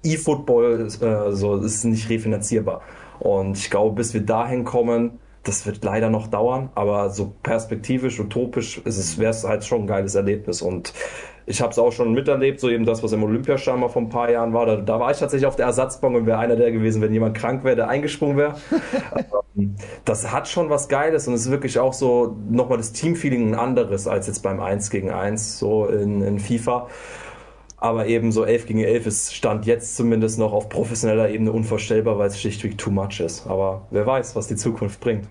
E-Football, 0.03 0.87
äh, 1.01 1.31
so 1.31 1.57
ist 1.57 1.83
nicht 1.85 2.09
refinanzierbar. 2.09 2.81
Und 3.19 3.57
ich 3.57 3.69
glaube, 3.69 3.95
bis 3.95 4.13
wir 4.13 4.21
dahin 4.21 4.63
kommen, 4.63 5.19
das 5.43 5.65
wird 5.65 5.83
leider 5.83 6.09
noch 6.09 6.27
dauern, 6.27 6.69
aber 6.73 7.09
so 7.09 7.33
perspektivisch, 7.43 8.19
utopisch 8.19 8.77
ist 8.79 8.97
es, 8.97 9.17
wäre 9.17 9.31
es 9.31 9.43
halt 9.43 9.65
schon 9.65 9.81
ein 9.81 9.87
geiles 9.87 10.15
Erlebnis. 10.15 10.61
Und 10.61 10.93
ich 11.45 11.61
habe 11.61 11.71
es 11.71 11.79
auch 11.79 11.91
schon 11.91 12.13
miterlebt, 12.13 12.61
so 12.61 12.69
eben 12.69 12.85
das, 12.85 13.03
was 13.03 13.11
im 13.11 13.23
Olympiastadion 13.23 13.81
mal 13.81 13.89
vor 13.89 14.01
ein 14.01 14.09
paar 14.09 14.31
Jahren 14.31 14.53
war. 14.53 14.65
Da, 14.65 14.77
da 14.77 14.99
war 14.99 15.11
ich 15.11 15.19
tatsächlich 15.19 15.45
auf 15.45 15.57
der 15.57 15.65
Ersatzbank 15.65 16.15
und 16.15 16.25
wäre 16.25 16.37
einer 16.37 16.55
der 16.55 16.71
gewesen, 16.71 17.01
wenn 17.01 17.11
jemand 17.11 17.35
krank 17.35 17.65
wäre, 17.65 17.75
der 17.75 17.89
eingesprungen 17.89 18.37
wäre. 18.37 18.55
Ähm, 19.55 19.75
das 20.03 20.31
hat 20.31 20.47
schon 20.47 20.71
was 20.71 20.89
Geiles 20.89 21.27
und 21.27 21.35
es 21.35 21.41
ist 21.41 21.51
wirklich 21.51 21.77
auch 21.77 21.93
so 21.93 22.35
nochmal 22.49 22.79
das 22.79 22.91
Teamfeeling 22.91 23.49
ein 23.49 23.55
anderes 23.55 24.07
als 24.07 24.25
jetzt 24.25 24.39
beim 24.39 24.59
1 24.59 24.89
gegen 24.89 25.11
1 25.11 25.59
so 25.59 25.85
in, 25.85 26.23
in 26.23 26.39
FIFA. 26.39 26.87
Aber 27.83 28.07
eben 28.07 28.31
so 28.31 28.45
11 28.45 28.65
gegen 28.67 28.79
11 28.79 29.07
ist 29.07 29.35
Stand 29.35 29.65
jetzt 29.65 29.97
zumindest 29.97 30.39
noch 30.39 30.53
auf 30.53 30.69
professioneller 30.69 31.29
Ebene 31.29 31.51
unvorstellbar, 31.51 32.17
weil 32.17 32.29
es 32.29 32.39
schlichtweg 32.39 32.77
too 32.77 32.91
much 32.91 33.19
ist. 33.19 33.45
Aber 33.45 33.85
wer 33.91 34.05
weiß, 34.07 34.37
was 34.37 34.47
die 34.47 34.55
Zukunft 34.55 35.01
bringt. 35.01 35.27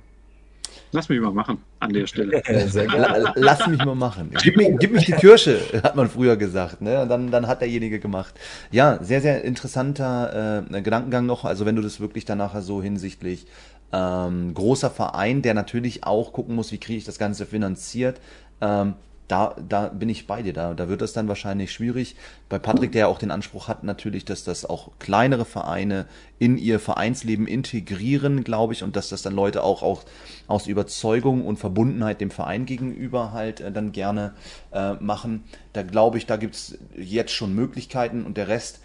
Lass 0.90 1.08
mich 1.08 1.18
mal 1.18 1.32
machen 1.32 1.62
an 1.80 1.94
der 1.94 2.06
Stelle. 2.06 2.42
Lass 3.36 3.66
mich 3.66 3.82
mal 3.82 3.94
machen. 3.94 4.34
Gib, 4.42 4.58
mich, 4.58 4.68
gib 4.78 4.92
mich 4.92 5.06
die 5.06 5.12
Kirsche, 5.12 5.60
hat 5.82 5.96
man 5.96 6.10
früher 6.10 6.36
gesagt. 6.36 6.82
Ne? 6.82 7.06
dann, 7.08 7.30
dann 7.30 7.46
hat 7.46 7.62
derjenige 7.62 7.98
gemacht. 7.98 8.34
Ja, 8.70 9.02
sehr, 9.02 9.22
sehr 9.22 9.44
interessanter 9.44 10.62
äh, 10.70 10.82
Gedankengang 10.82 11.24
noch. 11.24 11.46
Also 11.46 11.64
wenn 11.64 11.76
du 11.76 11.80
das 11.80 12.00
wirklich 12.00 12.26
dann 12.26 12.36
nachher 12.36 12.60
so 12.60 12.82
hinsichtlich 12.82 13.46
ähm, 13.94 14.52
großer 14.52 14.90
Verein, 14.90 15.40
der 15.40 15.54
natürlich 15.54 16.04
auch 16.04 16.34
gucken 16.34 16.54
muss, 16.54 16.70
wie 16.70 16.78
kriege 16.78 16.98
ich 16.98 17.04
das 17.04 17.18
Ganze 17.18 17.46
finanziert. 17.46 18.20
Ähm, 18.60 18.92
da, 19.32 19.56
da 19.66 19.88
bin 19.88 20.10
ich 20.10 20.26
bei 20.26 20.42
dir. 20.42 20.52
Da, 20.52 20.74
da 20.74 20.90
wird 20.90 21.00
das 21.00 21.14
dann 21.14 21.26
wahrscheinlich 21.26 21.72
schwierig. 21.72 22.16
Bei 22.50 22.58
Patrick, 22.58 22.92
der 22.92 23.00
ja 23.00 23.06
auch 23.06 23.18
den 23.18 23.30
Anspruch 23.30 23.66
hat, 23.66 23.82
natürlich, 23.82 24.26
dass 24.26 24.44
das 24.44 24.66
auch 24.66 24.90
kleinere 24.98 25.46
Vereine 25.46 26.04
in 26.38 26.58
ihr 26.58 26.78
Vereinsleben 26.78 27.46
integrieren, 27.46 28.44
glaube 28.44 28.74
ich, 28.74 28.82
und 28.82 28.94
dass 28.94 29.08
das 29.08 29.22
dann 29.22 29.34
Leute 29.34 29.62
auch, 29.62 29.82
auch 29.82 30.04
aus 30.48 30.66
Überzeugung 30.66 31.46
und 31.46 31.56
Verbundenheit 31.56 32.20
dem 32.20 32.30
Verein 32.30 32.66
gegenüber 32.66 33.32
halt 33.32 33.62
äh, 33.62 33.72
dann 33.72 33.92
gerne 33.92 34.34
äh, 34.70 34.94
machen. 34.94 35.44
Da 35.72 35.82
glaube 35.82 36.18
ich, 36.18 36.26
da 36.26 36.36
gibt's 36.36 36.76
jetzt 36.94 37.32
schon 37.32 37.54
Möglichkeiten 37.54 38.24
und 38.24 38.36
der 38.36 38.48
Rest 38.48 38.80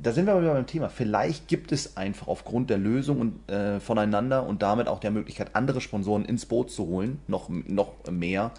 da 0.00 0.12
sind 0.12 0.26
wir 0.26 0.32
aber 0.32 0.42
wieder 0.42 0.54
beim 0.54 0.66
Thema. 0.66 0.88
Vielleicht 0.88 1.48
gibt 1.48 1.72
es 1.72 1.96
einfach 1.96 2.28
aufgrund 2.28 2.70
der 2.70 2.78
Lösung 2.78 3.20
und, 3.20 3.50
äh, 3.50 3.80
voneinander 3.80 4.46
und 4.46 4.62
damit 4.62 4.86
auch 4.86 5.00
der 5.00 5.10
Möglichkeit, 5.10 5.56
andere 5.56 5.80
Sponsoren 5.80 6.24
ins 6.24 6.46
Boot 6.46 6.70
zu 6.70 6.86
holen, 6.86 7.20
noch, 7.26 7.48
noch 7.48 7.92
mehr, 8.10 8.52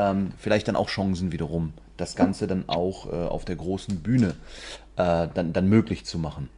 ähm, 0.00 0.32
vielleicht 0.38 0.66
dann 0.68 0.76
auch 0.76 0.88
Chancen 0.88 1.30
wiederum, 1.30 1.74
das 1.96 2.16
Ganze 2.16 2.46
dann 2.46 2.64
auch 2.68 3.06
äh, 3.06 3.10
auf 3.10 3.44
der 3.44 3.56
großen 3.56 4.00
Bühne 4.00 4.34
äh, 4.96 5.28
dann, 5.34 5.52
dann 5.52 5.68
möglich 5.68 6.04
zu 6.06 6.18
machen. 6.18 6.48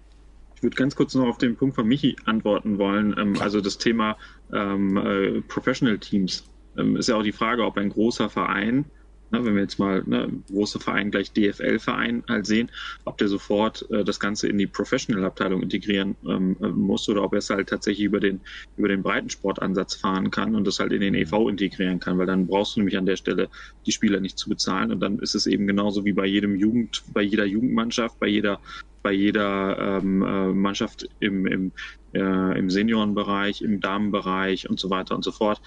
Ich 0.55 0.62
würde 0.62 0.76
ganz 0.76 0.95
kurz 0.95 1.14
noch 1.16 1.26
auf 1.26 1.38
den 1.38 1.57
Punkt 1.57 1.74
von 1.74 1.88
Michi 1.88 2.14
antworten 2.24 2.78
wollen. 2.78 3.16
Ähm, 3.18 3.36
also 3.40 3.61
das 3.61 3.78
Thema 3.78 4.16
ähm, 4.53 4.97
äh, 4.97 5.40
Professional 5.43 5.99
Teams. 5.99 6.45
Ähm, 6.78 6.97
ist 6.97 7.09
ja 7.09 7.16
auch 7.16 7.24
die 7.24 7.32
Frage, 7.32 7.64
ob 7.64 7.76
ein 7.76 7.90
großer 7.90 8.30
Verein 8.30 8.84
Ne, 9.32 9.42
wenn 9.46 9.54
wir 9.54 9.62
jetzt 9.62 9.78
mal 9.78 10.02
ne, 10.04 10.30
große 10.50 10.78
Verein 10.78 11.10
gleich 11.10 11.32
DFL-Verein 11.32 12.22
halt 12.28 12.44
sehen, 12.44 12.70
ob 13.06 13.16
der 13.16 13.28
sofort 13.28 13.90
äh, 13.90 14.04
das 14.04 14.20
Ganze 14.20 14.46
in 14.46 14.58
die 14.58 14.66
Professional-Abteilung 14.66 15.62
integrieren 15.62 16.16
ähm, 16.28 16.54
äh, 16.60 16.68
muss 16.68 17.08
oder 17.08 17.22
ob 17.22 17.32
er 17.32 17.38
es 17.38 17.48
halt 17.48 17.70
tatsächlich 17.70 18.04
über 18.04 18.20
den, 18.20 18.42
über 18.76 18.88
den 18.88 19.02
Breitensportansatz 19.02 19.94
fahren 19.94 20.30
kann 20.30 20.54
und 20.54 20.66
das 20.66 20.80
halt 20.80 20.92
in 20.92 21.00
den 21.00 21.14
EV 21.14 21.48
integrieren 21.48 21.98
kann, 21.98 22.18
weil 22.18 22.26
dann 22.26 22.46
brauchst 22.46 22.76
du 22.76 22.80
nämlich 22.80 22.98
an 22.98 23.06
der 23.06 23.16
Stelle 23.16 23.48
die 23.86 23.92
Spieler 23.92 24.20
nicht 24.20 24.36
zu 24.36 24.50
bezahlen 24.50 24.92
und 24.92 25.00
dann 25.00 25.18
ist 25.18 25.34
es 25.34 25.46
eben 25.46 25.66
genauso 25.66 26.04
wie 26.04 26.12
bei 26.12 26.26
jedem 26.26 26.54
Jugend, 26.54 27.02
bei 27.14 27.22
jeder 27.22 27.46
Jugendmannschaft, 27.46 28.20
bei 28.20 28.28
jeder 28.28 28.60
bei 29.02 29.12
jeder 29.12 29.98
ähm, 29.98 30.22
äh, 30.22 30.52
Mannschaft 30.52 31.08
im, 31.18 31.44
im, 31.46 31.72
äh, 32.12 32.56
im 32.56 32.70
Seniorenbereich, 32.70 33.62
im 33.62 33.80
Damenbereich 33.80 34.70
und 34.70 34.78
so 34.78 34.90
weiter 34.90 35.16
und 35.16 35.24
so 35.24 35.32
fort 35.32 35.60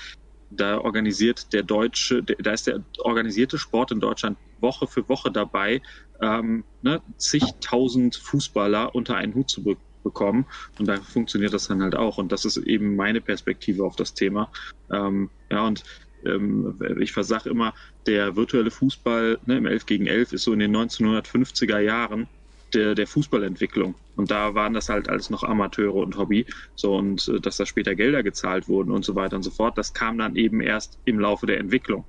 da 0.56 0.80
organisiert 0.80 1.54
der 1.54 1.64
deutsche, 1.64 2.24
da 2.24 2.52
ist 2.52 2.68
der 2.68 2.84
organisierte 3.00 3.58
Sport 3.58 3.92
in 3.92 4.00
Deutschland 4.00 4.38
Woche 4.60 4.88
für 4.88 5.08
Woche 5.10 5.32
dabei, 5.32 5.82
ähm, 6.22 6.64
ne, 6.82 7.02
zigtausend 7.18 8.16
Fußballer 8.16 8.96
unter 8.96 9.16
einen 9.16 9.34
Hut 9.36 9.50
zu 9.50 9.64
be 9.64 9.78
bekommen. 10.04 10.46
Und 10.78 10.88
da 10.88 10.98
funktioniert 10.98 11.52
das 11.52 11.68
dann 11.68 11.82
halt 11.82 11.96
auch. 11.96 12.20
Und 12.20 12.32
das 12.32 12.46
ist 12.46 12.58
eben 12.58 12.96
meine 12.96 13.22
Perspektive 13.22 13.84
auf 13.84 13.96
das 13.96 14.14
Thema. 14.14 14.52
Ähm, 14.92 15.32
ja, 15.50 15.66
und 15.66 15.84
ähm, 16.24 16.80
ich 17.00 17.12
versage 17.12 17.50
immer, 17.50 17.74
der 18.06 18.36
virtuelle 18.36 18.70
Fußball 18.70 19.40
ne, 19.48 19.58
im 19.58 19.66
11 19.66 19.88
gegen 19.88 20.06
11 20.06 20.34
ist 20.34 20.44
so 20.44 20.54
in 20.54 20.60
den 20.60 20.76
1950er 20.76 21.80
Jahren 21.80 22.28
der, 22.76 22.96
der 22.96 23.08
Fußballentwicklung. 23.08 23.96
Und 24.16 24.32
da 24.32 24.54
waren 24.54 24.74
das 24.74 24.90
halt 24.90 25.10
alles 25.10 25.30
noch 25.30 25.44
Amateure 25.44 25.96
und 25.96 26.18
Hobby. 26.18 26.46
So, 26.76 26.96
und 26.96 27.28
äh, 27.28 27.40
dass 27.40 27.58
da 27.58 27.66
später 27.66 27.96
Gelder 27.96 28.24
gezahlt 28.24 28.68
wurden 28.68 28.92
und 28.92 29.06
so 29.06 29.16
weiter 29.16 29.36
und 29.36 29.44
so 29.44 29.52
fort, 29.52 29.78
das 29.78 29.94
kam 29.94 30.18
dann 30.18 30.36
eben 30.36 30.62
erst 30.62 31.00
im 31.06 31.20
Laufe 31.20 31.46
der 31.46 31.60
Entwicklung. 31.60 32.06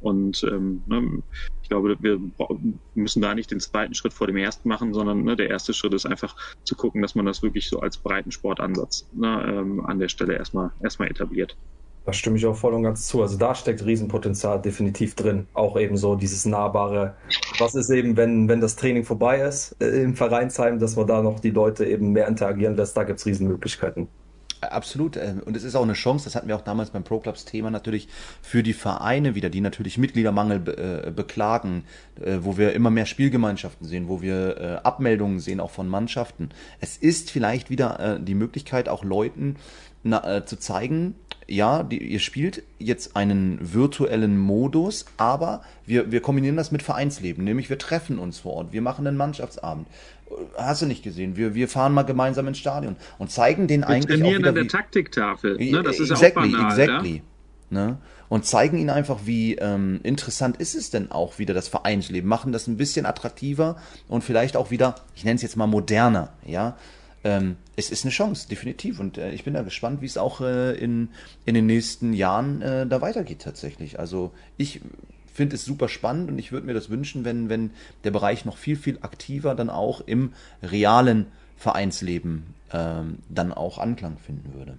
Und 0.00 0.44
ähm, 0.44 0.82
ne, 0.86 1.22
ich 1.62 1.68
glaube, 1.68 1.96
wir 2.00 2.20
müssen 2.94 3.22
da 3.22 3.34
nicht 3.34 3.50
den 3.50 3.60
zweiten 3.60 3.94
Schritt 3.94 4.12
vor 4.12 4.26
dem 4.26 4.36
ersten 4.36 4.68
machen, 4.68 4.92
sondern 4.92 5.24
ne, 5.24 5.36
der 5.36 5.48
erste 5.48 5.72
Schritt 5.74 5.94
ist 5.94 6.06
einfach 6.06 6.36
zu 6.64 6.76
gucken, 6.76 7.02
dass 7.02 7.14
man 7.14 7.26
das 7.26 7.42
wirklich 7.42 7.68
so 7.68 7.80
als 7.80 7.98
Breitensportansatz 7.98 9.08
ne, 9.12 9.44
ähm, 9.48 9.84
an 9.84 9.98
der 9.98 10.08
Stelle 10.08 10.34
erstmal 10.34 10.70
erstmal 10.80 11.10
etabliert. 11.10 11.56
Da 12.06 12.12
stimme 12.12 12.36
ich 12.36 12.46
auch 12.46 12.56
voll 12.56 12.72
und 12.72 12.84
ganz 12.84 13.08
zu. 13.08 13.20
Also 13.20 13.36
da 13.36 13.54
steckt 13.54 13.84
Riesenpotenzial 13.84 14.62
definitiv 14.62 15.16
drin. 15.16 15.48
Auch 15.54 15.76
eben 15.76 15.96
so 15.96 16.14
dieses 16.14 16.46
nahbare. 16.46 17.16
Was 17.58 17.74
ist 17.74 17.90
eben, 17.90 18.16
wenn, 18.16 18.48
wenn 18.48 18.60
das 18.60 18.76
Training 18.76 19.04
vorbei 19.04 19.40
ist 19.40 19.74
äh, 19.80 20.02
im 20.02 20.14
Vereinsheim, 20.14 20.78
dass 20.78 20.94
man 20.94 21.08
da 21.08 21.20
noch 21.20 21.40
die 21.40 21.50
Leute 21.50 21.84
eben 21.84 22.12
mehr 22.12 22.28
interagieren 22.28 22.76
lässt, 22.76 22.96
da 22.96 23.02
gibt's 23.02 23.26
Riesenmöglichkeiten. 23.26 24.06
Absolut. 24.60 25.16
Ähm, 25.16 25.42
und 25.44 25.56
es 25.56 25.64
ist 25.64 25.74
auch 25.74 25.82
eine 25.82 25.94
Chance, 25.94 26.24
das 26.24 26.34
hatten 26.34 26.48
wir 26.48 26.56
auch 26.56 26.62
damals 26.62 26.90
beim 26.90 27.02
Pro 27.04 27.18
Clubs 27.18 27.44
Thema 27.44 27.70
natürlich 27.70 28.08
für 28.40 28.62
die 28.62 28.72
Vereine 28.72 29.34
wieder, 29.34 29.50
die 29.50 29.60
natürlich 29.60 29.98
Mitgliedermangel 29.98 31.06
äh, 31.06 31.10
beklagen, 31.10 31.84
äh, 32.20 32.38
wo 32.40 32.56
wir 32.56 32.72
immer 32.72 32.90
mehr 32.90 33.06
Spielgemeinschaften 33.06 33.86
sehen, 33.86 34.08
wo 34.08 34.22
wir 34.22 34.56
äh, 34.58 34.86
Abmeldungen 34.86 35.40
sehen, 35.40 35.60
auch 35.60 35.70
von 35.70 35.88
Mannschaften. 35.88 36.50
Es 36.80 36.96
ist 36.96 37.30
vielleicht 37.30 37.68
wieder 37.68 38.18
die 38.20 38.34
Möglichkeit, 38.34 38.88
auch 38.88 39.04
Leuten 39.04 39.56
na, 40.02 40.44
zu 40.46 40.58
zeigen, 40.58 41.14
ja, 41.48 41.82
die, 41.82 42.02
ihr 42.02 42.18
spielt 42.18 42.62
jetzt 42.78 43.16
einen 43.16 43.58
virtuellen 43.60 44.38
Modus, 44.38 45.04
aber 45.16 45.62
wir, 45.84 46.10
wir 46.10 46.20
kombinieren 46.20 46.56
das 46.56 46.72
mit 46.72 46.82
Vereinsleben, 46.82 47.44
nämlich 47.44 47.70
wir 47.70 47.78
treffen 47.78 48.18
uns 48.18 48.40
vor 48.40 48.54
Ort, 48.54 48.72
wir 48.72 48.82
machen 48.82 49.06
einen 49.06 49.16
Mannschaftsabend. 49.16 49.86
Hast 50.56 50.82
du 50.82 50.86
nicht 50.86 51.04
gesehen? 51.04 51.36
Wir, 51.36 51.54
wir 51.54 51.68
fahren 51.68 51.94
mal 51.94 52.02
gemeinsam 52.02 52.48
ins 52.48 52.58
Stadion 52.58 52.96
und 53.18 53.30
zeigen 53.30 53.68
den 53.68 53.82
wir 53.82 53.88
eigentlich 53.88 54.06
trainieren 54.06 54.34
auch 54.34 54.38
wieder, 54.38 54.48
an 54.48 54.54
der 54.56 54.68
Taktiktafel. 54.68 55.56
Ne? 55.56 55.82
Das 55.84 56.00
ist 56.00 56.10
exactly, 56.10 56.48
auch 56.48 56.58
banal, 56.58 56.78
exactly. 56.80 57.22
Ja? 57.70 57.86
Ne? 57.86 57.98
Und 58.28 58.44
zeigen 58.44 58.76
ihnen 58.76 58.90
einfach, 58.90 59.20
wie 59.24 59.54
ähm, 59.54 60.00
interessant 60.02 60.56
ist 60.56 60.74
es 60.74 60.90
denn 60.90 61.12
auch 61.12 61.38
wieder 61.38 61.54
das 61.54 61.68
Vereinsleben, 61.68 62.28
machen 62.28 62.50
das 62.50 62.66
ein 62.66 62.76
bisschen 62.76 63.06
attraktiver 63.06 63.76
und 64.08 64.24
vielleicht 64.24 64.56
auch 64.56 64.72
wieder, 64.72 64.96
ich 65.14 65.24
nenne 65.24 65.36
es 65.36 65.42
jetzt 65.42 65.56
mal 65.56 65.68
moderner, 65.68 66.32
ja 66.44 66.76
ähm, 67.24 67.56
es 67.76 67.90
ist 67.90 68.04
eine 68.04 68.12
Chance, 68.12 68.48
definitiv. 68.48 69.00
Und 69.00 69.18
äh, 69.18 69.32
ich 69.32 69.44
bin 69.44 69.54
da 69.54 69.62
gespannt, 69.62 70.00
wie 70.00 70.06
es 70.06 70.16
auch 70.16 70.40
äh, 70.40 70.72
in, 70.72 71.08
in 71.44 71.54
den 71.54 71.66
nächsten 71.66 72.12
Jahren 72.12 72.62
äh, 72.62 72.86
da 72.86 73.00
weitergeht 73.00 73.42
tatsächlich. 73.42 73.98
Also 73.98 74.32
ich 74.56 74.80
finde 75.32 75.56
es 75.56 75.64
super 75.64 75.88
spannend 75.88 76.30
und 76.30 76.38
ich 76.38 76.52
würde 76.52 76.66
mir 76.66 76.74
das 76.74 76.88
wünschen, 76.88 77.24
wenn, 77.24 77.48
wenn 77.48 77.70
der 78.04 78.10
Bereich 78.10 78.44
noch 78.44 78.56
viel, 78.56 78.76
viel 78.76 78.98
aktiver 79.02 79.54
dann 79.54 79.70
auch 79.70 80.00
im 80.00 80.32
realen 80.62 81.26
Vereinsleben 81.56 82.54
ähm, 82.72 83.18
dann 83.28 83.52
auch 83.52 83.78
Anklang 83.78 84.18
finden 84.18 84.54
würde. 84.54 84.78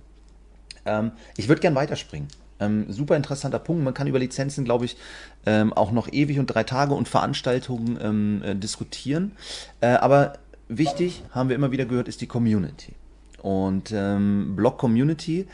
Ähm, 0.85 1.11
ich 1.35 1.47
würde 1.47 1.61
gern 1.61 1.75
weiterspringen. 1.75 2.27
Ähm, 2.59 2.91
super 2.91 3.15
interessanter 3.15 3.59
Punkt. 3.59 3.83
Man 3.83 3.93
kann 3.93 4.07
über 4.07 4.19
Lizenzen, 4.19 4.65
glaube 4.65 4.85
ich, 4.85 4.97
ähm, 5.45 5.73
auch 5.73 5.91
noch 5.91 6.11
ewig 6.11 6.39
und 6.39 6.47
drei 6.47 6.63
Tage 6.63 6.95
und 6.95 7.07
Veranstaltungen 7.07 7.99
ähm, 8.01 8.41
äh, 8.43 8.55
diskutieren. 8.55 9.33
Äh, 9.81 9.89
aber 9.89 10.33
wichtig, 10.67 11.23
haben 11.31 11.49
wir 11.49 11.55
immer 11.55 11.71
wieder 11.71 11.85
gehört, 11.85 12.07
ist 12.07 12.21
die 12.21 12.27
Community. 12.27 12.93
Und 13.41 13.91
ähm, 13.93 14.55
Blog 14.55 14.77
Community, 14.77 15.47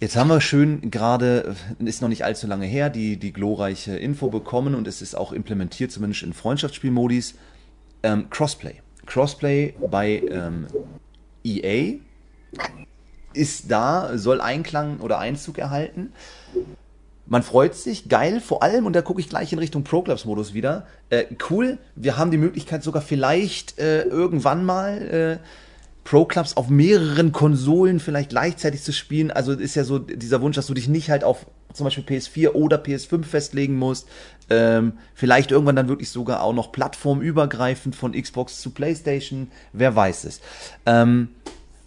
jetzt 0.00 0.16
haben 0.16 0.28
wir 0.28 0.40
schön 0.40 0.90
gerade, 0.90 1.54
ist 1.78 2.02
noch 2.02 2.08
nicht 2.08 2.24
allzu 2.24 2.46
lange 2.46 2.66
her, 2.66 2.90
die, 2.90 3.16
die 3.16 3.32
glorreiche 3.32 3.96
Info 3.96 4.28
bekommen 4.28 4.74
und 4.74 4.88
es 4.88 5.02
ist 5.02 5.14
auch 5.14 5.32
implementiert, 5.32 5.92
zumindest 5.92 6.22
in 6.22 6.32
Freundschaftsspielmodis, 6.32 7.34
ähm, 8.02 8.30
Crossplay. 8.30 8.76
Crossplay 9.06 9.74
bei 9.90 10.22
ähm, 10.30 10.66
EA 11.44 11.98
ist 13.34 13.70
da, 13.70 14.16
soll 14.16 14.40
Einklang 14.40 15.00
oder 15.00 15.18
Einzug 15.18 15.58
erhalten 15.58 16.12
man 17.26 17.42
freut 17.42 17.74
sich, 17.74 18.08
geil, 18.08 18.40
vor 18.40 18.62
allem, 18.62 18.86
und 18.86 18.94
da 18.94 19.02
gucke 19.02 19.20
ich 19.20 19.28
gleich 19.28 19.52
in 19.52 19.58
Richtung 19.58 19.84
Pro 19.84 20.02
Clubs 20.02 20.24
Modus 20.24 20.52
wieder, 20.52 20.86
äh, 21.10 21.24
cool, 21.50 21.78
wir 21.96 22.16
haben 22.16 22.30
die 22.30 22.36
Möglichkeit 22.36 22.82
sogar 22.82 23.02
vielleicht 23.02 23.78
äh, 23.78 24.02
irgendwann 24.02 24.64
mal 24.64 25.02
äh, 25.02 25.38
Pro 26.04 26.26
Clubs 26.26 26.56
auf 26.56 26.68
mehreren 26.68 27.32
Konsolen 27.32 27.98
vielleicht 27.98 28.28
gleichzeitig 28.28 28.82
zu 28.82 28.92
spielen. 28.92 29.30
Also 29.30 29.52
ist 29.52 29.74
ja 29.74 29.84
so 29.84 29.98
dieser 29.98 30.42
Wunsch, 30.42 30.54
dass 30.54 30.66
du 30.66 30.74
dich 30.74 30.86
nicht 30.86 31.08
halt 31.08 31.24
auf 31.24 31.46
zum 31.72 31.84
Beispiel 31.84 32.04
PS4 32.04 32.50
oder 32.50 32.76
PS5 32.76 33.24
festlegen 33.24 33.76
musst. 33.76 34.06
Ähm, 34.50 34.98
vielleicht 35.14 35.50
irgendwann 35.50 35.76
dann 35.76 35.88
wirklich 35.88 36.10
sogar 36.10 36.42
auch 36.42 36.52
noch 36.52 36.72
plattformübergreifend 36.72 37.96
von 37.96 38.12
Xbox 38.12 38.60
zu 38.60 38.70
PlayStation. 38.70 39.50
Wer 39.72 39.96
weiß 39.96 40.24
es. 40.24 40.40
Ähm, 40.84 41.30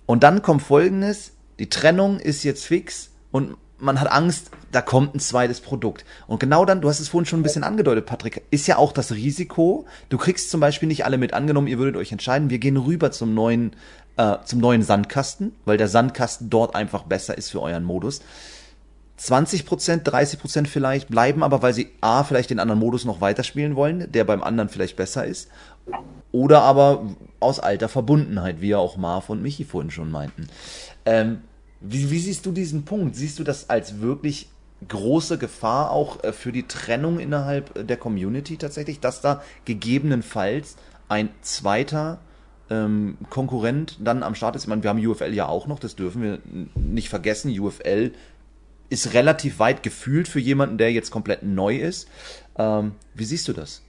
und 0.08 0.24
dann 0.24 0.42
kommt 0.42 0.64
folgendes. 0.64 1.34
Die 1.60 1.70
Trennung 1.70 2.20
ist 2.20 2.44
jetzt 2.44 2.66
fix 2.66 3.12
und 3.32 3.56
man 3.80 4.00
hat 4.00 4.12
Angst, 4.12 4.52
da 4.72 4.82
kommt 4.82 5.16
ein 5.16 5.20
zweites 5.20 5.62
Produkt. 5.62 6.06
Und 6.28 6.40
genau 6.40 6.66
dann, 6.66 6.82
du 6.82 6.90
hast 6.90 7.00
es 7.00 7.10
vorhin 7.10 7.26
schon 7.26 7.40
ein 7.40 7.44
bisschen 7.44 7.64
angedeutet, 7.64 8.06
Patrick, 8.06 8.44
ist 8.52 8.68
ja 8.68 8.78
auch 8.78 8.92
das 8.92 9.12
Risiko, 9.12 9.86
du 10.10 10.18
kriegst 10.18 10.50
zum 10.50 10.60
Beispiel 10.60 10.88
nicht 10.88 11.06
alle 11.06 11.18
mit 11.18 11.34
angenommen, 11.34 11.68
ihr 11.68 11.78
würdet 11.78 11.96
euch 11.96 12.12
entscheiden, 12.12 12.50
wir 12.50 12.60
gehen 12.60 12.78
rüber 12.78 13.12
zum 13.12 13.34
neuen, 13.34 13.76
äh, 14.18 14.38
zum 14.46 14.60
neuen 14.60 14.84
Sandkasten, 14.84 15.54
weil 15.66 15.78
der 15.78 15.88
Sandkasten 15.88 16.50
dort 16.50 16.76
einfach 16.76 17.04
besser 17.04 17.38
ist 17.38 17.52
für 17.52 17.62
euren 17.62 17.84
Modus. 17.84 18.22
20% 19.20 20.04
30% 20.04 20.68
vielleicht 20.68 21.08
bleiben 21.10 21.42
aber, 21.44 21.62
weil 21.64 21.74
sie 21.74 21.90
A, 22.02 22.24
vielleicht 22.24 22.52
den 22.52 22.60
anderen 22.60 22.80
Modus 22.80 23.04
noch 23.04 23.20
weiterspielen 23.20 23.76
wollen, 23.76 24.12
der 24.12 24.26
beim 24.26 24.44
anderen 24.44 24.70
vielleicht 24.70 24.96
besser 24.96 25.26
ist. 25.26 25.50
Oder 26.32 26.62
aber 26.62 27.04
aus 27.40 27.60
alter 27.60 27.90
Verbundenheit, 27.90 28.62
wie 28.62 28.70
ja 28.70 28.78
auch 28.78 28.98
Marv 28.98 29.30
und 29.30 29.42
Michi 29.42 29.64
vorhin 29.64 29.90
schon 29.90 30.12
meinten. 30.12 30.48
Ähm, 31.06 31.42
wie, 31.80 32.10
wie 32.12 32.20
siehst 32.20 32.46
du 32.46 32.52
diesen 32.52 32.86
Punkt? 32.86 33.16
Siehst 33.16 33.40
du 33.40 33.44
das 33.44 33.70
als 33.70 34.02
wirklich 34.02 34.50
große 34.88 35.38
Gefahr 35.38 35.92
auch 35.92 36.24
äh, 36.24 36.34
für 36.34 36.52
die 36.52 36.68
Trennung 36.68 37.20
innerhalb 37.20 37.78
äh, 37.78 37.84
der 37.84 37.98
Community 37.98 38.58
tatsächlich, 38.58 39.00
dass 39.00 39.22
da 39.22 39.44
gegebenenfalls 39.66 40.78
ein 41.10 41.30
zweiter 41.42 42.20
ähm, 42.70 43.18
Konkurrent 43.30 43.98
dann 44.04 44.24
am 44.24 44.36
Start 44.36 44.56
ist? 44.56 44.64
Ich 44.64 44.68
meine, 44.68 44.84
wir 44.84 44.90
haben 44.90 45.06
UFL 45.06 45.34
ja 45.34 45.48
auch 45.48 45.68
noch, 45.68 45.80
das 45.80 45.96
dürfen 45.96 46.22
wir 46.22 46.40
nicht 46.76 47.10
vergessen. 47.10 47.58
UFL 47.58 48.12
ist 48.90 49.14
relativ 49.14 49.60
weit 49.60 49.84
gefühlt 49.84 50.28
für 50.28 50.40
jemanden, 50.40 50.78
der 50.78 50.92
jetzt 50.92 51.12
komplett 51.12 51.44
neu 51.44 51.78
ist. 51.78 52.08
Ähm, 52.58 52.94
wie 53.14 53.26
siehst 53.26 53.48
du 53.48 53.54
das? 53.54 53.84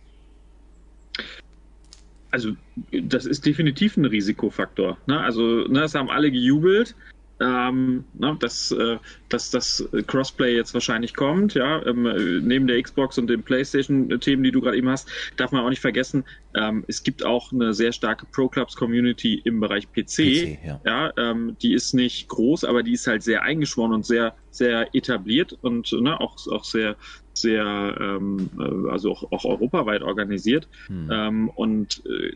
Also, 2.30 2.52
das 2.90 3.24
ist 3.24 3.46
definitiv 3.46 3.96
ein 3.96 4.04
Risikofaktor. 4.04 4.98
Ne? 5.06 5.18
Also, 5.18 5.42
ne, 5.42 5.80
das 5.80 5.94
haben 5.94 6.10
alle 6.10 6.30
gejubelt 6.30 6.94
ähm, 7.40 8.04
ne, 8.14 8.36
dass, 8.40 8.70
äh, 8.72 8.98
dass 9.28 9.50
das 9.50 9.88
Crossplay 10.06 10.54
jetzt 10.54 10.74
wahrscheinlich 10.74 11.14
kommt, 11.14 11.54
ja, 11.54 11.84
ähm, 11.86 12.02
neben 12.46 12.66
der 12.66 12.82
Xbox 12.82 13.18
und 13.18 13.28
den 13.28 13.42
PlayStation-Themen, 13.42 14.42
die 14.42 14.50
du 14.50 14.60
gerade 14.60 14.76
eben 14.76 14.88
hast, 14.88 15.08
darf 15.36 15.52
man 15.52 15.64
auch 15.64 15.68
nicht 15.68 15.80
vergessen, 15.80 16.24
ähm, 16.54 16.84
es 16.88 17.02
gibt 17.02 17.24
auch 17.24 17.52
eine 17.52 17.74
sehr 17.74 17.92
starke 17.92 18.26
Pro 18.26 18.48
Clubs 18.48 18.74
Community 18.74 19.40
im 19.44 19.60
Bereich 19.60 19.88
PC, 19.92 20.08
PC 20.08 20.58
ja, 20.64 20.80
ja 20.84 21.12
ähm, 21.16 21.56
die 21.62 21.74
ist 21.74 21.94
nicht 21.94 22.28
groß, 22.28 22.64
aber 22.64 22.82
die 22.82 22.92
ist 22.92 23.06
halt 23.06 23.22
sehr 23.22 23.42
eingeschworen 23.42 23.92
und 23.92 24.06
sehr, 24.06 24.34
sehr 24.50 24.94
etabliert 24.94 25.56
und 25.60 25.92
ne, 25.92 26.20
auch, 26.20 26.36
auch 26.48 26.64
sehr, 26.64 26.96
sehr, 27.34 27.96
ähm, 28.00 28.50
äh, 28.58 28.90
also 28.90 29.12
auch, 29.12 29.30
auch 29.30 29.44
europaweit 29.44 30.02
organisiert. 30.02 30.68
Hm. 30.86 31.10
ähm, 31.12 31.48
und 31.50 32.02
äh, 32.06 32.32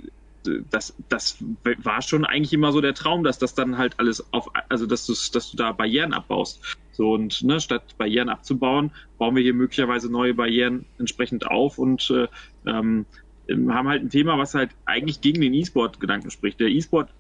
das, 0.71 0.95
das 1.09 1.39
war 1.83 2.03
schon 2.03 2.25
eigentlich 2.25 2.53
immer 2.53 2.73
so 2.73 2.81
der 2.81 2.95
Traum, 2.95 3.25
dass 3.25 3.39
das 3.39 3.55
dann 3.55 3.79
halt 3.79 3.99
alles 3.99 4.33
auf, 4.33 4.49
also 4.69 4.87
dass 4.87 5.07
du, 5.07 5.13
dass 5.33 5.51
du 5.51 5.57
da 5.57 5.73
Barrieren 5.73 6.13
abbaust. 6.13 6.61
So 6.93 7.13
und 7.13 7.43
ne, 7.43 7.61
statt 7.61 7.97
Barrieren 7.99 8.29
abzubauen, 8.29 8.93
bauen 9.19 9.35
wir 9.35 9.43
hier 9.43 9.55
möglicherweise 9.55 10.11
neue 10.11 10.35
Barrieren 10.35 10.85
entsprechend 10.99 11.47
auf 11.47 11.79
und 11.79 12.11
äh, 12.11 12.29
ähm, 12.67 13.07
haben 13.51 13.89
halt 13.89 14.03
ein 14.03 14.11
Thema, 14.11 14.39
was 14.39 14.55
halt 14.55 14.71
eigentlich 14.85 15.21
gegen 15.21 15.41
den 15.41 15.55
E-Sport-Gedanken 15.55 16.31
spricht. 16.31 16.61
Der 16.61 16.69
E-Sport 16.69 17.11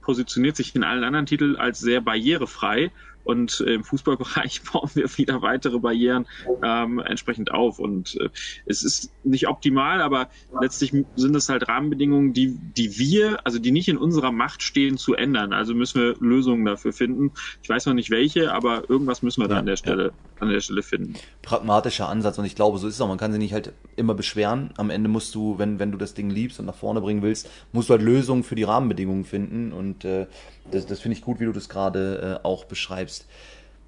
positioniert 0.00 0.56
sich 0.56 0.74
in 0.74 0.84
allen 0.84 1.04
anderen 1.04 1.26
Titeln 1.26 1.56
als 1.56 1.80
sehr 1.80 2.00
barrierefrei 2.00 2.90
und 3.24 3.60
im 3.60 3.84
Fußballbereich 3.84 4.62
bauen 4.72 4.90
wir 4.94 5.16
wieder 5.16 5.42
weitere 5.42 5.78
Barrieren 5.78 6.26
ähm, 6.62 6.98
entsprechend 6.98 7.52
auf. 7.52 7.78
Und 7.78 8.16
äh, 8.20 8.28
es 8.66 8.82
ist 8.82 9.12
nicht 9.24 9.48
optimal, 9.48 10.02
aber 10.02 10.28
letztlich 10.60 10.92
sind 11.16 11.36
es 11.36 11.48
halt 11.48 11.68
Rahmenbedingungen, 11.68 12.32
die, 12.32 12.58
die 12.76 12.98
wir, 12.98 13.44
also 13.44 13.58
die 13.58 13.70
nicht 13.70 13.88
in 13.88 13.98
unserer 13.98 14.32
Macht 14.32 14.62
stehen, 14.62 14.96
zu 14.96 15.14
ändern. 15.14 15.52
Also 15.52 15.74
müssen 15.74 16.00
wir 16.00 16.14
Lösungen 16.20 16.64
dafür 16.64 16.92
finden. 16.92 17.32
Ich 17.62 17.68
weiß 17.68 17.86
noch 17.86 17.94
nicht 17.94 18.10
welche, 18.10 18.52
aber 18.52 18.88
irgendwas 18.88 19.22
müssen 19.22 19.40
wir 19.42 19.48
ja, 19.48 19.54
da 19.54 19.58
an 19.60 19.66
der 19.66 19.76
Stelle, 19.76 20.04
ja. 20.06 20.12
an 20.40 20.48
der 20.48 20.60
Stelle 20.60 20.82
finden. 20.82 21.14
Pragmatischer 21.42 22.08
Ansatz 22.08 22.38
und 22.38 22.44
ich 22.44 22.54
glaube, 22.54 22.78
so 22.78 22.88
ist 22.88 22.94
es 22.94 23.00
auch. 23.00 23.08
Man 23.08 23.18
kann 23.18 23.32
sich 23.32 23.40
nicht 23.40 23.52
halt 23.52 23.72
immer 23.96 24.14
beschweren. 24.14 24.70
Am 24.76 24.90
Ende 24.90 25.08
musst 25.08 25.34
du, 25.34 25.58
wenn, 25.58 25.78
wenn 25.78 25.92
du 25.92 25.98
das 25.98 26.14
Ding 26.14 26.30
liebst 26.30 26.60
und 26.60 26.66
nach 26.66 26.74
vorne 26.74 27.00
bringen 27.00 27.22
willst, 27.22 27.48
musst 27.72 27.88
du 27.88 27.92
halt 27.92 28.02
Lösungen 28.02 28.42
für 28.42 28.54
die 28.54 28.64
Rahmenbedingungen 28.64 29.24
finden 29.24 29.72
und 29.72 30.04
äh, 30.04 30.26
das, 30.70 30.86
das 30.86 31.00
finde 31.00 31.16
ich 31.16 31.24
gut, 31.24 31.40
wie 31.40 31.44
du 31.44 31.52
das 31.52 31.68
gerade 31.68 32.40
äh, 32.42 32.46
auch 32.46 32.64
beschreibst. 32.64 33.26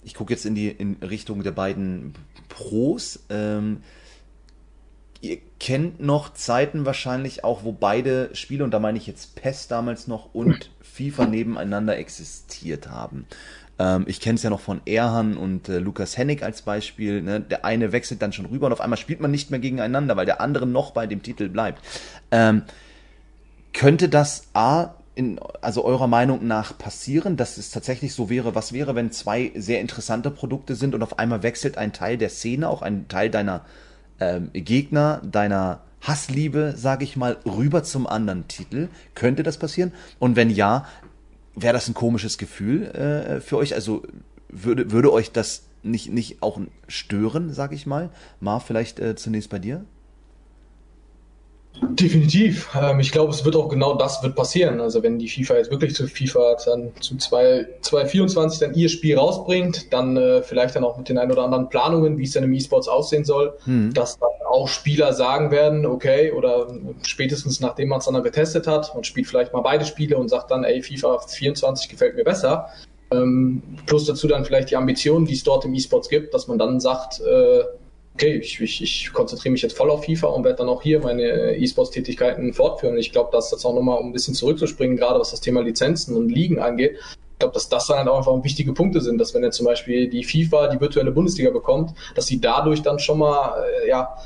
Ich 0.04 0.14
gucke 0.14 0.32
jetzt 0.32 0.44
in 0.46 0.54
die 0.54 0.68
in 0.68 0.96
Richtung 1.02 1.42
der 1.42 1.52
beiden 1.52 2.14
Pros. 2.48 3.20
Ähm, 3.30 3.82
ihr 5.20 5.38
kennt 5.60 6.00
noch 6.00 6.34
Zeiten 6.34 6.84
wahrscheinlich 6.84 7.44
auch, 7.44 7.64
wo 7.64 7.72
beide 7.72 8.34
Spiele, 8.34 8.64
und 8.64 8.72
da 8.72 8.80
meine 8.80 8.98
ich 8.98 9.06
jetzt 9.06 9.36
PES 9.36 9.68
damals 9.68 10.08
noch 10.08 10.34
und 10.34 10.70
FIFA 10.80 11.26
nebeneinander 11.26 11.96
existiert 11.96 12.90
haben. 12.90 13.26
Ähm, 13.78 14.04
ich 14.06 14.20
kenne 14.20 14.36
es 14.36 14.42
ja 14.42 14.50
noch 14.50 14.60
von 14.60 14.80
Erhan 14.84 15.36
und 15.36 15.68
äh, 15.68 15.78
Lukas 15.78 16.16
Hennig 16.18 16.42
als 16.42 16.62
Beispiel. 16.62 17.22
Ne? 17.22 17.40
Der 17.40 17.64
eine 17.64 17.92
wechselt 17.92 18.20
dann 18.22 18.32
schon 18.32 18.46
rüber 18.46 18.66
und 18.66 18.72
auf 18.72 18.80
einmal 18.80 18.98
spielt 18.98 19.20
man 19.20 19.30
nicht 19.30 19.50
mehr 19.50 19.60
gegeneinander, 19.60 20.16
weil 20.16 20.26
der 20.26 20.40
andere 20.40 20.66
noch 20.66 20.90
bei 20.90 21.06
dem 21.06 21.22
Titel 21.22 21.48
bleibt. 21.48 21.82
Ähm, 22.30 22.62
könnte 23.72 24.08
das 24.08 24.48
A 24.52 24.94
in, 25.14 25.38
also 25.60 25.84
eurer 25.84 26.06
Meinung 26.06 26.46
nach 26.46 26.76
passieren, 26.76 27.36
dass 27.36 27.58
es 27.58 27.70
tatsächlich 27.70 28.14
so 28.14 28.30
wäre? 28.30 28.54
Was 28.54 28.72
wäre, 28.72 28.94
wenn 28.94 29.12
zwei 29.12 29.52
sehr 29.54 29.80
interessante 29.80 30.30
Produkte 30.30 30.74
sind 30.74 30.94
und 30.94 31.02
auf 31.02 31.18
einmal 31.18 31.42
wechselt 31.42 31.76
ein 31.78 31.92
Teil 31.92 32.16
der 32.16 32.30
Szene, 32.30 32.68
auch 32.68 32.82
ein 32.82 33.08
Teil 33.08 33.30
deiner 33.30 33.64
ähm, 34.20 34.50
Gegner, 34.52 35.20
deiner 35.24 35.80
Hassliebe, 36.00 36.74
sage 36.76 37.04
ich 37.04 37.16
mal, 37.16 37.36
rüber 37.44 37.84
zum 37.84 38.06
anderen 38.06 38.48
Titel? 38.48 38.88
Könnte 39.14 39.42
das 39.42 39.58
passieren? 39.58 39.92
Und 40.18 40.36
wenn 40.36 40.50
ja, 40.50 40.86
wäre 41.54 41.74
das 41.74 41.88
ein 41.88 41.94
komisches 41.94 42.38
Gefühl 42.38 42.86
äh, 42.86 43.40
für 43.40 43.58
euch? 43.58 43.74
Also 43.74 44.02
würde, 44.48 44.90
würde 44.90 45.12
euch 45.12 45.30
das 45.32 45.64
nicht, 45.82 46.10
nicht 46.10 46.42
auch 46.42 46.60
stören, 46.88 47.52
sag 47.52 47.72
ich 47.72 47.86
mal? 47.86 48.10
Marv, 48.40 48.64
vielleicht 48.66 48.98
äh, 48.98 49.14
zunächst 49.14 49.50
bei 49.50 49.58
dir? 49.58 49.84
Definitiv. 51.80 52.68
Ähm, 52.80 53.00
ich 53.00 53.10
glaube, 53.12 53.32
es 53.32 53.44
wird 53.44 53.56
auch 53.56 53.68
genau 53.68 53.94
das 53.94 54.22
wird 54.22 54.36
passieren. 54.36 54.80
Also 54.80 55.02
wenn 55.02 55.18
die 55.18 55.28
FIFA 55.28 55.56
jetzt 55.56 55.70
wirklich 55.70 55.94
zu 55.94 56.06
FIFA 56.06 56.56
dann 56.64 56.92
zu 57.00 57.16
2024 57.16 58.60
dann 58.60 58.74
ihr 58.74 58.88
Spiel 58.88 59.18
rausbringt, 59.18 59.92
dann 59.92 60.16
äh, 60.16 60.42
vielleicht 60.42 60.76
dann 60.76 60.84
auch 60.84 60.96
mit 60.96 61.08
den 61.08 61.18
ein 61.18 61.30
oder 61.32 61.42
anderen 61.42 61.68
Planungen, 61.68 62.18
wie 62.18 62.24
es 62.24 62.32
dann 62.32 62.44
im 62.44 62.52
E-Sports 62.52 62.88
aussehen 62.88 63.24
soll, 63.24 63.54
hm. 63.64 63.92
dass 63.94 64.18
dann 64.18 64.28
auch 64.46 64.68
Spieler 64.68 65.12
sagen 65.12 65.50
werden, 65.50 65.86
okay, 65.86 66.30
oder 66.30 66.68
spätestens 67.02 67.60
nachdem 67.60 67.88
man 67.88 67.98
es 67.98 68.04
dann 68.04 68.22
getestet 68.22 68.66
hat, 68.66 68.94
man 68.94 69.04
spielt 69.04 69.26
vielleicht 69.26 69.52
mal 69.52 69.62
beide 69.62 69.84
Spiele 69.84 70.18
und 70.18 70.28
sagt 70.28 70.50
dann, 70.50 70.64
ey, 70.64 70.82
FIFA 70.82 71.18
24 71.26 71.88
gefällt 71.88 72.16
mir 72.16 72.24
besser. 72.24 72.68
Ähm, 73.12 73.62
plus 73.86 74.06
dazu 74.06 74.28
dann 74.28 74.44
vielleicht 74.44 74.70
die 74.70 74.76
Ambitionen, 74.76 75.26
die 75.26 75.34
es 75.34 75.42
dort 75.42 75.64
im 75.64 75.74
E-Sports 75.74 76.08
gibt, 76.08 76.32
dass 76.32 76.48
man 76.48 76.58
dann 76.58 76.80
sagt, 76.80 77.20
äh, 77.20 77.64
okay, 78.14 78.36
ich, 78.36 78.60
ich, 78.60 78.82
ich 78.82 79.12
konzentriere 79.12 79.52
mich 79.52 79.62
jetzt 79.62 79.76
voll 79.76 79.90
auf 79.90 80.04
FIFA 80.04 80.28
und 80.28 80.44
werde 80.44 80.58
dann 80.58 80.68
auch 80.68 80.82
hier 80.82 81.00
meine 81.00 81.56
E-Sports-Tätigkeiten 81.56 82.52
fortführen. 82.52 82.96
Ich 82.98 83.12
glaube, 83.12 83.30
dass 83.32 83.50
das 83.50 83.64
auch 83.64 83.74
nochmal, 83.74 83.98
um 83.98 84.06
ein 84.06 84.12
bisschen 84.12 84.34
zurückzuspringen, 84.34 84.96
gerade 84.96 85.18
was 85.18 85.30
das 85.30 85.40
Thema 85.40 85.62
Lizenzen 85.62 86.16
und 86.16 86.28
Ligen 86.28 86.58
angeht, 86.58 86.96
ich 87.32 87.38
glaube, 87.38 87.54
dass 87.54 87.68
das 87.68 87.86
dann 87.88 87.98
halt 87.98 88.08
auch 88.08 88.18
einfach 88.18 88.44
wichtige 88.44 88.72
Punkte 88.72 89.00
sind, 89.00 89.18
dass 89.18 89.34
wenn 89.34 89.42
jetzt 89.42 89.56
zum 89.56 89.66
Beispiel 89.66 90.08
die 90.08 90.22
FIFA 90.22 90.68
die 90.68 90.80
virtuelle 90.80 91.10
Bundesliga 91.10 91.50
bekommt, 91.50 91.92
dass 92.14 92.26
sie 92.26 92.40
dadurch 92.40 92.82
dann 92.82 93.00
schon 93.00 93.18
mal, 93.18 93.64
äh, 93.84 93.88
ja, 93.88 94.16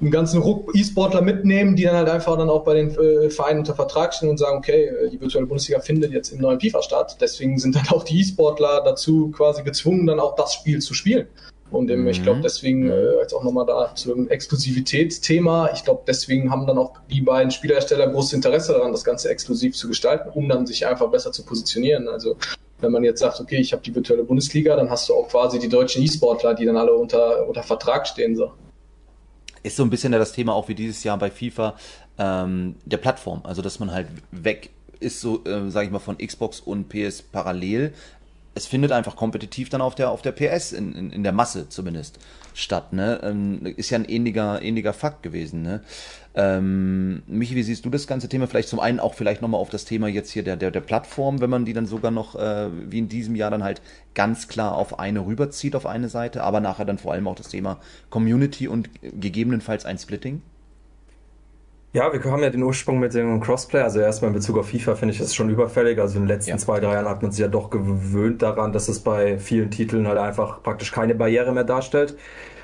einen 0.00 0.10
ganzen 0.10 0.42
Ruck 0.42 0.74
E-Sportler 0.74 1.22
mitnehmen, 1.22 1.76
die 1.76 1.84
dann 1.84 1.96
halt 1.96 2.08
einfach 2.08 2.36
dann 2.36 2.50
auch 2.50 2.64
bei 2.64 2.74
den 2.74 2.90
äh, 2.98 3.30
Vereinen 3.30 3.60
unter 3.60 3.74
Vertrag 3.74 4.12
stehen 4.12 4.28
und 4.28 4.38
sagen, 4.38 4.58
okay, 4.58 4.86
äh, 4.86 5.10
die 5.10 5.20
virtuelle 5.20 5.46
Bundesliga 5.46 5.80
findet 5.80 6.12
jetzt 6.12 6.32
im 6.32 6.40
neuen 6.40 6.60
FIFA 6.60 6.82
statt. 6.82 7.16
Deswegen 7.20 7.58
sind 7.58 7.76
dann 7.76 7.88
auch 7.88 8.04
die 8.04 8.20
E-Sportler 8.20 8.82
dazu 8.84 9.30
quasi 9.30 9.62
gezwungen, 9.62 10.06
dann 10.06 10.20
auch 10.20 10.34
das 10.34 10.52
Spiel 10.52 10.80
zu 10.80 10.92
spielen. 10.92 11.28
Und 11.70 11.90
ähm, 11.90 12.02
mhm. 12.02 12.08
ich 12.08 12.22
glaube, 12.22 12.40
deswegen, 12.42 12.88
äh, 12.88 13.16
jetzt 13.20 13.34
auch 13.34 13.42
nochmal 13.42 13.66
da 13.66 13.94
zu 13.94 14.12
einem 14.12 14.28
Exklusivitätsthema, 14.28 15.70
ich 15.74 15.84
glaube, 15.84 16.02
deswegen 16.06 16.50
haben 16.50 16.66
dann 16.66 16.78
auch 16.78 16.94
die 17.10 17.20
beiden 17.20 17.50
Spielersteller 17.50 18.08
großes 18.08 18.34
Interesse 18.34 18.72
daran, 18.72 18.92
das 18.92 19.04
Ganze 19.04 19.28
exklusiv 19.30 19.74
zu 19.74 19.88
gestalten, 19.88 20.30
um 20.32 20.48
dann 20.48 20.66
sich 20.66 20.86
einfach 20.86 21.10
besser 21.10 21.32
zu 21.32 21.44
positionieren. 21.44 22.08
Also 22.08 22.36
wenn 22.80 22.92
man 22.92 23.04
jetzt 23.04 23.20
sagt, 23.20 23.40
okay, 23.40 23.56
ich 23.56 23.72
habe 23.72 23.82
die 23.82 23.94
virtuelle 23.94 24.22
Bundesliga, 24.24 24.76
dann 24.76 24.90
hast 24.90 25.08
du 25.08 25.14
auch 25.14 25.28
quasi 25.28 25.58
die 25.58 25.68
deutschen 25.68 26.02
E-Sportler, 26.02 26.54
die 26.54 26.66
dann 26.66 26.76
alle 26.76 26.92
unter, 26.92 27.46
unter 27.48 27.62
Vertrag 27.62 28.06
stehen. 28.06 28.36
So. 28.36 28.52
Ist 29.62 29.76
so 29.76 29.82
ein 29.82 29.90
bisschen 29.90 30.12
ja 30.12 30.18
das 30.18 30.32
Thema 30.32 30.54
auch 30.54 30.68
wie 30.68 30.74
dieses 30.74 31.02
Jahr 31.02 31.18
bei 31.18 31.30
FIFA 31.30 31.76
ähm, 32.18 32.76
der 32.84 32.98
Plattform. 32.98 33.40
Also 33.44 33.62
dass 33.62 33.80
man 33.80 33.92
halt 33.92 34.08
weg 34.30 34.70
ist, 35.00 35.20
so 35.20 35.44
äh, 35.44 35.70
sage 35.70 35.86
ich 35.86 35.92
mal, 35.92 35.98
von 35.98 36.18
Xbox 36.18 36.60
und 36.60 36.88
PS 36.88 37.22
parallel 37.22 37.92
es 38.56 38.66
findet 38.66 38.90
einfach 38.90 39.16
kompetitiv 39.16 39.68
dann 39.68 39.82
auf 39.82 39.94
der, 39.94 40.10
auf 40.10 40.22
der 40.22 40.32
PS, 40.32 40.72
in, 40.72 40.94
in, 40.94 41.10
in 41.10 41.22
der 41.22 41.32
Masse 41.32 41.68
zumindest, 41.68 42.18
statt. 42.54 42.94
Ne? 42.94 43.20
Ähm, 43.22 43.60
ist 43.76 43.90
ja 43.90 43.98
ein 43.98 44.06
ähnlicher, 44.06 44.62
ähnlicher 44.62 44.94
Fakt 44.94 45.22
gewesen. 45.22 45.60
Ne? 45.60 45.82
Ähm, 46.34 47.22
Michi, 47.26 47.54
wie 47.54 47.62
siehst 47.62 47.84
du 47.84 47.90
das 47.90 48.06
ganze 48.06 48.30
Thema? 48.30 48.46
Vielleicht 48.46 48.70
zum 48.70 48.80
einen 48.80 48.98
auch 48.98 49.12
vielleicht 49.12 49.42
nochmal 49.42 49.60
auf 49.60 49.68
das 49.68 49.84
Thema 49.84 50.08
jetzt 50.08 50.30
hier 50.30 50.42
der, 50.42 50.56
der, 50.56 50.70
der 50.70 50.80
Plattform, 50.80 51.42
wenn 51.42 51.50
man 51.50 51.66
die 51.66 51.74
dann 51.74 51.84
sogar 51.84 52.10
noch, 52.10 52.34
äh, 52.34 52.70
wie 52.90 52.98
in 52.98 53.10
diesem 53.10 53.36
Jahr, 53.36 53.50
dann 53.50 53.62
halt 53.62 53.82
ganz 54.14 54.48
klar 54.48 54.74
auf 54.74 54.98
eine 54.98 55.26
rüberzieht, 55.26 55.76
auf 55.76 55.84
eine 55.84 56.08
Seite, 56.08 56.42
aber 56.42 56.60
nachher 56.60 56.86
dann 56.86 56.96
vor 56.96 57.12
allem 57.12 57.28
auch 57.28 57.36
das 57.36 57.48
Thema 57.48 57.78
Community 58.08 58.68
und 58.68 58.88
gegebenenfalls 59.02 59.84
ein 59.84 59.98
Splitting? 59.98 60.40
Ja, 61.96 62.12
wir 62.12 62.22
haben 62.30 62.42
ja 62.42 62.50
den 62.50 62.62
Ursprung 62.62 62.98
mit 62.98 63.14
dem 63.14 63.40
Crossplay. 63.40 63.80
Also 63.80 64.00
erstmal 64.00 64.28
in 64.28 64.34
Bezug 64.34 64.58
auf 64.58 64.68
FIFA 64.68 64.96
finde 64.96 65.14
ich 65.14 65.18
das 65.18 65.34
schon 65.34 65.48
überfällig. 65.48 65.98
Also 65.98 66.16
in 66.18 66.24
den 66.24 66.28
letzten 66.28 66.50
ja. 66.50 66.58
zwei, 66.58 66.78
drei 66.78 66.92
Jahren 66.92 67.08
hat 67.08 67.22
man 67.22 67.30
sich 67.30 67.40
ja 67.40 67.48
doch 67.48 67.70
gewöhnt 67.70 68.42
daran, 68.42 68.74
dass 68.74 68.88
es 68.88 69.00
bei 69.00 69.38
vielen 69.38 69.70
Titeln 69.70 70.06
halt 70.06 70.18
einfach 70.18 70.62
praktisch 70.62 70.92
keine 70.92 71.14
Barriere 71.14 71.54
mehr 71.54 71.64
darstellt. 71.64 72.14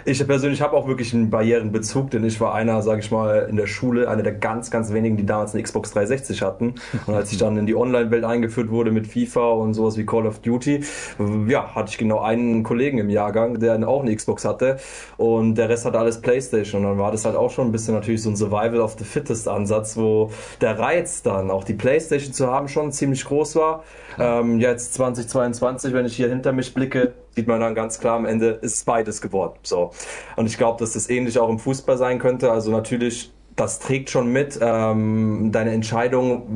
Ich 0.05 0.27
persönlich 0.27 0.61
habe 0.61 0.77
auch 0.77 0.89
wirklich 0.89 1.15
einen 1.15 1.31
Barrierenbezug, 1.31 2.11
denn 2.11 2.25
ich 2.25 2.41
war 2.41 2.55
einer, 2.55 2.83
sage 2.83 3.01
ich 3.01 3.11
mal, 3.13 3.47
in 3.49 3.57
der 3.57 3.69
Schule, 3.69 4.09
einer 4.09 4.25
der 4.25 4.33
ganz, 4.33 4.71
ganz 4.71 4.93
wenigen, 4.93 5.17
die 5.17 5.25
damals 5.25 5.55
eine 5.55 5.63
Xbox 5.63 5.93
360 5.93 6.43
hatten. 6.43 6.75
Und 7.07 7.15
als 7.15 7.31
ich 7.31 7.39
dann 7.39 7.57
in 7.57 7.67
die 7.67 7.77
Online-Welt 7.77 8.25
eingeführt 8.25 8.71
wurde 8.71 8.91
mit 8.91 9.07
FIFA 9.07 9.51
und 9.53 9.75
sowas 9.75 9.97
wie 9.97 10.05
Call 10.05 10.27
of 10.27 10.41
Duty, 10.41 10.85
ja, 11.47 11.75
hatte 11.75 11.91
ich 11.91 11.99
genau 11.99 12.21
einen 12.21 12.65
Kollegen 12.65 12.99
im 12.99 13.11
Jahrgang, 13.11 13.61
der 13.61 13.89
auch 13.89 14.03
eine 14.03 14.15
Xbox 14.15 14.45
hatte 14.45 14.79
und 15.17 15.55
der 15.55 15.69
Rest 15.69 15.85
hatte 15.85 15.99
alles 15.99 16.21
Playstation. 16.21 16.85
Und 16.85 16.91
dann 16.91 16.99
war 16.99 17.13
das 17.13 17.25
halt 17.25 17.37
auch 17.37 17.51
schon 17.51 17.69
ein 17.69 17.73
bisschen 17.73 17.95
natürlich 17.95 18.23
so 18.23 18.31
ein 18.31 18.37
Survival 18.37 18.81
of 18.81 18.97
the 18.99 19.05
Fittest 19.05 19.47
Ansatz, 19.47 19.97
wo 19.97 20.31
der 20.61 20.79
Reiz 20.79 21.23
dann, 21.23 21.51
auch 21.51 21.65
die 21.65 21.75
Playstation 21.75 22.33
zu 22.33 22.49
haben, 22.49 22.69
schon 22.69 22.91
ziemlich 22.91 23.25
groß 23.25 23.57
war. 23.57 23.85
Ähm, 24.19 24.59
jetzt 24.59 24.95
2022, 24.95 25.93
wenn 25.93 26.07
ich 26.07 26.17
hier 26.17 26.29
hinter 26.29 26.53
mich 26.53 26.75
blicke, 26.75 27.13
sieht 27.35 27.47
man 27.47 27.61
dann 27.61 27.75
ganz 27.75 27.99
klar 27.99 28.17
am 28.17 28.27
Ende, 28.27 28.51
ist 28.63 28.75
es 28.75 28.85
beides 28.85 29.21
geworden. 29.21 29.59
So. 29.63 29.91
Und 30.37 30.47
ich 30.47 30.59
glaube, 30.59 30.79
dass 30.79 30.93
das 30.93 31.09
ähnlich 31.09 31.39
auch 31.39 31.49
im 31.49 31.59
Fußball 31.59 31.97
sein 31.97 32.19
könnte. 32.19 32.51
Also 32.51 32.71
natürlich, 32.71 33.33
das 33.57 33.79
trägt 33.79 34.11
schon 34.11 34.33
mit 34.33 34.59
ähm, 34.63 35.51
deine 35.53 35.73
Entscheidung, 35.73 36.47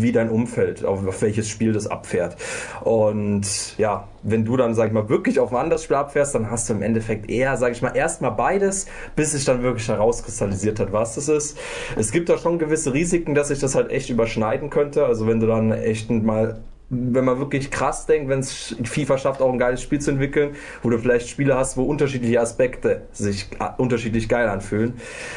wie 0.00 0.12
dein 0.12 0.30
Umfeld, 0.30 0.84
auf, 0.84 1.06
auf 1.06 1.22
welches 1.22 1.48
Spiel 1.48 1.72
das 1.72 1.86
abfährt. 1.86 2.36
Und 2.82 3.76
ja, 3.78 4.08
wenn 4.22 4.44
du 4.44 4.56
dann, 4.56 4.74
sag 4.74 4.88
ich 4.88 4.92
mal, 4.92 5.08
wirklich 5.08 5.38
auf 5.38 5.52
ein 5.52 5.56
anderes 5.56 5.84
Spiel 5.84 5.96
abfährst, 5.96 6.34
dann 6.34 6.50
hast 6.50 6.68
du 6.68 6.74
im 6.74 6.82
Endeffekt 6.82 7.30
eher, 7.30 7.56
sag 7.56 7.72
ich 7.72 7.82
mal, 7.82 7.96
erstmal 7.96 8.32
beides, 8.32 8.86
bis 9.16 9.32
sich 9.32 9.44
dann 9.44 9.62
wirklich 9.62 9.88
herauskristallisiert 9.88 10.80
hat, 10.80 10.92
was 10.92 11.14
das 11.16 11.28
ist. 11.28 11.58
Es 11.96 12.10
gibt 12.10 12.28
da 12.28 12.38
schon 12.38 12.58
gewisse 12.58 12.92
Risiken, 12.92 13.34
dass 13.34 13.48
sich 13.48 13.58
das 13.58 13.74
halt 13.74 13.90
echt 13.90 14.10
überschneiden 14.10 14.70
könnte. 14.70 15.06
Also 15.06 15.26
wenn 15.26 15.40
du 15.40 15.46
dann 15.46 15.72
echt 15.72 16.10
mal 16.10 16.60
wenn 16.90 17.24
man 17.24 17.38
wirklich 17.38 17.70
krass 17.70 18.06
denkt, 18.06 18.28
wenn 18.28 18.40
es 18.40 18.76
FIFA 18.84 19.18
schafft, 19.18 19.40
auch 19.40 19.52
ein 19.52 19.58
geiles 19.58 19.82
Spiel 19.82 20.00
zu 20.00 20.10
entwickeln, 20.10 20.54
wo 20.82 20.90
du 20.90 20.98
vielleicht 20.98 21.28
Spiele 21.28 21.56
hast, 21.56 21.76
wo 21.76 21.84
unterschiedliche 21.84 22.40
Aspekte 22.40 23.02
sich 23.12 23.48
äh, 23.58 23.68
unterschiedlich 23.78 24.28
geil 24.28 24.48
anfühlen. 24.48 24.94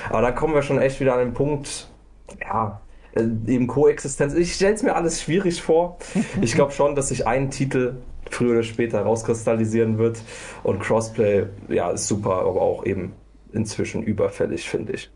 Aber 0.09 0.21
da 0.21 0.31
kommen 0.31 0.53
wir 0.53 0.61
schon 0.61 0.79
echt 0.79 0.99
wieder 0.99 1.13
an 1.13 1.19
den 1.19 1.33
Punkt, 1.33 1.89
ja, 2.41 2.81
äh, 3.15 3.21
eben 3.47 3.67
Koexistenz. 3.67 4.33
Ich 4.33 4.55
stelle 4.55 4.75
es 4.75 4.83
mir 4.83 4.95
alles 4.95 5.21
schwierig 5.21 5.61
vor. 5.61 5.97
Ich 6.41 6.53
glaube 6.53 6.71
schon, 6.71 6.95
dass 6.95 7.09
sich 7.09 7.25
ein 7.25 7.49
Titel 7.49 7.95
früher 8.29 8.51
oder 8.51 8.63
später 8.63 9.01
rauskristallisieren 9.01 9.97
wird 9.97 10.19
und 10.63 10.81
Crossplay, 10.81 11.45
ja, 11.69 11.91
ist 11.91 12.07
super, 12.07 12.41
aber 12.41 12.61
auch 12.61 12.85
eben 12.85 13.13
inzwischen 13.53 14.03
überfällig, 14.03 14.69
finde 14.69 14.93
ich. 14.93 15.09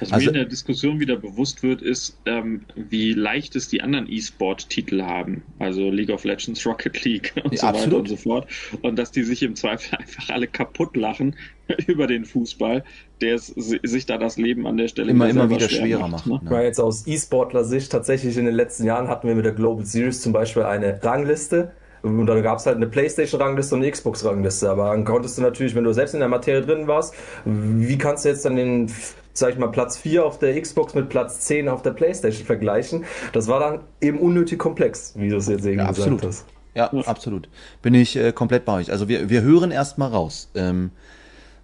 Was 0.00 0.12
also, 0.12 0.24
mir 0.24 0.28
in 0.28 0.34
der 0.34 0.44
Diskussion 0.44 1.00
wieder 1.00 1.16
bewusst 1.16 1.62
wird, 1.62 1.82
ist, 1.82 2.16
ähm, 2.26 2.62
wie 2.76 3.12
leicht 3.12 3.56
es 3.56 3.68
die 3.68 3.82
anderen 3.82 4.10
E-Sport-Titel 4.10 5.02
haben. 5.02 5.42
Also 5.58 5.90
League 5.90 6.10
of 6.10 6.24
Legends, 6.24 6.64
Rocket 6.64 7.04
League 7.04 7.32
und 7.44 7.52
ja, 7.52 7.58
so 7.58 7.66
weiter 7.66 7.96
und 7.96 8.08
so 8.08 8.16
fort. 8.16 8.46
Und 8.82 8.96
dass 8.96 9.10
die 9.10 9.22
sich 9.24 9.42
im 9.42 9.56
Zweifel 9.56 9.96
einfach 9.98 10.30
alle 10.30 10.46
kaputt 10.46 10.96
lachen 10.96 11.36
über 11.86 12.06
den 12.06 12.24
Fußball, 12.24 12.84
der 13.20 13.34
es, 13.34 13.46
sich 13.48 14.06
da 14.06 14.18
das 14.18 14.36
Leben 14.36 14.66
an 14.66 14.76
der 14.76 14.88
Stelle 14.88 15.10
immer, 15.10 15.28
immer 15.28 15.50
wieder 15.50 15.68
schwer 15.68 15.86
schwerer 15.86 16.08
macht. 16.08 16.26
macht 16.26 16.44
ne? 16.44 16.50
Weil 16.50 16.64
jetzt 16.66 16.80
aus 16.80 17.06
E-Sportler-Sicht 17.06 17.90
tatsächlich 17.90 18.36
in 18.36 18.46
den 18.46 18.54
letzten 18.54 18.84
Jahren 18.84 19.08
hatten 19.08 19.26
wir 19.26 19.34
mit 19.34 19.44
der 19.44 19.52
Global 19.52 19.84
Series 19.84 20.20
zum 20.22 20.32
Beispiel 20.32 20.62
eine 20.62 21.02
Rangliste 21.02 21.72
und 22.02 22.26
dann 22.26 22.42
gab 22.42 22.58
es 22.58 22.66
halt 22.66 22.76
eine 22.76 22.88
Playstation-Rangliste 22.88 23.76
und 23.76 23.82
eine 23.82 23.90
Xbox-Rangliste. 23.90 24.68
Aber 24.68 24.90
dann 24.90 25.04
konntest 25.04 25.38
du 25.38 25.42
natürlich, 25.42 25.74
wenn 25.74 25.84
du 25.84 25.92
selbst 25.92 26.14
in 26.14 26.20
der 26.20 26.28
Materie 26.28 26.62
drin 26.62 26.88
warst, 26.88 27.14
wie 27.44 27.96
kannst 27.96 28.24
du 28.24 28.28
jetzt 28.28 28.44
dann 28.44 28.56
den, 28.56 28.90
sag 29.32 29.52
ich 29.52 29.58
mal, 29.58 29.68
Platz 29.68 29.96
4 29.96 30.24
auf 30.24 30.38
der 30.38 30.60
Xbox 30.60 30.94
mit 30.94 31.08
Platz 31.08 31.40
10 31.40 31.68
auf 31.68 31.82
der 31.82 31.92
Playstation 31.92 32.46
vergleichen? 32.46 33.04
Das 33.32 33.48
war 33.48 33.60
dann 33.60 33.80
eben 34.00 34.18
unnötig 34.18 34.58
komplex, 34.58 35.14
wie 35.16 35.28
du 35.28 35.36
es 35.36 35.48
jetzt 35.48 35.64
eben 35.64 35.78
ja, 35.78 35.88
gesagt 35.88 36.08
absolut. 36.08 36.24
hast. 36.24 36.46
Ja, 36.74 36.90
absolut. 37.06 37.48
Bin 37.82 37.94
ich 37.94 38.16
äh, 38.16 38.32
komplett 38.32 38.64
bei 38.64 38.74
euch. 38.74 38.90
Also 38.90 39.08
wir, 39.08 39.28
wir 39.28 39.42
hören 39.42 39.70
erstmal 39.70 40.08
raus. 40.08 40.50
Ähm, 40.54 40.90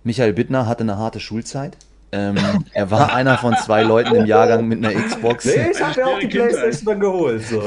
Michael 0.05 0.35
Bittner 0.35 0.67
hatte 0.67 0.83
eine 0.83 0.99
harte 0.99 1.21
Schulzeit. 1.21 1.77
Ähm, 2.11 2.37
er 2.73 2.91
war 2.91 3.13
einer 3.19 3.37
von 3.37 3.55
zwei 3.57 3.83
Leuten 3.83 4.15
im 4.15 4.25
Jahrgang 4.25 4.67
mit 4.67 4.85
einer 4.85 4.99
Xbox. 4.99 5.45
Nee, 5.45 5.71
ich 5.73 5.83
habe 5.83 6.01
ja 6.01 6.07
auch 6.07 6.19
die 6.19 6.27
Playstation 6.27 6.87
dann 6.87 7.01
geholt. 7.01 7.43
So. 7.47 7.63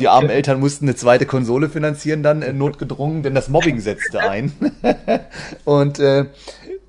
die 0.00 0.08
armen 0.08 0.30
Eltern 0.30 0.58
mussten 0.60 0.86
eine 0.86 0.96
zweite 0.96 1.26
Konsole 1.26 1.68
finanzieren, 1.68 2.22
dann 2.22 2.40
äh, 2.40 2.54
notgedrungen, 2.54 3.22
denn 3.22 3.34
das 3.34 3.48
Mobbing 3.48 3.80
setzte 3.80 4.20
ein. 4.20 4.52
und 5.64 5.98
äh, 5.98 6.26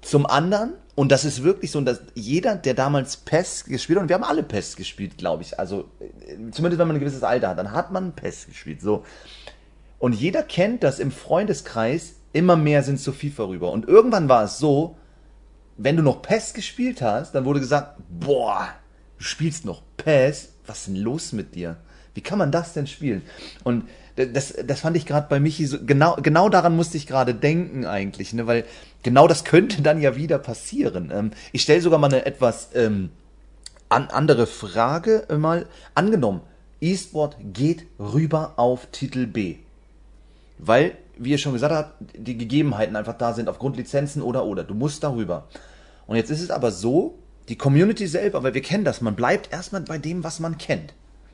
zum 0.10 0.26
anderen, 0.26 0.74
und 0.96 1.12
das 1.12 1.24
ist 1.24 1.44
wirklich 1.44 1.72
so, 1.72 1.80
dass 1.82 2.02
jeder, 2.16 2.56
der 2.56 2.74
damals 2.74 3.18
PES 3.18 3.66
gespielt 3.66 3.98
hat, 3.98 4.04
und 4.04 4.10
wir 4.10 4.16
haben 4.16 4.24
alle 4.24 4.44
PES 4.44 4.76
gespielt, 4.76 5.18
glaube 5.18 5.44
ich, 5.44 5.60
also 5.60 5.86
äh, 6.00 6.52
zumindest 6.52 6.80
wenn 6.80 6.88
man 6.88 6.98
ein 6.98 7.00
gewisses 7.00 7.24
Alter 7.24 7.50
hat, 7.50 7.60
dann 7.60 7.72
hat 7.72 7.92
man 7.92 8.14
PES 8.14 8.48
gespielt. 8.48 8.82
So. 8.82 9.06
Und 10.00 10.14
jeder 10.14 10.44
kennt 10.44 10.84
das 10.84 11.00
im 11.00 11.12
Freundeskreis, 11.12 12.16
immer 12.34 12.56
mehr 12.56 12.84
sind 12.84 13.00
zu 13.00 13.12
FIFA 13.12 13.46
rüber. 13.46 13.72
Und 13.72 13.88
irgendwann 13.88 14.30
war 14.30 14.44
es 14.44 14.58
so, 14.58 14.98
wenn 15.78 15.96
du 15.96 16.04
noch 16.04 16.22
PES 16.22 16.54
gespielt 16.54 17.02
hast, 17.02 17.34
dann 17.34 17.46
wurde 17.46 17.60
gesagt, 17.60 18.02
boah, 18.10 18.68
du 19.18 19.24
spielst 19.24 19.66
noch 19.66 19.82
PES, 19.98 20.54
was 20.66 20.80
ist 20.80 20.88
denn 20.88 20.96
los 20.98 21.34
mit 21.34 21.56
dir? 21.56 21.78
Wie 22.20 22.24
kann 22.24 22.38
man 22.38 22.52
das 22.52 22.74
denn 22.74 22.86
spielen? 22.86 23.22
Und 23.64 23.86
das, 24.18 24.54
das 24.66 24.82
fand 24.82 24.98
ich 24.98 25.06
gerade 25.06 25.28
bei 25.30 25.40
Michi 25.40 25.66
so, 25.66 25.78
genau, 25.82 26.18
genau 26.22 26.50
daran 26.50 26.76
musste 26.76 26.98
ich 26.98 27.08
gerade 27.08 27.34
denken 27.34 27.86
eigentlich, 27.86 28.34
ne, 28.34 28.46
weil 28.46 28.66
genau 29.04 29.26
das 29.30 29.46
könnte 29.46 29.82
dann 29.82 30.02
ja 30.02 30.18
wieder 30.18 30.38
passieren. 30.38 31.14
Ähm, 31.16 31.32
ich 31.54 31.62
stelle 31.62 31.80
sogar 31.80 31.98
mal 31.98 32.08
eine 32.08 32.26
etwas 32.26 32.72
ähm, 32.76 33.12
an, 33.88 34.10
andere 34.10 34.48
Frage 34.48 35.26
mal. 35.38 35.66
Angenommen, 35.96 36.42
E-Sport 36.82 37.38
geht 37.54 37.86
rüber 37.98 38.56
auf 38.58 38.88
Titel 38.92 39.26
B. 39.26 39.56
Weil, 40.58 40.98
wie 41.18 41.30
ihr 41.30 41.38
schon 41.38 41.54
gesagt 41.54 41.74
habt, 41.74 41.94
die 42.18 42.38
Gegebenheiten 42.38 42.98
einfach 42.98 43.18
da 43.18 43.34
sind 43.34 43.48
aufgrund 43.48 43.78
Lizenzen 43.78 44.22
oder 44.22 44.44
oder. 44.44 44.66
Du 44.66 44.74
musst 44.74 45.06
darüber. 45.06 45.48
Und 46.06 46.18
jetzt 46.18 46.32
ist 46.32 46.42
es 46.42 46.52
aber 46.52 46.72
so, 46.72 47.18
die 47.48 47.58
Community 47.58 48.08
selber, 48.08 48.44
weil 48.44 48.54
wir 48.54 48.62
kennen 48.62 48.84
das, 48.84 49.00
man 49.00 49.16
bleibt 49.16 49.54
erstmal 49.54 49.84
bei 49.84 49.98
dem, 49.98 50.26
was 50.26 50.42
man 50.42 50.58
kennt. 50.58 50.94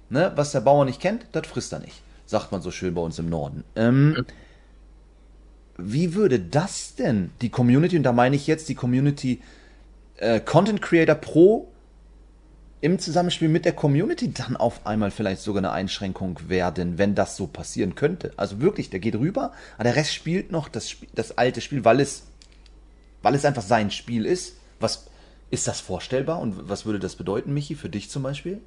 Ne? 0.09 0.31
Was 0.35 0.51
der 0.51 0.61
Bauer 0.61 0.85
nicht 0.85 1.01
kennt, 1.01 1.25
das 1.31 1.47
frisst 1.47 1.73
er 1.73 1.79
nicht. 1.79 2.01
Sagt 2.25 2.51
man 2.51 2.61
so 2.61 2.71
schön 2.71 2.93
bei 2.93 3.01
uns 3.01 3.19
im 3.19 3.29
Norden. 3.29 3.63
Ähm, 3.75 4.25
wie 5.77 6.13
würde 6.13 6.39
das 6.39 6.95
denn 6.95 7.31
die 7.41 7.49
Community, 7.49 7.97
und 7.97 8.03
da 8.03 8.13
meine 8.13 8.35
ich 8.35 8.47
jetzt 8.47 8.69
die 8.69 8.75
Community 8.75 9.41
äh, 10.17 10.39
Content 10.39 10.81
Creator 10.81 11.15
Pro 11.15 11.67
im 12.81 12.99
Zusammenspiel 12.99 13.49
mit 13.49 13.65
der 13.65 13.73
Community 13.73 14.31
dann 14.31 14.55
auf 14.55 14.85
einmal 14.85 15.09
vielleicht 15.11 15.41
sogar 15.41 15.61
eine 15.61 15.71
Einschränkung 15.71 16.39
werden, 16.47 16.97
wenn 16.97 17.15
das 17.15 17.35
so 17.35 17.47
passieren 17.47 17.95
könnte. 17.95 18.31
Also 18.37 18.61
wirklich, 18.61 18.89
der 18.89 18.99
geht 18.99 19.15
rüber, 19.15 19.53
aber 19.75 19.85
der 19.85 19.95
Rest 19.95 20.13
spielt 20.13 20.51
noch 20.51 20.67
das, 20.69 20.95
das 21.13 21.37
alte 21.37 21.61
Spiel, 21.61 21.83
weil 21.83 21.99
es, 21.99 22.27
weil 23.21 23.33
es 23.33 23.43
einfach 23.43 23.63
sein 23.63 23.91
Spiel 23.91 24.25
ist. 24.25 24.57
Was 24.79 25.07
ist 25.49 25.67
das 25.67 25.79
vorstellbar 25.79 26.39
und 26.39 26.69
was 26.69 26.85
würde 26.85 26.99
das 26.99 27.15
bedeuten, 27.15 27.53
Michi, 27.53 27.75
für 27.75 27.89
dich 27.89 28.09
zum 28.09 28.23
Beispiel? 28.23 28.61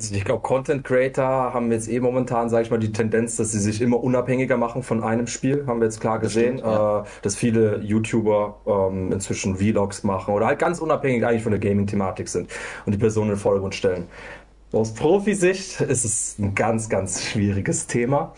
Also 0.00 0.14
ich 0.14 0.24
glaube, 0.24 0.40
Content 0.40 0.82
Creator 0.82 1.52
haben 1.52 1.70
jetzt 1.70 1.86
eh 1.86 2.00
momentan, 2.00 2.48
sage 2.48 2.64
ich 2.64 2.70
mal, 2.70 2.78
die 2.78 2.90
Tendenz, 2.90 3.36
dass 3.36 3.52
sie 3.52 3.58
sich 3.58 3.82
immer 3.82 4.02
unabhängiger 4.02 4.56
machen 4.56 4.82
von 4.82 5.04
einem 5.04 5.26
Spiel. 5.26 5.66
Haben 5.66 5.80
wir 5.80 5.84
jetzt 5.84 6.00
klar 6.00 6.18
gesehen, 6.18 6.56
das 6.56 6.62
stimmt, 6.62 6.74
ja. 6.74 7.00
äh, 7.00 7.04
dass 7.20 7.36
viele 7.36 7.80
YouTuber 7.80 8.60
ähm, 8.66 9.12
inzwischen 9.12 9.56
Vlogs 9.56 10.02
machen 10.02 10.32
oder 10.32 10.46
halt 10.46 10.58
ganz 10.58 10.78
unabhängig 10.78 11.26
eigentlich 11.26 11.42
von 11.42 11.52
der 11.52 11.60
Gaming-Thematik 11.60 12.28
sind 12.28 12.50
und 12.86 12.92
die 12.92 12.98
Person 12.98 13.24
in 13.24 13.34
den 13.34 13.38
Vordergrund 13.38 13.74
stellen. 13.74 14.06
Aus 14.72 14.94
Profisicht 14.94 15.80
ist 15.82 16.04
es 16.04 16.38
ein 16.38 16.54
ganz, 16.54 16.88
ganz 16.88 17.22
schwieriges 17.22 17.86
Thema. 17.86 18.32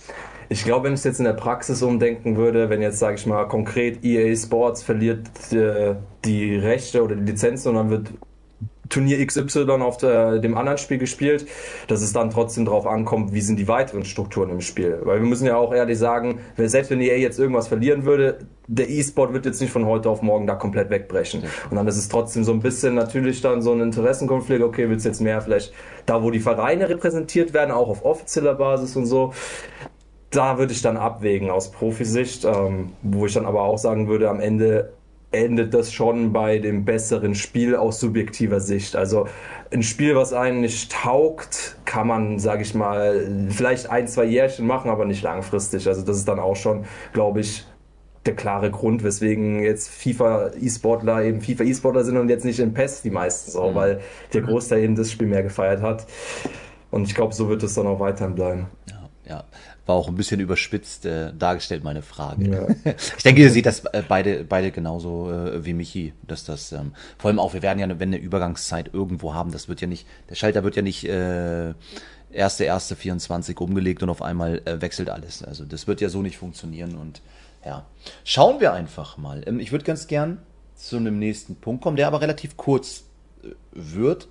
Ich 0.49 0.65
glaube, 0.65 0.87
wenn 0.87 0.95
ich 0.95 1.01
es 1.01 1.05
jetzt 1.05 1.19
in 1.21 1.27
der 1.27 1.33
Praxis 1.35 1.81
umdenken 1.83 2.37
würde, 2.37 2.71
wenn 2.71 2.83
jetzt, 2.83 2.99
sage 2.99 3.15
ich 3.15 3.27
mal, 3.27 3.45
konkret 3.47 4.05
EA 4.05 4.35
Sports 4.35 4.83
verliert 4.83 5.29
äh, 5.53 5.95
die 6.25 6.57
Rechte 6.57 7.05
oder 7.05 7.15
die 7.15 7.31
Lizenzen 7.31 7.69
und 7.69 7.75
dann 7.77 7.91
wird 7.91 8.11
Turnier 8.93 9.24
XY 9.27 9.70
auf 9.81 9.97
der, 9.97 10.39
dem 10.39 10.56
anderen 10.56 10.77
Spiel 10.77 10.98
gespielt, 10.98 11.47
dass 11.89 12.02
es 12.02 12.12
dann 12.12 12.31
trotzdem 12.31 12.66
darauf 12.66 12.86
ankommt, 12.86 13.32
wie 13.32 13.40
sind 13.40 13.59
die 13.59 13.66
weiteren 13.66 14.05
Strukturen 14.05 14.51
im 14.51 14.60
Spiel. 14.60 15.01
Weil 15.02 15.20
wir 15.20 15.27
müssen 15.27 15.47
ja 15.47 15.56
auch 15.56 15.73
ehrlich 15.73 15.98
sagen, 15.98 16.40
selbst 16.56 16.90
wenn 16.90 17.01
EA 17.01 17.16
jetzt 17.16 17.39
irgendwas 17.39 17.69
verlieren 17.69 18.05
würde, 18.05 18.40
der 18.69 18.90
E-Sport 18.90 19.32
wird 19.32 19.47
jetzt 19.47 19.60
nicht 19.60 19.73
von 19.73 19.86
heute 19.86 20.10
auf 20.10 20.20
morgen 20.20 20.47
da 20.47 20.55
komplett 20.56 20.90
wegbrechen. 20.90 21.43
Und 21.70 21.77
dann 21.77 21.89
ist 21.89 21.97
es 21.97 22.09
trotzdem 22.09 22.44
so 22.44 22.52
ein 22.52 22.60
bisschen 22.60 22.94
natürlich 22.94 23.40
dann 23.40 23.62
so 23.62 23.73
ein 23.73 23.81
Interessenkonflikt, 23.81 24.62
okay, 24.62 24.89
willst 24.90 25.06
du 25.06 25.09
jetzt 25.09 25.20
mehr 25.20 25.40
vielleicht 25.40 25.73
da, 26.05 26.23
wo 26.23 26.31
die 26.31 26.40
Vereine 26.40 26.89
repräsentiert 26.89 27.55
werden, 27.55 27.70
auch 27.70 27.89
auf 27.89 28.05
offizieller 28.05 28.55
Basis 28.55 28.94
und 28.94 29.06
so. 29.06 29.32
Da 30.31 30.59
würde 30.59 30.73
ich 30.73 30.82
dann 30.82 30.98
abwägen 30.98 31.51
aus 31.51 31.70
Profisicht, 31.70 32.44
ähm, 32.44 32.93
wo 33.02 33.27
ich 33.27 33.35
dann 33.35 33.47
aber 33.47 33.62
auch 33.62 33.78
sagen 33.78 34.09
würde, 34.09 34.28
am 34.28 34.40
Ende 34.40 34.93
endet 35.33 35.75
das 35.75 35.93
schon 35.93 36.33
bei 36.33 36.59
dem 36.59 36.85
besseren 36.85 37.35
Spiel 37.35 37.75
aus 37.75 38.01
subjektiver 38.01 38.61
Sicht. 38.61 38.97
Also 38.97 39.27
ein 39.73 39.83
Spiel, 39.83 40.15
was 40.15 40.33
einen 40.33 40.61
nicht 40.61 40.93
taugt, 40.93 41.77
kann 41.85 42.07
man, 42.07 42.39
sage 42.39 42.63
ich 42.63 42.75
mal, 42.75 43.49
vielleicht 43.49 43.91
ein, 43.91 44.07
zwei 44.07 44.25
Jährchen 44.25 44.67
machen, 44.67 44.91
aber 44.91 45.05
nicht 45.05 45.23
langfristig. 45.23 45.89
Also 45.89 46.03
das 46.03 46.19
ist 46.19 46.29
dann 46.29 46.39
auch 46.39 46.57
schon, 46.57 46.85
glaube 47.13 47.41
ich, 47.41 47.65
der 48.27 48.37
klare 48.37 48.71
Grund, 48.71 49.03
weswegen 49.03 49.63
jetzt 49.63 49.89
FIFA-E-Sportler 49.89 51.25
eben 51.25 51.41
FIFA-E-Sportler 51.41 52.05
sind 52.05 52.19
und 52.19 52.29
jetzt 52.29 52.45
nicht 52.45 52.61
in 52.61 52.73
PES 52.73 53.03
die 53.03 53.11
meisten 53.11 53.51
so, 53.51 53.71
mhm. 53.71 53.75
weil 53.75 54.01
der 54.33 54.43
Großteil 54.43 54.85
eben 54.85 54.95
das 54.95 55.11
Spiel 55.11 55.27
mehr 55.27 55.43
gefeiert 55.43 55.83
hat. 55.83 56.07
Und 56.91 57.09
ich 57.09 57.15
glaube, 57.15 57.35
so 57.35 57.49
wird 57.49 57.63
es 57.63 57.75
dann 57.75 57.87
auch 57.87 57.99
weiterhin 57.99 58.35
bleiben. 58.35 58.67
Ja, 58.89 59.09
ja 59.29 59.45
war 59.87 59.97
auch 59.97 60.09
ein 60.09 60.15
bisschen 60.15 60.41
überspitzt 60.41 61.07
äh, 61.07 61.33
dargestellt, 61.37 61.83
meine 61.85 62.03
Frage. 62.03 62.49
Ja. 62.85 62.95
Ich 63.17 63.23
denke, 63.23 63.43
ihr 63.43 63.51
seht 63.51 63.67
das 63.67 63.85
äh, 63.87 64.03
beide, 64.07 64.45
beide 64.45 64.71
genauso 64.71 65.31
äh, 65.31 65.65
wie 65.65 65.75
Michi, 65.75 66.13
dass 66.27 66.45
das, 66.45 66.73
ähm, 66.73 66.93
vor 67.19 67.29
allem 67.29 67.39
auch, 67.39 67.55
wir 67.55 67.63
werden 67.63 67.79
ja, 67.79 67.89
wenn 67.89 68.09
eine 68.09 68.19
Übergangszeit 68.19 68.91
irgendwo 68.93 69.35
haben, 69.35 69.51
das 69.51 69.69
wird 69.69 69.81
ja 69.81 69.87
nicht, 69.87 70.07
der 70.31 70.37
Schalter 70.37 70.63
wird 70.63 70.77
ja 70.77 70.83
nicht 70.83 71.05
äh, 71.09 71.75
erste, 72.31 72.65
erste 72.65 72.97
24 72.97 73.59
umgelegt 73.61 74.03
und 74.03 74.11
auf 74.11 74.23
einmal 74.23 74.63
äh, 74.65 74.81
wechselt 74.81 75.11
alles. 75.11 75.43
Also 75.43 75.65
das 75.65 75.87
wird 75.87 76.01
ja 76.01 76.09
so 76.09 76.23
nicht 76.23 76.39
funktionieren 76.39 76.97
und 76.97 77.23
ja. 77.65 77.87
Schauen 78.25 78.61
wir 78.61 78.73
einfach 78.73 79.19
mal. 79.19 79.43
Ähm, 79.47 79.61
ich 79.61 79.73
würde 79.73 79.85
ganz 79.85 80.07
gern 80.07 80.39
zu 80.75 80.97
einem 80.97 81.19
nächsten 81.19 81.57
Punkt 81.57 81.83
kommen, 81.83 81.97
der 81.97 82.07
aber 82.07 82.21
relativ 82.21 82.57
kurz 82.57 83.05
äh, 83.43 83.49
wird, 83.73 84.29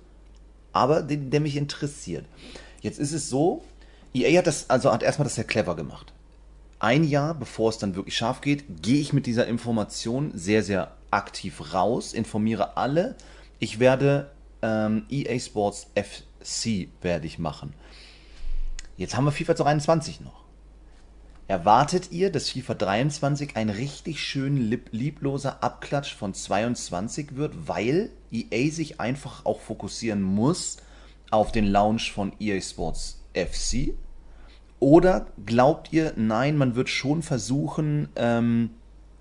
aber 0.72 1.02
den, 1.02 1.30
der 1.30 1.40
mich 1.40 1.56
interessiert. 1.56 2.24
Jetzt 2.80 2.98
ist 2.98 3.12
es 3.12 3.28
so, 3.28 3.64
EA 4.14 4.38
hat 4.38 4.46
das, 4.46 4.68
also 4.70 4.92
hat 4.92 5.02
erstmal 5.02 5.24
das 5.24 5.34
sehr 5.34 5.44
clever 5.44 5.76
gemacht. 5.76 6.12
Ein 6.78 7.04
Jahr, 7.04 7.34
bevor 7.34 7.70
es 7.70 7.78
dann 7.78 7.94
wirklich 7.94 8.16
scharf 8.16 8.40
geht, 8.40 8.82
gehe 8.82 9.00
ich 9.00 9.12
mit 9.12 9.26
dieser 9.26 9.46
Information 9.46 10.32
sehr, 10.34 10.62
sehr 10.62 10.92
aktiv 11.10 11.72
raus, 11.72 12.12
informiere 12.12 12.76
alle. 12.76 13.14
Ich 13.58 13.78
werde 13.78 14.30
ähm, 14.62 15.06
EA 15.08 15.38
Sports 15.38 15.86
FC 15.94 16.88
werde 17.00 17.26
ich 17.26 17.38
machen. 17.38 17.72
Jetzt 18.96 19.16
haben 19.16 19.24
wir 19.24 19.32
FIFA 19.32 19.64
21 19.64 20.20
noch. 20.20 20.42
Erwartet 21.48 22.10
ihr, 22.12 22.30
dass 22.30 22.50
FIFA 22.50 22.74
23 22.74 23.56
ein 23.56 23.68
richtig 23.68 24.22
schön 24.22 24.56
lieb 24.56 24.88
liebloser 24.92 25.62
Abklatsch 25.62 26.14
von 26.14 26.34
22 26.34 27.36
wird, 27.36 27.68
weil 27.68 28.10
EA 28.30 28.70
sich 28.70 29.00
einfach 29.00 29.44
auch 29.44 29.60
fokussieren 29.60 30.22
muss 30.22 30.78
auf 31.30 31.52
den 31.52 31.66
Launch 31.66 32.12
von 32.12 32.32
EA 32.40 32.60
Sports 32.60 33.21
FC? 33.34 33.94
Oder 34.80 35.26
glaubt 35.46 35.92
ihr, 35.92 36.12
nein, 36.16 36.56
man 36.56 36.74
wird 36.74 36.88
schon 36.88 37.22
versuchen, 37.22 38.08
ähm, 38.16 38.70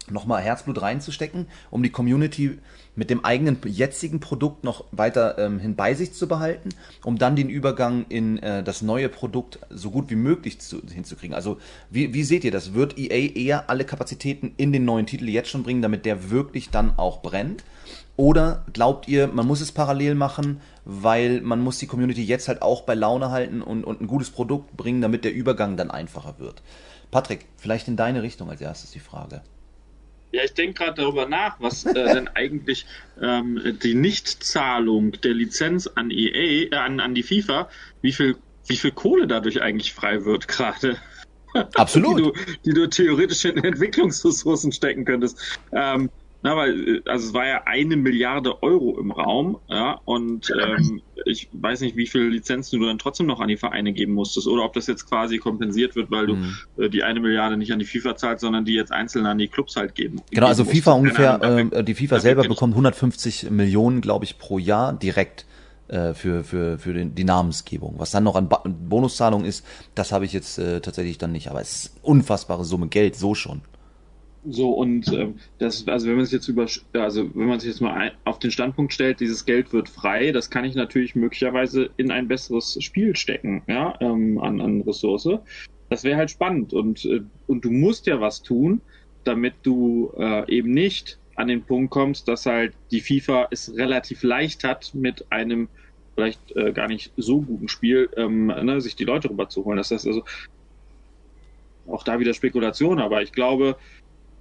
nochmal 0.09 0.41
Herzblut 0.41 0.81
reinzustecken, 0.81 1.47
um 1.69 1.83
die 1.83 1.91
Community 1.91 2.57
mit 2.95 3.09
dem 3.09 3.23
eigenen 3.23 3.57
jetzigen 3.65 4.19
Produkt 4.19 4.63
noch 4.63 4.85
weiter 4.91 5.37
ähm, 5.37 5.59
hin 5.59 5.75
bei 5.75 5.93
sich 5.93 6.13
zu 6.13 6.27
behalten, 6.27 6.69
um 7.03 7.17
dann 7.17 7.35
den 7.35 7.49
Übergang 7.49 8.05
in 8.09 8.39
äh, 8.39 8.63
das 8.63 8.81
neue 8.81 9.07
Produkt 9.07 9.59
so 9.69 9.91
gut 9.91 10.09
wie 10.09 10.15
möglich 10.15 10.59
zu, 10.59 10.81
hinzukriegen. 10.81 11.35
Also 11.35 11.57
wie, 11.89 12.13
wie 12.13 12.23
seht 12.23 12.43
ihr 12.43 12.51
das? 12.51 12.73
Wird 12.73 12.97
EA 12.97 13.31
eher 13.33 13.69
alle 13.69 13.85
Kapazitäten 13.85 14.53
in 14.57 14.73
den 14.73 14.83
neuen 14.83 15.05
Titel 15.05 15.29
jetzt 15.29 15.49
schon 15.49 15.63
bringen, 15.63 15.81
damit 15.81 16.05
der 16.05 16.31
wirklich 16.31 16.69
dann 16.69 16.97
auch 16.97 17.21
brennt? 17.21 17.63
Oder 18.17 18.65
glaubt 18.73 19.07
ihr, 19.07 19.27
man 19.27 19.47
muss 19.47 19.61
es 19.61 19.71
parallel 19.71 20.15
machen, 20.15 20.59
weil 20.85 21.41
man 21.41 21.61
muss 21.61 21.77
die 21.77 21.87
Community 21.87 22.23
jetzt 22.23 22.47
halt 22.47 22.61
auch 22.61 22.83
bei 22.83 22.95
Laune 22.95 23.29
halten 23.31 23.61
und, 23.61 23.83
und 23.83 24.01
ein 24.01 24.07
gutes 24.07 24.29
Produkt 24.31 24.75
bringen, 24.75 25.01
damit 25.01 25.23
der 25.23 25.33
Übergang 25.33 25.77
dann 25.77 25.91
einfacher 25.91 26.35
wird? 26.39 26.61
Patrick, 27.11 27.45
vielleicht 27.57 27.87
in 27.87 27.97
deine 27.97 28.23
Richtung 28.23 28.49
als 28.49 28.61
erstes 28.61 28.91
die 28.91 28.99
Frage. 28.99 29.41
Ja, 30.31 30.43
ich 30.45 30.53
denke 30.53 30.83
gerade 30.83 31.01
darüber 31.01 31.27
nach, 31.27 31.59
was 31.59 31.85
äh, 31.85 31.93
denn 31.93 32.27
eigentlich 32.35 32.85
ähm, 33.21 33.77
die 33.83 33.93
Nichtzahlung 33.93 35.11
der 35.21 35.33
Lizenz 35.33 35.87
an 35.87 36.09
EA, 36.09 36.71
äh, 36.71 36.75
an, 36.75 36.99
an 36.99 37.13
die 37.13 37.23
FIFA, 37.23 37.69
wie 38.01 38.13
viel, 38.13 38.37
wie 38.67 38.77
viel 38.77 38.91
Kohle 38.91 39.27
dadurch 39.27 39.61
eigentlich 39.61 39.93
frei 39.93 40.23
wird 40.23 40.47
gerade. 40.47 40.97
Absolut. 41.75 42.17
die, 42.17 42.23
du, 42.23 42.33
die 42.65 42.73
du 42.73 42.89
theoretisch 42.89 43.43
in 43.43 43.61
Entwicklungsressourcen 43.61 44.71
stecken 44.71 45.03
könntest. 45.03 45.37
Ähm, 45.73 46.09
na, 46.43 46.55
weil, 46.57 46.97
äh, 46.97 47.01
also 47.05 47.27
es 47.27 47.33
war 47.33 47.47
ja 47.47 47.63
eine 47.65 47.95
Milliarde 47.95 48.61
Euro 48.63 48.99
im 48.99 49.11
Raum, 49.11 49.57
ja, 49.69 49.99
und 50.05 50.51
ähm, 50.61 51.01
ich 51.25 51.49
weiß 51.53 51.81
nicht, 51.81 51.95
wie 51.95 52.07
viele 52.07 52.29
Lizenzen 52.29 52.79
du 52.79 52.85
dann 52.85 52.97
trotzdem 52.97 53.27
noch 53.27 53.39
an 53.39 53.47
die 53.47 53.57
Vereine 53.57 53.93
geben 53.93 54.13
musstest, 54.13 54.47
oder 54.47 54.63
ob 54.63 54.73
das 54.73 54.87
jetzt 54.87 55.07
quasi 55.07 55.37
kompensiert 55.37 55.95
wird, 55.95 56.09
weil 56.09 56.27
du 56.27 56.35
mhm. 56.35 56.55
äh, 56.77 56.89
die 56.89 57.03
eine 57.03 57.19
Milliarde 57.19 57.57
nicht 57.57 57.71
an 57.71 57.79
die 57.79 57.85
FIFA 57.85 58.15
zahlst, 58.15 58.41
sondern 58.41 58.65
die 58.65 58.73
jetzt 58.73 58.91
einzeln 58.91 59.25
an 59.25 59.37
die 59.37 59.47
Clubs 59.47 59.75
halt 59.75 59.95
geben. 59.95 60.21
Genau, 60.31 60.47
also 60.47 60.65
FIFA 60.65 60.93
ungefähr, 60.93 61.41
Ahnung, 61.43 61.71
äh, 61.71 61.83
die 61.83 61.93
FIFA 61.93 62.19
selber 62.19 62.43
bekommt 62.43 62.73
150 62.73 63.51
Millionen, 63.51 64.01
glaube 64.01 64.25
ich, 64.25 64.37
pro 64.37 64.57
Jahr 64.57 64.93
direkt 64.93 65.45
äh, 65.91 66.13
für, 66.13 66.43
für, 66.43 66.79
für 66.79 66.93
den, 66.93 67.15
die 67.15 67.25
Namensgebung. 67.25 67.95
Was 67.97 68.11
dann 68.11 68.23
noch 68.23 68.35
an 68.35 68.47
ba 68.47 68.63
Bonuszahlung 68.65 69.43
ist, 69.43 69.65
das 69.93 70.11
habe 70.11 70.25
ich 70.25 70.33
jetzt 70.33 70.57
äh, 70.57 70.79
tatsächlich 70.79 71.17
dann 71.17 71.33
nicht. 71.33 71.49
Aber 71.49 71.61
es 71.61 71.85
ist 71.85 71.97
unfassbare 72.01 72.63
Summe 72.63 72.87
Geld, 72.87 73.15
so 73.15 73.35
schon. 73.35 73.61
So, 74.43 74.71
und 74.71 75.07
ähm, 75.13 75.35
das, 75.59 75.87
also 75.87 76.07
wenn 76.07 76.15
man 76.15 76.25
sich 76.25 76.33
jetzt 76.33 76.47
über, 76.47 76.65
also 76.93 77.35
wenn 77.35 77.47
man 77.47 77.59
sich 77.59 77.69
jetzt 77.69 77.81
mal 77.81 77.93
ein, 77.93 78.11
auf 78.23 78.39
den 78.39 78.49
Standpunkt 78.49 78.91
stellt, 78.91 79.19
dieses 79.19 79.45
Geld 79.45 79.71
wird 79.71 79.87
frei, 79.87 80.31
das 80.31 80.49
kann 80.49 80.65
ich 80.65 80.73
natürlich 80.73 81.15
möglicherweise 81.15 81.91
in 81.97 82.09
ein 82.09 82.27
besseres 82.27 82.77
Spiel 82.81 83.15
stecken, 83.15 83.61
ja, 83.67 83.93
ähm, 84.01 84.39
an, 84.39 84.59
an 84.59 84.81
Ressource. 84.81 85.29
Das 85.89 86.03
wäre 86.03 86.17
halt 86.17 86.31
spannend 86.31 86.73
und, 86.73 87.05
äh, 87.05 87.21
und 87.45 87.65
du 87.65 87.69
musst 87.69 88.07
ja 88.07 88.19
was 88.19 88.41
tun, 88.41 88.81
damit 89.25 89.53
du 89.61 90.11
äh, 90.17 90.51
eben 90.51 90.71
nicht 90.71 91.19
an 91.35 91.47
den 91.47 91.63
Punkt 91.63 91.91
kommst, 91.91 92.27
dass 92.27 92.47
halt 92.47 92.73
die 92.89 93.01
FIFA 93.01 93.47
es 93.51 93.75
relativ 93.75 94.23
leicht 94.23 94.63
hat, 94.63 94.93
mit 94.95 95.31
einem 95.31 95.69
vielleicht 96.15 96.55
äh, 96.55 96.71
gar 96.71 96.87
nicht 96.87 97.11
so 97.15 97.41
guten 97.41 97.67
Spiel 97.67 98.09
ähm, 98.17 98.47
ne, 98.47 98.81
sich 98.81 98.95
die 98.95 99.05
Leute 99.05 99.29
rüberzuholen. 99.29 99.77
Das 99.77 99.91
heißt 99.91 100.07
also 100.07 100.23
auch 101.87 102.03
da 102.03 102.19
wieder 102.19 102.33
Spekulation, 102.33 102.99
aber 102.99 103.21
ich 103.21 103.31
glaube, 103.31 103.77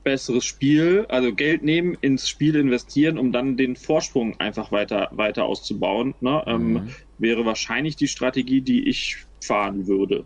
besseres 0.02 0.44
Spiel, 0.44 1.06
also 1.08 1.34
Geld 1.34 1.62
nehmen, 1.62 1.96
ins 2.00 2.28
Spiel 2.28 2.56
investieren, 2.56 3.18
um 3.18 3.32
dann 3.32 3.56
den 3.56 3.76
Vorsprung 3.76 4.38
einfach 4.40 4.72
weiter, 4.72 5.08
weiter 5.12 5.44
auszubauen, 5.44 6.14
ne? 6.20 6.42
Ähm, 6.46 6.70
mhm. 6.70 6.76
ähm, 6.76 6.88
wäre 7.18 7.44
wahrscheinlich 7.44 7.96
die 7.96 8.08
Strategie, 8.08 8.60
die 8.60 8.88
ich 8.88 9.18
fahren 9.40 9.86
würde. 9.86 10.24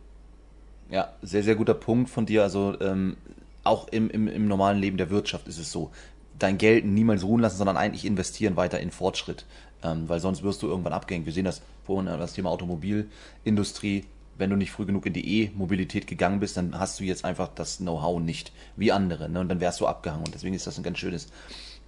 Ja, 0.91 1.13
sehr, 1.23 1.43
sehr 1.43 1.57
guter 1.57 1.75
Punkt 1.75 2.11
von 2.11 2.27
dir. 2.27 2.43
Also 2.43 2.77
ähm, 2.81 3.17
auch 3.65 3.89
im, 3.89 4.11
im, 4.11 4.29
im 4.29 4.49
normalen 4.49 4.79
Leben 4.79 4.97
der 4.97 5.11
Wirtschaft 5.11 5.49
ist 5.49 5.59
es 5.59 5.73
so. 5.73 5.91
Dein 6.39 6.59
Geld 6.59 6.85
niemals 6.85 7.25
ruhen 7.25 7.41
lassen, 7.41 7.57
sondern 7.57 7.77
eigentlich 7.77 8.05
investieren 8.05 8.57
weiter 8.57 8.81
in 8.81 8.91
Fortschritt. 8.91 9.47
Ähm, 9.83 10.09
weil 10.09 10.21
sonst 10.21 10.43
wirst 10.43 10.63
du 10.63 10.69
irgendwann 10.69 10.93
abgehängt. 10.93 11.27
Wir 11.27 11.33
sehen 11.33 11.45
das 11.45 11.63
vorhin 11.85 12.07
das 12.07 12.35
Thema 12.35 12.51
Automobilindustrie 12.51 14.05
wenn 14.39 14.51
du 14.51 14.57
nicht 14.57 14.71
früh 14.71 14.87
genug 14.87 15.07
in 15.07 15.13
die 15.13 15.43
E-Mobilität 15.43 16.07
gegangen 16.07 16.41
bist, 16.41 16.57
dann 16.57 16.79
hast 16.79 17.01
du 17.01 17.05
jetzt 17.05 17.25
einfach 17.25 17.49
das 17.55 17.79
Know-how 17.79 18.21
nicht 18.21 18.53
wie 18.77 18.93
andere. 18.93 19.29
Ne? 19.29 19.41
Und 19.41 19.49
dann 19.49 19.61
wärst 19.61 19.81
du 19.81 19.87
abgehangen. 19.87 20.25
Und 20.25 20.35
deswegen 20.35 20.55
ist 20.55 20.67
das 20.67 20.77
ein 20.77 20.83
ganz 20.83 20.99
schönes, 20.99 21.29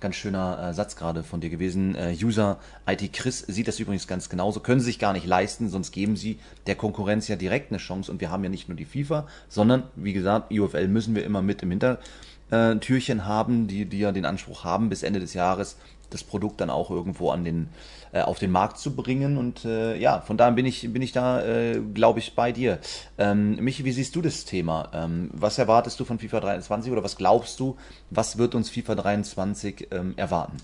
ganz 0.00 0.16
schöner 0.16 0.68
äh, 0.68 0.74
Satz 0.74 0.96
gerade 0.96 1.22
von 1.22 1.40
dir 1.40 1.50
gewesen. 1.50 1.94
Äh, 1.94 2.16
User 2.20 2.58
IT 2.86 3.12
Chris 3.12 3.40
sieht 3.40 3.68
das 3.68 3.80
übrigens 3.80 4.06
ganz 4.06 4.28
genauso. 4.28 4.60
Können 4.60 4.80
sie 4.80 4.86
sich 4.86 4.98
gar 4.98 5.12
nicht 5.12 5.26
leisten, 5.26 5.68
sonst 5.68 5.92
geben 5.92 6.16
sie 6.16 6.38
der 6.66 6.76
Konkurrenz 6.76 7.28
ja 7.28 7.36
direkt 7.36 7.72
eine 7.72 7.78
Chance. 7.78 8.10
Und 8.12 8.20
wir 8.20 8.30
haben 8.30 8.44
ja 8.44 8.50
nicht 8.50 8.68
nur 8.68 8.76
die 8.76 8.84
FIFA, 8.84 9.26
sondern 9.48 9.84
wie 9.96 10.12
gesagt, 10.12 10.52
UFL 10.52 10.88
müssen 10.88 11.14
wir 11.14 11.24
immer 11.24 11.42
mit 11.42 11.62
im 11.62 11.70
Hintertürchen 11.70 13.24
haben, 13.24 13.66
die, 13.66 13.86
die 13.86 13.98
ja 13.98 14.12
den 14.12 14.26
Anspruch 14.26 14.64
haben, 14.64 14.88
bis 14.88 15.02
Ende 15.02 15.20
des 15.20 15.34
Jahres 15.34 15.76
das 16.10 16.22
Produkt 16.22 16.60
dann 16.60 16.70
auch 16.70 16.90
irgendwo 16.90 17.30
an 17.30 17.44
den 17.44 17.68
äh, 18.16 18.22
auf 18.22 18.38
den 18.38 18.50
Markt 18.50 18.78
zu 18.78 18.96
bringen. 18.96 19.36
Und 19.36 19.64
äh, 19.64 19.96
ja 19.96 20.20
von 20.20 20.36
daher 20.36 20.52
bin 20.52 20.64
ich 20.64 20.90
bin 20.92 21.02
ich 21.02 21.12
da 21.12 21.44
äh, 21.44 21.80
glaube 21.92 22.18
ich 22.18 22.34
bei 22.34 22.50
dir. 22.52 22.78
Ähm, 23.18 23.56
Michi 23.56 23.84
wie 23.84 23.92
siehst 23.92 24.16
du 24.16 24.22
das 24.22 24.44
Thema? 24.44 24.90
Ähm, 24.94 25.30
was 25.34 25.58
erwartest 25.58 26.00
du 26.00 26.04
von 26.04 26.18
FIFA 26.18 26.40
23 26.40 26.90
oder 26.92 27.04
was 27.04 27.16
glaubst 27.16 27.60
du 27.60 27.76
was 28.10 28.38
wird 28.38 28.54
uns 28.54 28.70
FIFA 28.70 28.94
23 28.94 29.88
ähm, 29.90 30.14
erwarten? 30.16 30.56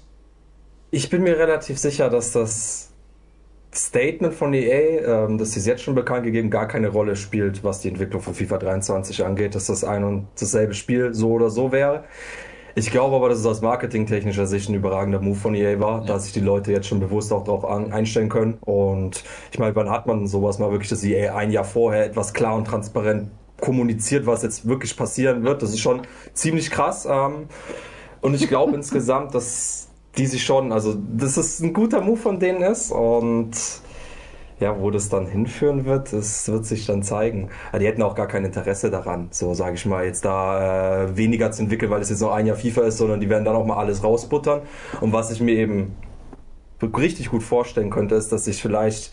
Ich 0.91 1.11
bin 1.11 1.23
mir 1.23 1.39
relativ 1.39 1.79
sicher 1.79 2.09
dass 2.09 2.33
das 2.33 2.89
Statement 3.75 4.35
von 4.35 4.53
EA, 4.53 5.27
ähm, 5.27 5.39
das 5.39 5.57
ist 5.57 5.67
jetzt 5.67 5.83
schon 5.83 5.95
bekannt 5.95 6.25
gegeben, 6.25 6.51
gar 6.51 6.69
keine 6.69 6.89
Rolle 6.89 7.17
spielt, 7.17 7.65
was 7.65 7.81
die 7.81 7.89
Entwicklung 7.89 8.21
von 8.23 8.35
FIFA 8.35 8.59
23 8.59 9.25
angeht, 9.25 9.55
dass 9.55 9.67
das 9.67 9.83
ein 9.83 10.05
und 10.05 10.29
dasselbe 10.39 10.75
Spiel 10.75 11.15
so 11.15 11.33
oder 11.33 11.51
so 11.51 11.73
wäre. 11.73 12.05
Ich 12.75 12.91
glaube 12.91 13.17
aber, 13.17 13.29
dass 13.29 13.39
es 13.39 13.47
aus 13.47 13.61
marketingtechnischer 13.61 14.47
Sicht 14.47 14.69
ein 14.69 14.75
überragender 14.75 15.21
Move 15.21 15.37
von 15.37 15.55
EA 15.55 15.79
war, 15.79 16.01
ja. 16.01 16.07
dass 16.07 16.25
sich 16.25 16.33
die 16.33 16.41
Leute 16.41 16.73
jetzt 16.73 16.87
schon 16.87 17.01
bewusst 17.01 17.33
auch 17.33 17.45
darauf 17.45 17.65
einstellen 17.65 18.29
können. 18.29 18.59
Und 18.61 19.25
ich 19.51 19.59
meine, 19.59 19.75
wann 19.77 19.91
hat 19.91 20.07
man 20.07 20.27
sowas 20.27 20.59
mal 20.59 20.71
wirklich, 20.71 20.89
dass 20.89 21.05
EA 21.05 21.35
ein 21.37 21.51
Jahr 21.51 21.65
vorher 21.65 22.07
etwas 22.07 22.33
klar 22.33 22.55
und 22.55 22.67
transparent 22.67 23.31
kommuniziert, 23.61 24.27
was 24.27 24.43
jetzt 24.43 24.67
wirklich 24.67 24.97
passieren 24.97 25.45
wird? 25.45 25.63
Das 25.63 25.71
ist 25.71 25.81
schon 25.81 26.03
ziemlich 26.33 26.71
krass. 26.71 27.07
Ähm, 27.11 27.49
und 28.21 28.35
ich 28.35 28.49
glaube 28.49 28.73
insgesamt, 28.75 29.35
dass 29.35 29.89
die 30.17 30.27
sich 30.27 30.45
schon, 30.45 30.73
also 30.73 30.95
das 30.95 31.37
ist 31.37 31.61
ein 31.61 31.73
guter 31.73 32.01
Move 32.01 32.19
von 32.19 32.39
denen 32.39 32.63
ist 32.63 32.91
und 32.91 33.53
ja, 34.63 34.81
wo 34.81 34.91
das 34.91 35.09
dann 35.09 35.27
hinführen 35.27 35.85
wird, 35.85 36.13
das 36.13 36.49
wird 36.49 36.65
sich 36.65 36.87
dann 36.87 37.03
zeigen. 37.03 37.51
Aber 37.71 37.81
die 37.81 37.87
hätten 37.87 38.03
auch 38.03 38.15
gar 38.15 38.29
kein 38.29 38.45
Interesse 38.45 38.91
daran, 38.91 39.29
so 39.31 39.55
sage 39.55 39.75
ich 39.75 39.85
mal, 39.85 40.05
jetzt 40.05 40.25
da 40.25 41.05
äh, 41.05 41.17
weniger 41.17 41.51
zu 41.51 41.63
entwickeln, 41.63 41.91
weil 41.91 42.01
es 42.01 42.11
jetzt 42.11 42.21
noch 42.21 42.33
ein 42.33 42.47
Jahr 42.47 42.57
FIFA 42.57 42.83
ist, 42.83 42.99
sondern 42.99 43.21
die 43.21 43.29
werden 43.29 43.45
dann 43.45 43.57
auch 43.57 43.67
mal 43.67 43.77
alles 43.77 44.03
rausbuttern. 44.03 44.63
Und 45.01 45.13
was 45.13 45.31
ich 45.31 45.41
mir 45.41 45.55
eben 45.55 45.97
richtig 46.97 47.31
gut 47.31 47.43
vorstellen 47.43 47.91
könnte, 47.91 48.15
ist, 48.15 48.33
dass 48.33 48.47
sich 48.47 48.63
vielleicht 48.63 49.13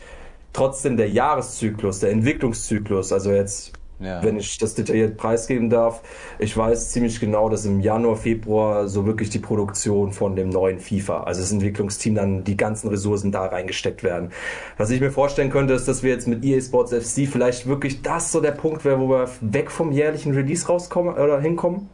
trotzdem 0.53 0.97
der 0.97 1.09
Jahreszyklus, 1.09 1.99
der 1.99 2.11
Entwicklungszyklus, 2.11 3.11
also 3.11 3.31
jetzt 3.31 3.73
ja. 3.99 4.23
wenn 4.23 4.37
ich 4.37 4.57
das 4.57 4.75
detailliert 4.75 5.17
preisgeben 5.17 5.69
darf. 5.69 6.01
Ich 6.39 6.55
weiß 6.55 6.91
ziemlich 6.91 7.19
genau, 7.19 7.49
dass 7.49 7.65
im 7.65 7.79
Januar, 7.79 8.15
Februar 8.15 8.87
so 8.87 9.05
wirklich 9.05 9.29
die 9.29 9.39
Produktion 9.39 10.13
von 10.13 10.35
dem 10.35 10.49
neuen 10.49 10.79
FIFA, 10.79 11.23
also 11.23 11.41
das 11.41 11.51
Entwicklungsteam, 11.51 12.15
dann 12.15 12.43
die 12.43 12.57
ganzen 12.57 12.89
Ressourcen 12.89 13.31
da 13.31 13.45
reingesteckt 13.45 14.03
werden. 14.03 14.31
Was 14.77 14.89
ich 14.89 15.01
mir 15.01 15.11
vorstellen 15.11 15.49
könnte, 15.49 15.73
ist, 15.73 15.87
dass 15.87 16.03
wir 16.03 16.11
jetzt 16.11 16.27
mit 16.27 16.43
EA 16.43 16.61
Sports 16.61 16.93
FC 16.93 17.27
vielleicht 17.27 17.67
wirklich 17.67 18.01
das 18.01 18.31
so 18.31 18.41
der 18.41 18.51
Punkt 18.51 18.85
wäre, 18.85 18.99
wo 18.99 19.09
wir 19.09 19.29
weg 19.41 19.71
vom 19.71 19.91
jährlichen 19.91 20.33
Release 20.33 20.67
rauskommen 20.67 21.13
oder 21.15 21.39
hinkommen. 21.39 21.89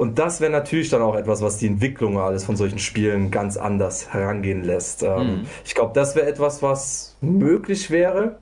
Und 0.00 0.18
das 0.18 0.40
wäre 0.40 0.50
natürlich 0.50 0.88
dann 0.88 1.02
auch 1.02 1.14
etwas, 1.14 1.42
was 1.42 1.58
die 1.58 1.66
Entwicklung 1.66 2.18
alles 2.18 2.44
von 2.44 2.56
solchen 2.56 2.78
Spielen 2.78 3.30
ganz 3.30 3.58
anders 3.58 4.14
herangehen 4.14 4.64
lässt. 4.64 5.02
Ähm, 5.02 5.26
mhm. 5.26 5.46
Ich 5.62 5.74
glaube, 5.74 5.92
das 5.92 6.16
wäre 6.16 6.26
etwas, 6.26 6.62
was 6.62 7.18
möglich 7.20 7.90
wäre. 7.90 8.38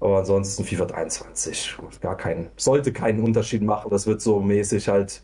Aber 0.00 0.18
ansonsten 0.18 0.64
FIFA 0.64 0.86
23 0.86 1.76
gar 2.00 2.16
keinen, 2.16 2.48
sollte 2.56 2.92
keinen 2.92 3.22
Unterschied 3.22 3.62
machen. 3.62 3.90
Das 3.90 4.06
wird 4.06 4.20
so 4.20 4.40
mäßig 4.40 4.88
halt 4.88 5.22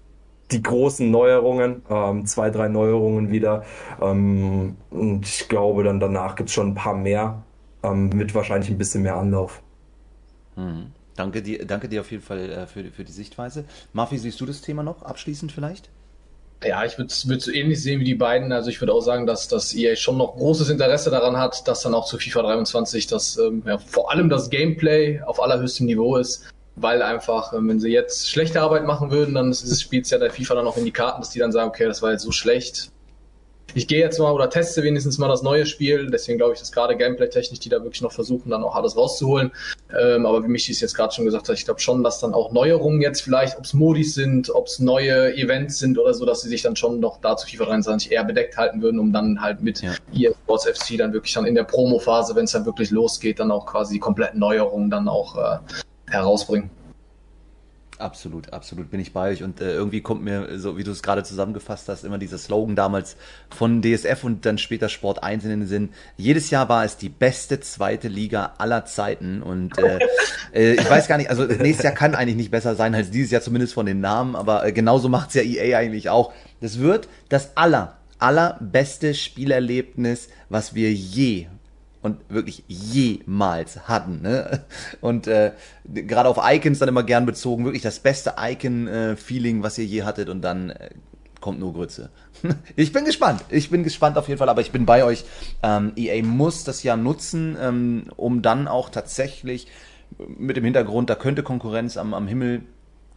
die 0.51 0.63
großen 0.63 1.11
Neuerungen, 1.11 1.83
ähm, 1.89 2.27
zwei, 2.27 2.51
drei 2.51 2.69
Neuerungen 2.69 3.31
wieder. 3.31 3.65
Ähm, 4.01 4.77
und 4.91 5.27
ich 5.27 5.49
glaube, 5.49 5.85
dann 5.85 6.01
danach 6.01 6.37
gibt 6.37 6.49
es 6.49 6.55
schon 6.55 6.69
ein 6.69 6.75
paar 6.75 6.95
mehr, 6.95 7.43
ähm, 7.83 8.11
mit 8.11 8.35
wahrscheinlich 8.35 8.71
ein 8.71 8.79
bisschen 8.79 9.03
mehr 9.03 9.17
Anlauf. 9.17 9.63
Mhm. 10.57 10.93
Danke 11.17 11.43
dir, 11.43 11.65
danke 11.65 11.89
dir 11.89 12.01
auf 12.01 12.11
jeden 12.11 12.23
Fall 12.23 12.51
äh, 12.51 12.67
für, 12.67 12.85
für 12.91 13.05
die 13.05 13.13
Sichtweise. 13.13 13.65
Mafi, 13.93 14.19
siehst 14.19 14.41
du 14.41 14.47
das 14.47 14.61
Thema 14.61 14.83
noch 14.83 15.03
abschließend 15.03 15.53
vielleicht? 15.53 15.91
Ja, 16.65 16.85
ich 16.85 16.97
würde 16.99 17.13
es 17.13 17.49
ähnlich 17.49 17.83
sehen 17.83 18.01
wie 18.01 18.05
die 18.05 18.15
beiden. 18.15 18.53
Also 18.53 18.71
ich 18.71 18.81
würde 18.81 18.93
auch 18.93 19.01
sagen, 19.01 19.27
dass, 19.27 19.49
dass 19.49 19.75
EA 19.75 19.97
schon 19.97 20.17
noch 20.17 20.37
großes 20.37 20.71
Interesse 20.71 21.11
daran 21.11 21.37
hat, 21.37 21.67
dass 21.69 21.83
dann 21.83 21.95
auch 21.95 22.07
zu 22.07 22.19
FIFA 22.19 22.43
23 22.43 23.07
das 23.07 23.37
ähm, 23.37 23.63
ja, 23.67 23.79
vor 23.79 24.11
allem 24.11 24.29
das 24.29 24.51
Gameplay 24.51 25.21
auf 25.23 25.43
allerhöchstem 25.43 25.87
Niveau 25.87 26.17
ist. 26.17 26.45
Weil 26.77 27.03
einfach, 27.03 27.53
ähm, 27.53 27.69
wenn 27.69 27.81
sie 27.81 27.91
jetzt 27.91 28.29
schlechte 28.29 28.61
Arbeit 28.61 28.85
machen 28.85 29.11
würden, 29.11 29.35
dann 29.35 29.55
spielt 29.55 30.07
es 30.07 30.11
ja 30.11 30.19
der 30.19 30.31
FIFA 30.31 30.57
dann 30.57 30.67
auch 30.67 30.77
in 30.77 30.85
die 30.85 30.91
Karten, 30.91 31.21
dass 31.21 31.31
die 31.31 31.39
dann 31.39 31.53
sagen, 31.53 31.69
okay, 31.69 31.85
das 31.85 32.03
war 32.03 32.13
jetzt 32.13 32.23
so 32.23 32.33
schlecht, 32.33 32.91
ich 33.75 33.89
gehe 33.89 33.99
jetzt 33.99 34.19
mal 34.19 34.33
oder 34.33 34.49
teste 34.49 34.83
wenigstens 34.83 35.19
mal 35.19 35.29
das 35.29 35.43
neue 35.43 35.67
Spiel. 35.67 36.09
Deswegen 36.11 36.39
glaube 36.39 36.55
ich, 36.55 36.61
dass 36.61 36.73
gerade 36.73 36.97
Gameplay-technisch 36.97 37.59
die 37.61 37.69
da 37.69 37.83
wirklich 37.83 38.03
noch 38.03 38.13
versuchen, 38.13 38.51
dann 38.51 38.63
auch 38.63 38.77
alles 38.77 38.97
rauszuholen. 38.97 39.53
Ähm, 39.97 40.27
aber 40.27 40.45
wie 40.45 40.49
Michi 40.49 40.73
es 40.73 40.81
jetzt 40.81 40.95
gerade 40.95 41.13
schon 41.13 41.25
gesagt 41.25 41.49
hat, 41.49 41.57
ich 41.57 41.65
glaube 41.65 41.81
schon, 41.81 42.03
dass 42.03 42.21
dann 42.21 42.35
auch 42.35 42.53
Neuerungen 42.53 43.01
jetzt 43.01 43.23
vielleicht, 43.23 43.59
ob 43.59 43.65
es 43.65 43.75
Modis 43.75 44.15
sind, 44.15 44.51
ob 44.51 44.67
es 44.67 44.79
neue 44.79 45.35
Events 45.37 45.79
sind 45.79 45.99
oder 45.99 46.15
so, 46.15 46.25
dass 46.25 46.43
sie 46.43 46.49
sich 46.49 46.63
dann 46.63 46.77
schon 46.77 47.01
noch 47.01 47.21
dazu 47.21 47.47
FIFA 47.47 47.67
23 47.67 48.13
eher 48.13 48.25
bedeckt 48.25 48.57
halten 48.57 48.81
würden, 48.81 49.01
um 49.01 49.13
dann 49.13 49.41
halt 49.41 49.63
mit 49.63 49.83
ja. 49.83 49.93
EA 50.15 50.33
Sports 50.33 50.67
FC 50.67 50.97
dann 50.99 51.13
wirklich 51.13 51.35
dann 51.35 51.47
in 51.47 51.55
der 51.55 51.65
Promo-Phase, 51.65 52.35
wenn 52.37 52.45
es 52.45 52.53
dann 52.53 52.67
wirklich 52.67 52.91
losgeht, 52.91 53.41
dann 53.41 53.51
auch 53.51 53.67
quasi 53.67 53.95
die 53.95 54.01
kompletten 54.01 54.39
Neuerungen 54.39 54.91
dann 54.91 55.09
auch 55.09 55.37
äh, 55.37 55.59
herausbringen. 56.11 56.71
Absolut, 57.99 58.53
absolut 58.53 58.91
bin 58.91 58.99
ich 58.99 59.13
bei 59.13 59.31
euch 59.31 59.45
und 59.45 59.61
äh, 59.61 59.73
irgendwie 59.73 60.01
kommt 60.01 60.25
mir, 60.25 60.59
so 60.59 60.77
wie 60.77 60.83
du 60.83 60.91
es 60.91 61.03
gerade 61.03 61.23
zusammengefasst 61.23 61.89
hast, 61.89 62.03
immer 62.03 62.19
dieser 62.19 62.39
Slogan 62.39 62.75
damals 62.75 63.17
von 63.51 63.83
DSF 63.83 64.25
und 64.25 64.45
dann 64.47 64.59
später 64.59 64.89
Sport 64.89 65.23
1 65.23 65.45
in 65.45 65.51
den 65.51 65.67
Sinn. 65.69 65.91
Jedes 66.17 66.51
Jahr 66.51 66.69
war 66.69 66.85
es 66.85 66.97
die 66.97 67.09
beste 67.09 67.61
zweite 67.61 68.09
Liga 68.09 68.55
aller 68.59 68.85
Zeiten 68.85 69.43
und 69.43 69.79
äh, 69.79 70.01
äh, 70.53 70.73
ich 70.75 70.91
weiß 70.91 71.07
gar 71.07 71.19
nicht, 71.19 71.31
also 71.31 71.45
nächstes 71.45 71.85
Jahr 71.85 71.95
kann 71.95 72.17
eigentlich 72.17 72.37
nicht 72.37 72.51
besser 72.51 72.75
sein 72.75 72.97
als 72.97 73.13
dieses 73.13 73.31
Jahr 73.31 73.43
zumindest 73.43 73.75
von 73.75 73.87
den 73.87 74.01
Namen, 74.01 74.35
aber 74.35 74.67
äh, 74.67 74.73
genauso 74.73 75.09
macht's 75.09 75.35
ja 75.35 75.43
EA 75.43 75.79
eigentlich 75.79 76.11
auch. 76.11 76.33
Das 76.61 76.81
wird 76.81 77.09
das 77.29 77.57
aller, 77.57 77.97
allerbeste 78.19 79.15
Spielerlebnis, 79.15 80.31
was 80.49 80.75
wir 80.75 80.93
je 80.93 81.47
und 82.05 82.19
wirklich 82.29 82.65
jemals 82.69 83.89
hatten. 83.89 84.21
Ne? 84.21 84.63
Und 85.01 85.27
äh, 85.27 85.53
gerade 85.85 86.29
auf 86.29 86.39
Icons 86.39 86.79
dann 86.79 86.91
immer 86.91 87.03
gern 87.03 87.25
bezogen, 87.25 87.65
wirklich 87.65 87.83
das 87.83 87.99
beste 87.99 88.35
Icon-Feeling, 88.39 89.63
was 89.63 89.79
ihr 89.79 89.87
je 89.87 90.03
hattet 90.03 90.29
und 90.29 90.43
dann 90.43 90.69
äh, 90.69 90.91
kommt 91.41 91.61
nur 91.61 91.73
Grütze. 91.73 92.11
ich 92.77 92.93
bin 92.93 93.07
gespannt. 93.07 93.43
Ich 93.49 93.71
bin 93.71 93.85
gespannt 93.85 94.19
auf 94.19 94.29
jeden 94.29 94.39
Fall, 94.39 94.51
aber 94.51 94.61
ich 94.61 94.71
bin 94.71 94.85
bei 94.85 95.03
euch. 95.03 95.25
Ähm, 95.63 95.93
EA 95.97 96.23
muss 96.23 96.65
das 96.65 96.83
ja 96.83 96.95
nutzen, 96.95 97.57
ähm, 97.59 98.05
um 98.17 98.43
dann 98.43 98.69
auch 98.69 98.91
tatsächlich 98.91 99.67
mit 100.19 100.59
dem 100.59 100.65
Hintergrund, 100.65 101.09
da 101.09 101.15
könnte 101.15 101.43
Konkurrenz 101.43 101.97
am, 101.97 102.13
am 102.13 102.29
Himmel 102.29 102.67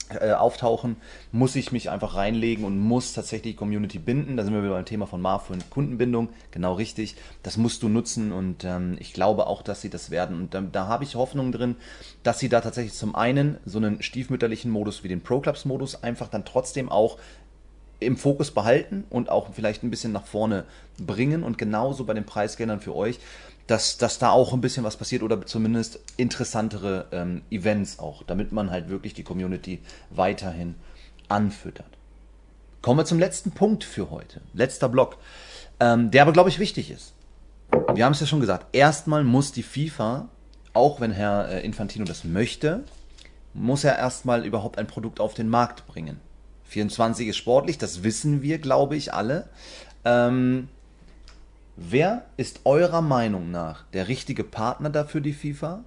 äh, 0.09 0.31
auftauchen, 0.31 0.97
muss 1.31 1.55
ich 1.55 1.71
mich 1.71 1.89
einfach 1.89 2.15
reinlegen 2.15 2.65
und 2.65 2.79
muss 2.79 3.13
tatsächlich 3.13 3.53
die 3.53 3.57
Community 3.57 3.99
binden. 3.99 4.37
Da 4.37 4.43
sind 4.43 4.53
wir 4.53 4.63
wieder 4.63 4.73
beim 4.73 4.85
Thema 4.85 5.05
von 5.05 5.21
Marv 5.21 5.49
und 5.49 5.69
Kundenbindung. 5.69 6.29
Genau 6.51 6.73
richtig. 6.73 7.15
Das 7.43 7.57
musst 7.57 7.83
du 7.83 7.89
nutzen 7.89 8.31
und 8.31 8.63
ähm, 8.63 8.97
ich 8.99 9.13
glaube 9.13 9.47
auch, 9.47 9.61
dass 9.61 9.81
sie 9.81 9.89
das 9.89 10.11
werden. 10.11 10.39
Und 10.39 10.55
ähm, 10.55 10.69
da 10.71 10.87
habe 10.87 11.03
ich 11.03 11.15
Hoffnung 11.15 11.51
drin, 11.51 11.75
dass 12.23 12.39
sie 12.39 12.49
da 12.49 12.61
tatsächlich 12.61 12.93
zum 12.93 13.15
einen 13.15 13.57
so 13.65 13.77
einen 13.77 14.01
stiefmütterlichen 14.01 14.71
Modus 14.71 15.03
wie 15.03 15.09
den 15.09 15.21
Pro 15.21 15.39
Clubs 15.39 15.65
Modus 15.65 16.03
einfach 16.03 16.27
dann 16.27 16.45
trotzdem 16.45 16.89
auch 16.89 17.17
im 17.99 18.17
Fokus 18.17 18.51
behalten 18.51 19.05
und 19.09 19.29
auch 19.29 19.53
vielleicht 19.53 19.83
ein 19.83 19.89
bisschen 19.89 20.11
nach 20.11 20.25
vorne 20.25 20.65
bringen 20.99 21.43
und 21.43 21.57
genauso 21.57 22.05
bei 22.05 22.13
den 22.13 22.25
Preisgeldern 22.25 22.79
für 22.79 22.95
euch 22.95 23.19
dass, 23.67 23.97
dass 23.97 24.17
da 24.17 24.31
auch 24.31 24.53
ein 24.53 24.61
bisschen 24.61 24.83
was 24.83 24.97
passiert 24.97 25.23
oder 25.23 25.45
zumindest 25.45 25.99
interessantere 26.15 27.07
ähm, 27.11 27.41
Events 27.51 27.99
auch, 27.99 28.23
damit 28.23 28.51
man 28.51 28.71
halt 28.71 28.89
wirklich 28.89 29.13
die 29.13 29.23
Community 29.23 29.79
weiterhin 30.09 30.75
anfüttert. 31.27 31.85
Kommen 32.81 32.99
wir 32.99 33.05
zum 33.05 33.19
letzten 33.19 33.51
Punkt 33.51 33.83
für 33.83 34.09
heute. 34.09 34.41
Letzter 34.53 34.87
Block, 34.87 35.17
ähm, 35.79 36.11
der 36.11 36.21
aber, 36.21 36.31
glaube 36.31 36.49
ich, 36.49 36.59
wichtig 36.59 36.89
ist. 36.89 37.13
Wir 37.93 38.05
haben 38.05 38.13
es 38.13 38.21
ja 38.21 38.27
schon 38.27 38.39
gesagt, 38.39 38.67
erstmal 38.71 39.25
muss 39.25 39.51
die 39.51 39.63
FIFA, 39.63 40.29
auch 40.73 41.01
wenn 41.01 41.11
Herr 41.11 41.49
äh, 41.49 41.65
Infantino 41.65 42.05
das 42.05 42.23
möchte, 42.23 42.85
muss 43.53 43.83
er 43.83 43.97
erstmal 43.97 44.45
überhaupt 44.45 44.77
ein 44.77 44.87
Produkt 44.87 45.19
auf 45.19 45.33
den 45.33 45.49
Markt 45.49 45.85
bringen. 45.87 46.21
24 46.65 47.27
ist 47.27 47.37
sportlich, 47.37 47.77
das 47.77 48.03
wissen 48.03 48.41
wir, 48.41 48.59
glaube 48.59 48.95
ich, 48.95 49.13
alle. 49.13 49.49
Ähm, 50.05 50.69
wer 51.77 52.25
ist 52.35 52.61
eurer 52.65 53.01
Meinung 53.01 53.51
nach 53.51 53.85
der 53.93 54.07
richtige 54.09 54.43
Partner 54.43 54.89
dafür 54.89 55.21
die 55.21 55.33
FIFA? 55.33 55.83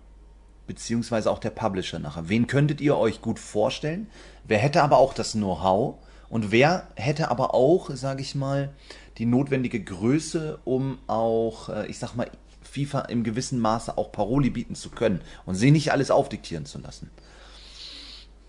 Beziehungsweise 0.66 1.30
auch 1.30 1.40
der 1.40 1.50
Publisher 1.50 1.98
nachher. 1.98 2.28
Wen 2.28 2.46
könntet 2.46 2.80
ihr 2.80 2.96
euch 2.96 3.20
gut 3.20 3.38
vorstellen? 3.38 4.08
Wer 4.44 4.58
hätte 4.58 4.82
aber 4.82 4.98
auch 4.98 5.12
das 5.12 5.32
Know-how? 5.32 5.96
Und 6.28 6.52
wer 6.52 6.86
hätte 6.94 7.30
aber 7.30 7.54
auch, 7.54 7.90
sage 7.90 8.22
ich 8.22 8.36
mal, 8.36 8.70
die 9.18 9.26
notwendige 9.26 9.82
Größe, 9.82 10.60
um 10.64 10.98
auch, 11.08 11.68
äh, 11.68 11.86
ich 11.88 11.98
sag 11.98 12.14
mal, 12.14 12.30
FIFA 12.62 13.00
im 13.00 13.24
gewissen 13.24 13.58
Maße 13.58 13.98
auch 13.98 14.12
Paroli 14.12 14.50
bieten 14.50 14.76
zu 14.76 14.90
können 14.90 15.20
und 15.44 15.56
sie 15.56 15.72
nicht 15.72 15.90
alles 15.90 16.12
aufdiktieren 16.12 16.66
zu 16.66 16.78
lassen? 16.78 17.10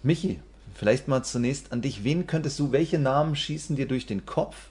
Michi, 0.03 0.39
vielleicht 0.76 1.07
mal 1.07 1.23
zunächst 1.23 1.72
an 1.72 1.81
dich. 1.81 2.03
Wen 2.03 2.27
könntest 2.27 2.59
du, 2.59 2.72
welche 2.72 2.99
Namen 2.99 3.35
schießen 3.35 3.76
dir 3.76 3.88
durch 3.88 4.05
den 4.05 4.26
Kopf, 4.26 4.70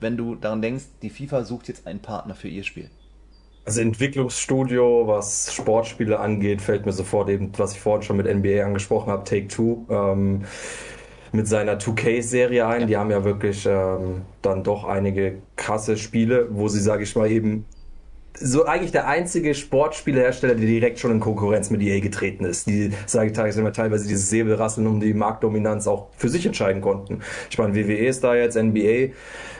wenn 0.00 0.16
du 0.16 0.34
daran 0.34 0.62
denkst, 0.62 0.84
die 1.02 1.10
FIFA 1.10 1.44
sucht 1.44 1.68
jetzt 1.68 1.86
einen 1.86 2.00
Partner 2.00 2.34
für 2.34 2.48
ihr 2.48 2.64
Spiel? 2.64 2.90
Also 3.64 3.82
Entwicklungsstudio, 3.82 5.06
was 5.06 5.54
Sportspiele 5.54 6.18
angeht, 6.18 6.62
fällt 6.62 6.86
mir 6.86 6.92
sofort 6.92 7.28
eben, 7.28 7.52
was 7.56 7.74
ich 7.74 7.80
vorhin 7.80 8.02
schon 8.02 8.16
mit 8.16 8.26
NBA 8.26 8.64
angesprochen 8.64 9.10
habe, 9.10 9.24
Take 9.24 9.48
Two. 9.48 9.86
Ähm, 9.90 10.44
mit 11.32 11.46
seiner 11.46 11.78
2K-Serie 11.78 12.66
ein. 12.66 12.86
Die 12.86 12.96
haben 12.96 13.10
ja 13.10 13.24
wirklich 13.24 13.66
ähm, 13.66 14.22
dann 14.42 14.64
doch 14.64 14.84
einige 14.84 15.38
krasse 15.56 15.96
Spiele, 15.96 16.48
wo 16.50 16.68
sie, 16.68 16.80
sage 16.80 17.04
ich 17.04 17.14
mal, 17.14 17.30
eben 17.30 17.66
so 18.40 18.64
eigentlich 18.64 18.92
der 18.92 19.06
einzige 19.06 19.54
Sportspielehersteller, 19.54 20.54
der 20.54 20.66
direkt 20.66 20.98
schon 20.98 21.10
in 21.10 21.20
Konkurrenz 21.20 21.70
mit 21.70 21.82
EA 21.82 22.00
getreten 22.00 22.44
ist. 22.44 22.66
Die, 22.66 22.90
sage 23.06 23.30
ich 23.30 23.56
immer 23.56 23.72
teilweise 23.72 24.08
dieses 24.08 24.30
Säbelrasseln 24.30 24.86
um 24.86 25.00
die 25.00 25.14
Marktdominanz 25.14 25.86
auch 25.86 26.08
für 26.16 26.28
sich 26.28 26.46
entscheiden 26.46 26.80
konnten. 26.80 27.20
Ich 27.50 27.58
meine, 27.58 27.74
WWE 27.74 28.06
ist 28.06 28.24
da 28.24 28.34
jetzt, 28.34 28.56
NBA. 28.56 29.12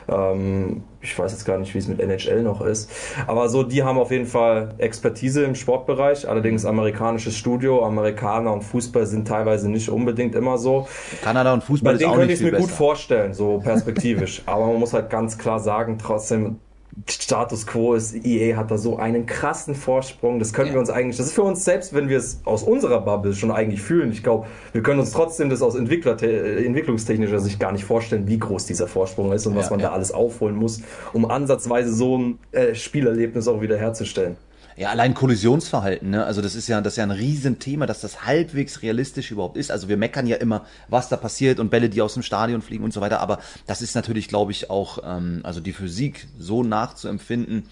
Ähm, 0.09 0.83
ich 1.01 1.17
weiß 1.17 1.31
jetzt 1.31 1.45
gar 1.45 1.57
nicht, 1.57 1.73
wie 1.73 1.77
es 1.77 1.87
mit 1.87 1.99
NHL 1.99 2.43
noch 2.43 2.61
ist. 2.61 2.89
Aber 3.27 3.49
so, 3.49 3.63
die 3.63 3.83
haben 3.83 3.97
auf 3.97 4.11
jeden 4.11 4.25
Fall 4.25 4.73
Expertise 4.77 5.43
im 5.43 5.55
Sportbereich. 5.55 6.27
Allerdings 6.27 6.65
amerikanisches 6.65 7.37
Studio, 7.37 7.85
Amerikaner 7.85 8.53
und 8.53 8.63
Fußball 8.63 9.05
sind 9.05 9.27
teilweise 9.27 9.69
nicht 9.69 9.89
unbedingt 9.89 10.35
immer 10.35 10.57
so. 10.57 10.87
Kanada 11.23 11.53
und 11.53 11.63
Fußball 11.63 11.93
Bei 11.93 11.99
ist 11.99 12.05
auch 12.05 12.17
nicht 12.17 12.19
könnte 12.19 12.33
ich 12.33 12.39
es 12.39 12.45
mir 12.45 12.51
besser. 12.51 12.63
gut 12.63 12.71
vorstellen, 12.71 13.33
so 13.33 13.59
perspektivisch. 13.59 14.41
Aber 14.45 14.67
man 14.67 14.77
muss 14.77 14.93
halt 14.93 15.09
ganz 15.09 15.37
klar 15.37 15.59
sagen, 15.59 15.97
trotzdem, 15.99 16.59
Status 17.07 17.65
quo 17.65 17.93
ist, 17.93 18.13
EA 18.25 18.57
hat 18.57 18.69
da 18.69 18.77
so 18.77 18.97
einen 18.97 19.25
krassen 19.25 19.75
Vorsprung. 19.75 20.39
Das 20.39 20.51
können 20.51 20.67
ja. 20.67 20.73
wir 20.73 20.79
uns 20.79 20.89
eigentlich, 20.89 21.17
das 21.17 21.27
ist 21.27 21.33
für 21.33 21.43
uns 21.43 21.63
selbst, 21.63 21.93
wenn 21.93 22.09
wir 22.09 22.17
es 22.17 22.41
aus 22.43 22.63
unserer 22.63 23.01
Bubble 23.01 23.33
schon 23.33 23.51
eigentlich 23.51 23.81
fühlen. 23.81 24.11
Ich 24.11 24.23
glaube, 24.23 24.47
wir 24.73 24.83
können 24.83 24.99
uns 24.99 25.11
trotzdem 25.11 25.49
das 25.49 25.61
aus 25.61 25.75
Entwickler, 25.75 26.21
äh, 26.21 26.65
entwicklungstechnischer 26.65 27.39
Sicht 27.39 27.59
gar 27.59 27.71
nicht 27.71 27.85
vorstellen, 27.85 28.27
wie 28.27 28.37
groß 28.37 28.65
dieser 28.65 28.87
Vorsprung 28.87 29.31
ist 29.31 29.47
und 29.47 29.55
was 29.55 29.69
man 29.69 29.79
ja. 29.79 29.87
da 29.87 29.93
alles 29.93 30.11
aufholen 30.11 30.55
muss, 30.55 30.81
um 31.13 31.29
ansatzweise 31.29 31.93
so 31.93 32.17
ein 32.17 32.39
äh, 32.51 32.75
Spielerlebnis 32.75 33.47
auch 33.47 33.61
wieder 33.61 33.77
herzustellen. 33.77 34.35
Ja, 34.77 34.89
allein 34.89 35.13
Kollisionsverhalten, 35.13 36.09
ne? 36.09 36.25
Also 36.25 36.41
das 36.41 36.55
ist 36.55 36.67
ja, 36.67 36.79
das 36.81 36.93
ist 36.93 36.97
ja 36.97 37.03
ein 37.03 37.11
Riesenthema, 37.11 37.85
dass 37.85 38.01
das 38.01 38.25
halbwegs 38.25 38.81
realistisch 38.81 39.31
überhaupt 39.31 39.57
ist. 39.57 39.71
Also 39.71 39.89
wir 39.89 39.97
meckern 39.97 40.27
ja 40.27 40.37
immer, 40.37 40.65
was 40.87 41.09
da 41.09 41.17
passiert 41.17 41.59
und 41.59 41.69
Bälle, 41.69 41.89
die 41.89 42.01
aus 42.01 42.13
dem 42.13 42.23
Stadion 42.23 42.61
fliegen 42.61 42.83
und 42.83 42.93
so 42.93 43.01
weiter. 43.01 43.19
Aber 43.19 43.39
das 43.67 43.81
ist 43.81 43.95
natürlich, 43.95 44.27
glaube 44.27 44.51
ich, 44.51 44.69
auch, 44.69 44.99
ähm, 45.03 45.41
also 45.43 45.59
die 45.59 45.73
Physik 45.73 46.27
so 46.39 46.63
nachzuempfinden 46.63 47.65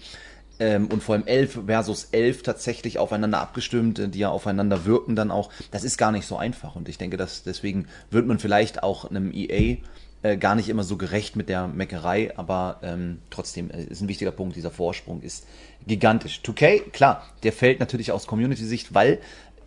ähm, 0.60 0.88
und 0.88 1.02
vor 1.02 1.14
allem 1.14 1.26
11 1.26 1.60
versus 1.66 2.08
11 2.12 2.42
tatsächlich 2.42 2.98
aufeinander 2.98 3.40
abgestimmt, 3.40 3.98
äh, 3.98 4.08
die 4.08 4.20
ja 4.20 4.28
aufeinander 4.28 4.84
wirken 4.84 5.16
dann 5.16 5.30
auch. 5.30 5.50
Das 5.70 5.84
ist 5.84 5.96
gar 5.96 6.12
nicht 6.12 6.26
so 6.26 6.36
einfach. 6.36 6.76
Und 6.76 6.88
ich 6.88 6.98
denke, 6.98 7.16
dass 7.16 7.42
deswegen 7.42 7.86
wird 8.10 8.26
man 8.26 8.38
vielleicht 8.38 8.82
auch 8.82 9.06
einem 9.06 9.32
EA 9.32 9.78
äh, 10.22 10.36
gar 10.36 10.54
nicht 10.54 10.68
immer 10.68 10.84
so 10.84 10.98
gerecht 10.98 11.34
mit 11.34 11.48
der 11.48 11.66
Meckerei, 11.66 12.36
aber 12.36 12.80
ähm, 12.82 13.20
trotzdem 13.30 13.70
äh, 13.70 13.84
ist 13.84 14.02
ein 14.02 14.08
wichtiger 14.08 14.32
Punkt, 14.32 14.54
dieser 14.54 14.70
Vorsprung 14.70 15.22
ist 15.22 15.46
gigantisch. 15.86 16.40
2K, 16.44 16.90
klar, 16.90 17.26
der 17.42 17.52
fällt 17.52 17.80
natürlich 17.80 18.12
aus 18.12 18.26
Community-Sicht, 18.26 18.94
weil 18.94 19.18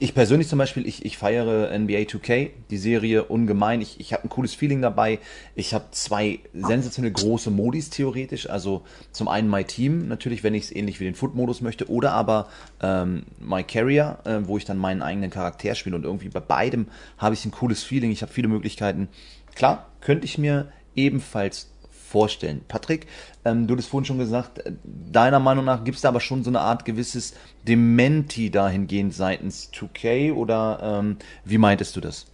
ich 0.03 0.13
persönlich 0.13 0.49
zum 0.49 0.59
Beispiel, 0.59 0.85
ich, 0.85 1.05
ich 1.05 1.17
feiere 1.17 1.77
NBA 1.79 1.99
2K, 1.99 2.49
die 2.69 2.77
Serie 2.77 3.23
ungemein. 3.23 3.79
Ich, 3.79 4.01
ich 4.01 4.11
habe 4.11 4.23
ein 4.23 4.29
cooles 4.29 4.53
Feeling 4.53 4.81
dabei. 4.81 5.19
Ich 5.55 5.73
habe 5.73 5.85
zwei 5.91 6.39
sensationell 6.53 7.13
große 7.13 7.51
Modis 7.51 7.89
theoretisch. 7.89 8.49
Also 8.49 8.81
zum 9.13 9.29
einen 9.29 9.49
My 9.49 9.63
Team, 9.63 10.09
natürlich, 10.09 10.43
wenn 10.43 10.55
ich 10.55 10.63
es 10.63 10.75
ähnlich 10.75 10.99
wie 10.99 11.05
den 11.05 11.15
Foot-Modus 11.15 11.61
möchte, 11.61 11.89
oder 11.89 12.11
aber 12.11 12.49
ähm, 12.81 13.23
My 13.39 13.63
Carrier, 13.63 14.17
äh, 14.25 14.39
wo 14.43 14.57
ich 14.57 14.65
dann 14.65 14.77
meinen 14.77 15.01
eigenen 15.01 15.29
Charakter 15.29 15.73
spiele. 15.73 15.95
Und 15.95 16.03
irgendwie 16.03 16.27
bei 16.27 16.41
beidem 16.41 16.87
habe 17.17 17.35
ich 17.35 17.45
ein 17.45 17.51
cooles 17.51 17.83
Feeling. 17.83 18.11
Ich 18.11 18.23
habe 18.23 18.33
viele 18.33 18.49
Möglichkeiten. 18.49 19.07
Klar, 19.55 19.87
könnte 20.01 20.25
ich 20.25 20.37
mir 20.37 20.69
ebenfalls 20.95 21.72
vorstellen. 22.13 22.61
Patrick, 22.67 23.07
ähm, 23.43 23.65
du 23.65 23.75
hast 23.75 23.87
vorhin 23.87 24.05
schon 24.05 24.19
gesagt, 24.19 24.59
äh, 24.59 24.71
deiner 25.11 25.39
Meinung 25.39 25.65
nach 25.65 25.83
gibt 25.83 25.95
es 25.95 26.03
da 26.03 26.09
aber 26.09 26.19
schon 26.19 26.43
so 26.43 26.51
eine 26.51 26.59
Art 26.59 26.85
gewisses 26.85 27.33
Dementi 27.67 28.51
dahingehend 28.51 29.15
seitens 29.15 29.71
2K 29.73 30.31
oder 30.31 31.01
ähm, 31.01 31.17
wie 31.43 31.57
meintest 31.57 31.95
du 31.95 32.01
das? 32.01 32.27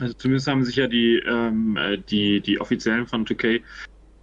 Also 0.00 0.12
zumindest 0.14 0.48
haben 0.48 0.64
sich 0.64 0.74
ja 0.74 0.88
die, 0.88 1.22
ähm, 1.24 1.76
äh, 1.76 1.98
die, 1.98 2.40
die 2.40 2.60
Offiziellen 2.60 3.06
von 3.06 3.24
2K 3.24 3.62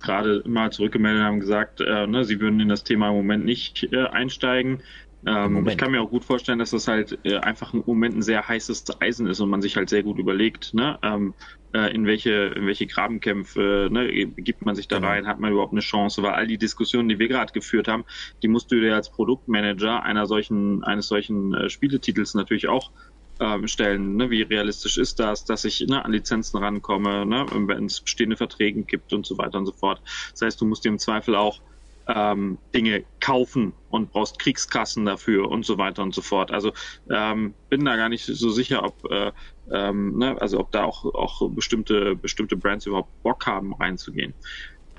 gerade 0.02 0.44
mal 0.46 0.72
zurückgemeldet 0.72 1.24
haben 1.24 1.40
gesagt, 1.40 1.80
äh, 1.80 2.06
ne, 2.06 2.26
sie 2.26 2.40
würden 2.42 2.60
in 2.60 2.68
das 2.68 2.84
Thema 2.84 3.10
im 3.10 3.16
Moment 3.16 3.46
nicht 3.46 3.88
äh, 3.92 4.06
einsteigen. 4.08 4.82
Ähm, 5.26 5.68
ich 5.68 5.78
kann 5.78 5.92
mir 5.92 6.02
auch 6.02 6.10
gut 6.10 6.24
vorstellen, 6.24 6.60
dass 6.60 6.72
das 6.72 6.88
halt 6.88 7.18
äh, 7.24 7.38
einfach 7.38 7.74
im 7.74 7.84
Moment 7.86 8.16
ein 8.16 8.22
sehr 8.22 8.48
heißes 8.48 8.86
Eisen 9.02 9.28
ist 9.28 9.40
und 9.40 9.50
man 9.50 9.62
sich 9.62 9.76
halt 9.76 9.90
sehr 9.90 10.04
gut 10.04 10.20
überlegt, 10.20 10.74
ne, 10.74 11.00
ähm, 11.02 11.34
äh, 11.74 11.94
in 11.94 12.06
welche 12.06 12.32
in 12.56 12.68
welche 12.68 12.86
Grabenkämpfe 12.86 13.90
ne, 13.92 14.08
gibt 14.28 14.66
man 14.66 14.76
sich 14.76 14.88
da 14.88 14.98
genau. 14.98 15.08
rein, 15.08 15.28
hat 15.28 15.40
man 15.40 15.52
überhaupt 15.52 15.74
eine 15.74 15.82
Chance, 15.82 16.22
weil 16.22 16.34
all 16.34 16.48
die 16.48 16.60
Diskussionen, 16.60 17.10
die 17.10 17.18
wir 17.18 17.28
gerade 17.28 17.54
geführt 17.54 17.88
haben, 17.88 18.06
die 18.44 18.48
musst 18.48 18.72
du 18.72 18.80
dir 18.80 18.94
als 18.94 19.10
Produktmanager 19.10 20.04
einer 20.04 20.28
solchen 20.28 20.84
eines 20.84 21.08
solchen 21.08 21.54
äh, 21.56 21.70
Spieletitels 21.70 22.36
natürlich 22.36 22.68
auch 22.68 22.92
ähm, 23.40 23.68
stellen. 23.68 24.16
Ne? 24.16 24.30
Wie 24.30 24.44
realistisch 24.44 24.98
ist 24.98 25.20
das, 25.20 25.46
dass 25.46 25.66
ich 25.66 25.86
ne, 25.88 26.06
an 26.06 26.12
Lizenzen 26.12 26.58
rankomme, 26.58 27.26
ne? 27.26 27.46
wenn 27.52 27.86
es 27.86 28.02
bestehende 28.02 28.38
Verträge 28.38 28.84
gibt 28.84 29.12
und 29.12 29.26
so 29.26 29.38
weiter 29.38 29.58
und 29.58 29.66
so 29.66 29.74
fort. 29.74 30.02
Das 30.32 30.42
heißt, 30.42 30.62
du 30.62 30.66
musst 30.66 30.86
dir 30.86 30.90
im 30.90 31.00
Zweifel 31.00 31.36
auch 31.36 31.62
ähm, 32.08 32.58
Dinge 32.74 33.06
kaufen 33.20 33.74
und 33.90 34.12
brauchst 34.12 34.40
Kriegskassen 34.40 35.06
dafür 35.06 35.50
und 35.50 35.66
so 35.66 35.78
weiter 35.78 36.04
und 36.04 36.14
so 36.14 36.22
fort. 36.22 36.52
Also 36.52 36.72
ähm, 37.10 37.56
bin 37.70 37.86
da 37.86 37.96
gar 37.96 38.10
nicht 38.10 38.26
so 38.26 38.50
sicher, 38.50 38.84
ob 38.84 39.12
äh, 39.12 39.32
ähm, 39.72 40.18
ne, 40.18 40.40
also 40.40 40.60
ob 40.60 40.72
da 40.72 40.84
auch, 40.84 41.06
auch 41.06 41.50
bestimmte, 41.52 42.16
bestimmte 42.16 42.58
Brands 42.58 42.86
überhaupt 42.86 43.12
Bock 43.24 43.48
haben, 43.48 43.74
reinzugehen. 43.74 44.34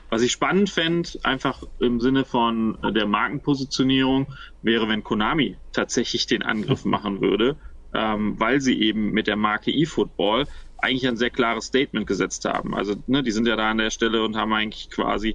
Was 0.08 0.22
ich 0.22 0.32
spannend 0.32 0.70
fände, 0.70 1.10
einfach 1.24 1.62
im 1.80 2.00
Sinne 2.00 2.24
von 2.24 2.78
der 2.94 3.06
Markenpositionierung, 3.06 4.32
wäre, 4.62 4.88
wenn 4.88 5.02
Konami 5.02 5.58
tatsächlich 5.72 6.26
den 6.26 6.42
Angriff 6.42 6.84
machen 6.84 7.20
würde, 7.20 7.56
ähm, 7.92 8.38
weil 8.38 8.60
sie 8.60 8.80
eben 8.80 9.10
mit 9.10 9.26
der 9.26 9.36
Marke 9.36 9.72
eFootball 9.72 10.46
eigentlich 10.78 11.08
ein 11.08 11.16
sehr 11.16 11.30
klares 11.30 11.66
Statement 11.66 12.06
gesetzt 12.06 12.44
haben. 12.44 12.74
Also 12.74 12.94
ne, 13.06 13.22
die 13.22 13.30
sind 13.30 13.46
ja 13.46 13.56
da 13.56 13.70
an 13.70 13.78
der 13.78 13.90
Stelle 13.90 14.22
und 14.22 14.36
haben 14.36 14.52
eigentlich 14.52 14.90
quasi 14.90 15.34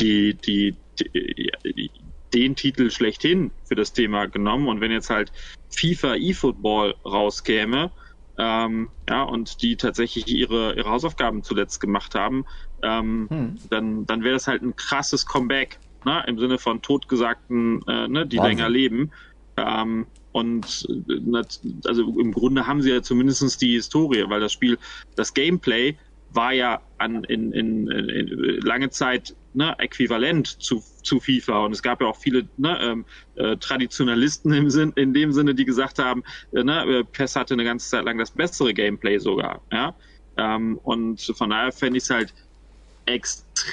die, 0.00 0.34
die, 0.34 0.76
die, 0.98 1.90
den 2.32 2.56
Titel 2.56 2.90
schlechthin 2.90 3.50
für 3.64 3.74
das 3.74 3.92
Thema 3.92 4.26
genommen. 4.26 4.68
Und 4.68 4.80
wenn 4.80 4.90
jetzt 4.90 5.10
halt 5.10 5.32
FIFA 5.70 6.16
eFootball 6.16 6.94
rauskäme, 7.04 7.92
ähm, 8.38 8.88
ja, 9.08 9.22
und 9.22 9.62
die 9.62 9.76
tatsächlich 9.76 10.26
ihre, 10.28 10.74
ihre 10.74 10.90
Hausaufgaben 10.90 11.42
zuletzt 11.42 11.80
gemacht 11.80 12.14
haben, 12.14 12.44
ähm, 12.82 13.28
hm. 13.30 13.58
dann, 13.68 14.06
dann 14.06 14.24
wäre 14.24 14.34
das 14.34 14.46
halt 14.46 14.62
ein 14.62 14.74
krasses 14.74 15.26
Comeback, 15.26 15.78
ne? 16.04 16.24
im 16.26 16.38
Sinne 16.38 16.58
von 16.58 16.80
totgesagten, 16.80 17.82
äh, 17.86 18.08
ne, 18.08 18.26
die 18.26 18.38
Wahnsinn. 18.38 18.56
länger 18.58 18.68
leben. 18.70 19.12
Ähm, 19.56 20.06
und 20.32 20.88
äh, 20.88 21.42
also 21.86 22.18
im 22.18 22.32
Grunde 22.32 22.66
haben 22.66 22.80
sie 22.80 22.90
ja 22.90 23.02
zumindestens 23.02 23.58
die 23.58 23.74
Historie, 23.74 24.24
weil 24.28 24.40
das 24.40 24.52
Spiel, 24.52 24.78
das 25.14 25.34
Gameplay 25.34 25.96
war 26.30 26.52
ja 26.52 26.80
an, 26.96 27.24
in, 27.24 27.52
in, 27.52 27.88
in 27.88 28.60
lange 28.62 28.88
Zeit 28.88 29.36
ne, 29.54 29.74
äquivalent 29.78 30.46
zu, 30.62 30.82
zu 31.02 31.20
FIFA. 31.20 31.66
Und 31.66 31.72
es 31.72 31.82
gab 31.82 32.00
ja 32.00 32.06
auch 32.06 32.16
viele 32.16 32.48
ne, 32.56 32.78
ähm, 32.80 33.04
äh, 33.36 33.56
Traditionalisten 33.56 34.52
im 34.52 34.70
Sinn, 34.70 34.92
in 34.96 35.12
dem 35.12 35.32
Sinne, 35.32 35.54
die 35.54 35.64
gesagt 35.64 35.98
haben, 35.98 36.22
äh, 36.52 36.62
ne, 36.62 36.84
äh, 36.84 37.04
PES 37.04 37.36
hatte 37.36 37.54
eine 37.54 37.64
ganze 37.64 37.88
Zeit 37.88 38.04
lang 38.04 38.18
das 38.18 38.30
bessere 38.30 38.72
Gameplay 38.74 39.18
sogar. 39.18 39.62
Ja? 39.70 39.94
Ähm, 40.36 40.78
und 40.82 41.20
von 41.36 41.50
daher 41.50 41.72
fände 41.72 41.98
ich 41.98 42.04
es 42.04 42.10
halt 42.10 42.34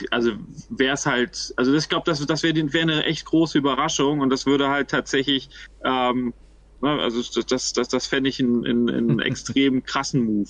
also 0.09 0.31
wäre 0.69 0.95
es 0.95 1.05
halt, 1.05 1.53
also 1.55 1.73
ich 1.73 1.87
glaube, 1.87 2.03
das, 2.05 2.25
das 2.25 2.41
wäre 2.41 2.73
wär 2.73 2.81
eine 2.81 3.03
echt 3.03 3.25
große 3.25 3.59
Überraschung 3.59 4.21
und 4.21 4.31
das 4.31 4.47
würde 4.47 4.69
halt 4.69 4.89
tatsächlich, 4.89 5.49
ähm, 5.83 6.33
ne, 6.81 6.89
also 6.99 7.21
das, 7.43 7.73
das, 7.73 7.87
das 7.87 8.07
fände 8.07 8.29
ich 8.29 8.39
einen, 8.39 8.65
einen 8.65 9.19
extrem 9.19 9.83
krassen 9.83 10.23
Move 10.25 10.49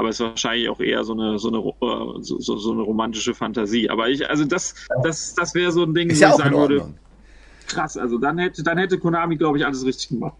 aber 0.00 0.08
es 0.08 0.18
ist 0.18 0.26
wahrscheinlich 0.26 0.70
auch 0.70 0.80
eher 0.80 1.04
so 1.04 1.12
eine 1.12 1.38
so 1.38 1.48
eine 1.48 1.58
äh, 1.58 2.22
so, 2.22 2.38
so 2.38 2.72
eine 2.72 2.80
romantische 2.80 3.34
Fantasie. 3.34 3.90
Aber 3.90 4.08
ich, 4.08 4.28
also 4.28 4.46
das 4.46 4.74
das 5.02 5.34
das 5.34 5.54
wäre 5.54 5.72
so 5.72 5.84
ein 5.84 5.92
Ding, 5.92 6.08
ist 6.08 6.20
wo 6.20 6.22
ja 6.22 6.30
ich 6.30 6.36
sagen 6.36 6.56
würde, 6.56 6.94
krass. 7.66 7.98
Also 7.98 8.16
dann 8.16 8.38
hätte 8.38 8.62
dann 8.62 8.78
hätte 8.78 8.98
Konami, 8.98 9.36
glaube 9.36 9.58
ich, 9.58 9.66
alles 9.66 9.84
richtig 9.84 10.08
gemacht. 10.08 10.36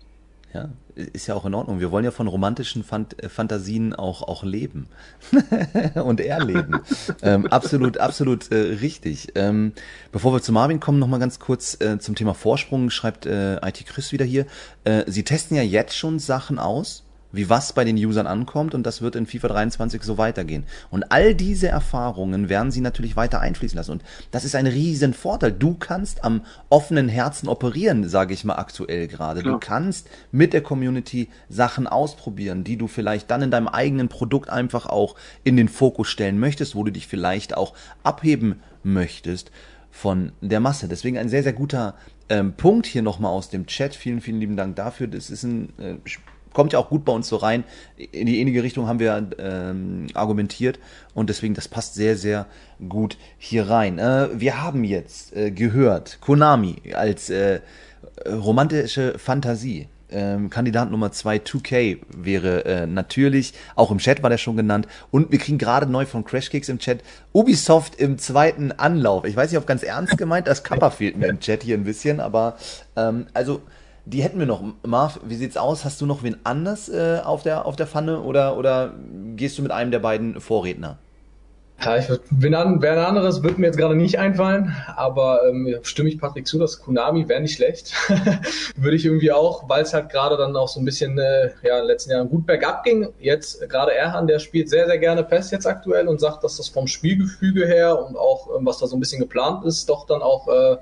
Ja, 0.54 0.70
ist 0.96 1.26
ja 1.26 1.34
auch 1.34 1.44
in 1.44 1.52
Ordnung. 1.52 1.78
Wir 1.78 1.92
wollen 1.92 2.06
ja 2.06 2.10
von 2.10 2.26
romantischen 2.26 2.82
Fant 2.84 3.22
äh, 3.22 3.28
Fantasien 3.28 3.94
auch, 3.94 4.22
auch 4.22 4.44
leben 4.44 4.88
und 5.94 6.20
erleben. 6.20 6.80
ähm, 7.22 7.46
absolut, 7.46 7.98
absolut 7.98 8.50
äh, 8.50 8.56
richtig. 8.56 9.32
Ähm, 9.34 9.72
bevor 10.10 10.32
wir 10.32 10.40
zu 10.40 10.52
Marvin 10.52 10.80
kommen, 10.80 10.98
noch 10.98 11.06
mal 11.06 11.20
ganz 11.20 11.38
kurz 11.38 11.78
äh, 11.82 11.98
zum 11.98 12.14
Thema 12.14 12.32
Vorsprung. 12.32 12.88
Schreibt 12.88 13.26
äh, 13.26 13.56
IT 13.56 13.84
Chris 13.86 14.10
wieder 14.10 14.24
hier. 14.24 14.46
Äh, 14.84 15.04
Sie 15.06 15.22
testen 15.22 15.56
ja 15.56 15.62
jetzt 15.62 15.96
schon 15.96 16.18
Sachen 16.18 16.58
aus 16.58 17.04
wie 17.32 17.48
was 17.48 17.72
bei 17.72 17.84
den 17.84 17.96
Usern 17.96 18.26
ankommt 18.26 18.74
und 18.74 18.84
das 18.84 19.02
wird 19.02 19.16
in 19.16 19.26
FIFA 19.26 19.48
23 19.48 20.02
so 20.02 20.18
weitergehen. 20.18 20.64
Und 20.90 21.10
all 21.10 21.34
diese 21.34 21.68
Erfahrungen 21.68 22.48
werden 22.48 22.70
sie 22.70 22.80
natürlich 22.80 23.16
weiter 23.16 23.40
einfließen 23.40 23.76
lassen 23.76 23.92
und 23.92 24.04
das 24.30 24.44
ist 24.44 24.54
ein 24.54 24.66
riesen 24.66 25.14
Vorteil. 25.14 25.52
Du 25.52 25.74
kannst 25.74 26.24
am 26.24 26.42
offenen 26.68 27.08
Herzen 27.08 27.48
operieren, 27.48 28.08
sage 28.08 28.34
ich 28.34 28.44
mal 28.44 28.56
aktuell 28.56 29.08
gerade. 29.08 29.42
Du 29.42 29.58
kannst 29.58 30.08
mit 30.32 30.52
der 30.52 30.62
Community 30.62 31.28
Sachen 31.48 31.86
ausprobieren, 31.86 32.64
die 32.64 32.76
du 32.76 32.86
vielleicht 32.86 33.30
dann 33.30 33.42
in 33.42 33.50
deinem 33.50 33.68
eigenen 33.68 34.08
Produkt 34.08 34.50
einfach 34.50 34.86
auch 34.86 35.14
in 35.44 35.56
den 35.56 35.68
Fokus 35.68 36.08
stellen 36.08 36.38
möchtest, 36.38 36.74
wo 36.74 36.84
du 36.84 36.92
dich 36.92 37.06
vielleicht 37.06 37.56
auch 37.56 37.74
abheben 38.02 38.60
möchtest 38.82 39.50
von 39.90 40.32
der 40.40 40.60
Masse. 40.60 40.88
Deswegen 40.88 41.18
ein 41.18 41.28
sehr, 41.28 41.42
sehr 41.42 41.52
guter 41.52 41.94
ähm, 42.28 42.54
Punkt 42.54 42.86
hier 42.86 43.02
nochmal 43.02 43.32
aus 43.32 43.50
dem 43.50 43.66
Chat. 43.66 43.94
Vielen, 43.94 44.20
vielen 44.20 44.40
lieben 44.40 44.56
Dank 44.56 44.76
dafür. 44.76 45.08
Das 45.08 45.30
ist 45.30 45.42
ein 45.42 45.72
äh, 45.78 45.96
kommt 46.52 46.72
ja 46.72 46.78
auch 46.78 46.88
gut 46.88 47.04
bei 47.04 47.12
uns 47.12 47.28
so 47.28 47.36
rein. 47.36 47.64
In 47.96 48.26
die 48.26 48.40
ähnliche 48.40 48.62
Richtung 48.62 48.86
haben 48.86 48.98
wir 48.98 49.28
ähm, 49.38 50.06
argumentiert 50.14 50.78
und 51.14 51.30
deswegen 51.30 51.54
das 51.54 51.68
passt 51.68 51.94
sehr, 51.94 52.16
sehr 52.16 52.46
gut 52.88 53.16
hier 53.38 53.68
rein. 53.68 53.98
Äh, 53.98 54.28
wir 54.34 54.62
haben 54.62 54.84
jetzt 54.84 55.36
äh, 55.36 55.50
gehört, 55.50 56.18
Konami 56.20 56.76
als 56.94 57.30
äh, 57.30 57.60
romantische 58.26 59.18
Fantasie. 59.18 59.88
Ähm, 60.12 60.50
Kandidat 60.50 60.90
Nummer 60.90 61.12
2 61.12 61.36
2K 61.36 61.98
wäre 62.08 62.64
äh, 62.64 62.86
natürlich, 62.86 63.54
auch 63.76 63.92
im 63.92 63.98
Chat 63.98 64.22
war 64.22 64.30
der 64.30 64.38
schon 64.38 64.56
genannt. 64.56 64.88
Und 65.10 65.30
wir 65.30 65.38
kriegen 65.38 65.58
gerade 65.58 65.86
neu 65.86 66.04
von 66.04 66.24
Crashkicks 66.24 66.68
im 66.68 66.80
Chat 66.80 67.00
Ubisoft 67.32 67.94
im 68.00 68.18
zweiten 68.18 68.72
Anlauf. 68.72 69.24
Ich 69.24 69.36
weiß 69.36 69.50
nicht, 69.50 69.58
ob 69.58 69.66
ganz 69.66 69.82
ernst 69.82 70.18
gemeint, 70.18 70.48
das 70.48 70.64
Kappa 70.64 70.90
fehlt 70.90 71.16
mir 71.16 71.28
im 71.28 71.38
Chat 71.38 71.62
hier 71.62 71.76
ein 71.76 71.84
bisschen, 71.84 72.18
aber 72.18 72.56
ähm, 72.96 73.26
also 73.34 73.62
die 74.04 74.22
hätten 74.22 74.38
wir 74.38 74.46
noch. 74.46 74.62
Marv, 74.84 75.20
wie 75.24 75.34
sieht's 75.34 75.56
aus? 75.56 75.84
Hast 75.84 76.00
du 76.00 76.06
noch 76.06 76.22
wen 76.22 76.36
anders 76.44 76.88
äh, 76.88 77.20
auf, 77.24 77.42
der, 77.42 77.66
auf 77.66 77.76
der 77.76 77.86
Pfanne 77.86 78.20
oder, 78.20 78.56
oder 78.56 78.94
gehst 79.36 79.58
du 79.58 79.62
mit 79.62 79.72
einem 79.72 79.90
der 79.90 80.00
beiden 80.00 80.40
Vorredner? 80.40 80.98
Ja, 81.82 81.96
ich 81.96 82.10
würd, 82.10 82.54
an, 82.54 82.82
wer 82.82 82.92
ein 82.92 82.98
anderes 82.98 83.42
wird 83.42 83.58
mir 83.58 83.66
jetzt 83.66 83.78
gerade 83.78 83.94
nicht 83.96 84.18
einfallen, 84.18 84.76
aber 84.96 85.40
ähm, 85.48 85.78
stimme 85.82 86.10
ich 86.10 86.18
Patrick 86.18 86.46
zu, 86.46 86.58
dass 86.58 86.78
Konami 86.78 87.26
wäre 87.26 87.40
nicht 87.40 87.54
schlecht. 87.54 87.94
Würde 88.76 88.96
ich 88.96 89.06
irgendwie 89.06 89.32
auch, 89.32 89.66
weil 89.66 89.82
es 89.82 89.94
halt 89.94 90.10
gerade 90.10 90.36
dann 90.36 90.54
auch 90.56 90.68
so 90.68 90.78
ein 90.78 90.84
bisschen 90.84 91.18
äh, 91.18 91.52
ja, 91.62 91.76
in 91.76 91.84
den 91.84 91.86
letzten 91.86 92.10
Jahren 92.10 92.28
gut 92.28 92.44
bergab 92.44 92.84
ging. 92.84 93.08
Jetzt 93.18 93.66
gerade 93.70 93.94
Erhan, 93.94 94.26
der 94.26 94.40
spielt 94.40 94.68
sehr, 94.68 94.86
sehr 94.86 94.98
gerne 94.98 95.24
PES 95.24 95.52
jetzt 95.52 95.66
aktuell 95.66 96.06
und 96.06 96.20
sagt, 96.20 96.44
dass 96.44 96.58
das 96.58 96.68
vom 96.68 96.86
Spielgefüge 96.86 97.66
her 97.66 97.98
und 97.98 98.14
auch 98.14 98.48
ähm, 98.58 98.66
was 98.66 98.76
da 98.76 98.86
so 98.86 98.94
ein 98.94 99.00
bisschen 99.00 99.20
geplant 99.20 99.64
ist, 99.64 99.88
doch 99.88 100.06
dann 100.06 100.20
auch 100.20 100.48
äh, 100.48 100.76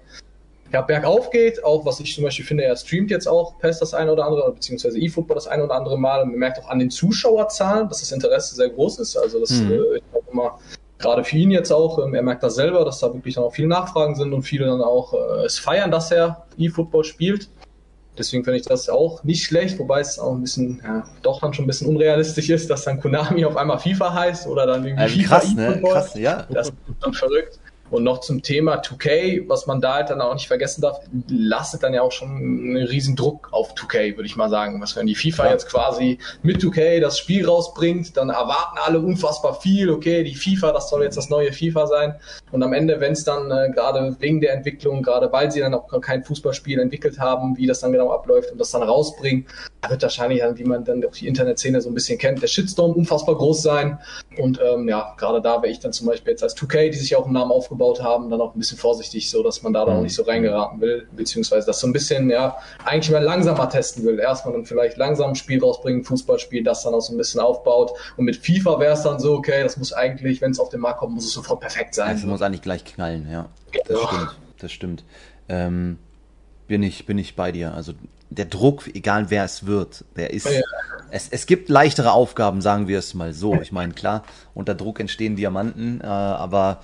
ja, 0.73 0.83
bergauf 0.83 1.31
geht, 1.31 1.65
auch 1.65 1.85
was 1.87 2.01
ich 2.01 2.15
zum 2.15 2.25
Beispiel 2.25 2.45
finde, 2.45 2.65
er 2.65 2.77
streamt 2.77 3.11
jetzt 3.11 3.27
auch 3.27 3.59
PES 3.59 3.79
das 3.79 3.95
eine 3.95 4.13
oder 4.13 4.27
andere, 4.27 4.53
beziehungsweise 4.53 4.99
eFootball 4.99 5.35
das 5.35 5.47
eine 5.47 5.65
oder 5.65 5.75
andere 5.75 5.99
Mal. 5.99 6.23
Und 6.23 6.31
man 6.31 6.39
merkt 6.39 6.59
auch 6.59 6.69
an 6.69 6.79
den 6.79 6.91
Zuschauerzahlen, 6.91 7.89
dass 7.89 8.01
das 8.01 8.13
Interesse 8.13 8.55
sehr 8.55 8.69
groß 8.69 8.99
ist. 8.99 9.17
Also 9.17 9.41
das 9.41 9.51
mhm. 9.53 9.73
äh, 9.73 9.97
ich 9.97 10.03
immer 10.31 10.59
gerade 10.99 11.25
für 11.25 11.37
ihn 11.37 11.51
jetzt 11.51 11.71
auch, 11.71 12.05
ähm, 12.05 12.15
er 12.15 12.23
merkt 12.23 12.43
das 12.43 12.57
selber, 12.57 12.85
dass 12.85 12.99
da 12.99 13.13
wirklich 13.13 13.37
dann 13.37 13.45
auch 13.45 13.55
viele 13.55 13.69
Nachfragen 13.69 14.15
sind 14.15 14.33
und 14.33 14.43
viele 14.43 14.67
dann 14.67 14.83
auch 14.83 15.15
äh, 15.15 15.47
es 15.47 15.59
feiern, 15.59 15.91
dass 15.91 16.11
er 16.11 16.45
eFootball 16.59 17.05
spielt. 17.05 17.49
Deswegen 18.19 18.43
finde 18.43 18.59
ich 18.59 18.67
das 18.67 18.89
auch 18.89 19.23
nicht 19.23 19.45
schlecht, 19.45 19.79
wobei 19.79 20.01
es 20.01 20.19
auch 20.19 20.35
ein 20.35 20.41
bisschen, 20.41 20.83
ja, 20.85 21.09
doch 21.23 21.41
dann 21.41 21.55
schon 21.55 21.65
ein 21.65 21.69
bisschen 21.69 21.87
unrealistisch 21.87 22.51
ist, 22.51 22.69
dass 22.69 22.85
dann 22.85 23.01
Konami 23.01 23.45
auf 23.45 23.57
einmal 23.57 23.79
FIFA 23.79 24.13
heißt 24.13 24.49
oder 24.49 24.67
dann 24.67 24.85
irgendwie 24.85 25.03
also 25.05 25.15
FIFA 25.21 25.39
krass, 25.39 25.55
ne? 25.55 25.83
Krass, 25.83 26.15
ja. 26.15 26.47
Das 26.51 26.69
ist 26.69 26.77
dann 27.01 27.15
verrückt. 27.15 27.61
Und 27.91 28.05
noch 28.05 28.21
zum 28.21 28.43
Thema 28.43 28.81
2K, 28.81 29.49
was 29.49 29.67
man 29.67 29.81
da 29.81 29.95
halt 29.95 30.11
dann 30.11 30.21
auch 30.21 30.35
nicht 30.35 30.47
vergessen 30.49 30.83
darf, 30.83 31.01
lastet 31.29 31.83
dann 31.83 31.95
ja 31.95 32.03
auch 32.03 32.13
schon 32.13 32.29
einen 32.29 32.77
riesen 32.77 33.17
Druck 33.17 33.49
auf 33.51 33.75
2K, 33.75 34.17
würde 34.17 34.27
ich 34.27 34.37
mal 34.37 34.51
sagen. 34.51 34.81
Was 34.81 34.97
wenn 34.97 35.07
die 35.07 35.15
FIFA 35.15 35.47
ja. 35.47 35.53
jetzt 35.53 35.69
quasi 35.69 36.19
mit 36.43 36.59
2K 36.59 37.01
das 37.01 37.19
Spiel 37.19 37.47
rausbringt, 37.47 38.17
dann 38.17 38.31
erwarten 38.31 38.79
alle 38.85 39.01
unfassbar 39.01 39.61
viel, 39.61 39.91
okay, 39.91 40.23
die 40.23 40.35
FIFA, 40.35 40.73
das 40.73 40.91
soll 40.91 41.03
jetzt 41.03 41.17
das 41.17 41.31
neue 41.31 41.53
FIFA 41.53 41.87
sein. 41.87 42.15
Und 42.53 42.63
am 42.63 42.73
Ende, 42.73 43.01
wenn 43.01 43.13
es 43.13 43.25
dann 43.25 43.51
äh, 43.51 43.71
gerade 43.71 44.17
wegen 44.21 44.41
der 44.41 44.53
Entwicklung, 44.53 45.03
gerade 45.03 45.33
weil 45.33 45.51
sie 45.51 45.61
dann 45.61 45.75
auch 45.75 45.89
kein 46.01 46.23
Fußballspiel 46.25 46.79
entwickelt 46.79 47.19
haben, 47.19 47.57
wie 47.57 47.67
das 47.67 47.81
dann 47.81 47.93
genau 47.93 48.13
abläuft 48.13 48.53
und 48.53 48.59
das 48.59 48.71
dann 48.71 48.83
rausbringen, 48.83 49.47
da 49.81 49.91
wird 49.91 50.03
wahrscheinlich 50.03 50.41
dann, 50.41 50.59
wie 50.59 50.65
man 50.65 50.85
dann 50.85 51.05
auch 51.05 51.13
die 51.13 51.27
Internetszene 51.27 51.81
so 51.81 51.89
ein 51.89 51.95
bisschen 51.95 52.19
kennt, 52.19 52.43
der 52.43 52.49
Shitstorm 52.49 52.93
unfassbar 52.93 53.37
groß 53.37 53.63
sein. 53.63 53.99
Und 54.39 54.61
ähm, 54.61 54.89
ja, 54.89 55.15
gerade 55.17 55.41
da 55.41 55.63
wäre 55.63 55.73
ich 55.73 55.81
dann 55.81 55.93
zum 55.93 56.07
Beispiel 56.07 56.33
jetzt 56.33 56.43
als 56.43 56.57
2K, 56.57 56.91
die 56.91 56.99
sich 56.99 57.11
ja 57.11 57.19
auch 57.19 57.25
einen 57.25 57.35
Namen 57.35 57.51
aufgebaut 57.51 57.78
haben, 57.79 58.31
dann 58.31 58.41
auch 58.41 58.55
ein 58.55 58.59
bisschen 58.59 58.79
vorsichtig, 58.79 59.31
so 59.31 59.43
dass 59.43 59.63
man 59.63 59.73
da 59.73 59.85
dann 59.85 59.95
auch 59.95 59.99
mhm. 59.99 60.05
nicht 60.05 60.15
so 60.15 60.23
reingeraten 60.23 60.81
will, 60.81 61.07
beziehungsweise 61.13 61.67
das 61.67 61.81
so 61.81 61.87
ein 61.87 61.93
bisschen, 61.93 62.31
ja, 62.31 62.57
eigentlich 62.85 63.11
mal 63.11 63.23
langsamer 63.23 63.69
testen 63.69 64.05
will. 64.05 64.19
Erstmal 64.19 64.55
dann 64.55 64.65
vielleicht 64.65 64.97
langsam 64.97 65.31
ein 65.31 65.35
Spiel 65.35 65.61
rausbringen, 65.61 66.05
Fußballspiel, 66.05 66.65
das 66.65 66.83
dann 66.83 66.95
auch 66.95 67.01
so 67.01 67.15
ein 67.15 67.19
bisschen 67.19 67.41
aufbaut. 67.41 67.93
Und 68.17 68.25
mit 68.25 68.37
FIFA 68.37 68.81
wäre 68.81 68.95
es 68.95 69.03
dann 69.03 69.19
so, 69.19 69.35
okay, 69.35 69.63
das 69.63 69.77
muss 69.77 69.93
eigentlich, 69.93 70.41
wenn 70.41 70.51
es 70.51 70.61
auf 70.61 70.69
den 70.69 70.81
Markt 70.81 71.01
kommt, 71.01 71.15
muss 71.15 71.25
es 71.25 71.33
sofort 71.33 71.61
perfekt 71.61 71.95
sein. 71.95 72.17
Es 72.17 72.25
muss 72.25 72.43
eigentlich 72.43 72.63
gleich 72.63 72.85
knallen, 72.85 73.29
ja. 73.31 73.47
Das 73.87 74.01
ja. 74.01 74.07
stimmt, 74.09 74.37
das 74.59 74.73
stimmt. 74.73 75.05
Ähm, 75.49 75.99
bin 76.67 76.83
ich, 76.83 77.07
bin 77.07 77.19
ich 77.19 77.35
bei 77.35 77.53
dir. 77.53 77.75
Also 77.75 77.93
der 78.31 78.45
Druck, 78.45 78.95
egal 78.95 79.31
wer 79.31 79.45
es 79.45 79.67
wird, 79.67 80.05
der 80.17 80.33
ist. 80.33 80.47
Ja. 80.47 80.61
Es, 81.11 81.29
es 81.31 81.47
gibt 81.47 81.71
leichtere 81.71 82.13
Aufgaben, 82.13 82.61
sagen 82.61 82.87
wir 82.87 82.99
es 82.99 83.15
mal 83.15 83.33
so. 83.33 83.55
Ich 83.63 83.73
meine, 83.73 83.95
klar, 83.95 84.25
unter 84.55 84.75
Druck 84.75 85.01
entstehen 85.01 85.37
Diamanten, 85.37 86.03
äh, 86.03 86.07
aber 86.07 86.83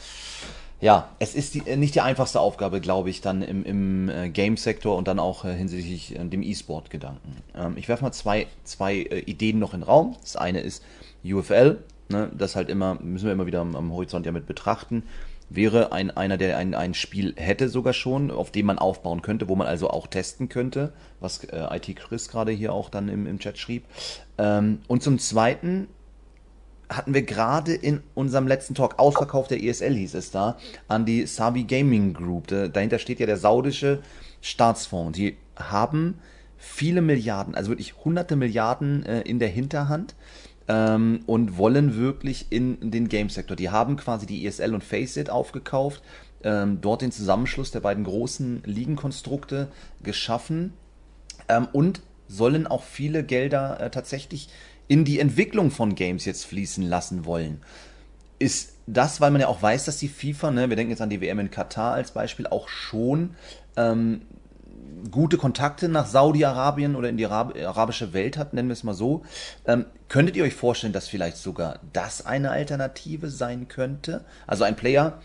ja, 0.85 1.09
es 1.19 1.35
ist 1.35 1.55
die, 1.55 1.63
nicht 1.77 1.95
die 1.95 2.03
einfachste 2.03 2.41
Aufgabe, 2.41 2.79
glaube 2.83 3.09
ich, 3.09 3.23
dann 3.23 3.41
im, 3.41 3.65
im 3.65 4.11
äh, 4.11 4.29
Game-Sektor 4.29 4.99
und 4.99 5.09
dann 5.09 5.19
auch 5.19 5.47
äh, 5.47 5.55
hinsichtlich 5.55 6.15
äh, 6.15 6.23
dem 6.27 6.43
E-Sport-Gedanken. 6.43 7.39
Ähm, 7.57 7.79
ich 7.79 7.89
werfe 7.89 8.05
mal 8.05 8.13
zwei, 8.13 8.49
zwei 8.65 8.97
äh, 8.97 9.21
Ideen 9.21 9.59
noch 9.59 9.73
in 9.73 9.81
den 9.81 9.87
Raum. 9.87 10.15
Das 10.21 10.37
eine 10.37 10.61
ist 10.61 10.85
UFL, 11.25 11.79
ne, 12.11 12.31
das 12.37 12.55
halt 12.55 12.69
immer, 12.69 12.97
müssen 13.01 13.25
wir 13.25 13.33
immer 13.33 13.47
wieder 13.47 13.63
am, 13.63 13.75
am 13.75 13.93
Horizont 13.93 14.27
ja 14.27 14.33
mit 14.33 14.47
betrachten 14.47 15.05
wäre 15.51 15.93
ein, 15.93 16.11
einer, 16.11 16.37
der 16.37 16.57
ein, 16.57 16.75
ein 16.75 16.95
Spiel 16.95 17.35
hätte 17.37 17.69
sogar 17.69 17.93
schon, 17.93 18.31
auf 18.31 18.51
dem 18.51 18.67
man 18.67 18.79
aufbauen 18.79 19.23
könnte, 19.23 19.49
wo 19.49 19.57
man 19.57 19.67
also 19.67 19.91
auch 19.91 20.07
testen 20.07 20.49
könnte, 20.49 20.93
was 21.21 21.45
äh, 21.45 21.77
IT 21.77 21.97
Chris 21.97 22.29
gerade 22.29 22.51
hier 22.51 22.73
auch 22.73 22.89
dann 22.89 23.09
im, 23.09 23.27
im 23.27 23.39
Chat 23.39 23.59
schrieb. 23.59 23.85
Ähm, 24.39 24.81
und 24.89 25.03
zum 25.03 25.19
Zweiten 25.19 25.89
hatten 26.89 27.15
wir 27.15 27.23
gerade 27.23 27.75
in 27.75 28.03
unserem 28.15 28.47
letzten 28.47 28.75
Talk, 28.75 28.99
Ausverkauf 28.99 29.49
der 29.49 29.63
ESL 29.63 29.95
hieß 29.95 30.15
es 30.15 30.31
da, 30.31 30.59
an 30.89 31.07
die 31.07 31.27
Sabi 31.27 31.65
Gaming 31.65 32.15
Group. 32.15 32.49
Dahinter 32.49 32.99
steht 32.99 33.21
ja 33.21 33.27
der 33.27 33.37
saudische 33.37 34.01
Staatsfonds. 34.41 35.17
Die 35.17 35.37
haben 35.57 36.19
viele 36.57 37.03
Milliarden, 37.03 37.55
also 37.55 37.71
wirklich 37.71 37.95
hunderte 38.05 38.37
Milliarden 38.37 39.05
äh, 39.05 39.21
in 39.23 39.39
der 39.39 39.49
Hinterhand 39.49 40.15
ähm, 40.69 41.21
und 41.27 41.59
wollen 41.59 41.97
wirklich 41.97 42.47
in 42.51 42.91
den 42.91 43.09
Game-Sektor. 43.09 43.57
Die 43.57 43.71
haben 43.71 43.97
quasi 43.97 44.27
die 44.27 44.47
ESL 44.47 44.75
und 44.75 44.85
Faceit 44.85 45.31
aufgekauft, 45.31 46.03
ähm, 46.43 46.81
dort 46.81 47.03
den 47.03 47.13
Zusammenschluss 47.13 47.71
der 47.71 47.81
beiden 47.81 48.05
großen 48.05 48.63
Ligenkonstrukte 48.65 49.69
geschaffen 50.03 50.73
ähm, 51.49 51.69
und 51.73 52.03
sollen 52.29 52.67
auch 52.67 52.83
viele 52.83 53.25
Gelder 53.25 53.81
äh, 53.81 53.91
tatsächlich 53.91 54.49
in 54.89 55.05
die 55.05 55.19
Entwicklung 55.19 55.71
von 55.71 55.95
Games 55.95 56.25
jetzt 56.25 56.45
fließen 56.47 56.85
lassen 56.85 57.25
wollen. 57.25 57.61
Ist 58.39 58.75
das, 58.87 59.21
weil 59.21 59.31
man 59.31 59.41
ja 59.41 59.49
auch 59.49 59.63
weiß, 59.63 59.85
dass 59.87 59.99
die 59.99 60.09
FIFA, 60.09 60.51
ne, 60.51 60.69
wir 60.69 60.77
denken 60.77 60.91
jetzt 60.91 61.01
an 61.01 61.11
die 61.11 61.21
WM 61.21 61.39
in 61.39 61.51
Katar 61.51 61.95
als 61.95 62.11
Beispiel, 62.11 62.47
auch 62.47 62.69
schon 62.69 63.35
ähm, 63.77 64.23
gute 65.11 65.37
Kontakte 65.37 65.89
nach 65.89 66.07
Saudi-Arabien 66.07 66.97
oder 66.97 67.09
in 67.09 67.17
die 67.17 67.27
Arab 67.27 67.57
arabische 67.57 68.13
Welt 68.13 68.37
hat, 68.37 68.53
nennen 68.53 68.69
wir 68.69 68.75
es 68.75 68.85
mal 68.85 68.95
so. 68.95 69.23
Ähm, 69.67 69.87
könntet 70.09 70.37
ihr 70.37 70.45
euch 70.45 70.55
vorstellen, 70.55 70.93
dass 70.93 71.09
vielleicht 71.09 71.37
sogar 71.37 71.81
das 71.93 72.27
eine 72.27 72.51
Alternative 72.51 73.31
sein 73.31 73.69
könnte? 73.69 74.25
Also 74.47 74.65
ein 74.65 74.77
Player, 74.77 75.21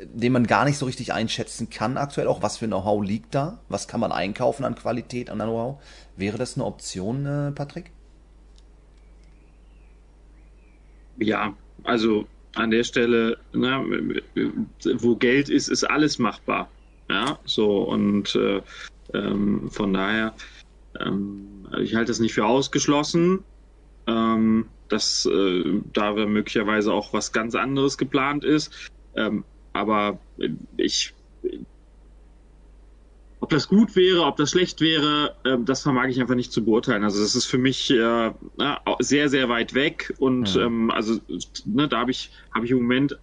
den 0.00 0.32
man 0.32 0.46
gar 0.46 0.64
nicht 0.64 0.78
so 0.78 0.86
richtig 0.86 1.12
einschätzen 1.12 1.70
kann 1.70 1.96
aktuell, 1.96 2.26
auch 2.26 2.42
was 2.42 2.58
für 2.58 2.66
Know-how 2.66 3.02
liegt 3.02 3.34
da, 3.34 3.58
was 3.68 3.88
kann 3.88 4.00
man 4.00 4.12
einkaufen 4.12 4.64
an 4.64 4.74
Qualität, 4.74 5.30
an 5.30 5.38
Know-how. 5.38 5.80
Wäre 6.16 6.38
das 6.38 6.56
eine 6.56 6.64
Option, 6.64 7.26
äh, 7.26 7.52
Patrick? 7.52 7.90
Ja, 11.18 11.56
also 11.84 12.26
an 12.54 12.70
der 12.70 12.84
Stelle, 12.84 13.38
na, 13.52 13.84
wo 14.98 15.16
Geld 15.16 15.48
ist, 15.48 15.68
ist 15.68 15.84
alles 15.84 16.18
machbar. 16.18 16.68
Ja, 17.08 17.38
so 17.44 17.82
und 17.82 18.34
äh, 18.34 18.62
ähm, 19.12 19.70
von 19.70 19.92
daher, 19.92 20.34
ähm, 21.00 21.68
ich 21.80 21.94
halte 21.94 22.12
es 22.12 22.20
nicht 22.20 22.34
für 22.34 22.46
ausgeschlossen, 22.46 23.44
ähm, 24.06 24.66
dass 24.88 25.26
äh, 25.26 25.80
da 25.92 26.12
möglicherweise 26.12 26.92
auch 26.92 27.12
was 27.12 27.32
ganz 27.32 27.54
anderes 27.54 27.98
geplant 27.98 28.44
ist. 28.44 28.90
Ähm, 29.16 29.44
aber 29.72 30.18
ich 30.76 31.12
ob 33.44 33.50
das 33.50 33.68
gut 33.68 33.94
wäre, 33.94 34.24
ob 34.24 34.36
das 34.38 34.52
schlecht 34.52 34.80
wäre, 34.80 35.36
äh, 35.44 35.58
das 35.62 35.82
vermag 35.82 36.08
ich 36.08 36.18
einfach 36.18 36.34
nicht 36.34 36.50
zu 36.50 36.64
beurteilen. 36.64 37.04
Also 37.04 37.20
das 37.20 37.36
ist 37.36 37.44
für 37.44 37.58
mich 37.58 37.90
äh, 37.90 38.30
sehr, 39.00 39.28
sehr 39.28 39.50
weit 39.50 39.74
weg 39.74 40.14
und 40.18 40.54
ja. 40.54 40.62
ähm, 40.62 40.90
also 40.90 41.20
ne, 41.66 41.86
da 41.86 41.98
habe 41.98 42.10
ich, 42.10 42.30
habe 42.54 42.64
ich 42.64 42.70
im 42.70 42.78
Moment 42.78 43.18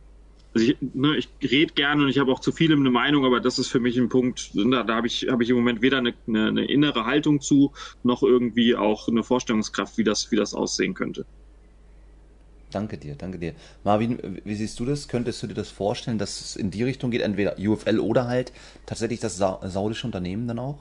also 0.53 0.67
ich, 0.67 0.77
ne, 0.79 1.15
ich 1.17 1.29
rede 1.41 1.73
gerne 1.73 2.03
und 2.03 2.09
ich 2.09 2.19
habe 2.19 2.31
auch 2.31 2.39
zu 2.39 2.51
vielem 2.51 2.81
eine 2.81 2.91
Meinung, 2.91 3.25
aber 3.25 3.39
das 3.39 3.57
ist 3.57 3.69
für 3.69 3.79
mich 3.79 3.97
ein 3.97 4.09
Punkt, 4.09 4.51
da, 4.53 4.83
da 4.83 4.95
habe 4.95 5.07
ich, 5.07 5.27
hab 5.27 5.41
ich 5.41 5.49
im 5.49 5.55
Moment 5.55 5.81
weder 5.81 5.97
eine, 5.97 6.13
eine, 6.27 6.47
eine, 6.49 6.65
innere 6.65 7.05
Haltung 7.05 7.41
zu, 7.41 7.71
noch 8.03 8.21
irgendwie 8.21 8.75
auch 8.75 9.07
eine 9.07 9.23
Vorstellungskraft, 9.23 9.97
wie 9.97 10.03
das, 10.03 10.29
wie 10.31 10.35
das 10.35 10.53
aussehen 10.53 10.93
könnte. 10.93 11.25
Danke 12.71 12.97
dir, 12.97 13.15
danke 13.15 13.37
dir. 13.37 13.53
Marvin, 13.83 14.41
wie 14.43 14.55
siehst 14.55 14.79
du 14.79 14.85
das? 14.85 15.07
Könntest 15.07 15.43
du 15.43 15.47
dir 15.47 15.53
das 15.53 15.69
vorstellen, 15.69 16.17
dass 16.17 16.41
es 16.41 16.55
in 16.55 16.71
die 16.71 16.83
Richtung 16.83 17.11
geht, 17.11 17.21
entweder 17.21 17.55
UFL 17.59 17.99
oder 17.99 18.27
halt 18.27 18.51
tatsächlich 18.85 19.19
das 19.19 19.37
Sa 19.37 19.59
saudische 19.63 20.07
Unternehmen 20.07 20.47
dann 20.47 20.59
auch? 20.59 20.79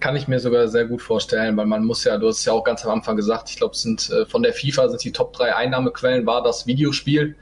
Kann 0.00 0.16
ich 0.16 0.28
mir 0.28 0.40
sogar 0.40 0.66
sehr 0.68 0.86
gut 0.86 1.02
vorstellen, 1.02 1.56
weil 1.58 1.66
man 1.66 1.84
muss 1.84 2.04
ja, 2.04 2.16
du 2.16 2.28
hast 2.28 2.44
ja 2.46 2.54
auch 2.54 2.64
ganz 2.64 2.84
am 2.86 2.92
Anfang 2.92 3.16
gesagt, 3.16 3.50
ich 3.50 3.56
glaube, 3.56 3.76
sind 3.76 4.08
äh, 4.10 4.24
von 4.24 4.42
der 4.42 4.54
FIFA 4.54 4.88
sind 4.88 5.04
die 5.04 5.12
Top 5.12 5.34
3 5.34 5.54
Einnahmequellen 5.54 6.24
war 6.24 6.42
das 6.42 6.66
Videospiel. 6.66 7.36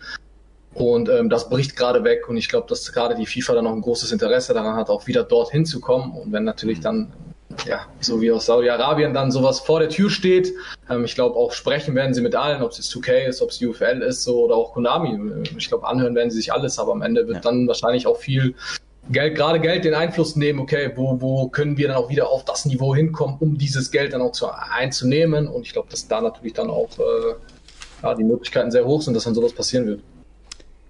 Und 0.74 1.08
ähm, 1.08 1.28
das 1.28 1.48
bricht 1.48 1.76
gerade 1.76 2.04
weg 2.04 2.28
und 2.28 2.36
ich 2.36 2.48
glaube, 2.48 2.66
dass 2.68 2.92
gerade 2.92 3.14
die 3.14 3.26
FIFA 3.26 3.54
dann 3.54 3.64
noch 3.64 3.72
ein 3.72 3.80
großes 3.80 4.12
Interesse 4.12 4.54
daran 4.54 4.76
hat, 4.76 4.90
auch 4.90 5.06
wieder 5.06 5.24
dorthin 5.24 5.64
zu 5.64 5.80
kommen. 5.80 6.12
Und 6.12 6.32
wenn 6.32 6.44
natürlich 6.44 6.80
dann 6.80 7.12
ja, 7.66 7.86
so 8.00 8.20
wie 8.20 8.30
aus 8.30 8.46
Saudi-Arabien 8.46 9.12
dann 9.12 9.30
sowas 9.30 9.60
vor 9.60 9.80
der 9.80 9.88
Tür 9.88 10.10
steht. 10.10 10.52
Ähm, 10.88 11.04
ich 11.04 11.14
glaube, 11.14 11.36
auch 11.36 11.52
sprechen 11.52 11.94
werden 11.94 12.14
sie 12.14 12.20
mit 12.20 12.34
allen, 12.34 12.62
ob 12.62 12.70
es 12.70 12.78
jetzt 12.78 12.92
2K 12.92 13.26
ist, 13.26 13.42
ob 13.42 13.50
es 13.50 13.62
UFL 13.62 14.02
ist 14.02 14.22
so, 14.22 14.44
oder 14.44 14.56
auch 14.56 14.72
Konami. 14.72 15.42
Ich 15.56 15.68
glaube, 15.68 15.86
anhören 15.86 16.14
werden 16.14 16.30
sie 16.30 16.38
sich 16.38 16.52
alles, 16.52 16.78
aber 16.78 16.92
am 16.92 17.02
Ende 17.02 17.26
wird 17.26 17.36
ja. 17.36 17.42
dann 17.42 17.66
wahrscheinlich 17.66 18.06
auch 18.06 18.16
viel 18.16 18.54
Geld, 19.10 19.36
gerade 19.36 19.58
Geld 19.58 19.84
den 19.84 19.94
Einfluss 19.94 20.36
nehmen, 20.36 20.58
okay, 20.58 20.92
wo, 20.94 21.20
wo 21.20 21.48
können 21.48 21.78
wir 21.78 21.88
dann 21.88 21.96
auch 21.96 22.10
wieder 22.10 22.28
auf 22.28 22.44
das 22.44 22.66
Niveau 22.66 22.94
hinkommen, 22.94 23.36
um 23.40 23.56
dieses 23.56 23.90
Geld 23.90 24.12
dann 24.12 24.20
auch 24.20 24.32
zu, 24.32 24.48
einzunehmen. 24.50 25.48
Und 25.48 25.62
ich 25.62 25.72
glaube, 25.72 25.88
dass 25.90 26.06
da 26.08 26.20
natürlich 26.20 26.52
dann 26.52 26.68
auch 26.68 26.90
äh, 26.98 27.34
ja, 28.02 28.14
die 28.14 28.24
Möglichkeiten 28.24 28.70
sehr 28.70 28.84
hoch 28.84 29.00
sind, 29.00 29.14
dass 29.14 29.24
dann 29.24 29.34
sowas 29.34 29.52
passieren 29.52 29.86
wird. 29.86 30.02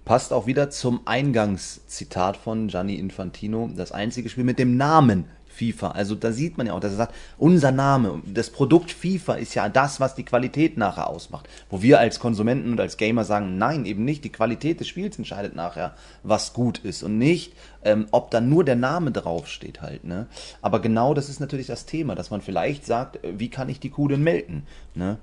Passt 0.03 0.33
auch 0.33 0.47
wieder 0.47 0.69
zum 0.69 1.01
Eingangszitat 1.05 2.35
von 2.35 2.67
Gianni 2.67 2.95
Infantino. 2.95 3.69
Das 3.75 3.91
einzige 3.91 4.27
Spiel 4.27 4.43
mit 4.43 4.59
dem 4.59 4.75
Namen 4.75 5.25
FIFA. 5.59 5.91
Also 5.91 6.15
da 6.15 6.31
sieht 6.31 6.57
man 6.57 6.67
ja 6.67 6.73
auch, 6.73 6.79
dass 6.79 6.93
er 6.93 6.97
sagt, 6.97 7.15
unser 7.37 7.71
Name, 7.71 8.21
das 8.25 8.49
Produkt 8.49 8.91
FIFA 8.91 9.35
ist 9.35 9.53
ja 9.55 9.67
das, 9.67 9.99
was 9.99 10.15
die 10.15 10.23
Qualität 10.23 10.77
nachher 10.77 11.09
ausmacht. 11.09 11.47
Wo 11.69 11.81
wir 11.81 11.99
als 11.99 12.19
Konsumenten 12.19 12.71
und 12.71 12.79
als 12.79 12.97
Gamer 12.97 13.25
sagen, 13.25 13.57
nein, 13.57 13.85
eben 13.85 14.05
nicht. 14.05 14.23
Die 14.23 14.31
Qualität 14.31 14.79
des 14.79 14.87
Spiels 14.87 15.17
entscheidet 15.17 15.55
nachher, 15.55 15.93
was 16.23 16.53
gut 16.53 16.79
ist 16.79 17.03
und 17.03 17.17
nicht, 17.17 17.53
ähm, 17.83 18.07
ob 18.11 18.31
dann 18.31 18.49
nur 18.49 18.63
der 18.63 18.75
Name 18.75 19.11
draufsteht 19.11 19.81
halt. 19.81 20.03
Ne? 20.05 20.27
Aber 20.61 20.79
genau 20.81 21.13
das 21.13 21.29
ist 21.29 21.39
natürlich 21.39 21.67
das 21.67 21.85
Thema, 21.85 22.15
dass 22.15 22.31
man 22.31 22.41
vielleicht 22.41 22.85
sagt, 22.85 23.23
äh, 23.23 23.37
wie 23.37 23.49
kann 23.49 23.69
ich 23.69 23.79
die 23.79 23.89
Kuh 23.89 24.07
denn 24.07 24.23
melken? 24.23 24.63
Ne? 24.95 25.17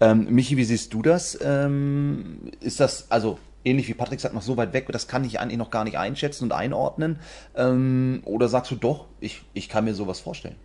Ähm, 0.00 0.26
Michi, 0.30 0.56
wie 0.56 0.64
siehst 0.64 0.92
du 0.94 1.02
das? 1.02 1.38
Ähm, 1.42 2.50
ist 2.60 2.80
das, 2.80 3.10
also 3.10 3.38
ähnlich 3.64 3.88
wie 3.88 3.94
Patrick 3.94 4.20
sagt, 4.20 4.34
noch 4.34 4.42
so 4.42 4.56
weit 4.56 4.72
weg, 4.72 4.86
das 4.90 5.08
kann 5.08 5.24
ich 5.24 5.40
eigentlich 5.40 5.58
noch 5.58 5.70
gar 5.70 5.84
nicht 5.84 5.98
einschätzen 5.98 6.44
und 6.44 6.52
einordnen? 6.52 7.18
Ähm, 7.56 8.22
oder 8.24 8.48
sagst 8.48 8.70
du 8.70 8.76
doch, 8.76 9.06
ich, 9.20 9.42
ich 9.54 9.68
kann 9.68 9.84
mir 9.84 9.94
sowas 9.94 10.20
vorstellen? 10.20 10.56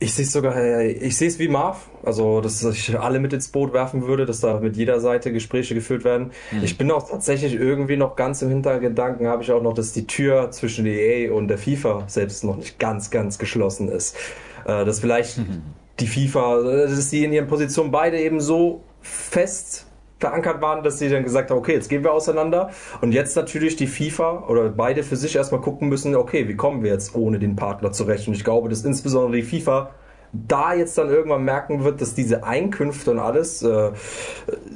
Ich 0.00 0.12
sehe 0.12 0.24
es 0.24 0.32
sogar, 0.32 0.56
äh, 0.56 0.90
ich 0.90 1.16
sehe 1.16 1.28
es 1.28 1.38
wie 1.38 1.48
Marv, 1.48 1.88
also 2.02 2.40
dass 2.40 2.62
ich 2.64 2.98
alle 2.98 3.20
mit 3.20 3.32
ins 3.32 3.48
Boot 3.48 3.72
werfen 3.72 4.06
würde, 4.06 4.26
dass 4.26 4.40
da 4.40 4.60
mit 4.60 4.76
jeder 4.76 5.00
Seite 5.00 5.32
Gespräche 5.32 5.74
geführt 5.74 6.04
werden. 6.04 6.32
Mhm. 6.50 6.64
Ich 6.64 6.76
bin 6.76 6.90
auch 6.90 7.08
tatsächlich 7.08 7.54
irgendwie 7.54 7.96
noch 7.96 8.16
ganz 8.16 8.42
im 8.42 8.48
Hintergedanken, 8.48 9.28
habe 9.28 9.42
ich 9.42 9.52
auch 9.52 9.62
noch, 9.62 9.72
dass 9.72 9.92
die 9.92 10.06
Tür 10.06 10.50
zwischen 10.50 10.84
EA 10.84 11.32
und 11.32 11.48
der 11.48 11.58
FIFA 11.58 12.04
selbst 12.08 12.44
noch 12.44 12.56
nicht 12.56 12.78
ganz, 12.78 13.10
ganz 13.10 13.38
geschlossen 13.38 13.88
ist. 13.88 14.16
Äh, 14.64 14.84
dass 14.84 15.00
vielleicht 15.00 15.38
mhm. 15.38 15.62
die 16.00 16.06
FIFA, 16.06 16.60
äh, 16.60 16.88
dass 16.88 17.10
die 17.10 17.24
in 17.24 17.32
ihren 17.32 17.46
Positionen 17.46 17.90
beide 17.90 18.20
eben 18.20 18.40
so 18.40 18.82
fest 19.00 19.86
verankert 20.24 20.62
waren, 20.62 20.82
dass 20.82 20.98
sie 20.98 21.10
dann 21.10 21.22
gesagt 21.22 21.50
haben, 21.50 21.58
okay, 21.58 21.74
jetzt 21.74 21.90
gehen 21.90 22.02
wir 22.02 22.12
auseinander. 22.12 22.70
Und 23.02 23.12
jetzt 23.12 23.36
natürlich 23.36 23.76
die 23.76 23.86
FIFA 23.86 24.44
oder 24.48 24.70
beide 24.70 25.02
für 25.02 25.16
sich 25.16 25.36
erstmal 25.36 25.60
gucken 25.60 25.90
müssen, 25.90 26.16
okay, 26.16 26.48
wie 26.48 26.56
kommen 26.56 26.82
wir 26.82 26.92
jetzt 26.92 27.14
ohne 27.14 27.38
den 27.38 27.56
Partner 27.56 27.92
zurecht? 27.92 28.26
Und 28.26 28.34
ich 28.34 28.42
glaube, 28.42 28.70
dass 28.70 28.84
insbesondere 28.84 29.42
die 29.42 29.42
FIFA 29.42 29.90
da 30.32 30.74
jetzt 30.74 30.96
dann 30.96 31.10
irgendwann 31.10 31.44
merken 31.44 31.84
wird, 31.84 32.00
dass 32.00 32.14
diese 32.14 32.42
Einkünfte 32.42 33.10
und 33.10 33.18
alles 33.18 33.62
äh, 33.62 33.90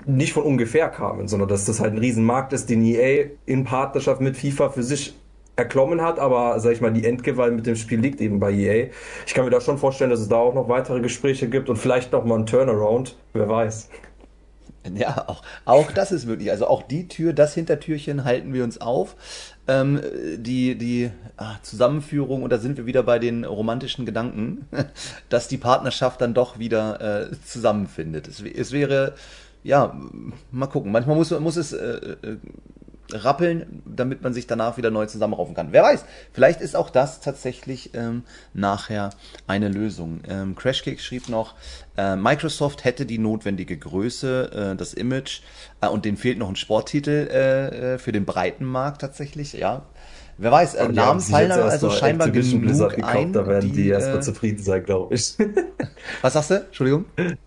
nicht 0.06 0.34
von 0.34 0.44
ungefähr 0.44 0.88
kamen, 0.88 1.28
sondern 1.28 1.48
dass 1.48 1.64
das 1.64 1.80
halt 1.80 1.94
ein 1.94 1.98
Riesenmarkt 1.98 2.52
ist, 2.52 2.68
den 2.68 2.84
EA 2.84 3.30
in 3.46 3.64
Partnerschaft 3.64 4.20
mit 4.20 4.36
FIFA 4.36 4.68
für 4.68 4.82
sich 4.82 5.16
erklommen 5.56 6.02
hat, 6.02 6.20
aber 6.20 6.60
sag 6.60 6.72
ich 6.72 6.80
mal, 6.80 6.92
die 6.92 7.04
Endgewalt 7.04 7.54
mit 7.54 7.66
dem 7.66 7.74
Spiel 7.74 7.98
liegt 7.98 8.20
eben 8.20 8.38
bei 8.38 8.52
EA. 8.52 8.90
Ich 9.26 9.34
kann 9.34 9.44
mir 9.44 9.50
da 9.50 9.60
schon 9.60 9.78
vorstellen, 9.78 10.10
dass 10.10 10.20
es 10.20 10.28
da 10.28 10.36
auch 10.36 10.54
noch 10.54 10.68
weitere 10.68 11.00
Gespräche 11.00 11.48
gibt 11.48 11.68
und 11.68 11.76
vielleicht 11.76 12.12
noch 12.12 12.24
mal 12.24 12.38
ein 12.38 12.46
Turnaround, 12.46 13.16
wer 13.32 13.48
weiß. 13.48 13.88
Ja, 14.98 15.28
auch, 15.28 15.43
auch 15.65 15.93
das 15.93 16.12
ist 16.12 16.27
möglich. 16.27 16.51
Also 16.51 16.66
auch 16.66 16.82
die 16.82 17.09
Tür, 17.09 17.32
das 17.32 17.55
Hintertürchen 17.55 18.24
halten 18.24 18.52
wir 18.52 18.65
uns 18.65 18.81
auf. 18.81 19.16
Ähm, 19.66 20.01
die 20.39 20.77
die 20.77 21.10
ah, 21.36 21.56
Zusammenführung, 21.62 22.43
und 22.43 22.51
da 22.51 22.59
sind 22.59 22.78
wir 22.78 22.86
wieder 22.86 23.02
bei 23.02 23.19
den 23.19 23.44
romantischen 23.44 24.06
Gedanken, 24.06 24.66
dass 25.28 25.48
die 25.48 25.59
Partnerschaft 25.59 26.20
dann 26.20 26.32
doch 26.32 26.59
wieder 26.59 27.31
äh, 27.31 27.36
zusammenfindet. 27.44 28.28
Es, 28.28 28.40
es, 28.40 28.73
wäre, 28.73 29.15
ja, 29.62 29.94
mal 30.51 30.69
gucken. 30.69 30.90
Manchmal 30.90 31.16
muss, 31.16 31.31
muss 31.39 31.56
es 31.56 31.73
äh, 31.73 32.16
äh 32.23 32.36
rappeln, 33.10 33.82
damit 33.86 34.22
man 34.22 34.35
sich 34.35 34.47
danach 34.47 34.76
wieder 34.76 34.90
neu 34.90 35.06
zusammenraufen 35.06 35.55
kann. 35.55 35.72
Wer 35.72 35.82
weiß, 35.82 36.05
vielleicht 36.32 36.60
ist 36.60 36.76
auch 36.76 36.90
das 36.90 37.20
tatsächlich 37.20 37.94
ähm, 37.94 38.22
nachher 38.55 39.10
eine 39.47 39.68
Lösung. 39.68 40.20
Ähm, 40.28 40.55
Crashkick 40.55 41.01
schrieb 41.01 41.28
noch, 41.28 41.55
äh, 41.97 42.16
Microsoft 42.16 42.85
hätte 42.85 43.06
die 43.06 43.18
notwendige 43.18 43.76
Größe, 43.76 44.72
äh, 44.72 44.76
das 44.76 44.94
Image 44.94 45.40
äh, 45.80 45.89
und 45.89 46.05
denen 46.05 46.16
fehlt 46.16 46.39
noch 46.39 46.48
ein 46.48 46.56
Sporttitel 46.56 47.28
äh, 47.30 47.94
äh, 47.94 47.98
für 47.98 48.12
den 48.12 48.24
breiten 48.24 48.64
Markt 48.64 49.01
tatsächlich, 49.01 49.55
ja. 49.55 49.86
Wer 50.40 50.52
weiß, 50.52 50.74
äh, 50.77 50.89
Namen 50.89 51.20
fallen 51.20 51.51
also 51.51 51.90
scheinbar 51.90 52.28
Activision 52.28 52.60
genug 52.60 52.66
Blizzard 52.69 52.94
gekauft, 52.94 53.16
ein. 53.16 53.32
Da 53.32 53.44
werden 53.44 53.73
die, 53.73 53.82
die 53.82 53.89
erstmal 53.89 54.19
äh, 54.19 54.20
zufrieden 54.20 54.62
sein, 54.62 54.85
glaube 54.85 55.15
ich. 55.16 55.35
Was 56.23 56.32
sagst 56.32 56.51
du? 56.51 56.55
Entschuldigung? 56.55 57.06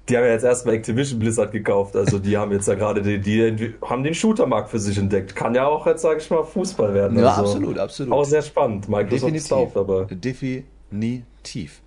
Die 0.10 0.18
haben 0.18 0.26
ja 0.26 0.32
jetzt 0.32 0.44
erstmal 0.44 0.76
Activision 0.76 1.18
Blizzard 1.18 1.54
gekauft. 1.54 1.96
Also 1.96 2.20
die 2.20 2.38
haben 2.38 2.52
jetzt 2.52 2.68
ja 2.68 2.76
gerade, 2.76 3.02
die, 3.02 3.20
die 3.20 3.76
haben 3.82 4.04
den 4.04 4.14
Shootermarkt 4.14 4.70
für 4.70 4.80
sich 4.80 4.98
entdeckt. 4.98 5.38
Kann 5.38 5.56
ja 5.56 5.68
auch 5.68 5.88
jetzt, 5.88 6.02
sage 6.02 6.20
ich 6.20 6.30
mal, 6.30 6.44
Fußball 6.44 6.94
werden. 6.94 7.18
Ja, 7.18 7.30
also 7.30 7.54
absolut, 7.54 7.78
absolut. 7.78 8.14
Auch 8.14 8.26
sehr 8.26 8.42
spannend. 8.42 8.90
Microsoft 8.90 9.14
Definitiv. 9.14 9.46
ist 9.46 9.54
auf, 9.54 9.78
aber. 9.78 10.06
Definitiv. 10.06 11.82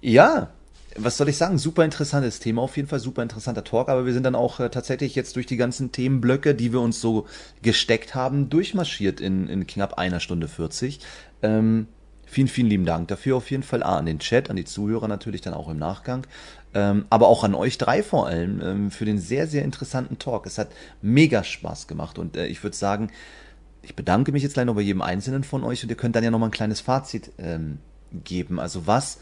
Ja, 0.00 0.48
was 0.96 1.16
soll 1.16 1.28
ich 1.28 1.36
sagen? 1.36 1.58
Super 1.58 1.84
interessantes 1.84 2.40
Thema, 2.40 2.62
auf 2.62 2.76
jeden 2.76 2.88
Fall 2.88 3.00
super 3.00 3.22
interessanter 3.22 3.64
Talk, 3.64 3.88
aber 3.88 4.06
wir 4.06 4.12
sind 4.12 4.24
dann 4.24 4.34
auch 4.34 4.60
äh, 4.60 4.70
tatsächlich 4.70 5.14
jetzt 5.14 5.36
durch 5.36 5.46
die 5.46 5.56
ganzen 5.56 5.92
Themenblöcke, 5.92 6.54
die 6.54 6.72
wir 6.72 6.80
uns 6.80 7.00
so 7.00 7.26
gesteckt 7.62 8.14
haben, 8.14 8.50
durchmarschiert 8.50 9.20
in, 9.20 9.48
in 9.48 9.66
knapp 9.66 9.94
einer 9.94 10.20
Stunde 10.20 10.48
40. 10.48 11.00
Ähm, 11.42 11.88
vielen, 12.26 12.48
vielen 12.48 12.68
lieben 12.68 12.86
Dank 12.86 13.08
dafür 13.08 13.36
auf 13.36 13.50
jeden 13.50 13.62
Fall. 13.62 13.82
Ah, 13.82 13.96
an 13.96 14.06
den 14.06 14.18
Chat, 14.18 14.50
an 14.50 14.56
die 14.56 14.64
Zuhörer 14.64 15.08
natürlich 15.08 15.40
dann 15.40 15.54
auch 15.54 15.68
im 15.68 15.78
Nachgang. 15.78 16.26
Ähm, 16.74 17.06
aber 17.10 17.28
auch 17.28 17.44
an 17.44 17.54
euch 17.54 17.78
drei 17.78 18.02
vor 18.02 18.26
allem 18.26 18.60
ähm, 18.62 18.90
für 18.90 19.04
den 19.04 19.18
sehr, 19.18 19.46
sehr 19.46 19.64
interessanten 19.64 20.18
Talk. 20.18 20.46
Es 20.46 20.58
hat 20.58 20.68
mega 21.02 21.44
Spaß 21.44 21.86
gemacht 21.86 22.18
und 22.18 22.36
äh, 22.36 22.46
ich 22.46 22.62
würde 22.62 22.76
sagen, 22.76 23.10
ich 23.82 23.94
bedanke 23.94 24.32
mich 24.32 24.42
jetzt 24.42 24.56
noch 24.56 24.74
bei 24.74 24.80
jedem 24.80 25.02
Einzelnen 25.02 25.44
von 25.44 25.62
euch 25.62 25.82
und 25.82 25.90
ihr 25.90 25.96
könnt 25.96 26.16
dann 26.16 26.24
ja 26.24 26.30
noch 26.30 26.38
mal 26.38 26.46
ein 26.46 26.52
kleines 26.52 26.80
Fazit 26.80 27.30
ähm, 27.38 27.78
geben. 28.24 28.58
Also 28.58 28.86
was 28.86 29.18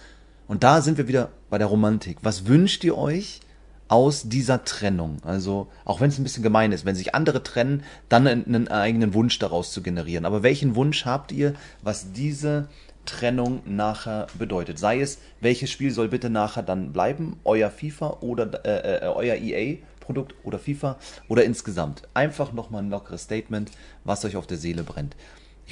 und 0.49 0.65
da 0.65 0.81
sind 0.81 0.99
wir 0.99 1.09
wieder 1.09 1.31
bei 1.51 1.59
der 1.59 1.67
Romantik. 1.67 2.19
Was 2.23 2.47
wünscht 2.47 2.85
ihr 2.85 2.97
euch 2.97 3.41
aus 3.89 4.29
dieser 4.29 4.65
Trennung? 4.65 5.19
Also, 5.25 5.69
auch 5.85 6.01
wenn 6.01 6.09
es 6.09 6.19
ein 6.19 6.25
bisschen 6.25 6.43
gemein 6.43 6.73
ist, 6.73 6.85
wenn 6.85 6.97
sich 6.97 7.15
andere 7.15 7.43
trennen, 7.43 7.85
dann 8.09 8.27
einen 8.27 8.69
eigenen 8.69 9.15
Wunsch 9.15 9.39
daraus 9.39 9.73
zu 9.73 9.83
generieren. 9.83 10.25
Aber 10.25 10.43
welchen 10.43 10.75
Wunsch 10.77 11.05
habt 11.05 11.33
ihr, 11.33 11.55
was 11.83 12.13
diese 12.13 12.69
Trennung 13.05 13.63
nachher 13.67 14.29
bedeutet? 14.39 14.79
Sei 14.79 15.01
es, 15.01 15.19
welches 15.41 15.71
Spiel 15.71 15.91
soll 15.91 16.09
bitte 16.09 16.31
nachher 16.31 16.63
dann 16.63 16.93
bleiben? 16.93 17.37
Euer 17.45 17.71
FIFA 17.71 18.19
oder 18.21 18.65
äh, 18.65 18.99
äh, 18.99 19.09
euer 19.09 19.37
EA? 19.37 19.79
Produkt 20.03 20.35
oder 20.43 20.59
FIFA 20.59 20.99
oder 21.29 21.45
insgesamt. 21.45 22.03
Einfach 22.13 22.53
nochmal 22.53 22.83
ein 22.83 22.91
lockeres 22.91 23.23
Statement, 23.23 23.71
was 24.05 24.25
euch 24.25 24.37
auf 24.37 24.47
der 24.47 24.59
Seele 24.59 24.83
brennt. 24.83 25.17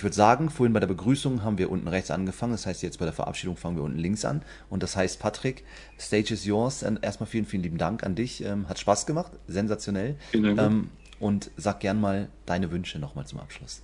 Ich 0.01 0.05
würde 0.05 0.17
sagen, 0.17 0.49
vorhin 0.49 0.73
bei 0.73 0.81
der 0.81 0.87
Begrüßung 0.87 1.45
haben 1.45 1.59
wir 1.59 1.71
unten 1.71 1.87
rechts 1.87 2.11
angefangen. 2.11 2.53
Das 2.53 2.65
heißt, 2.65 2.83
jetzt 2.83 2.99
bei 3.01 3.05
der 3.05 3.13
Verabschiedung 3.13 3.59
fangen 3.59 3.77
wir 3.77 3.83
unten 3.83 3.99
links 3.99 4.25
an. 4.25 4.41
Und 4.71 4.83
das 4.83 4.97
heißt, 4.97 5.21
Patrick, 5.21 5.63
Stage 5.99 6.33
is 6.33 6.47
yours. 6.47 6.83
Und 6.83 7.05
erstmal 7.05 7.27
vielen, 7.27 7.45
vielen 7.45 7.63
lieben 7.63 7.77
Dank 7.77 8.03
an 8.03 8.15
dich. 8.15 8.43
Ähm, 8.43 8.67
hat 8.67 8.79
Spaß 8.79 9.05
gemacht. 9.05 9.31
Sensationell. 9.47 10.17
Vielen 10.31 10.57
Dank. 10.57 10.73
Ähm, 10.73 10.89
und 11.19 11.51
sag 11.59 11.81
gern 11.81 12.01
mal 12.01 12.31
deine 12.47 12.71
Wünsche 12.71 12.99
nochmal 12.99 13.27
zum 13.27 13.41
Abschluss. 13.41 13.83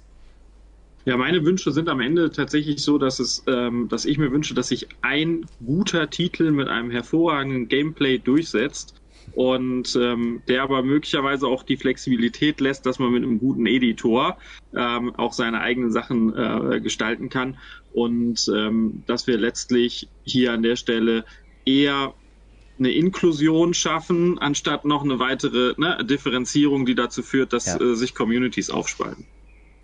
Ja, 1.05 1.19
meine 1.19 1.45
Wünsche 1.45 1.71
sind 1.71 1.91
am 1.91 2.01
Ende 2.01 2.31
tatsächlich 2.31 2.83
so, 2.83 2.97
dass 2.97 3.19
es, 3.19 3.45
ähm, 3.47 3.89
dass 3.91 4.07
ich 4.07 4.17
mir 4.17 4.33
wünsche, 4.33 4.55
dass 4.55 4.69
sich 4.69 4.89
ein 5.03 5.45
guter 5.67 6.09
Titel 6.09 6.51
mit 6.51 6.69
einem 6.69 6.91
hervorragenden 6.91 7.69
Gameplay 7.69 8.17
durchsetzt 8.17 8.96
und 9.37 9.95
ähm, 10.01 10.41
der 10.49 10.63
aber 10.63 10.83
möglicherweise 10.83 11.47
auch 11.47 11.63
die 11.63 11.77
Flexibilität 11.77 12.59
lässt, 12.59 12.87
dass 12.87 12.99
man 12.99 13.13
mit 13.13 13.23
einem 13.23 13.39
guten 13.39 13.67
Editor 13.67 14.39
ähm, 14.75 15.15
auch 15.17 15.35
seine 15.35 15.61
eigenen 15.61 15.93
Sachen 15.93 16.35
äh, 16.35 16.81
gestalten 16.81 17.29
kann 17.29 17.59
und 17.93 18.51
ähm, 18.55 19.03
dass 19.07 19.27
wir 19.27 19.37
letztlich 19.37 20.09
hier 20.25 20.55
an 20.55 20.63
der 20.63 20.77
Stelle 20.77 21.27
eher 21.67 22.15
eine 22.79 22.91
Inklusion 22.91 23.75
schaffen, 23.75 24.39
anstatt 24.39 24.87
noch 24.87 25.05
eine 25.05 25.19
weitere 25.19 25.75
ne, 25.77 25.99
Differenzierung, 26.03 26.87
die 26.87 26.95
dazu 26.95 27.23
führt, 27.23 27.53
dass 27.53 27.67
ja. 27.67 27.79
äh, 27.79 27.95
sich 27.95 28.15
Communities 28.15 28.71
aufspalten. 28.71 29.27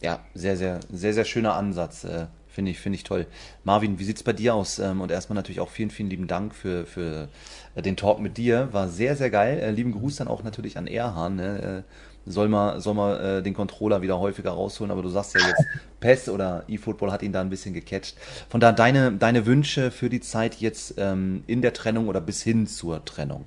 Ja, 0.01 0.25
sehr, 0.33 0.57
sehr, 0.57 0.81
sehr, 0.91 1.13
sehr 1.13 1.27
schöner 1.27 1.57
Ansatz. 1.57 2.05
Äh, 2.05 2.27
Finde 2.53 2.71
ich, 2.71 2.81
finde 2.81 2.97
ich 2.97 3.05
toll. 3.05 3.27
Marvin, 3.65 3.99
wie 3.99 4.05
sieht's 4.05 4.23
bei 4.23 4.35
dir 4.35 4.55
aus? 4.55 4.79
Ähm, 4.79 5.01
und 5.01 5.11
erstmal 5.11 5.37
natürlich 5.37 5.61
auch 5.61 5.71
vielen, 5.71 5.91
vielen 5.91 6.11
lieben 6.11 6.27
Dank 6.27 6.55
für, 6.55 6.85
für 6.85 7.29
äh, 7.75 7.81
den 7.81 7.97
Talk 7.97 8.21
mit 8.21 8.37
dir. 8.37 8.69
War 8.73 8.89
sehr, 8.89 9.17
sehr 9.17 9.31
geil. 9.31 9.59
Äh, 9.59 9.71
lieben 9.71 9.93
Gruß 9.93 10.17
dann 10.17 10.29
auch 10.29 10.43
natürlich 10.43 10.77
an 10.77 10.87
Erhan. 10.87 11.37
Ne? 11.37 11.85
Äh, 11.87 12.31
soll 12.31 12.49
mal, 12.49 12.79
soll 12.79 12.93
mal 12.93 13.39
äh, 13.39 13.43
den 13.43 13.55
Controller 13.55 14.03
wieder 14.03 14.19
häufiger 14.19 14.51
rausholen, 14.51 14.91
aber 14.91 15.01
du 15.01 15.09
sagst 15.09 15.35
ja 15.35 15.41
jetzt, 15.47 15.65
PES 16.01 16.29
oder 16.29 16.65
eFootball 16.69 17.11
hat 17.11 17.23
ihn 17.23 17.33
da 17.33 17.41
ein 17.41 17.49
bisschen 17.49 17.73
gecatcht. 17.73 18.17
Von 18.51 18.61
da 18.61 18.71
deine, 18.71 19.13
deine 19.13 19.47
Wünsche 19.47 19.91
für 19.91 20.11
die 20.11 20.21
Zeit 20.21 20.57
jetzt 20.57 20.97
ähm, 20.99 21.45
in 21.47 21.63
der 21.63 21.73
Trennung 21.73 22.09
oder 22.09 22.21
bis 22.21 22.43
hin 22.43 22.67
zur 22.67 23.03
Trennung. 23.07 23.47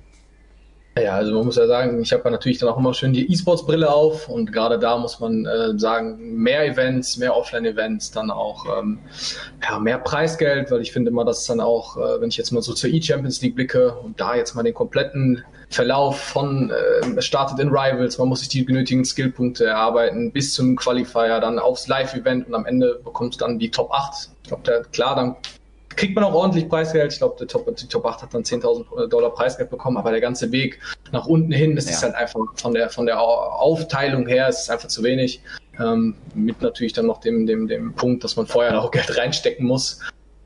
Ja, 0.98 1.12
also 1.16 1.34
man 1.34 1.44
muss 1.44 1.56
ja 1.56 1.66
sagen, 1.66 2.00
ich 2.00 2.10
habe 2.14 2.24
ja 2.24 2.30
natürlich 2.30 2.56
dann 2.56 2.70
auch 2.70 2.78
immer 2.78 2.94
schön 2.94 3.12
die 3.12 3.30
E-Sports-Brille 3.30 3.92
auf 3.92 4.30
und 4.30 4.50
gerade 4.50 4.78
da 4.78 4.96
muss 4.96 5.20
man 5.20 5.44
äh, 5.44 5.78
sagen, 5.78 6.36
mehr 6.36 6.64
Events, 6.64 7.18
mehr 7.18 7.36
Offline-Events, 7.36 8.12
dann 8.12 8.30
auch 8.30 8.64
ähm, 8.78 8.98
ja, 9.62 9.78
mehr 9.78 9.98
Preisgeld, 9.98 10.70
weil 10.70 10.80
ich 10.80 10.92
finde 10.92 11.10
immer, 11.10 11.26
dass 11.26 11.44
dann 11.44 11.60
auch, 11.60 11.98
äh, 11.98 12.20
wenn 12.22 12.30
ich 12.30 12.38
jetzt 12.38 12.50
mal 12.50 12.62
so 12.62 12.72
zur 12.72 12.88
E-Champions 12.88 13.42
League 13.42 13.56
blicke 13.56 13.92
und 13.92 14.18
da 14.18 14.36
jetzt 14.36 14.54
mal 14.54 14.62
den 14.62 14.72
kompletten 14.72 15.44
Verlauf 15.68 16.18
von 16.18 16.70
äh, 16.70 17.20
startet 17.20 17.58
in 17.58 17.68
Rivals, 17.68 18.16
man 18.16 18.28
muss 18.28 18.40
sich 18.40 18.48
die 18.48 18.64
genötigen 18.64 19.04
Skillpunkte 19.04 19.66
erarbeiten 19.66 20.32
bis 20.32 20.54
zum 20.54 20.76
Qualifier, 20.76 21.40
dann 21.40 21.58
aufs 21.58 21.88
Live-Event 21.88 22.46
und 22.48 22.54
am 22.54 22.64
Ende 22.64 23.00
bekommt 23.04 23.38
dann 23.42 23.58
die 23.58 23.70
Top 23.70 23.92
8. 23.92 24.30
Ich 24.44 24.48
glaube, 24.48 24.82
klar, 24.92 25.14
dann 25.14 25.36
kriegt 25.96 26.14
man 26.14 26.24
auch 26.24 26.34
ordentlich 26.34 26.68
Preisgeld. 26.68 27.12
Ich 27.12 27.18
glaube, 27.18 27.36
der 27.38 27.48
Top, 27.48 27.74
die 27.74 27.88
Top 27.88 28.04
8 28.04 28.22
hat 28.22 28.34
dann 28.34 28.42
10.000 28.42 29.08
Dollar 29.08 29.30
Preisgeld 29.30 29.70
bekommen, 29.70 29.96
aber 29.96 30.10
der 30.10 30.20
ganze 30.20 30.52
Weg 30.52 30.78
nach 31.12 31.26
unten 31.26 31.52
hin, 31.52 31.74
das 31.74 31.86
ja. 31.86 31.92
ist 31.92 32.02
halt 32.02 32.14
einfach 32.14 32.40
von 32.54 32.74
der, 32.74 32.90
von 32.90 33.06
der 33.06 33.20
Aufteilung 33.20 34.26
her, 34.26 34.48
ist 34.48 34.70
einfach 34.70 34.88
zu 34.88 35.02
wenig. 35.02 35.40
Ähm, 35.78 36.14
mit 36.34 36.62
natürlich 36.62 36.92
dann 36.92 37.06
noch 37.06 37.20
dem, 37.20 37.46
dem, 37.46 37.68
dem 37.68 37.94
Punkt, 37.94 38.24
dass 38.24 38.36
man 38.36 38.46
vorher 38.46 38.80
auch 38.80 38.90
Geld 38.90 39.16
reinstecken 39.18 39.66
muss. 39.66 40.00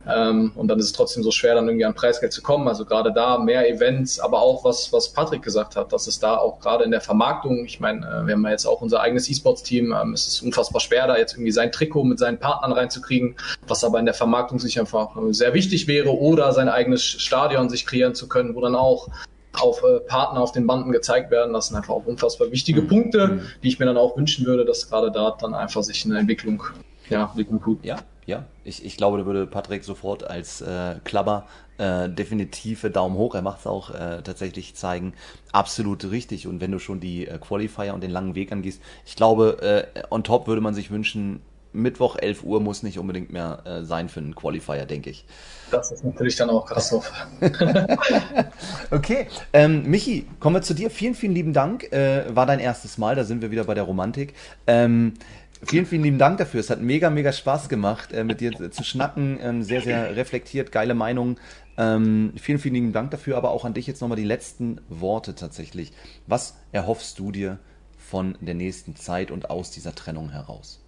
Ähm, 0.07 0.53
und 0.55 0.69
dann 0.69 0.79
ist 0.79 0.87
es 0.87 0.93
trotzdem 0.93 1.23
so 1.23 1.31
schwer, 1.31 1.55
dann 1.55 1.69
irgendwie 1.69 1.85
an 1.85 1.95
Preisgeld 1.95 2.33
zu 2.33 2.43
kommen. 2.43 2.67
Also 2.69 2.85
gerade 2.85 3.13
da 3.13 3.39
mehr 3.39 3.69
Events, 3.69 4.19
aber 4.19 4.41
auch 4.41 4.65
was, 4.65 4.93
was 4.93 5.13
Patrick 5.13 5.43
gesagt 5.43 5.77
hat, 5.77 5.93
dass 5.93 6.07
es 6.07 6.19
da 6.19 6.37
auch 6.37 6.59
gerade 6.61 6.85
in 6.85 6.91
der 6.91 7.03
Vermarktung, 7.03 7.65
ich 7.67 7.81
meine, 7.81 8.07
äh, 8.07 8.27
wir 8.27 8.35
haben 8.35 8.45
ja 8.45 8.51
jetzt 8.51 8.67
auch 8.67 8.81
unser 8.81 9.01
eigenes 9.01 9.29
E-Sports-Team, 9.29 9.93
ähm, 9.93 10.15
es 10.15 10.27
ist 10.27 10.43
unfassbar 10.43 10.81
schwer, 10.81 11.07
da 11.07 11.19
jetzt 11.19 11.35
irgendwie 11.35 11.53
sein 11.53 11.71
Trikot 11.71 12.05
mit 12.05 12.19
seinen 12.19 12.39
Partnern 12.39 12.73
reinzukriegen, 12.73 13.37
was 13.67 13.85
aber 13.85 13.99
in 13.99 14.07
der 14.07 14.15
Vermarktung 14.15 14.59
sich 14.59 14.81
einfach 14.81 15.17
äh, 15.17 15.33
sehr 15.33 15.53
wichtig 15.53 15.87
wäre 15.87 16.17
oder 16.17 16.53
sein 16.53 16.69
eigenes 16.69 17.03
Stadion 17.03 17.69
sich 17.69 17.85
kreieren 17.85 18.15
zu 18.15 18.27
können, 18.29 18.55
wo 18.55 18.61
dann 18.63 18.75
auch 18.75 19.09
auf 19.53 19.83
äh, 19.83 20.01
Partner 20.01 20.41
auf 20.41 20.53
den 20.53 20.67
Banden 20.67 20.93
gezeigt 20.93 21.31
werden. 21.31 21.53
Das 21.53 21.69
sind 21.69 21.77
einfach 21.77 21.95
auch 21.95 22.07
unfassbar 22.07 22.51
wichtige 22.51 22.83
mhm. 22.83 22.89
Punkte, 22.89 23.29
mhm. 23.29 23.41
die 23.63 23.69
ich 23.69 23.79
mir 23.79 23.87
dann 23.87 23.97
auch 23.97 24.17
wünschen 24.17 24.47
würde, 24.47 24.65
dass 24.65 24.89
gerade 24.89 25.11
da 25.11 25.37
dann 25.39 25.55
einfach 25.55 25.83
sich 25.83 26.05
eine 26.05 26.19
Entwicklung, 26.19 26.63
ja, 27.09 27.25
Entwicklung 27.25 27.61
tut. 27.63 27.85
Ja, 27.85 27.97
ja, 28.31 28.45
ich, 28.65 28.85
ich 28.85 28.97
glaube, 28.97 29.19
da 29.19 29.27
würde 29.27 29.47
Patrick 29.47 29.85
sofort 29.85 30.25
als 30.25 30.61
äh, 30.63 30.97
Klapper 31.05 31.47
äh, 31.79 32.09
definitive 32.09 32.91
Daumen 32.91 33.17
hoch, 33.17 33.35
er 33.35 33.43
macht 33.43 33.61
es 33.61 33.67
auch 33.67 33.91
äh, 33.91 34.23
tatsächlich 34.23 34.75
zeigen, 34.75 35.15
absolut 35.53 36.11
richtig. 36.11 36.47
Und 36.47 36.61
wenn 36.61 36.71
du 36.71 36.79
schon 36.79 37.01
die 37.01 37.27
äh, 37.27 37.39
Qualifier 37.39 37.93
und 37.93 38.03
den 38.03 38.11
langen 38.11 38.35
Weg 38.35 38.53
angehst, 38.53 38.81
ich 39.05 39.17
glaube, 39.17 39.91
äh, 39.95 40.03
on 40.11 40.25
top 40.25 40.47
würde 40.47 40.61
man 40.61 40.75
sich 40.75 40.91
wünschen, 40.91 41.43
Mittwoch 41.73 42.17
11 42.19 42.43
Uhr 42.43 42.61
muss 42.61 42.83
nicht 42.83 42.99
unbedingt 42.99 43.33
mehr 43.33 43.63
äh, 43.65 43.85
sein 43.85 44.09
für 44.09 44.21
einen 44.21 44.35
Qualifier, 44.35 44.87
denke 44.87 45.11
ich. 45.11 45.25
Das 45.71 45.93
ist 45.93 46.05
natürlich 46.05 46.37
dann 46.37 46.51
auch 46.51 46.67
krass. 46.67 46.93
okay, 48.91 49.29
ähm, 49.53 49.85
Michi, 49.89 50.27
kommen 50.41 50.57
wir 50.57 50.63
zu 50.63 50.75
dir. 50.75 50.91
Vielen, 50.91 51.15
vielen 51.15 51.33
lieben 51.33 51.53
Dank. 51.53 51.93
Äh, 51.93 52.25
war 52.35 52.47
dein 52.47 52.59
erstes 52.59 52.99
Mal, 52.99 53.15
da 53.15 53.25
sind 53.25 53.41
wir 53.41 53.53
wieder 53.53 53.65
bei 53.65 53.75
der 53.75 53.85
Romantik. 53.85 54.35
Ähm, 54.67 55.15
Vielen, 55.63 55.85
vielen 55.85 56.03
lieben 56.03 56.19
Dank 56.19 56.39
dafür. 56.39 56.61
Es 56.61 56.71
hat 56.71 56.81
mega, 56.81 57.11
mega 57.11 57.33
Spaß 57.33 57.69
gemacht, 57.69 58.13
äh, 58.13 58.25
mit 58.25 58.41
dir 58.41 58.71
zu 58.71 58.83
schnacken. 58.83 59.39
Ähm, 59.43 59.63
sehr, 59.63 59.83
sehr 59.83 60.17
reflektiert, 60.17 60.73
geile 60.73 60.95
Meinung. 60.95 61.39
Ähm, 61.77 62.33
vielen, 62.37 62.59
vielen 62.59 62.75
lieben 62.75 62.93
Dank 62.93 63.11
dafür, 63.11 63.37
aber 63.37 63.51
auch 63.51 63.65
an 63.65 63.75
dich 63.75 63.87
jetzt 63.87 64.01
nochmal 64.01 64.17
die 64.17 64.25
letzten 64.25 64.81
Worte 64.89 65.35
tatsächlich. 65.35 65.93
Was 66.27 66.57
erhoffst 66.73 67.19
du 67.19 67.31
dir 67.31 67.59
von 67.99 68.37
der 68.41 68.55
nächsten 68.55 68.97
Zeit 68.97 69.31
und 69.31 69.51
aus 69.51 69.71
dieser 69.71 69.95
Trennung 69.95 70.31
heraus? 70.31 70.80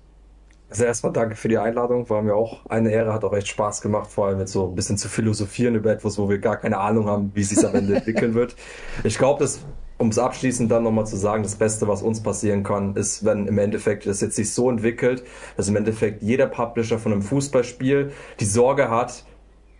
Also 0.72 0.84
erstmal 0.84 1.12
danke 1.12 1.36
für 1.36 1.48
die 1.48 1.58
Einladung, 1.58 2.08
war 2.08 2.22
mir 2.22 2.34
auch 2.34 2.64
eine 2.64 2.90
Ehre, 2.90 3.12
hat 3.12 3.24
auch 3.24 3.34
echt 3.34 3.48
Spaß 3.48 3.82
gemacht, 3.82 4.10
vor 4.10 4.28
allem 4.28 4.38
jetzt 4.38 4.52
so 4.52 4.68
ein 4.68 4.74
bisschen 4.74 4.96
zu 4.96 5.10
philosophieren 5.10 5.74
über 5.74 5.92
etwas, 5.92 6.16
wo 6.16 6.30
wir 6.30 6.38
gar 6.38 6.56
keine 6.56 6.78
Ahnung 6.78 7.04
haben, 7.04 7.30
wie 7.34 7.42
es 7.42 7.50
sich 7.50 7.62
am 7.62 7.74
Ende 7.74 7.94
entwickeln 7.96 8.32
wird. 8.32 8.56
Ich 9.04 9.18
glaube, 9.18 9.40
das 9.40 9.60
um 9.98 10.08
es 10.08 10.18
abschließend 10.18 10.70
dann 10.70 10.82
nochmal 10.82 11.06
zu 11.06 11.16
sagen, 11.16 11.42
das 11.42 11.56
Beste, 11.56 11.86
was 11.88 12.02
uns 12.02 12.22
passieren 12.22 12.62
kann, 12.64 12.96
ist, 12.96 13.24
wenn 13.26 13.46
im 13.46 13.58
Endeffekt 13.58 14.06
das 14.06 14.22
jetzt 14.22 14.34
sich 14.34 14.52
so 14.52 14.70
entwickelt, 14.70 15.22
dass 15.58 15.68
im 15.68 15.76
Endeffekt 15.76 16.22
jeder 16.22 16.46
Publisher 16.46 16.98
von 16.98 17.12
einem 17.12 17.22
Fußballspiel 17.22 18.10
die 18.40 18.44
Sorge 18.46 18.88
hat, 18.88 19.26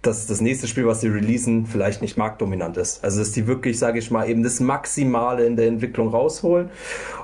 dass 0.03 0.27
das 0.27 0.41
nächste 0.41 0.67
Spiel, 0.67 0.85
was 0.85 1.01
sie 1.01 1.09
releasen, 1.09 1.65
vielleicht 1.65 2.03
nicht 2.03 2.19
marktdominant 2.19 2.77
ist. 2.77 3.05
Also 3.05 3.21
dass 3.21 3.31
die 3.31 3.47
wirklich, 3.47 3.79
sage 3.79 4.01
ich 4.01 4.11
mal, 4.11 4.29
eben 4.29 4.43
das 4.43 4.59
Maximale 4.59 5.47
in 5.47 5.55
der 5.55 5.69
Entwicklung 5.69 6.09
rausholen 6.09 6.71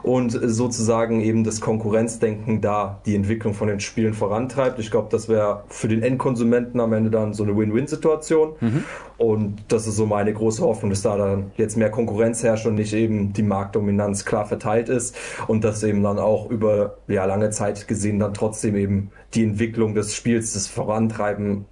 und 0.05 0.31
sozusagen 0.31 1.21
eben 1.21 1.43
das 1.43 1.61
Konkurrenzdenken 1.61 2.61
da 2.61 3.01
die 3.05 3.17
Entwicklung 3.17 3.53
von 3.55 3.67
den 3.67 3.81
Spielen 3.81 4.15
vorantreibt. 4.15 4.79
Ich 4.79 4.93
glaube, 4.93 5.09
das 5.11 5.29
wäre 5.29 5.65
für 5.69 5.89
den 5.89 6.05
Endkonsumenten 6.05 6.81
am 6.81 6.93
Ende 6.93 7.11
dann 7.11 7.35
so 7.35 7.43
eine 7.43 7.57
Win-Win-Situation. 7.57 8.53
Mhm. 8.61 8.85
Und 9.17 9.65
das 9.67 9.89
ist 9.89 9.97
so 9.97 10.07
meine 10.07 10.33
große 10.33 10.63
Hoffnung, 10.63 10.91
dass 10.91 11.03
da 11.03 11.17
dann 11.17 11.51
jetzt 11.57 11.77
mehr 11.77 11.91
Konkurrenz 11.91 12.45
herrscht 12.45 12.67
und 12.67 12.77
nicht 12.77 12.93
eben 12.93 13.33
die 13.33 13.43
Marktdominanz 13.43 14.25
klar 14.25 14.47
verteilt 14.47 14.89
ist 14.89 15.17
und 15.49 15.65
dass 15.65 15.83
eben 15.83 16.05
dann 16.05 16.21
auch 16.21 16.49
über 16.49 16.99
ja, 17.09 17.25
lange 17.25 17.51
Zeit 17.51 17.89
gesehen 17.89 18.21
dann 18.21 18.35
trotzdem 18.35 18.77
eben 18.77 19.11
die 19.35 19.43
Entwicklung 19.43 19.97
des 19.97 20.15
Spiels, 20.15 20.53
das 20.53 20.69
Vorantreiben 20.69 21.67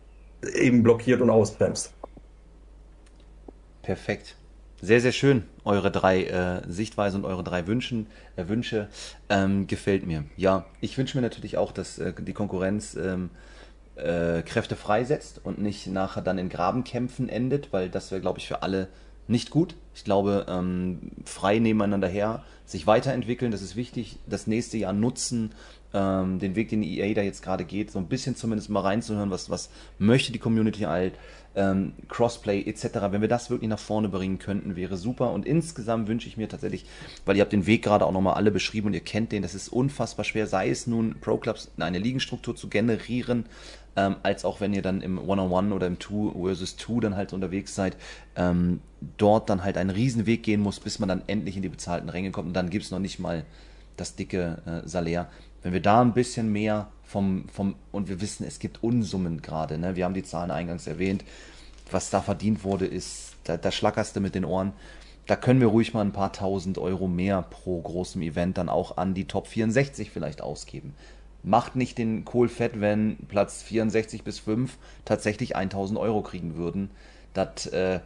eben 0.54 0.82
blockiert 0.82 1.20
und 1.20 1.30
ausbremst. 1.30 1.92
Perfekt. 3.82 4.36
Sehr, 4.82 5.00
sehr 5.00 5.12
schön, 5.12 5.44
eure 5.64 5.90
drei 5.90 6.24
äh, 6.24 6.62
Sichtweisen 6.70 7.24
und 7.24 7.30
eure 7.30 7.42
drei 7.42 7.66
Wünschen, 7.66 8.08
äh, 8.36 8.46
Wünsche. 8.48 8.88
Ähm, 9.30 9.66
gefällt 9.66 10.06
mir. 10.06 10.24
Ja, 10.36 10.66
ich 10.80 10.98
wünsche 10.98 11.16
mir 11.16 11.22
natürlich 11.22 11.56
auch, 11.56 11.72
dass 11.72 11.98
äh, 11.98 12.12
die 12.18 12.34
Konkurrenz 12.34 12.94
ähm, 12.94 13.30
äh, 13.96 14.42
Kräfte 14.42 14.76
freisetzt 14.76 15.40
und 15.42 15.58
nicht 15.58 15.86
nachher 15.86 16.20
dann 16.20 16.36
in 16.36 16.50
Grabenkämpfen 16.50 17.30
endet, 17.30 17.72
weil 17.72 17.88
das 17.88 18.10
wäre, 18.10 18.20
glaube 18.20 18.38
ich, 18.38 18.46
für 18.46 18.62
alle 18.62 18.88
nicht 19.28 19.50
gut. 19.50 19.74
Ich 19.94 20.04
glaube, 20.04 20.46
ähm, 20.48 21.10
frei 21.24 21.58
nebeneinander 21.58 22.08
her, 22.08 22.44
sich 22.66 22.86
weiterentwickeln, 22.86 23.50
das 23.50 23.62
ist 23.62 23.76
wichtig. 23.76 24.18
Das 24.26 24.46
nächste 24.46 24.76
Jahr 24.76 24.92
nutzen, 24.92 25.52
ähm, 25.94 26.38
den 26.38 26.56
Weg, 26.56 26.68
den 26.68 26.82
EA 26.82 27.14
da 27.14 27.22
jetzt 27.22 27.42
gerade 27.42 27.64
geht, 27.64 27.90
so 27.90 27.98
ein 27.98 28.06
bisschen 28.06 28.36
zumindest 28.36 28.70
mal 28.70 28.80
reinzuhören, 28.80 29.30
was, 29.30 29.50
was 29.50 29.70
möchte 29.98 30.32
die 30.32 30.38
Community 30.38 30.82
halt, 30.82 31.14
ähm, 31.56 31.94
Crossplay 32.08 32.62
etc. 32.66 32.98
Wenn 33.10 33.22
wir 33.22 33.28
das 33.28 33.50
wirklich 33.50 33.70
nach 33.70 33.78
vorne 33.78 34.08
bringen 34.08 34.38
könnten, 34.38 34.76
wäre 34.76 34.96
super. 34.96 35.32
Und 35.32 35.46
insgesamt 35.46 36.06
wünsche 36.06 36.28
ich 36.28 36.36
mir 36.36 36.48
tatsächlich, 36.48 36.84
weil 37.24 37.36
ihr 37.36 37.42
habt 37.42 37.52
den 37.52 37.66
Weg 37.66 37.82
gerade 37.82 38.04
auch 38.04 38.12
nochmal 38.12 38.34
alle 38.34 38.50
beschrieben 38.50 38.88
und 38.88 38.94
ihr 38.94 39.00
kennt 39.00 39.32
den, 39.32 39.42
das 39.42 39.54
ist 39.54 39.68
unfassbar 39.68 40.24
schwer, 40.24 40.46
sei 40.46 40.68
es 40.68 40.86
nun 40.86 41.16
Pro 41.20 41.38
Clubs 41.38 41.70
eine 41.78 41.98
Ligenstruktur 41.98 42.54
zu 42.54 42.68
generieren, 42.68 43.46
ähm, 43.96 44.16
als 44.22 44.44
auch 44.44 44.60
wenn 44.60 44.74
ihr 44.74 44.82
dann 44.82 45.00
im 45.00 45.18
One-on-One 45.18 45.74
oder 45.74 45.86
im 45.86 45.98
Two 45.98 46.34
versus 46.38 46.76
Two 46.76 47.00
dann 47.00 47.16
halt 47.16 47.32
unterwegs 47.32 47.74
seid, 47.74 47.96
ähm, 48.36 48.80
dort 49.16 49.48
dann 49.48 49.64
halt 49.64 49.78
einen 49.78 49.90
riesen 49.90 50.26
Weg 50.26 50.42
gehen 50.42 50.60
muss, 50.60 50.78
bis 50.78 50.98
man 50.98 51.08
dann 51.08 51.22
endlich 51.26 51.56
in 51.56 51.62
die 51.62 51.70
bezahlten 51.70 52.10
Ränge 52.10 52.30
kommt 52.30 52.48
und 52.48 52.54
dann 52.54 52.68
gibt 52.68 52.84
es 52.84 52.90
noch 52.90 52.98
nicht 52.98 53.18
mal 53.18 53.44
das 53.96 54.14
dicke 54.14 54.58
äh, 54.66 54.86
Salär. 54.86 55.28
Wenn 55.66 55.72
wir 55.72 55.82
da 55.82 56.00
ein 56.00 56.12
bisschen 56.12 56.52
mehr 56.52 56.86
vom, 57.02 57.48
vom, 57.48 57.74
und 57.90 58.08
wir 58.08 58.20
wissen, 58.20 58.46
es 58.46 58.60
gibt 58.60 58.84
Unsummen 58.84 59.42
gerade, 59.42 59.78
ne? 59.78 59.96
wir 59.96 60.04
haben 60.04 60.14
die 60.14 60.22
Zahlen 60.22 60.52
eingangs 60.52 60.86
erwähnt, 60.86 61.24
was 61.90 62.08
da 62.08 62.20
verdient 62.20 62.62
wurde, 62.62 62.86
ist, 62.86 63.34
da, 63.42 63.56
da 63.56 63.72
schlackerst 63.72 64.14
du 64.14 64.20
mit 64.20 64.36
den 64.36 64.44
Ohren. 64.44 64.74
Da 65.26 65.34
können 65.34 65.58
wir 65.58 65.66
ruhig 65.66 65.92
mal 65.92 66.02
ein 66.02 66.12
paar 66.12 66.32
tausend 66.32 66.78
Euro 66.78 67.08
mehr 67.08 67.42
pro 67.42 67.80
großem 67.80 68.22
Event 68.22 68.58
dann 68.58 68.68
auch 68.68 68.96
an 68.96 69.12
die 69.12 69.24
Top 69.24 69.48
64 69.48 70.12
vielleicht 70.12 70.40
ausgeben. 70.40 70.94
Macht 71.42 71.74
nicht 71.74 71.98
den 71.98 72.24
Kohl 72.24 72.48
fett, 72.48 72.80
wenn 72.80 73.16
Platz 73.26 73.64
64 73.64 74.22
bis 74.22 74.38
5 74.38 74.78
tatsächlich 75.04 75.56
1000 75.56 75.98
Euro 75.98 76.22
kriegen 76.22 76.54
würden. 76.54 76.92
Das, 77.34 77.66
äh, 77.66 77.98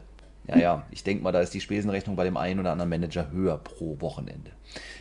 ja, 0.48 0.56
ja, 0.56 0.86
ich 0.90 1.04
denke 1.04 1.22
mal, 1.22 1.32
da 1.32 1.42
ist 1.42 1.52
die 1.52 1.60
Spesenrechnung 1.60 2.16
bei 2.16 2.24
dem 2.24 2.38
einen 2.38 2.58
oder 2.58 2.72
anderen 2.72 2.88
Manager 2.88 3.30
höher 3.30 3.58
pro 3.58 4.00
Wochenende. 4.00 4.50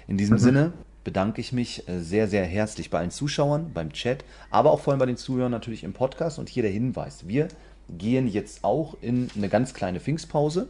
In 0.10 0.18
diesem 0.18 0.36
mhm. 0.36 0.40
Sinne, 0.40 0.74
bedanke 1.04 1.42
ich 1.42 1.52
mich 1.52 1.88
äh, 1.88 2.00
sehr, 2.00 2.28
sehr 2.28 2.46
herzlich 2.46 2.90
bei 2.90 3.00
allen 3.00 3.12
Zuschauern, 3.12 3.72
beim 3.74 3.94
Chat, 3.94 4.24
aber 4.50 4.72
auch 4.72 4.82
vor 4.82 4.94
allem 4.94 5.00
bei 5.00 5.06
den 5.06 5.18
Zuhörern 5.18 5.52
natürlich 5.52 5.84
im 5.84 5.94
Podcast. 5.94 6.40
Und 6.40 6.50
hier 6.50 6.64
der 6.64 6.72
Hinweis: 6.72 7.28
Wir 7.28 7.48
gehen 7.90 8.28
jetzt 8.28 8.64
auch 8.64 8.96
in 9.02 9.30
eine 9.36 9.50
ganz 9.50 9.74
kleine 9.74 10.00
Pfingstpause. 10.00 10.70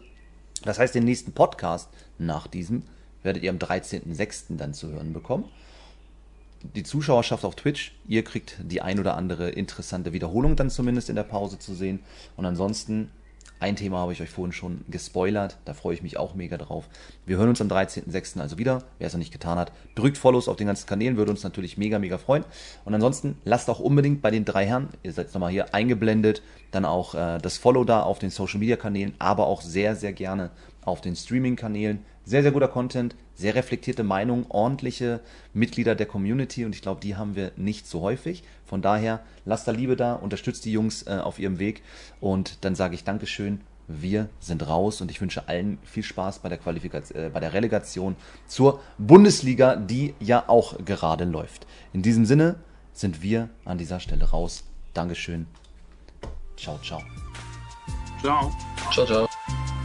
Das 0.64 0.80
heißt, 0.80 0.96
den 0.96 1.06
nächsten 1.06 1.32
Podcast 1.32 1.90
nach 2.18 2.48
diesem 2.48 2.84
werdet 3.24 3.44
ihr 3.44 3.50
am 3.50 3.58
13.06. 3.58 4.58
dann 4.58 4.74
zu 4.74 4.92
hören 4.92 5.14
bekommen. 5.14 5.46
Die 6.76 6.84
Zuschauerschaft 6.84 7.46
auf 7.46 7.56
Twitch, 7.56 7.94
ihr 8.08 8.24
kriegt 8.24 8.58
die 8.62 8.82
ein 8.82 9.00
oder 9.00 9.16
andere 9.16 9.50
interessante 9.50 10.12
Wiederholung 10.12 10.58
dann 10.58 10.70
zumindest 10.70 11.10
in 11.10 11.16
der 11.16 11.24
Pause 11.24 11.58
zu 11.58 11.74
sehen. 11.74 12.00
Und 12.36 12.46
ansonsten 12.46 13.12
ein 13.60 13.76
Thema 13.76 13.98
habe 13.98 14.14
ich 14.14 14.22
euch 14.22 14.30
vorhin 14.30 14.54
schon 14.54 14.86
gespoilert, 14.90 15.58
da 15.66 15.74
freue 15.74 15.94
ich 15.94 16.02
mich 16.02 16.18
auch 16.18 16.34
mega 16.34 16.58
drauf. 16.58 16.88
Wir 17.26 17.38
hören 17.38 17.50
uns 17.50 17.60
am 17.60 17.68
13.06. 17.68 18.40
also 18.40 18.58
wieder. 18.58 18.84
Wer 19.00 19.08
es 19.08 19.14
noch 19.14 19.20
nicht 19.20 19.34
getan 19.34 19.58
hat, 19.58 19.74
drückt 19.96 20.18
Follows 20.18 20.48
auf 20.48 20.56
den 20.56 20.68
ganzen 20.68 20.88
Kanälen, 20.88 21.18
würde 21.18 21.32
uns 21.32 21.44
natürlich 21.44 21.78
mega, 21.78 22.00
mega 22.00 22.18
freuen. 22.18 22.46
Und 22.86 22.94
ansonsten 22.94 23.38
lasst 23.44 23.70
auch 23.70 23.80
unbedingt 23.80 24.22
bei 24.22 24.32
den 24.32 24.46
drei 24.46 24.66
Herren, 24.66 24.88
ihr 25.04 25.12
seid 25.12 25.34
nochmal 25.34 25.52
hier 25.52 25.74
eingeblendet, 25.74 26.42
dann 26.72 26.86
auch 26.86 27.16
äh, 27.16 27.38
das 27.40 27.58
Follow 27.58 27.84
da 27.84 28.02
auf 28.02 28.20
den 28.20 28.30
Social 28.30 28.60
Media 28.60 28.78
Kanälen, 28.78 29.14
aber 29.20 29.48
auch 29.48 29.62
sehr, 29.62 29.96
sehr 29.96 30.14
gerne 30.14 30.52
auf 30.86 31.02
den 31.02 31.16
Streaming 31.16 31.56
Kanälen. 31.56 32.00
Sehr, 32.26 32.44
sehr 32.44 32.52
guter 32.52 32.68
Content, 32.68 33.16
sehr 33.34 33.56
reflektierte 33.56 34.04
Meinung, 34.04 34.46
ordentliche 34.50 35.20
Mitglieder 35.54 35.96
der 35.96 36.06
Community 36.06 36.64
und 36.64 36.76
ich 36.76 36.84
glaube, 36.84 37.02
die 37.02 37.16
haben 37.16 37.36
wir 37.36 37.52
nicht 37.56 37.88
so 37.88 38.02
häufig. 38.02 38.44
Von 38.70 38.84
daher, 38.84 39.22
lasst 39.46 39.68
da 39.68 39.72
Liebe 39.72 39.96
da, 39.96 40.14
unterstützt 40.14 40.64
die 40.64 40.72
Jungs 40.72 41.08
äh, 41.08 41.18
auf 41.24 41.40
ihrem 41.40 41.58
Weg 41.58 41.82
und 42.22 42.64
dann 42.64 42.76
sage 42.76 42.94
ich 42.94 43.04
Dankeschön. 43.04 43.62
Wir 43.88 44.30
sind 44.40 44.68
raus 44.68 45.02
und 45.02 45.10
ich 45.10 45.20
wünsche 45.20 45.48
allen 45.48 45.80
viel 45.84 46.04
Spaß 46.04 46.40
bei 46.40 46.50
der, 46.50 46.60
Qualifikation, 46.60 47.20
äh, 47.20 47.30
bei 47.30 47.40
der 47.40 47.54
Relegation 47.54 48.16
zur 48.46 48.80
Bundesliga, 49.00 49.76
die 49.76 50.14
ja 50.20 50.44
auch 50.46 50.78
gerade 50.86 51.26
läuft. 51.26 51.66
In 51.94 52.04
diesem 52.04 52.28
Sinne 52.28 52.58
sind 52.94 53.24
wir 53.24 53.50
an 53.66 53.80
dieser 53.80 54.00
Stelle 54.00 54.30
raus. 54.30 54.64
Dankeschön. 54.94 55.48
Ciao, 56.56 56.78
ciao. 56.84 57.02
Ciao. 58.22 58.52
Ciao, 58.92 59.06
ciao. 59.08 59.79